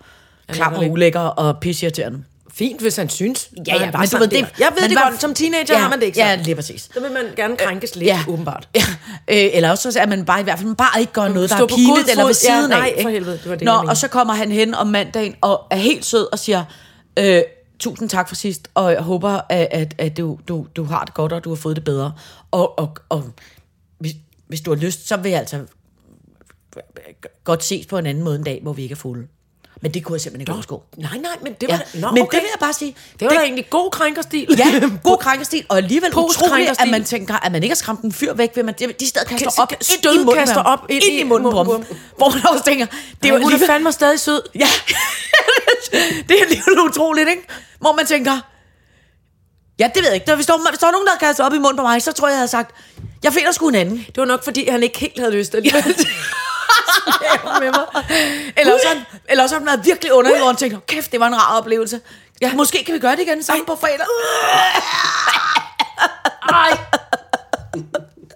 er 0.47 0.53
klam 0.53 0.73
og 0.73 0.89
ulækker 0.89 1.19
og 1.19 1.57
pisseirriterende. 1.61 2.23
Fint, 2.53 2.81
hvis 2.81 2.95
han 2.95 3.09
synes. 3.09 3.49
Ja, 3.67 3.75
ja, 3.75 3.91
men 3.91 4.07
du 4.11 4.17
ved, 4.17 4.27
det. 4.27 4.37
Jeg 4.59 4.71
ved 4.75 4.83
det 4.89 4.91
hvad- 4.97 5.11
godt, 5.11 5.21
som 5.21 5.33
teenager 5.33 5.77
har 5.77 5.89
man 5.89 5.99
det 5.99 6.05
ikke 6.05 6.19
Ja, 6.19 6.29
sådan. 6.31 6.45
lige 6.45 6.55
præcis. 6.55 6.89
Så 6.93 6.99
vil 6.99 7.11
man 7.11 7.23
gerne 7.35 7.55
krænkes 7.57 7.95
lidt, 7.95 8.07
Ja. 8.07 8.19
åbenbart. 8.27 8.67
Ja, 8.75 8.81
øh, 9.27 9.49
eller 9.53 9.69
også 9.71 9.91
så 9.91 9.99
er 9.99 10.05
man 10.07 10.25
bare 10.25 10.39
i 10.39 10.43
hvert 10.43 10.59
fald 10.59 10.75
bare 10.75 10.99
ikke 10.99 11.13
gør 11.13 11.27
noget, 11.27 11.49
der 11.49 11.55
er 11.55 11.67
pinligt 11.67 12.09
eller 12.09 12.23
ved 12.25 12.35
Ja, 12.43 12.57
siden 12.57 12.69
nej, 12.69 12.93
af. 12.97 13.01
for 13.01 13.09
ikke? 13.09 13.19
helvede, 13.19 13.37
det 13.43 13.49
var 13.49 13.55
det, 13.55 13.65
Nå, 13.65 13.71
og 13.87 13.97
så 13.97 14.07
kommer 14.07 14.33
han 14.33 14.51
hen 14.51 14.73
om 14.73 14.87
mandagen 14.87 15.35
og 15.41 15.61
er 15.71 15.75
helt 15.75 16.05
sød 16.05 16.27
og 16.31 16.39
siger, 16.39 16.63
øh, 17.19 17.41
tusind 17.79 18.09
tak 18.09 18.27
for 18.27 18.35
sidst, 18.35 18.69
og 18.73 18.91
jeg 18.91 19.01
håber, 19.01 19.41
at, 19.49 19.67
at, 19.71 19.95
at 19.97 20.17
du, 20.17 20.39
du, 20.47 20.67
du 20.75 20.83
har 20.83 21.05
det 21.05 21.13
godt, 21.13 21.33
og 21.33 21.43
du 21.43 21.49
har 21.49 21.55
fået 21.55 21.75
det 21.75 21.83
bedre. 21.83 22.13
Og, 22.51 22.79
og, 22.79 22.97
og 23.09 23.23
hvis, 23.97 24.13
hvis 24.47 24.61
du 24.61 24.71
har 24.71 24.77
lyst, 24.77 25.07
så 25.07 25.17
vil 25.17 25.31
jeg 25.31 25.39
altså 25.39 25.65
godt 27.43 27.63
ses 27.63 27.85
på 27.85 27.97
en 27.97 28.05
anden 28.05 28.23
måde 28.23 28.35
en 28.35 28.43
dag, 28.43 28.59
hvor 28.61 28.73
vi 28.73 28.81
ikke 28.83 28.93
er 28.93 28.97
fulde. 28.97 29.27
Men 29.85 29.93
det 29.93 30.03
kunne 30.03 30.13
jeg 30.15 30.21
simpelthen 30.21 30.41
ikke 30.41 30.51
overskue. 30.53 30.79
Nej, 30.97 31.17
nej, 31.17 31.31
men 31.41 31.53
det 31.61 31.69
var 31.69 31.75
Ja. 31.75 31.99
da... 31.99 31.99
Nå, 31.99 32.11
Men 32.11 32.21
okay. 32.23 32.37
det 32.37 32.43
vil 32.43 32.49
jeg 32.53 32.59
bare 32.59 32.73
sige. 32.73 32.95
Det 33.19 33.25
var 33.27 33.33
da 33.33 33.39
egentlig 33.41 33.69
god 33.69 33.91
krænkerstil. 33.91 34.47
Ja, 34.57 34.89
god 35.09 35.17
krænkerstil, 35.17 35.65
og 35.69 35.77
alligevel 35.77 36.09
utroligt, 36.17 36.81
at 36.81 36.87
man 36.89 37.03
tænker, 37.03 37.45
at 37.45 37.51
man 37.51 37.63
ikke 37.63 37.73
har 37.73 37.77
skræmt 37.77 38.01
en 38.01 38.11
fyr 38.11 38.33
væk, 38.33 38.55
ved 38.55 38.63
man 38.63 38.73
de, 38.79 38.93
de 38.99 39.07
stedet 39.07 39.27
kaster 39.27 39.61
op 39.61 39.71
ind 39.71 40.13
i 40.15 40.23
munden 40.23 40.47
ham. 40.47 40.65
op 40.65 40.79
ind 40.89 41.03
ind 41.03 41.19
i 41.19 41.23
munden 41.23 41.51
på 41.51 41.57
ham. 41.57 41.83
Hvor 42.17 42.29
man 42.33 42.47
også 42.47 42.63
tænker, 42.65 42.85
det 42.85 42.95
er 43.03 43.15
Det 43.21 43.29
jo 43.29 43.35
alligevel, 43.35 43.67
fandme 43.67 43.91
stadig 43.91 44.19
sød. 44.19 44.41
ja, 44.55 44.67
det 46.29 46.39
er 46.39 46.43
alligevel 46.43 46.79
utroligt, 46.89 47.29
ikke? 47.29 47.41
Hvor 47.79 47.93
man 47.93 48.05
tænker, 48.05 48.31
ja, 49.79 49.89
det 49.95 49.95
ved 50.03 50.05
jeg 50.05 50.13
ikke, 50.15 50.37
vi 50.37 50.43
står, 50.43 50.69
hvis 50.69 50.79
der 50.79 50.85
var 50.87 50.91
nogen, 50.91 51.05
der 51.05 51.11
havde 51.11 51.25
kastet 51.27 51.45
op 51.45 51.53
i 51.53 51.57
munden 51.57 51.77
på 51.77 51.83
mig, 51.83 52.01
så 52.01 52.11
tror 52.11 52.27
jeg, 52.27 52.31
jeg 52.33 52.39
havde 52.39 52.47
sagt, 52.47 52.75
jeg 53.23 53.33
finder 53.33 53.51
sgu 53.51 53.67
en 53.69 53.75
anden. 53.75 53.97
Det 53.97 54.17
var 54.17 54.25
nok, 54.25 54.43
fordi 54.43 54.69
han 54.69 54.83
ikke 54.83 54.99
helt 54.99 55.19
havde 55.19 55.31
lyst 55.37 55.55
alligevel. 55.55 55.95
med 57.61 57.71
mig. 57.71 58.05
Eller 58.57 58.73
også, 58.73 58.87
han, 58.87 58.97
eller 59.29 59.43
også 59.43 59.55
har 59.55 59.59
han 59.59 59.67
været 59.67 59.85
virkelig 59.85 60.13
underlig, 60.13 60.39
hvor 60.39 60.47
han 60.47 60.55
tænker, 60.55 60.79
kæft, 60.87 61.11
det 61.11 61.19
var 61.19 61.27
en 61.27 61.35
rar 61.35 61.57
oplevelse. 61.59 62.01
Ja, 62.41 62.53
måske 62.53 62.83
kan 62.83 62.93
vi 62.93 62.99
gøre 62.99 63.15
det 63.15 63.21
igen 63.21 63.43
sammen 63.43 63.65
på 63.65 63.75
fredag. 63.75 64.05
Ej. 66.49 66.77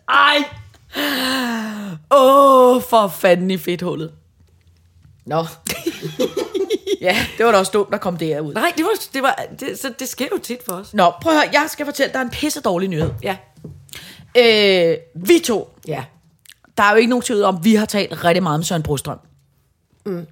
Ej. 0.10 0.44
Åh, 2.12 2.76
oh, 2.76 2.82
for 2.90 3.08
fanden 3.08 3.52
i 3.52 3.58
fedthullet. 3.58 4.12
Nå. 5.26 5.46
ja, 7.02 7.18
det 7.38 7.46
var 7.46 7.52
da 7.52 7.58
også 7.58 7.72
dumt, 7.72 7.92
der 7.92 7.98
kom 7.98 8.18
det 8.18 8.28
her 8.28 8.40
ud. 8.40 8.54
Nej, 8.54 8.74
det, 8.78 8.86
var, 8.86 8.92
det, 9.14 9.24
var, 9.24 9.46
det, 9.60 9.80
så 9.80 9.94
det 10.00 10.10
sker 10.10 10.28
jo 10.32 10.38
tit 10.38 10.60
for 10.66 10.74
os. 10.74 10.94
Nå, 10.94 11.12
prøv 11.22 11.34
at 11.34 11.40
høre, 11.40 11.50
jeg 11.54 11.66
skal 11.70 11.86
fortælle 11.86 12.14
dig 12.14 12.22
en 12.22 12.30
pisse 12.30 12.62
dårlig 12.62 12.90
nyhed. 12.90 13.12
Ja. 13.24 13.38
Øh, 14.38 14.98
vi 15.16 15.40
to, 15.40 15.74
Ja. 15.88 16.04
Der 16.80 16.86
er 16.86 16.92
jo 16.92 16.98
ikke 16.98 17.10
nogen 17.10 17.24
tvivl 17.24 17.44
om, 17.44 17.58
vi 17.64 17.76
har 17.76 17.86
talt 17.86 18.24
rigtig 18.26 18.44
meget 18.44 18.56
om 18.56 18.64
Søren 18.64 18.84
Brostrøm. 18.84 19.18
Mm. 20.06 20.26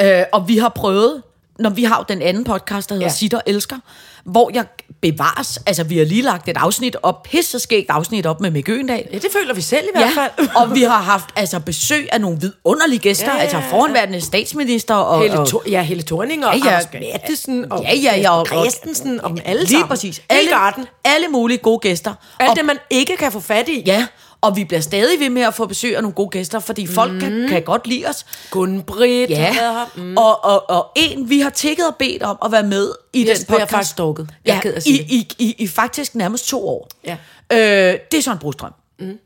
Øh, 0.00 0.22
og 0.32 0.48
vi 0.48 0.58
har 0.58 0.68
prøvet, 0.68 1.22
når 1.58 1.70
vi 1.70 1.84
har 1.84 1.96
jo 1.98 2.04
den 2.08 2.22
anden 2.22 2.44
podcast, 2.44 2.88
der 2.88 2.94
hedder 2.94 3.06
Ja. 3.06 3.12
Sitter 3.12 3.40
Elsker, 3.46 3.76
hvor 4.24 4.50
jeg 4.54 4.64
bevares, 5.02 5.58
altså 5.66 5.84
vi 5.84 5.98
har 5.98 6.04
lige 6.04 6.22
lagt 6.22 6.48
et 6.48 6.56
afsnit 6.56 6.96
op, 7.02 7.22
pisseskægt 7.22 7.90
afsnit 7.90 8.26
op 8.26 8.40
med 8.40 8.50
Mikke 8.50 8.72
Øgendal. 8.72 9.04
ja, 9.12 9.18
det 9.18 9.28
føler 9.32 9.54
vi 9.54 9.60
selv 9.60 9.84
i 9.84 9.88
hvert 9.98 10.10
Ja, 10.16 10.22
fald. 10.22 10.48
og 10.56 10.74
vi 10.74 10.82
har 10.82 10.98
haft 11.02 11.28
altså 11.36 11.60
besøg 11.60 12.08
af 12.12 12.20
nogle 12.20 12.40
vidunderlige 12.40 12.98
gæster, 12.98 13.26
Ja, 13.26 13.32
ja, 13.32 13.36
ja, 13.36 13.42
altså 13.42 13.60
foranværende 13.70 14.20
statsminister 14.20 14.94
og, 14.94 15.20
Helle, 15.22 15.38
og 15.40 15.48
to, 15.48 15.62
ja, 15.68 15.82
Helle 15.82 16.02
Thorning 16.02 16.46
og 16.46 16.54
Ja, 16.58 16.64
ja. 16.64 16.70
Anders 16.76 16.88
Mattesen 17.12 17.72
og 17.72 17.82
Ja, 17.82 17.94
ja, 17.94 18.16
ja, 18.20 18.30
og- 18.30 18.38
og- 18.38 18.46
Christensen 18.46 19.20
og 19.20 19.30
dem 19.30 19.38
alle 19.44 19.60
lige 19.62 19.70
sammen. 19.70 19.88
præcis 19.88 20.22
alle, 20.28 20.50
alle 21.04 21.28
mulige 21.28 21.58
gode 21.58 21.78
gæster. 21.78 22.14
Alt 22.40 22.50
og, 22.50 22.56
det, 22.56 22.64
man 22.64 22.78
ikke 22.90 23.16
kan 23.16 23.32
få 23.32 23.40
fat 23.40 23.68
i. 23.68 23.82
Ja, 23.86 24.06
og 24.40 24.56
vi 24.56 24.64
bliver 24.64 24.80
stadig 24.80 25.20
ved 25.20 25.30
med 25.30 25.42
at 25.42 25.54
få 25.54 25.66
besøg 25.66 25.96
af 25.96 26.02
nogle 26.02 26.14
gode 26.14 26.28
gæster, 26.28 26.58
fordi 26.58 26.86
folk 26.86 27.12
Mhm. 27.12 27.20
kan, 27.20 27.46
kan 27.48 27.62
godt 27.62 27.86
lide 27.86 28.06
os. 28.06 28.26
Har 28.52 28.98
været 28.98 29.30
Ja, 29.30 29.52
her. 29.52 29.90
Mm. 29.96 30.16
og, 30.16 30.44
og, 30.44 30.70
og 30.70 30.86
en, 30.96 31.30
vi 31.30 31.40
har 31.40 31.50
tækket 31.50 31.86
og 31.86 31.96
bedt 31.96 32.22
om 32.22 32.38
at 32.44 32.52
være 32.52 32.62
med 32.62 32.92
i 33.12 33.20
Yes, 33.20 33.26
den 33.26 33.36
det 33.36 33.42
er 33.42 33.46
podcast. 33.52 33.70
faktisk 33.70 33.90
stalket. 33.90 34.28
Jeg 34.44 34.52
er 34.52 34.54
Ja, 34.56 34.60
ked 34.60 34.74
at 34.74 34.86
i, 34.86 34.96
sige 34.96 35.02
i, 35.08 35.28
i, 35.38 35.54
i 35.58 35.66
faktisk 35.66 36.14
nærmest 36.14 36.48
to 36.48 36.68
år. 36.68 36.88
Ja. 37.04 37.16
Øh, 37.52 37.98
det 38.12 38.18
er 38.18 38.22
Søren 38.22 38.38
Brostrøm. 38.38 38.72
Mm. 38.98 39.18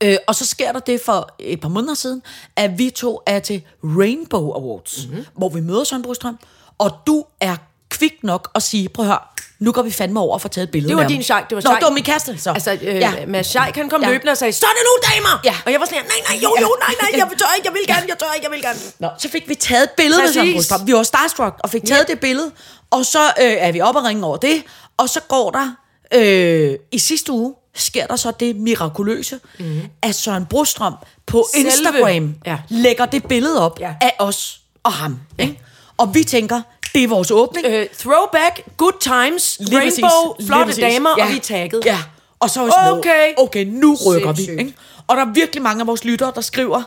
Øh, 0.00 0.16
og 0.26 0.34
så 0.34 0.46
sker 0.46 0.72
der 0.72 0.80
det 0.80 1.00
for 1.00 1.34
et 1.38 1.60
par 1.60 1.68
måneder 1.68 1.94
siden, 1.94 2.22
at 2.56 2.78
vi 2.78 2.90
to 2.90 3.20
er 3.26 3.38
til 3.38 3.62
Rainbow 3.84 4.52
Awards, 4.52 5.06
mm-hmm. 5.06 5.24
hvor 5.36 5.48
vi 5.48 5.60
møder 5.60 5.84
Søren 5.84 6.02
Brostrøm, 6.02 6.38
og 6.78 6.90
du 7.06 7.24
er 7.40 7.56
kvik 7.88 8.12
nok 8.22 8.50
at 8.54 8.62
sige, 8.62 8.88
prøv 8.88 9.04
at 9.04 9.08
høre, 9.08 9.18
nu 9.58 9.72
går 9.72 9.82
vi 9.82 9.90
fandme 9.90 10.20
over 10.20 10.34
og 10.34 10.40
får 10.40 10.48
taget 10.48 10.64
et 10.66 10.70
billede 10.70 10.88
Det 10.88 10.96
var 10.96 11.02
med 11.02 11.08
din 11.08 11.16
ham." 11.16 11.22
Scheik, 11.22 11.44
det 11.50 11.56
var 11.56 11.62
Nå, 11.62 11.68
Scheik. 11.70 11.78
det 11.80 11.84
var 11.84 11.90
min 11.92 12.04
kæreste, 12.04 12.38
så. 12.38 12.50
Altså, 12.50 12.72
øh, 12.72 12.78
ja. 12.82 13.12
ja. 13.18 13.26
Mads 13.26 13.46
Scheik, 13.46 13.76
han 13.76 13.88
kom 13.88 14.00
ja. 14.02 14.06
Ja. 14.08 14.12
løbende 14.12 14.30
og 14.32 14.36
sagde, 14.38 14.52
så 14.52 14.66
er 14.66 14.74
det 14.78 14.84
nu, 14.88 14.92
damer! 15.14 15.40
Ja. 15.44 15.54
Og 15.66 15.72
jeg 15.72 15.80
var 15.80 15.86
sådan 15.86 15.98
her, 15.98 16.04
nej, 16.08 16.20
nej, 16.28 16.36
jo, 16.42 16.56
jo, 16.60 16.76
nej, 16.80 16.94
nej, 17.02 17.10
jeg 17.20 17.28
tør 17.38 17.54
ikke, 17.56 17.66
jeg 17.68 17.74
vil 17.74 17.82
gerne, 17.94 18.04
jeg 18.08 18.18
tør 18.18 18.32
ikke, 18.34 18.44
jeg 18.46 18.52
vil 18.52 18.62
gerne. 18.62 18.78
Nå, 18.98 19.08
så 19.18 19.28
fik 19.30 19.48
vi 19.48 19.54
taget 19.54 19.82
et 19.84 19.90
billede 19.96 20.22
med 20.22 20.32
Søren 20.32 20.46
Præcis. 20.54 20.68
Brostrøm. 20.68 20.86
Vi 20.86 20.92
var 20.94 21.02
starstruck 21.02 21.54
og 21.64 21.70
fik 21.70 21.84
taget 21.84 22.08
det 22.08 22.20
billede, 22.20 22.50
og 22.90 23.06
så 23.06 23.22
øh, 23.24 23.52
er 23.58 23.72
vi 23.72 23.80
oppe 23.80 24.00
og 24.00 24.04
ringe 24.06 24.26
over 24.26 24.36
det, 24.36 24.62
og 24.96 25.08
så 25.08 25.20
går 25.28 25.50
der, 25.50 25.70
øh, 26.14 26.74
i 26.92 26.98
sidste 26.98 27.32
uge, 27.32 27.54
sker 27.74 28.06
der 28.06 28.16
så 28.16 28.30
det 28.40 28.56
mirakuløse, 28.56 29.40
mm. 29.58 29.80
at 30.02 30.14
Søren 30.14 30.46
Brostrøm 30.46 30.94
på 31.26 31.46
Selve- 31.54 31.60
Instagram 31.60 32.34
Ja. 32.46 32.58
lægger 32.68 33.06
det 33.06 33.24
billede 33.24 33.60
op 33.66 33.80
Ja. 33.80 33.86
ja. 33.88 33.94
af 34.00 34.12
os 34.18 34.60
og 34.82 34.92
ham. 34.92 35.20
Ikke? 35.38 35.60
Og 35.96 36.14
vi 36.14 36.24
tænker, 36.24 36.60
det 36.94 37.02
er 37.04 37.08
vores 37.08 37.30
åbning. 37.30 37.66
Øh, 37.66 37.86
throwback, 37.98 38.62
good 38.76 38.92
times, 39.00 39.56
Lige 39.60 39.78
rainbow, 39.78 40.32
præcis. 40.34 40.46
flotte 40.46 40.80
damer, 40.80 41.10
ja. 41.18 41.24
og 41.24 41.30
vi 41.30 41.36
er 41.36 41.40
tagget. 41.40 41.82
Ja, 41.84 41.98
og 42.40 42.50
så 42.50 42.64
er 42.66 42.70
sådan 42.70 42.84
noget, 42.84 42.98
Okay. 42.98 43.32
okay, 43.36 43.64
nu 43.64 43.96
rykker 44.06 44.34
Sindssygt. 44.34 44.56
vi. 44.56 44.62
Ikke? 44.62 44.74
Og 45.06 45.16
der 45.16 45.22
er 45.22 45.32
virkelig 45.32 45.62
mange 45.62 45.80
af 45.80 45.86
vores 45.86 46.04
lyttere, 46.04 46.32
der 46.34 46.40
skriver, 46.40 46.82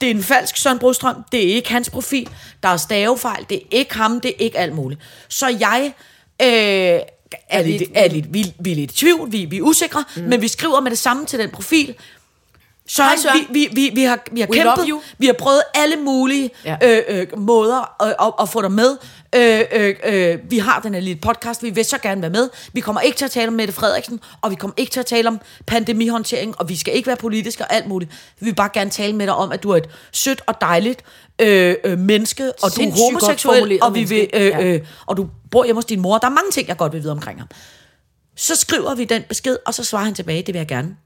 det 0.00 0.06
er 0.06 0.10
en 0.10 0.22
falsk 0.22 0.56
Søren 0.56 0.78
Brostrøm, 0.78 1.24
det 1.32 1.50
er 1.50 1.54
ikke 1.54 1.68
hans 1.72 1.90
profil, 1.90 2.28
der 2.62 2.68
er 2.68 2.76
stavefejl, 2.76 3.46
det 3.50 3.56
er 3.56 3.66
ikke 3.70 3.94
ham, 3.94 4.20
det 4.20 4.28
er 4.28 4.34
ikke 4.38 4.58
alt 4.58 4.74
muligt. 4.74 5.00
Så 5.28 5.48
jeg 5.48 5.92
øh, 6.42 6.48
er, 7.48 7.62
lidt, 7.62 7.82
er 7.94 8.08
lidt, 8.08 8.34
vi, 8.34 8.54
vi 8.60 8.72
er 8.72 8.76
lidt 8.76 8.92
i 8.92 8.94
tvivl, 8.94 9.32
vi, 9.32 9.44
vi 9.44 9.56
er 9.58 9.62
usikre, 9.62 10.04
mm. 10.16 10.22
men 10.22 10.42
vi 10.42 10.48
skriver 10.48 10.80
med 10.80 10.90
det 10.90 10.98
samme 10.98 11.26
til 11.26 11.38
den 11.38 11.50
profil. 11.50 11.94
Søren, 12.90 13.08
Hej, 13.08 13.16
Søren. 13.16 13.46
Vi, 13.50 13.68
vi, 13.68 13.68
vi, 13.72 13.90
vi 13.94 14.02
har, 14.02 14.18
vi 14.32 14.40
har 14.40 14.48
We 14.48 14.56
kæmpet, 14.56 15.00
vi 15.18 15.26
har 15.26 15.32
prøvet 15.32 15.62
alle 15.74 15.96
mulige 15.96 16.50
Ja. 16.64 16.76
øh, 16.82 17.02
øh, 17.08 17.38
måder 17.38 18.02
at, 18.02 18.16
at, 18.20 18.32
at 18.40 18.48
få 18.48 18.62
dig 18.62 18.72
med. 18.72 18.96
Øh, 19.34 19.60
øh, 19.72 19.94
øh, 20.04 20.38
vi 20.50 20.58
har 20.58 20.80
den 20.80 20.94
her 20.94 21.00
lille 21.00 21.20
podcast, 21.20 21.62
vi 21.62 21.70
vil 21.70 21.84
så 21.84 21.98
gerne 21.98 22.22
være 22.22 22.30
med. 22.30 22.48
Vi 22.72 22.80
kommer 22.80 23.00
ikke 23.00 23.18
til 23.18 23.24
at 23.24 23.30
tale 23.30 23.48
om 23.48 23.54
Mette 23.54 23.72
Frederiksen, 23.74 24.20
og 24.42 24.50
vi 24.50 24.54
kommer 24.56 24.74
ikke 24.76 24.92
til 24.92 25.00
at 25.00 25.06
tale 25.06 25.28
om 25.28 25.40
pandemihåndtering, 25.66 26.54
og 26.60 26.68
vi 26.68 26.76
skal 26.76 26.94
ikke 26.96 27.06
være 27.06 27.16
politiske 27.16 27.64
og 27.64 27.74
alt 27.74 27.86
muligt. 27.88 28.10
Vi 28.40 28.44
vil 28.46 28.54
bare 28.54 28.70
gerne 28.74 28.90
tale 28.90 29.12
med 29.16 29.26
dig 29.26 29.34
om, 29.34 29.52
at 29.52 29.62
du 29.62 29.70
er 29.70 29.76
et 29.76 29.88
sødt 30.12 30.42
og 30.46 30.54
dejligt 30.60 31.02
øh, 31.38 31.74
øh, 31.84 31.98
menneske, 31.98 32.42
og 32.52 32.52
du 32.60 32.66
er 32.66 32.70
Sindssygt 32.70 33.04
homoseksuel, 33.04 33.78
og, 33.82 33.94
vi 33.94 34.04
vil, 34.04 34.28
øh, 34.34 34.40
Ja. 34.46 34.64
øh, 34.64 34.80
og 35.06 35.16
du 35.16 35.28
bor 35.50 35.64
hjemme 35.64 35.78
hos 35.78 35.84
din 35.84 36.00
mor. 36.00 36.18
Der 36.18 36.26
er 36.26 36.30
mange 36.30 36.50
ting, 36.52 36.68
jeg 36.68 36.76
godt 36.76 36.92
vil 36.92 37.02
vide 37.02 37.12
omkring 37.12 37.38
ham. 37.38 37.48
Så 38.36 38.56
skriver 38.56 38.94
vi 38.94 39.04
den 39.04 39.22
besked, 39.28 39.56
og 39.66 39.74
så 39.74 39.84
svarer 39.84 40.04
han 40.04 40.14
tilbage, 40.14 40.42
det 40.42 40.54
vil 40.54 40.58
jeg 40.60 40.68
gerne. 40.68 40.96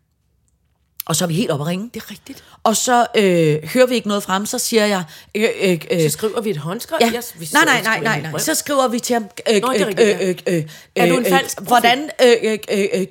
Og 1.06 1.16
så 1.16 1.24
er 1.24 1.28
vi 1.28 1.34
helt 1.34 1.50
oppe 1.50 1.62
at 1.62 1.66
ringe. 1.66 1.90
Det 1.94 2.02
er 2.02 2.10
rigtigt. 2.10 2.44
Og 2.62 2.76
så 2.76 3.06
øh, 3.16 3.68
hører 3.74 3.86
vi 3.86 3.94
ikke 3.94 4.08
noget 4.08 4.22
frem, 4.22 4.46
så 4.46 4.58
siger 4.58 4.86
jeg... 4.86 5.04
Øh, 5.34 5.48
øh, 5.62 5.78
øh, 5.90 6.02
Så 6.02 6.08
skriver 6.10 6.40
vi 6.40 6.50
et 6.50 6.56
håndskrev. 6.56 6.98
Ja. 7.00 7.10
Jeg- 7.14 7.22
vi 7.38 7.48
nej, 7.52 7.64
nej, 7.64 7.82
nej, 7.82 8.00
nej, 8.20 8.30
nej. 8.30 8.38
Så 8.40 8.54
skriver 8.54 8.88
vi 8.88 8.98
til 8.98 9.14
ham... 9.14 9.26
Øh, 9.50 9.62
Nå, 9.62 9.72
det 9.72 9.80
er 9.80 9.82
øh, 9.82 9.86
rigtigt, 9.88 10.08
ja. 10.08 10.28
øh, 10.28 10.36
øh, 10.46 10.56
øh, 10.56 10.64
Er 10.96 11.06
du 11.08 11.16
en 11.16 11.24
falsk 11.26 11.56
profil? 11.56 11.68
Hvordan... 11.68 12.10
Øh, 12.24 12.58
øh, 12.70 12.86
øh, 13.00 13.06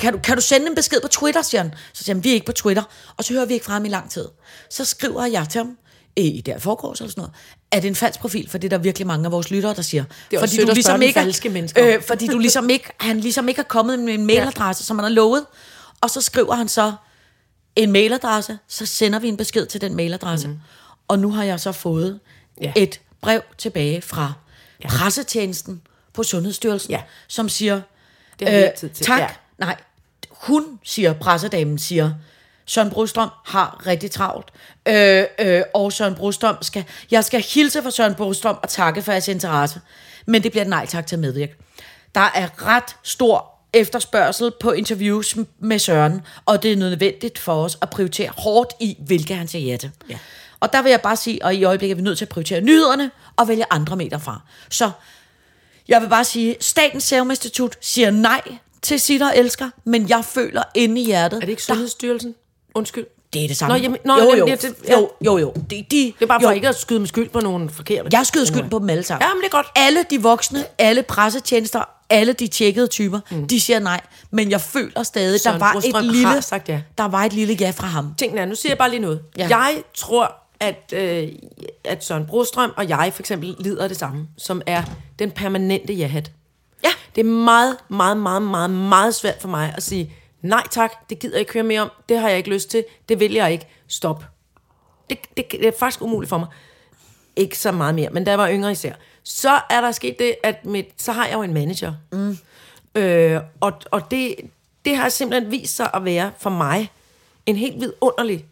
kan, 0.00 0.12
du, 0.12 0.18
kan 0.18 0.36
du 0.36 0.40
sende 0.42 0.66
en 0.66 0.74
besked 0.74 1.00
på 1.00 1.08
Twitter, 1.08 1.42
siger 1.42 1.62
han. 1.62 1.72
Så 1.92 2.04
siger 2.04 2.14
han, 2.16 2.24
vi 2.24 2.30
er 2.30 2.34
ikke 2.34 2.46
på 2.46 2.52
Twitter. 2.52 2.82
Og 3.16 3.24
så 3.24 3.32
hører 3.34 3.44
vi 3.46 3.54
ikke 3.54 3.66
fra 3.66 3.72
ham 3.72 3.84
i 3.84 3.88
lang 3.88 4.10
tid. 4.10 4.28
Så 4.70 4.84
skriver 4.84 5.26
jeg 5.26 5.46
til 5.50 5.58
ham, 5.58 5.76
i 6.16 6.40
der 6.46 6.58
foregårs 6.58 7.00
eller 7.00 7.10
sådan 7.10 7.20
noget, 7.20 7.32
er 7.72 7.80
det 7.80 7.88
en 7.88 7.94
falsk 7.94 8.20
profil, 8.20 8.50
for 8.50 8.58
det 8.58 8.72
er 8.72 8.76
der 8.76 8.82
virkelig 8.82 9.06
mange 9.06 9.26
af 9.26 9.32
vores 9.32 9.50
lyttere, 9.50 9.74
der 9.74 9.82
siger. 9.82 10.04
Det 10.30 10.36
er 10.42 10.46
sødt 10.46 10.70
at 10.70 10.84
spørge 10.84 11.00
den 11.00 11.12
falske 11.14 11.48
mennesker. 11.48 11.94
øh, 11.96 12.02
fordi 12.02 12.26
du 12.26 12.38
ligesom 12.38 12.70
ikke, 12.70 12.84
han 13.00 13.20
ligesom 13.20 13.48
ikke 13.48 13.58
har 13.58 13.64
kommet 13.68 13.98
med 13.98 14.14
en 14.14 14.26
mailadresse, 14.26 14.84
som 14.84 14.98
han 14.98 15.04
har 15.04 15.10
lovet. 15.10 15.46
Og 16.04 16.10
så 16.10 16.20
skriver 16.20 16.54
han 16.54 16.68
så 16.68 16.92
en 17.76 17.92
mailadresse, 17.92 18.58
så 18.68 18.86
sender 18.86 19.18
vi 19.18 19.28
en 19.28 19.36
besked 19.36 19.66
til 19.66 19.80
den 19.80 19.94
mailadresse. 19.96 20.48
Mm. 20.48 20.60
Og 21.08 21.18
nu 21.18 21.30
har 21.30 21.44
jeg 21.44 21.60
så 21.60 21.72
fået 21.72 22.20
Ja. 22.60 22.72
et 22.76 23.00
brev 23.20 23.40
tilbage 23.58 24.02
fra 24.02 24.32
ja. 24.84 24.88
pressetjenesten 24.88 25.82
på 26.12 26.22
Sundhedsstyrelsen, 26.22 26.90
Ja. 26.90 27.02
som 27.28 27.48
siger, 27.48 27.80
Det 28.38 28.48
har 28.52 28.70
tid 28.76 28.88
til. 28.90 29.06
tak, 29.06 29.18
Ja. 29.20 29.24
ja. 29.24 29.30
nej, 29.58 29.76
hun 30.30 30.78
siger, 30.82 31.12
pressedamen 31.12 31.78
siger, 31.78 32.12
Søren 32.66 32.90
Brostrøm 32.90 33.28
har 33.44 33.82
rigtig 33.86 34.10
travlt, 34.10 34.50
øh, 34.88 35.24
øh, 35.38 35.62
og 35.74 35.92
Søren 35.92 36.14
Brostrøm 36.14 36.56
skal, 36.62 36.84
jeg 37.10 37.24
skal 37.24 37.42
hilse 37.42 37.82
fra 37.82 37.90
Søren 37.90 38.14
Brostrøm 38.14 38.56
og 38.62 38.68
takke 38.68 39.02
for 39.02 39.12
jeres 39.12 39.28
interesse, 39.28 39.80
men 40.26 40.42
det 40.42 40.50
bliver 40.52 40.62
et 40.64 40.70
nej 40.70 40.86
tak 40.86 41.06
til 41.06 41.16
at 41.16 41.20
medvirke. 41.20 41.54
Der 42.14 42.20
er 42.34 42.66
ret 42.66 42.96
stor 43.02 43.53
efterspørgsel 43.74 44.52
på 44.60 44.72
interviews 44.72 45.36
med 45.58 45.78
Søren, 45.78 46.20
og 46.46 46.62
det 46.62 46.72
er 46.72 46.76
nødvendigt 46.76 47.38
for 47.38 47.64
os 47.64 47.78
at 47.82 47.90
prioritere 47.90 48.30
hårdt 48.38 48.72
i, 48.80 48.96
hvilke 49.06 49.34
han 49.34 49.48
siger 49.48 49.70
ja 49.72 49.76
til. 49.76 49.90
Ja. 50.10 50.18
Og 50.60 50.72
der 50.72 50.82
vil 50.82 50.90
jeg 50.90 51.00
bare 51.00 51.16
sige, 51.16 51.44
og 51.44 51.54
i 51.54 51.64
øjeblikket 51.64 51.94
er 51.94 51.96
vi 51.96 52.02
nødt 52.02 52.18
til 52.18 52.24
at 52.24 52.28
prioritere 52.28 52.60
nyhederne 52.60 53.10
og 53.36 53.48
vælge 53.48 53.64
andre 53.70 53.96
medier 53.96 54.18
fra. 54.18 54.40
Så 54.70 54.90
jeg 55.88 56.02
vil 56.02 56.08
bare 56.08 56.24
sige, 56.24 56.56
Statens 56.60 57.04
Serum 57.04 57.30
Institut 57.30 57.76
siger 57.80 58.10
nej 58.10 58.40
til 58.82 59.00
sitter 59.00 59.26
og 59.30 59.38
elsker, 59.38 59.70
men 59.84 60.08
jeg 60.08 60.24
føler 60.24 60.62
inde 60.74 61.00
i 61.00 61.04
hjertet... 61.04 61.36
Er 61.36 61.40
det 61.40 61.48
ikke 61.48 61.60
der- 61.60 61.64
Sundhedsstyrelsen? 61.74 62.34
Undskyld. 62.74 63.04
Det 63.34 63.44
er 63.44 63.48
det 63.48 63.56
samme. 63.56 63.76
Nå, 63.76 63.82
jamen, 63.82 63.98
nå, 64.04 64.14
jo, 64.14 64.20
jamen, 64.20 64.38
jo, 64.38 64.46
ja, 64.46 64.54
det- 64.54 64.74
ja. 64.88 64.92
jo, 64.98 65.10
jo, 65.24 65.38
jo. 65.38 65.52
De, 65.70 65.76
de, 65.76 65.84
Det 65.90 66.14
er 66.20 66.26
bare 66.26 66.40
for 66.40 66.48
jo. 66.48 66.54
ikke 66.54 66.68
at 66.68 66.78
skyde 66.80 67.00
med 67.00 67.08
skyld 67.08 67.28
på 67.28 67.40
nogen 67.40 67.70
forkerte. 67.70 68.08
Jeg 68.12 68.26
skyder 68.26 68.46
skyld 68.46 68.70
på 68.70 68.78
dem 68.78 68.90
alle 68.90 69.02
sammen. 69.02 69.22
Ja, 69.28 69.34
men 69.34 69.40
det 69.42 69.46
er 69.46 69.50
godt. 69.50 69.66
Alle 69.76 70.04
de 70.10 70.22
voksne, 70.22 70.64
alle 70.78 71.02
pressetjenester, 71.02 71.82
alle 72.10 72.32
de 72.32 72.46
tjekkede 72.46 72.86
typer, 72.86 73.20
mm. 73.30 73.48
de 73.48 73.60
siger 73.60 73.78
nej. 73.78 74.00
Men 74.30 74.50
jeg 74.50 74.60
føler 74.60 75.02
stadig, 75.02 75.40
Søren 75.40 75.60
der 75.60 75.66
var 75.66 75.72
Brostrøm 75.72 76.04
et 76.04 76.12
lille, 76.12 76.42
sagt 76.42 76.68
ja. 76.68 76.80
der 76.98 77.04
var 77.08 77.24
et 77.24 77.32
lille 77.32 77.54
ja 77.60 77.70
fra 77.70 77.86
ham. 77.86 78.14
Er, 78.36 78.44
nu 78.44 78.54
siger 78.54 78.70
jeg 78.70 78.78
bare 78.78 78.90
lige 78.90 79.00
noget. 79.00 79.20
Ja. 79.38 79.46
Jeg 79.48 79.76
tror, 79.94 80.34
at, 80.60 80.92
øh, 80.92 81.28
at 81.84 82.04
Søren 82.04 82.26
Brostrøm 82.26 82.72
og 82.76 82.88
jeg 82.88 83.10
for 83.14 83.22
eksempel 83.22 83.54
lider 83.58 83.88
det 83.88 83.96
samme, 83.96 84.26
som 84.38 84.62
er 84.66 84.82
den 85.18 85.30
permanente 85.30 85.92
ja-hat. 85.92 86.30
Ja. 86.84 86.88
Det 87.14 87.20
er 87.20 87.24
meget, 87.30 87.76
meget, 87.88 88.16
meget, 88.16 88.42
meget, 88.42 88.70
meget 88.70 89.14
svært 89.14 89.40
for 89.40 89.48
mig 89.48 89.74
at 89.76 89.82
sige, 89.82 90.12
nej 90.44 90.62
tak, 90.70 91.10
det 91.10 91.18
gider 91.18 91.34
jeg 91.34 91.40
ikke 91.40 91.52
høre 91.52 91.62
mere 91.62 91.80
om, 91.80 91.90
det 92.08 92.18
har 92.18 92.28
jeg 92.28 92.38
ikke 92.38 92.50
lyst 92.50 92.70
til, 92.70 92.84
det 93.08 93.20
vil 93.20 93.32
jeg 93.32 93.52
ikke, 93.52 93.66
stop. 93.88 94.24
Det, 95.10 95.18
det, 95.36 95.50
det 95.50 95.66
er 95.66 95.72
faktisk 95.78 96.02
umuligt 96.02 96.28
for 96.28 96.38
mig. 96.38 96.48
Ikke 97.36 97.58
så 97.58 97.72
meget 97.72 97.94
mere, 97.94 98.10
men 98.10 98.24
da 98.24 98.30
jeg 98.30 98.38
var 98.38 98.50
yngre 98.50 98.72
især. 98.72 98.94
Så 99.22 99.60
er 99.70 99.80
der 99.80 99.92
sket 99.92 100.18
det, 100.18 100.34
at 100.42 100.64
mit, 100.64 100.86
så 100.96 101.12
har 101.12 101.26
jeg 101.26 101.34
jo 101.34 101.42
en 101.42 101.54
manager. 101.54 101.94
Mm. 102.12 102.38
Øh, 102.94 103.40
og 103.60 103.72
og 103.90 104.10
det, 104.10 104.36
det 104.84 104.96
har 104.96 105.08
simpelthen 105.08 105.50
vist 105.50 105.76
sig 105.76 105.90
at 105.94 106.04
være 106.04 106.32
for 106.38 106.50
mig 106.50 106.90
en 107.46 107.56
helt 107.56 107.80
vidunderlig 107.80 108.46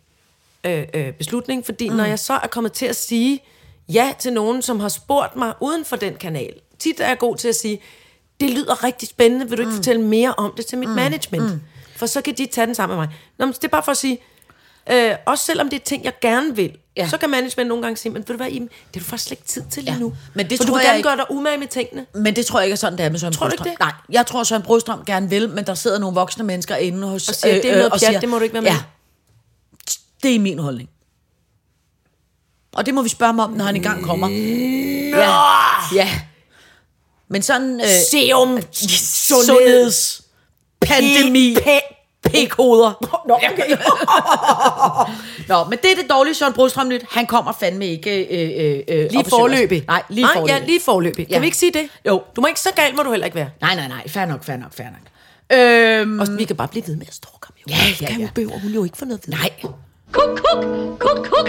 øh, 0.65 0.85
øh, 0.95 1.13
beslutning, 1.13 1.65
fordi 1.65 1.89
mm. 1.89 1.97
når 1.97 2.05
jeg 2.05 2.19
så 2.19 2.33
er 2.33 2.47
kommet 2.47 2.73
til 2.73 2.87
at 2.87 2.97
sige 2.97 3.41
ja 3.89 4.13
til 4.19 4.33
nogen, 4.33 4.63
som 4.63 4.81
har 4.81 4.89
spurgt 4.89 5.37
mig 5.37 5.55
uden 5.61 5.85
for 5.85 5.97
den 5.97 6.15
kanal, 6.15 6.55
tit 6.79 7.01
er 7.01 7.09
jeg 7.09 7.19
god 7.19 7.37
til 7.37 7.49
at 7.49 7.57
sige, 7.57 7.81
det 8.41 8.51
lyder 8.51 8.85
rigtig 8.85 9.09
spændende, 9.09 9.49
vil 9.49 9.59
du 9.59 9.63
ikke 9.63 9.71
mm. 9.71 9.77
fortælle 9.77 10.03
mere 10.03 10.35
om 10.35 10.53
det 10.57 10.67
til 10.67 10.79
mit 10.79 10.89
mm. 10.89 10.95
management? 10.95 11.53
Mm. 11.53 11.61
For 12.03 12.07
så 12.07 12.21
kan 12.23 12.35
de 12.35 12.47
tage 12.47 12.67
den 12.67 12.75
sammen 12.75 12.99
med 12.99 13.07
mig. 13.07 13.15
Nå, 13.39 13.47
men 13.47 13.53
det 13.53 13.65
er 13.65 13.69
bare 13.69 13.83
for 13.83 13.91
at 13.93 13.97
sige, 13.97 14.19
øh, 14.93 15.15
også 15.27 15.45
selvom 15.45 15.69
det 15.69 15.81
er 15.81 15.85
ting, 15.85 16.05
jeg 16.05 16.13
gerne 16.21 16.57
vil, 16.57 16.77
Ja. 16.97 17.09
så 17.09 17.19
kan 17.19 17.31
management 17.31 17.69
nogle 17.69 17.83
gange 17.83 17.97
sige, 17.97 18.13
men 18.13 18.19
ved 18.23 18.27
du 18.27 18.37
hvad, 18.37 18.49
Iben, 18.49 18.69
det 18.69 19.01
er 19.01 19.05
du 19.05 19.05
faktisk 19.05 19.25
slet 19.25 19.39
ikke 19.39 19.49
tid 19.49 19.63
til 19.71 19.83
lige 19.83 19.95
Ja. 19.95 20.01
nu. 20.01 20.13
Men 20.35 20.51
det 20.51 20.59
for 20.59 20.65
du 20.65 20.69
tror 20.71 20.77
vil 20.79 20.81
jeg 20.83 20.89
gerne 20.89 20.99
ikke- 20.99 21.09
gøre 21.09 21.17
dig 21.17 21.25
umage 21.31 21.59
med 21.59 21.67
tingene. 21.67 22.07
Men 22.15 22.37
det 22.37 22.47
tror 22.47 22.59
jeg 22.59 22.67
ikke 22.67 22.73
er 22.73 22.77
sådan, 22.77 22.99
det 22.99 23.07
er 23.07 23.11
med 23.11 23.19
Søren 23.19 23.33
Tror 23.33 23.47
du 23.47 23.53
ikke 23.53 23.65
det? 23.65 23.79
Nej, 23.81 23.93
jeg 24.11 24.27
tror, 24.27 24.45
Søren 24.45 24.63
Brostrøm 24.63 25.05
gerne 25.05 25.31
vil, 25.31 25.49
men 25.49 25.67
der 25.67 25.75
sidder 25.75 25.99
nogle 25.99 26.15
voksne 26.15 26.45
mennesker 26.45 26.77
inde 26.77 27.09
hos... 27.09 27.29
Og 27.29 27.35
siger, 27.35 27.55
det 27.55 27.71
er 27.71 27.77
noget 27.77 27.93
og 27.93 27.99
pjat, 28.01 28.21
det 28.21 28.29
må 28.29 28.37
du 28.39 28.43
ikke 28.43 28.53
være 28.55 28.63
med 28.63 28.71
Ja, 28.71 28.79
det 30.23 30.35
er 30.35 30.39
min 30.39 30.59
holdning. 30.59 30.89
Og 32.75 32.87
det 32.87 32.95
må 32.95 33.03
vi 33.03 33.09
spørge 33.09 33.29
ham 33.29 33.39
om, 33.41 33.51
når 33.51 33.65
han 33.65 33.77
engang 33.77 34.05
kommer. 34.05 34.29
Ja, 34.29 35.95
ja. 35.95 36.21
Men 37.29 37.43
sådan... 37.43 37.81
Øh, 37.81 37.87
Serum, 38.11 38.59
sundheds... 38.73 40.23
Pandemi... 40.87 41.57
P-koder. 42.33 42.93
Nå, 43.29 43.35
okay. 43.35 43.77
Nå, 45.49 45.65
men 45.65 45.79
det 45.83 45.91
er 45.93 45.97
det 46.03 46.11
dårlige 46.11 46.35
Søren 46.35 46.53
Brostrøm 46.53 46.89
nyt. 46.89 47.05
Han 47.11 47.27
kommer 47.27 47.53
fandme 47.53 47.87
ikke 47.87 48.25
øh, 48.25 48.77
øh, 48.89 48.99
øh, 49.05 49.11
Lige 49.11 49.25
forløbig. 49.31 49.85
Nej, 49.87 50.03
lige 50.09 50.25
Nej, 50.25 50.33
forløbig. 50.35 50.53
ja, 50.61 50.67
lige 50.67 50.81
forløbig. 50.85 51.27
Kan 51.27 51.35
Ja. 51.35 51.39
vi 51.39 51.45
ikke 51.47 51.57
sige 51.59 51.73
det? 51.73 51.89
Jo. 52.07 52.23
Du 52.37 52.41
må 52.41 52.47
ikke, 52.47 52.61
så 52.61 52.69
galt 52.77 52.97
må 52.97 53.03
du 53.03 53.11
heller 53.11 53.25
ikke 53.25 53.35
være. 53.37 53.51
Nej, 53.61 53.75
nej, 53.75 53.89
nej. 53.89 54.09
Fair 54.09 54.25
nok, 54.27 54.45
fair 54.45 54.57
nok, 54.57 54.73
fair 54.75 54.87
nok. 54.87 55.59
Øhm, 55.59 56.21
Og 56.21 56.27
vi 56.39 56.45
kan 56.45 56.57
bare 56.57 56.69
blive 56.69 56.85
ved 56.87 56.97
med 56.97 57.07
at 57.09 57.15
stalke 57.15 57.47
ham. 57.47 57.55
Jo. 57.59 57.65
Ja, 57.75 57.77
ja, 58.01 58.07
Kan 58.07 58.17
ja. 58.21 58.25
hun 58.27 58.29
behøver 58.35 58.59
hun 58.63 58.71
jo 58.73 58.85
ikke 58.85 58.97
få 58.97 59.05
noget 59.05 59.21
ved. 59.27 59.35
nej. 59.35 59.51
Kuk, 60.13 60.41
kuk, 60.45 60.65
kuk, 60.99 61.27
kuk. 61.27 61.49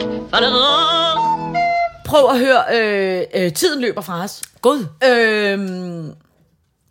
Prøv 2.06 2.30
at 2.30 2.40
høre, 2.40 2.64
øh, 2.74 3.24
øh, 3.36 3.54
tiden 3.54 3.82
løber 3.82 4.02
fra 4.02 4.24
os. 4.24 4.42
God. 4.62 4.86
Øhm, 5.06 6.12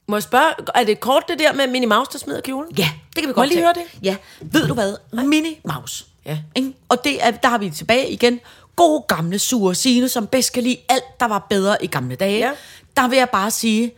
Må 0.09 0.16
jeg 0.16 0.22
spørge, 0.22 0.55
er 0.74 0.84
det 0.84 1.00
kort 1.00 1.22
det 1.28 1.38
der 1.38 1.53
med 1.53 1.66
Minnie 1.66 1.88
Mouse, 1.88 2.11
der 2.12 2.18
smider 2.18 2.40
kjolen? 2.40 2.72
ja, 2.78 2.90
det 3.07 3.22
kan 3.22 3.22
vi 3.22 3.26
Må 3.26 3.32
godt 3.32 3.50
jeg 3.50 3.55
lige 3.55 3.64
høre 3.64 3.74
det? 3.74 3.82
Ja, 4.03 4.16
ved 4.40 4.66
du 4.66 4.74
hvad? 4.74 4.96
Minnie 5.12 5.57
Mouse. 5.64 6.05
Ja. 6.26 6.38
Ikke? 6.55 6.72
Og 6.88 7.05
det 7.05 7.24
er, 7.24 7.30
der 7.30 7.48
har 7.48 7.59
vi 7.59 7.70
tilbage 7.70 8.11
igen. 8.11 8.40
God 8.76 9.07
gamle 9.09 9.38
sure 9.38 9.74
Signe, 9.74 10.09
som 10.09 10.26
bedst 10.26 10.53
kan 10.53 10.62
lide 10.62 10.76
alt, 10.88 11.20
der 11.20 11.26
var 11.26 11.46
bedre 11.50 11.84
i 11.84 11.86
gamle 11.86 12.16
dage. 12.16 12.38
Ja. 12.38 12.53
Der 12.96 13.09
vil 13.09 13.18
jeg 13.18 13.30
bare 13.30 13.50
sige, 13.50 13.92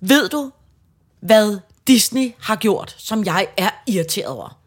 ved 0.00 0.28
du, 0.28 0.50
hvad 1.20 1.58
Disney 1.86 2.32
har 2.40 2.56
gjort, 2.56 2.94
som 2.98 3.24
jeg 3.24 3.46
er 3.56 3.70
irriteret 3.86 4.26
over? 4.26 4.58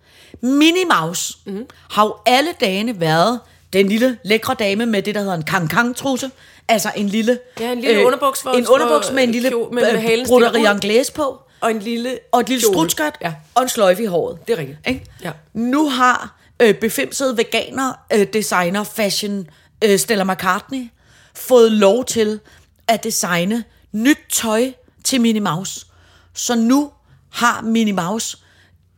Minnie 0.42 0.86
Mouse 0.86 1.38
mm. 1.46 1.66
har 1.90 2.06
jo 2.06 2.16
alle 2.26 2.54
dagene 2.60 3.00
været 3.00 3.40
den 3.74 3.88
lille 3.90 4.18
lækre 4.24 4.54
dame 4.60 4.86
med 4.86 5.02
det, 5.02 5.16
der 5.16 5.22
hedder 5.22 5.36
en 5.36 5.44
kang-kang-trusse. 5.44 6.32
Altså 6.68 6.92
en 6.96 7.10
lille... 7.10 7.40
Ja, 7.60 7.72
en 7.72 7.82
lille 7.82 8.06
underbuks 8.06 8.42
for- 8.42 8.50
En 8.52 8.68
underbuks 8.68 9.12
med 9.12 9.24
en 9.24 9.32
lille 9.32 9.48
øh, 9.48 10.26
broderi 10.28 10.66
anglaise 10.66 11.14
på. 11.14 11.42
Og 11.62 11.72
en 11.72 11.80
lille 11.80 12.20
Og 12.32 12.40
et 12.40 12.50
lille 12.50 12.62
strutskørt. 12.62 13.18
Ja. 13.22 13.34
Og 13.56 13.64
en 13.64 13.70
sløjfe 13.70 14.04
i 14.04 14.06
håret. 14.06 14.38
Det 14.48 14.54
er 14.54 14.58
rigtigt. 14.58 14.78
Ikke? 14.88 15.06
Ja. 15.24 15.32
Nu 15.54 15.90
har 15.90 16.36
øh, 16.62 16.76
befimsede 16.76 17.38
veganer, 17.38 17.94
øh, 18.14 18.28
designer, 18.34 18.84
fashion, 18.84 19.48
øh, 19.84 20.00
Stella 20.00 20.24
McCartney 20.24 20.90
fået 21.36 21.72
lov 21.72 22.06
til 22.06 22.40
at 22.88 23.04
designe 23.04 23.64
nyt 23.92 24.18
tøj 24.34 24.72
til 25.04 25.22
Minnie 25.22 25.42
Mouse. 25.42 25.86
Så 26.34 26.56
nu 26.56 26.92
har 27.32 27.62
Minnie 27.62 27.94
Mouse 27.94 28.38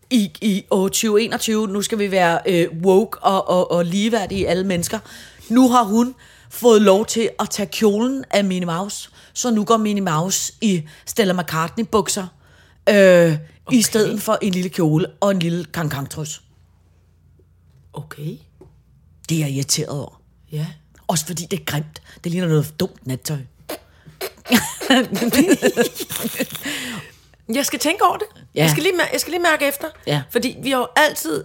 i, 0.09 0.31
i 0.41 0.65
år 0.71 0.87
2021, 0.87 1.67
nu 1.67 1.81
skal 1.81 1.99
vi 1.99 2.11
være 2.11 2.39
øh, 2.45 2.67
woke 2.83 3.19
og, 3.19 3.49
og, 3.49 3.71
og 3.71 3.85
ligeværdige 3.85 4.47
alle 4.47 4.63
mennesker, 4.63 4.99
nu 5.49 5.69
har 5.69 5.83
hun 5.83 6.15
fået 6.49 6.81
lov 6.81 7.05
til 7.05 7.29
at 7.39 7.49
tage 7.49 7.69
kjolen 7.71 8.25
af 8.31 8.43
Minnie 8.43 8.65
Mouse, 8.65 9.09
så 9.33 9.51
nu 9.51 9.63
går 9.63 9.77
Minnie 9.77 10.03
Mouse 10.03 10.53
i 10.61 10.83
Stella 11.05 11.33
McCartney 11.33 11.85
bukser, 11.85 12.27
øh, 12.89 12.95
okay. 12.95 13.37
i 13.77 13.81
stedet 13.81 14.21
for 14.21 14.37
en 14.41 14.53
lille 14.53 14.69
kjole 14.69 15.07
og 15.19 15.31
en 15.31 15.39
lille 15.39 15.65
kangkangtrus. 15.65 16.41
Okay. 17.93 18.37
Det 19.29 19.37
er 19.37 19.39
jeg 19.39 19.49
irriteret 19.49 19.89
over. 19.89 20.21
Ja. 20.51 20.67
Også 21.07 21.25
fordi 21.25 21.45
det 21.51 21.59
er 21.59 21.63
grimt. 21.65 22.01
Det 22.23 22.31
ligner 22.31 22.47
noget 22.47 22.73
dumt 22.79 23.07
nattøj. 23.07 23.37
Jeg 27.53 27.65
skal 27.65 27.79
tænke 27.79 28.03
over 28.03 28.17
det. 28.17 28.27
Ja. 28.55 28.61
Jeg, 28.61 28.69
skal 28.69 28.83
lige, 28.83 28.93
jeg 29.13 29.21
skal 29.21 29.31
lige 29.31 29.43
mærke 29.43 29.67
efter. 29.67 29.87
Ja. 30.07 30.21
Fordi 30.29 30.57
vi 30.63 30.69
har 30.69 30.77
jo 30.77 30.87
altid... 30.95 31.43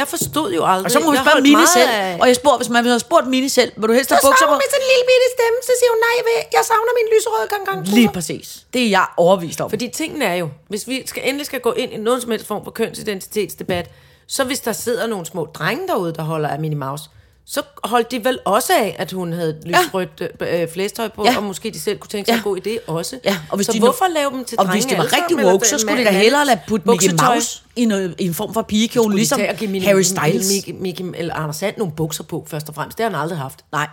Jeg 0.00 0.08
forstod 0.14 0.48
jo 0.58 0.62
aldrig... 0.72 0.84
Og 0.86 0.90
så 0.94 0.98
må 1.00 1.06
hun 1.10 1.14
jeg 1.14 1.24
spørge 1.24 1.42
Mini 1.48 1.66
selv. 1.78 1.90
Af, 1.90 2.18
Og 2.22 2.26
jeg 2.30 2.36
spurgte, 2.40 2.58
hvis 2.62 2.72
man 2.76 2.82
havde 2.90 3.00
spurgt 3.06 3.26
Mini 3.34 3.48
selv, 3.58 3.70
vil 3.80 3.86
du 3.90 3.94
helst 3.98 4.10
have 4.10 4.20
så 4.22 4.26
bukser 4.28 4.46
på? 4.46 4.54
med 4.62 4.68
sådan 4.72 4.84
en 4.86 4.90
lille 4.92 5.06
bitte 5.10 5.28
stemme, 5.36 5.58
så 5.68 5.72
siger 5.80 5.90
hun, 5.94 6.00
nej, 6.08 6.16
jeg 6.56 6.62
savner 6.70 6.92
min 7.00 7.08
lyserøde 7.14 7.48
gang 7.54 7.62
gang. 7.68 7.78
Lige 7.98 8.10
præcis. 8.16 8.46
Det 8.74 8.82
er 8.86 8.90
jeg 8.98 9.06
overvist 9.16 9.60
om. 9.60 9.70
Fordi 9.70 9.86
tingene 10.00 10.24
er 10.32 10.34
jo, 10.42 10.48
hvis 10.68 10.82
vi 10.90 10.96
skal 11.06 11.22
endelig 11.28 11.46
skal 11.46 11.60
gå 11.60 11.72
ind 11.72 11.90
i 11.92 11.96
nogen 11.96 12.20
som 12.20 12.30
helst 12.30 12.46
form 12.46 12.64
for 12.64 12.70
kønsidentitetsdebat, 12.70 13.86
så 14.26 14.44
hvis 14.44 14.60
der 14.60 14.72
sidder 14.72 15.06
nogle 15.06 15.26
små 15.26 15.44
drenge 15.44 15.88
derude, 15.88 16.12
der 16.12 16.22
holder 16.22 16.48
af 16.48 16.58
Minnie 16.60 16.78
Mouse, 16.78 17.04
så 17.50 17.62
holdt 17.84 18.10
de 18.10 18.24
vel 18.24 18.38
også 18.44 18.72
af, 18.72 18.96
at 18.98 19.12
hun 19.12 19.32
havde 19.32 19.56
lysrødt 19.66 20.22
ja. 20.40 20.62
øh, 20.62 20.68
flæstøj 20.72 21.08
på, 21.08 21.24
Ja. 21.24 21.30
ja. 21.30 21.36
og 21.36 21.42
måske 21.42 21.70
de 21.70 21.80
selv 21.80 21.98
kunne 21.98 22.08
tænke 22.08 22.26
sig 22.26 22.32
Ja. 22.32 22.34
ja. 22.34 22.38
en 22.38 22.42
god 22.44 22.58
idé 22.66 22.90
også. 22.92 23.18
Ja, 23.24 23.38
og 23.50 23.56
hvis 23.56 23.66
så 23.66 23.72
de 23.72 23.78
nu- 23.78 23.84
hvorfor 23.86 24.04
lave 24.14 24.30
dem 24.30 24.44
til 24.44 24.58
Og 24.58 24.64
drenge 24.66 24.74
hvis 24.76 24.84
det 24.84 24.98
var 24.98 25.04
rigtig 25.12 25.46
woke, 25.46 25.68
så 25.68 25.78
skulle 25.78 25.98
de 26.00 26.04
da 26.04 26.10
hellere 26.10 26.46
lade 26.46 26.60
putte 26.68 26.88
Mickey? 26.90 27.10
Mouse 27.28 27.62
i, 27.76 27.84
noget, 27.84 28.14
i 28.18 28.26
en 28.26 28.34
form 28.34 28.54
for 28.54 28.62
pigekjole, 28.62 29.12
de 29.12 29.16
ligesom 29.16 29.40
og 29.40 29.46
Mickey- 29.46 29.84
Harry 29.84 30.02
Styles. 30.02 30.48
Mickey, 30.52 30.72
Mickey, 30.80 31.04
eller 31.14 31.34
Anders 31.34 31.56
Sand 31.56 31.74
nogle 31.78 31.92
bukser 31.96 32.24
på, 32.24 32.46
først 32.50 32.68
og 32.68 32.74
fremmest. 32.74 32.98
Det 32.98 33.04
har 33.04 33.10
han 33.10 33.20
aldrig 33.20 33.38
haft. 33.38 33.64
Nej. 33.72 33.86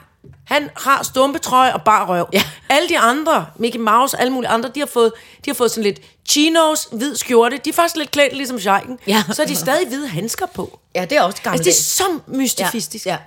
Han 0.46 0.70
har 0.78 1.04
stumpetrøje 1.04 1.74
og 1.74 1.82
bar 1.82 2.06
røv. 2.10 2.28
Ja. 2.34 2.42
Alle 2.70 2.90
de 2.90 3.00
andre, 3.00 3.46
Mickey 3.60 3.80
Mouse, 3.80 4.18
alle 4.20 4.34
mulige 4.34 4.50
andre, 4.50 4.72
de 4.76 4.80
har 4.80 4.88
fået, 4.88 5.12
de 5.46 5.50
har 5.50 5.56
fået 5.56 5.72
sådan 5.72 5.84
lidt 5.84 6.00
chinos, 6.30 6.88
hvid 6.92 7.16
skjorte. 7.16 7.58
De 7.66 7.70
er 7.70 7.74
faktisk 7.74 7.96
lidt 7.96 8.12
klædt 8.12 8.36
ligesom 8.36 8.60
Scheiken. 8.60 9.00
Ja. 9.08 9.24
Så 9.34 9.42
har 9.42 9.48
de 9.48 9.56
stadig 9.56 9.88
hvide 9.88 10.08
handsker 10.08 10.46
på. 10.46 10.80
Ja, 10.96 11.06
det 11.06 11.18
er 11.18 11.22
også 11.22 11.42
gammelt. 11.42 11.68
Altså, 11.68 11.82
det 12.04 12.12
er 12.12 12.14
så 12.14 12.20
mystifistisk. 12.38 13.06
Ja. 13.06 13.18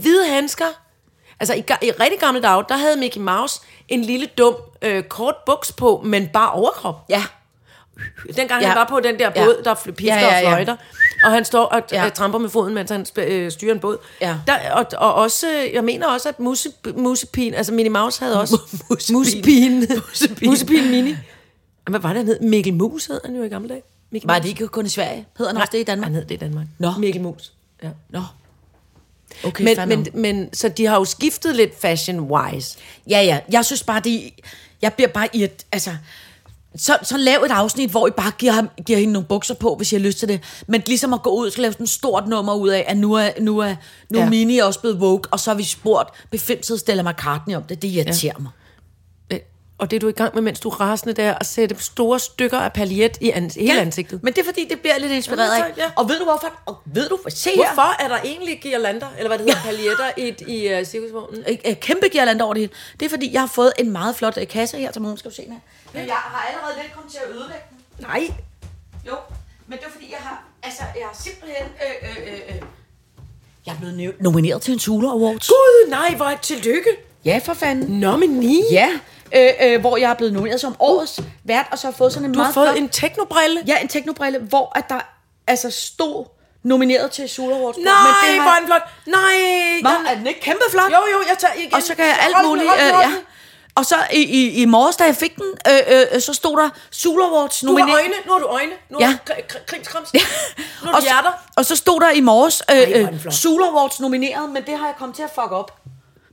Hvide 0.00 0.26
handsker. 0.28 0.64
Altså, 1.40 1.54
i, 1.54 1.58
i 1.82 1.90
rigtig 1.90 2.18
gamle 2.20 2.40
dage, 2.40 2.64
der 2.68 2.76
havde 2.76 2.96
Mickey 2.96 3.20
Mouse 3.20 3.60
en 3.88 4.02
lille 4.02 4.26
dum 4.38 4.54
øh, 4.82 5.02
kort 5.02 5.34
buks 5.46 5.72
på, 5.72 6.02
men 6.04 6.28
bare 6.28 6.50
overkrop. 6.52 7.04
ja. 7.08 7.22
Dengang 8.36 8.50
Ja. 8.50 8.56
ja. 8.60 8.66
han 8.68 8.76
var 8.76 8.86
på 8.88 9.00
den 9.00 9.18
der 9.18 9.30
Ja. 9.36 9.44
båd, 9.44 9.62
der 9.64 9.74
fl- 9.74 9.90
pifter 9.90 10.14
Ja, 10.14 10.20
ja, 10.26 10.38
ja. 10.38 10.46
og 10.46 10.50
fløjter, 10.52 10.76
og 11.24 11.30
han 11.30 11.44
står 11.44 11.64
og 11.64 11.82
Ja. 11.92 12.02
ja. 12.04 12.08
tramper 12.08 12.38
med 12.38 12.48
foden, 12.50 12.74
mens 12.74 12.90
han 12.90 13.06
øh, 13.16 13.50
styrer 13.52 13.74
en 13.74 13.80
båd. 13.80 13.98
Ja. 14.20 14.36
Der, 14.46 14.72
og, 14.72 14.86
og 14.96 15.14
også, 15.14 15.46
øh, 15.52 15.74
jeg 15.74 15.84
mener 15.84 16.06
også, 16.06 16.28
at 16.28 16.40
muse, 16.40 16.68
musepin, 16.96 17.54
altså 17.54 17.72
Minnie 17.72 17.90
Mouse 17.92 18.20
havde 18.24 18.40
også. 18.40 18.58
Musepin. 19.12 19.86
musepin 20.46 20.90
Mini. 20.90 21.14
Hvad 21.90 22.00
var 22.00 22.08
det, 22.08 22.16
han 22.16 22.26
hed? 22.26 22.40
Mikkel 22.40 22.74
Mus 22.74 23.06
hed 23.06 23.20
han 23.24 23.36
jo 23.36 23.42
i 23.42 23.48
gamle 23.48 23.68
dage. 23.68 23.82
Mikkel 24.10 24.28
Var 24.28 24.38
det 24.38 24.48
ikke 24.48 24.68
kun 24.68 24.86
i 24.86 24.88
Sverige? 24.88 25.26
Hedder 25.38 25.52
han 25.52 25.60
også 25.60 25.72
det 25.72 25.78
i 25.78 25.84
Danmark? 25.84 26.06
Han 26.06 26.14
hed 26.14 26.24
det 26.24 26.34
i 26.34 26.38
Danmark. 26.38 26.66
Nå. 26.78 26.92
Mikkel 26.98 27.22
Mus. 27.22 27.52
Ja. 27.82 27.88
Nå. 28.10 28.22
Okay, 29.44 29.64
Men, 29.64 29.88
men, 29.88 30.06
men, 30.14 30.54
så 30.54 30.68
de 30.68 30.86
har 30.86 30.96
jo 30.96 31.04
skiftet 31.04 31.56
lidt 31.56 31.84
fashion-wise. 31.84 32.78
Ja, 33.10 33.22
ja. 33.22 33.38
Jeg 33.52 33.64
synes 33.64 33.82
bare, 33.82 34.00
det... 34.04 34.30
Jeg 34.82 34.92
bliver 34.92 35.08
bare 35.08 35.28
i 35.32 35.44
et... 35.44 35.66
Altså, 35.72 35.90
så, 36.76 36.98
så 37.02 37.16
lav 37.16 37.42
et 37.42 37.50
afsnit, 37.50 37.90
hvor 37.90 38.06
I 38.06 38.10
bare 38.10 38.32
giver, 38.38 38.52
ham, 38.52 38.68
giver 38.86 38.98
hende 38.98 39.12
nogle 39.12 39.28
bukser 39.28 39.54
på, 39.54 39.74
hvis 39.74 39.92
I 39.92 39.94
har 39.94 40.00
lyst 40.00 40.18
til 40.18 40.28
det. 40.28 40.40
Men 40.66 40.82
ligesom 40.86 41.14
at 41.14 41.22
gå 41.22 41.30
ud 41.30 41.46
og 41.46 41.52
lave 41.56 41.72
sådan 41.72 41.84
et 41.84 41.90
stort 41.90 42.28
nummer 42.28 42.54
ud 42.54 42.68
af, 42.68 42.84
at 42.88 42.96
nu 42.96 43.12
er, 43.12 43.28
nu 43.40 43.58
er, 43.58 43.74
nu 44.10 44.18
er 44.18 44.22
Ja. 44.22 44.30
Mini 44.30 44.58
også 44.58 44.80
blevet 44.80 44.98
woke, 44.98 45.28
og 45.32 45.40
så 45.40 45.50
har 45.50 45.56
vi 45.56 45.64
spurgt 45.64 46.10
befimset 46.30 46.80
Stella 46.80 47.02
McCartney 47.02 47.54
om 47.54 47.62
det. 47.62 47.82
Det 47.82 47.88
irriterer 47.88 48.34
ja. 48.38 48.42
mig. 48.42 48.50
Og 49.80 49.90
det 49.90 49.96
er 49.96 50.00
du 50.00 50.08
i 50.08 50.12
gang 50.12 50.34
med, 50.34 50.42
mens 50.42 50.60
du 50.60 50.68
er 50.68 50.80
rasende 50.80 51.14
der, 51.22 51.34
at 51.34 51.46
sætte 51.46 51.76
store 51.82 52.18
stykker 52.20 52.58
af 52.58 52.72
paljet 52.72 53.18
i 53.20 53.30
ans- 53.30 53.60
hele 53.60 53.80
ansigtet. 53.80 54.22
Men 54.22 54.32
det 54.32 54.40
er 54.40 54.44
fordi, 54.44 54.66
det 54.70 54.80
bliver 54.80 54.98
lidt 54.98 55.12
inspireret 55.12 55.62
af. 55.62 55.72
ja. 55.76 55.90
Og 55.96 56.08
ved 56.08 56.18
du 56.18 56.24
hvorfor? 56.24 56.52
Og 56.66 56.76
ved 56.84 57.08
du, 57.08 57.18
se 57.28 57.50
her. 57.50 57.56
Hvorfor 57.56 58.02
er 58.02 58.08
der 58.08 58.18
egentlig 58.24 58.58
girlander, 58.62 59.06
eller 59.18 59.28
hvad 59.28 59.38
det 59.38 59.46
hedder, 59.46 59.60
paljetter 59.64 60.10
i, 60.16 60.34
i 60.56 60.78
uh, 60.80 60.86
cirkusvognen? 60.86 61.44
Øh, 61.48 61.56
øh, 61.66 61.74
kæmpe 61.76 62.08
girlander 62.08 62.44
over 62.44 62.54
det 62.54 62.60
hele. 62.60 62.72
Det 63.00 63.06
er 63.06 63.10
fordi, 63.10 63.32
jeg 63.32 63.40
har 63.40 63.46
fået 63.48 63.72
en 63.78 63.90
meget 63.90 64.16
flot 64.16 64.38
øh, 64.40 64.48
kasse 64.48 64.76
her 64.78 64.90
til 64.92 65.02
morgen, 65.02 65.18
skal 65.18 65.32
se 65.34 65.42
her. 65.42 65.54
Men 65.94 66.06
jeg 66.06 66.14
har 66.14 66.48
allerede 66.48 66.82
lidt 66.82 66.94
kommet 66.94 67.12
til 67.12 67.20
at 67.24 67.30
ødelægge 67.30 67.64
den. 67.70 68.06
Nej. 68.06 68.28
Jo, 69.08 69.14
men 69.66 69.78
det 69.78 69.84
er 69.86 69.90
fordi, 69.90 70.10
jeg 70.10 70.18
har, 70.18 70.44
altså, 70.62 70.82
jeg 70.96 71.06
har 71.12 71.16
simpelthen, 71.22 71.66
øh, 71.66 72.10
øh, 72.26 72.38
øh, 72.48 72.62
jeg 73.66 73.72
er 73.74 73.78
blevet 73.78 74.14
nomineret 74.20 74.62
til 74.62 74.72
en 74.72 74.78
Sula 74.80 75.08
Awards. 75.08 75.48
Gud, 75.48 75.90
nej, 75.90 76.14
hvor 76.16 76.24
er 76.26 76.36
tillykke. 76.36 76.90
Ja, 77.24 77.40
for 77.44 77.54
fanden. 77.54 78.00
Nomini. 78.00 78.62
Ja, 78.72 78.88
øh, 79.36 79.48
øh, 79.62 79.80
hvor 79.80 79.96
jeg 79.96 80.10
er 80.10 80.14
blevet 80.14 80.32
nomineret 80.32 80.60
som 80.60 80.76
årets 80.78 81.20
vært, 81.44 81.66
og 81.72 81.78
så 81.78 81.86
har 81.86 81.92
jeg 81.92 81.98
fået 81.98 82.12
sådan 82.12 82.28
en 82.28 82.32
Du 82.34 82.38
har 82.38 82.44
meget 82.44 82.54
fået 82.54 82.68
flot, 82.68 82.78
en 82.78 82.88
teknobrille. 82.88 83.62
ja, 83.66 83.76
en 83.78 83.88
teknobrille, 83.88 84.38
hvor 84.38 84.72
at 84.78 84.84
der 84.88 85.00
altså 85.46 85.70
stod 85.70 86.24
nomineret 86.62 87.10
til 87.10 87.28
Sula 87.28 87.54
Awards. 87.56 87.76
Nej, 87.76 87.92
men 88.04 88.32
det 88.34 88.40
hvor 88.42 88.50
har, 88.50 88.56
er 88.56 88.60
den 88.60 88.66
flot. 88.68 88.82
Nej. 89.06 89.80
Hvad? 89.82 90.12
Er 90.12 90.14
den 90.18 90.26
ikke 90.26 90.40
kæmpe 90.40 90.62
flot? 90.70 90.90
Jo, 90.90 90.98
jo, 91.12 91.18
jeg 91.28 91.36
tager 91.38 91.54
igen. 91.54 91.74
Og 91.74 91.82
så 91.82 91.94
kan 91.94 92.04
jeg 92.04 92.16
alt 92.22 92.34
Hold 92.34 92.46
muligt. 92.46 92.68
hold 92.68 92.80
den, 92.80 92.88
Øh, 92.88 92.94
hold 92.94 93.04
ja. 93.06 93.12
Og 93.74 93.86
så 93.86 93.94
i, 94.12 94.22
i, 94.22 94.62
i 94.62 94.64
morges, 94.64 94.96
da 94.96 95.04
jeg 95.04 95.16
fik 95.16 95.36
den, 95.36 95.46
øh, 95.68 96.06
øh, 96.14 96.20
så 96.20 96.34
stod 96.34 96.56
der 96.56 96.68
Sula 96.90 97.24
Awards 97.24 97.60
Du 97.60 97.66
har 97.66 97.72
nomineret. 97.72 97.98
øjne, 98.00 98.14
nu 98.26 98.32
har 98.32 98.38
du 98.38 98.46
øjne. 98.46 98.72
Nu 98.90 98.98
Ja. 99.00 99.06
har 99.06 99.12
du 99.12 99.32
kri- 99.32 99.46
kri- 99.52 99.64
krimskrams. 99.66 100.12
Nu 100.14 100.20
har 100.84 100.92
og, 100.92 101.00
du 101.00 101.02
hjerter. 101.06 101.30
så, 101.30 101.52
og 101.56 101.64
så 101.66 101.76
stod 101.76 102.00
der 102.00 102.10
i 102.10 102.20
morges, 102.20 102.62
øh, 102.70 103.02
øh. 103.24 103.32
Sula 103.32 103.66
Awards 103.66 104.00
nomineret, 104.00 104.50
men 104.50 104.62
det 104.66 104.78
har 104.78 104.86
jeg 104.86 104.94
kommet 104.98 105.16
til 105.16 105.22
at 105.22 105.30
fuck 105.34 105.52
op. 105.52 105.76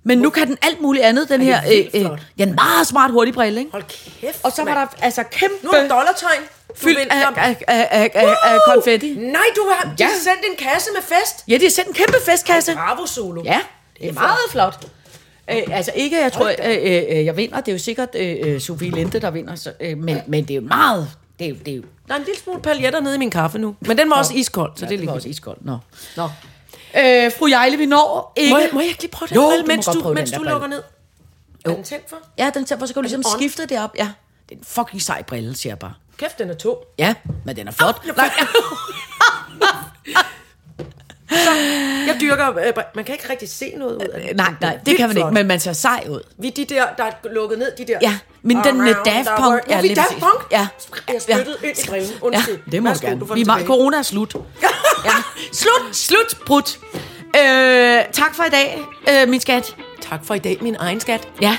Men 0.07 0.17
nu 0.17 0.29
kan 0.29 0.47
den 0.47 0.57
alt 0.61 0.81
muligt 0.81 1.05
andet, 1.05 1.29
den 1.29 1.41
her, 1.41 1.55
er 1.61 1.71
øh, 1.93 2.01
øh, 2.01 2.19
ja, 2.37 2.43
en 2.43 2.55
meget 2.55 2.87
smart 2.87 3.11
hurtig 3.11 3.33
brille, 3.33 3.59
ikke? 3.59 3.71
Hold 3.71 3.83
kæft, 4.21 4.39
Og 4.43 4.51
så 4.51 4.63
var 4.63 4.75
mand. 4.75 4.89
der 4.89 5.03
altså 5.05 5.23
kæmpe 5.31 5.55
Nu 5.63 5.69
er 5.69 5.87
der 5.87 6.03
fyldt 6.75 6.99
af, 6.99 7.27
af, 7.37 7.55
af, 7.67 7.87
af, 7.91 8.11
af, 8.13 8.35
af 8.43 8.59
konfetti. 8.73 9.15
Nej, 9.15 9.41
du 9.55 9.61
har 9.71 9.83
de 9.83 9.95
Ja. 9.99 10.05
har 10.05 10.13
sendt 10.13 10.45
en 10.49 10.65
kasse 10.67 10.89
med 10.95 11.01
fest. 11.01 11.43
Ja, 11.47 11.55
de 11.57 11.63
har 11.63 11.69
sendt 11.69 11.87
en 11.87 11.93
kæmpe 11.93 12.17
festkasse. 12.25 12.73
Bravo, 12.73 13.05
Solo. 13.05 13.41
Ja, 13.45 13.59
det 14.01 14.09
er 14.09 14.13
meget 14.13 14.37
flot. 14.51 14.85
Øh, 15.51 15.61
altså 15.71 15.91
ikke, 15.95 16.21
jeg 16.21 16.33
tror, 16.33 16.47
øh, 16.47 17.17
øh, 17.17 17.25
jeg 17.25 17.37
vinder. 17.37 17.57
Det 17.61 17.67
er 17.67 17.71
jo 17.71 17.79
sikkert 17.79 18.09
øh, 18.15 18.35
øh, 18.43 18.61
Sofie 18.61 18.91
Linde, 18.91 19.19
der 19.19 19.31
vinder. 19.31 19.55
Så, 19.55 19.71
øh, 19.79 19.97
men, 19.97 20.21
men 20.27 20.43
det 20.43 20.51
er 20.51 20.55
jo 20.55 20.61
meget... 20.67 21.11
Det 21.39 21.45
er 21.45 21.49
jo, 21.49 21.55
det 21.65 21.71
er 21.71 21.75
jo 21.75 21.83
Der 22.07 22.13
er 22.13 22.17
en 22.17 22.23
lille 22.25 22.39
smule 22.41 22.61
paljetter 22.61 22.99
nede 22.99 23.15
i 23.15 23.17
min 23.17 23.29
kaffe 23.31 23.57
nu. 23.57 23.75
Men 23.81 23.97
den 23.97 24.09
var 24.09 24.15
også 24.15 24.33
iskold, 24.35 24.71
så 24.75 24.85
ja, 24.85 24.89
det 24.89 24.95
er 24.95 24.99
lige 24.99 25.11
også 25.11 25.29
iskoldt. 25.29 25.65
Nå. 25.65 25.77
Nå. 26.17 26.29
Øh, 26.97 27.31
fru 27.31 27.47
Jejle, 27.47 27.77
vi 27.77 27.85
når 27.85 28.33
ikke... 28.35 28.53
Må 28.53 28.57
jeg, 28.57 28.69
må 28.73 28.79
jeg 28.79 28.89
ikke 28.89 29.01
lige 29.01 29.11
prøve 29.11 29.27
den 29.27 29.35
Jo, 29.35 29.41
må 29.41 29.63
mens 29.67 29.85
du, 29.85 30.01
prøve 30.01 30.15
mens 30.15 30.31
den 30.31 30.39
du 30.39 30.45
lukker 30.45 30.67
ned? 30.67 30.83
Er 31.65 31.73
den 31.73 31.83
tændt 31.83 32.09
for? 32.09 32.17
Ja, 32.37 32.51
den 32.53 32.65
tænder, 32.65 32.85
så 32.85 32.89
skal 32.89 32.95
du 32.95 33.01
ligesom 33.01 33.23
skifte 33.37 33.65
det 33.65 33.79
op. 33.79 33.95
Ja, 33.97 34.09
det 34.49 34.55
er 34.55 34.59
en 34.59 34.65
fucking 34.65 35.01
sej 35.01 35.23
brille, 35.23 35.55
siger 35.55 35.71
jeg 35.71 35.79
bare. 35.79 35.93
Kæft, 36.17 36.39
den 36.39 36.49
er 36.49 36.53
tung. 36.55 36.77
Ja, 36.97 37.15
men 37.45 37.55
den 37.55 37.67
er 37.67 37.71
flot. 37.71 38.01
Jeg, 38.05 38.13
så, 41.29 41.49
jeg 42.07 42.17
dyrker... 42.21 42.49
Øh, 42.49 42.73
man 42.95 43.05
kan 43.05 43.15
ikke 43.15 43.29
rigtig 43.29 43.49
se 43.49 43.73
noget 43.77 43.95
ud 43.95 43.99
af 44.01 44.21
den. 44.27 44.35
Nej, 44.35 44.53
nej, 44.61 44.73
er 44.73 44.77
det 44.77 44.97
kan 44.97 45.07
man 45.07 45.17
ikke, 45.17 45.31
men 45.31 45.47
man 45.47 45.59
ser 45.59 45.73
sej 45.73 46.05
ud. 46.09 46.21
Vi 46.37 46.47
er 46.47 46.51
de 46.51 46.65
der, 46.65 46.85
der 46.97 47.03
er 47.03 47.11
lukket 47.33 47.59
ned, 47.59 47.71
de 47.77 47.87
der... 47.87 47.97
Ja, 48.01 48.17
men 48.41 48.57
den 48.63 48.77
med 48.81 48.93
Around 48.93 49.05
Daft 49.05 49.29
Punk. 49.39 49.61
Ja, 49.69 49.77
er 49.77 49.81
lige 49.81 49.95
Daft. 49.95 50.09
Punk? 50.19 50.51
Ja. 50.51 50.67
Jeg 51.13 51.21
spyttede 51.21 51.57
ind 51.63 51.77
i 51.85 51.89
brillen. 51.89 52.09
Ja, 52.11 52.17
Undskyld. 52.21 52.59
det 52.71 52.83
må 52.83 52.89
Værsgo, 52.89 53.07
gerne. 53.07 53.19
du 53.19 53.33
Vi 53.33 53.41
er, 53.41 53.65
corona 53.65 53.97
er 53.97 54.01
slut. 54.01 54.35
Ja. 55.05 55.11
Slut, 55.53 55.95
slut, 55.95 56.37
brud. 56.45 56.77
Øh, 57.35 58.13
tak 58.13 58.35
for 58.35 58.43
i 58.43 58.49
dag, 58.49 58.79
øh, 59.09 59.29
min 59.29 59.39
skat. 59.39 59.75
Tak 60.01 60.25
for 60.25 60.33
i 60.33 60.39
dag, 60.39 60.57
min 60.61 60.75
egen 60.79 60.99
skat. 60.99 61.27
Ja, 61.41 61.57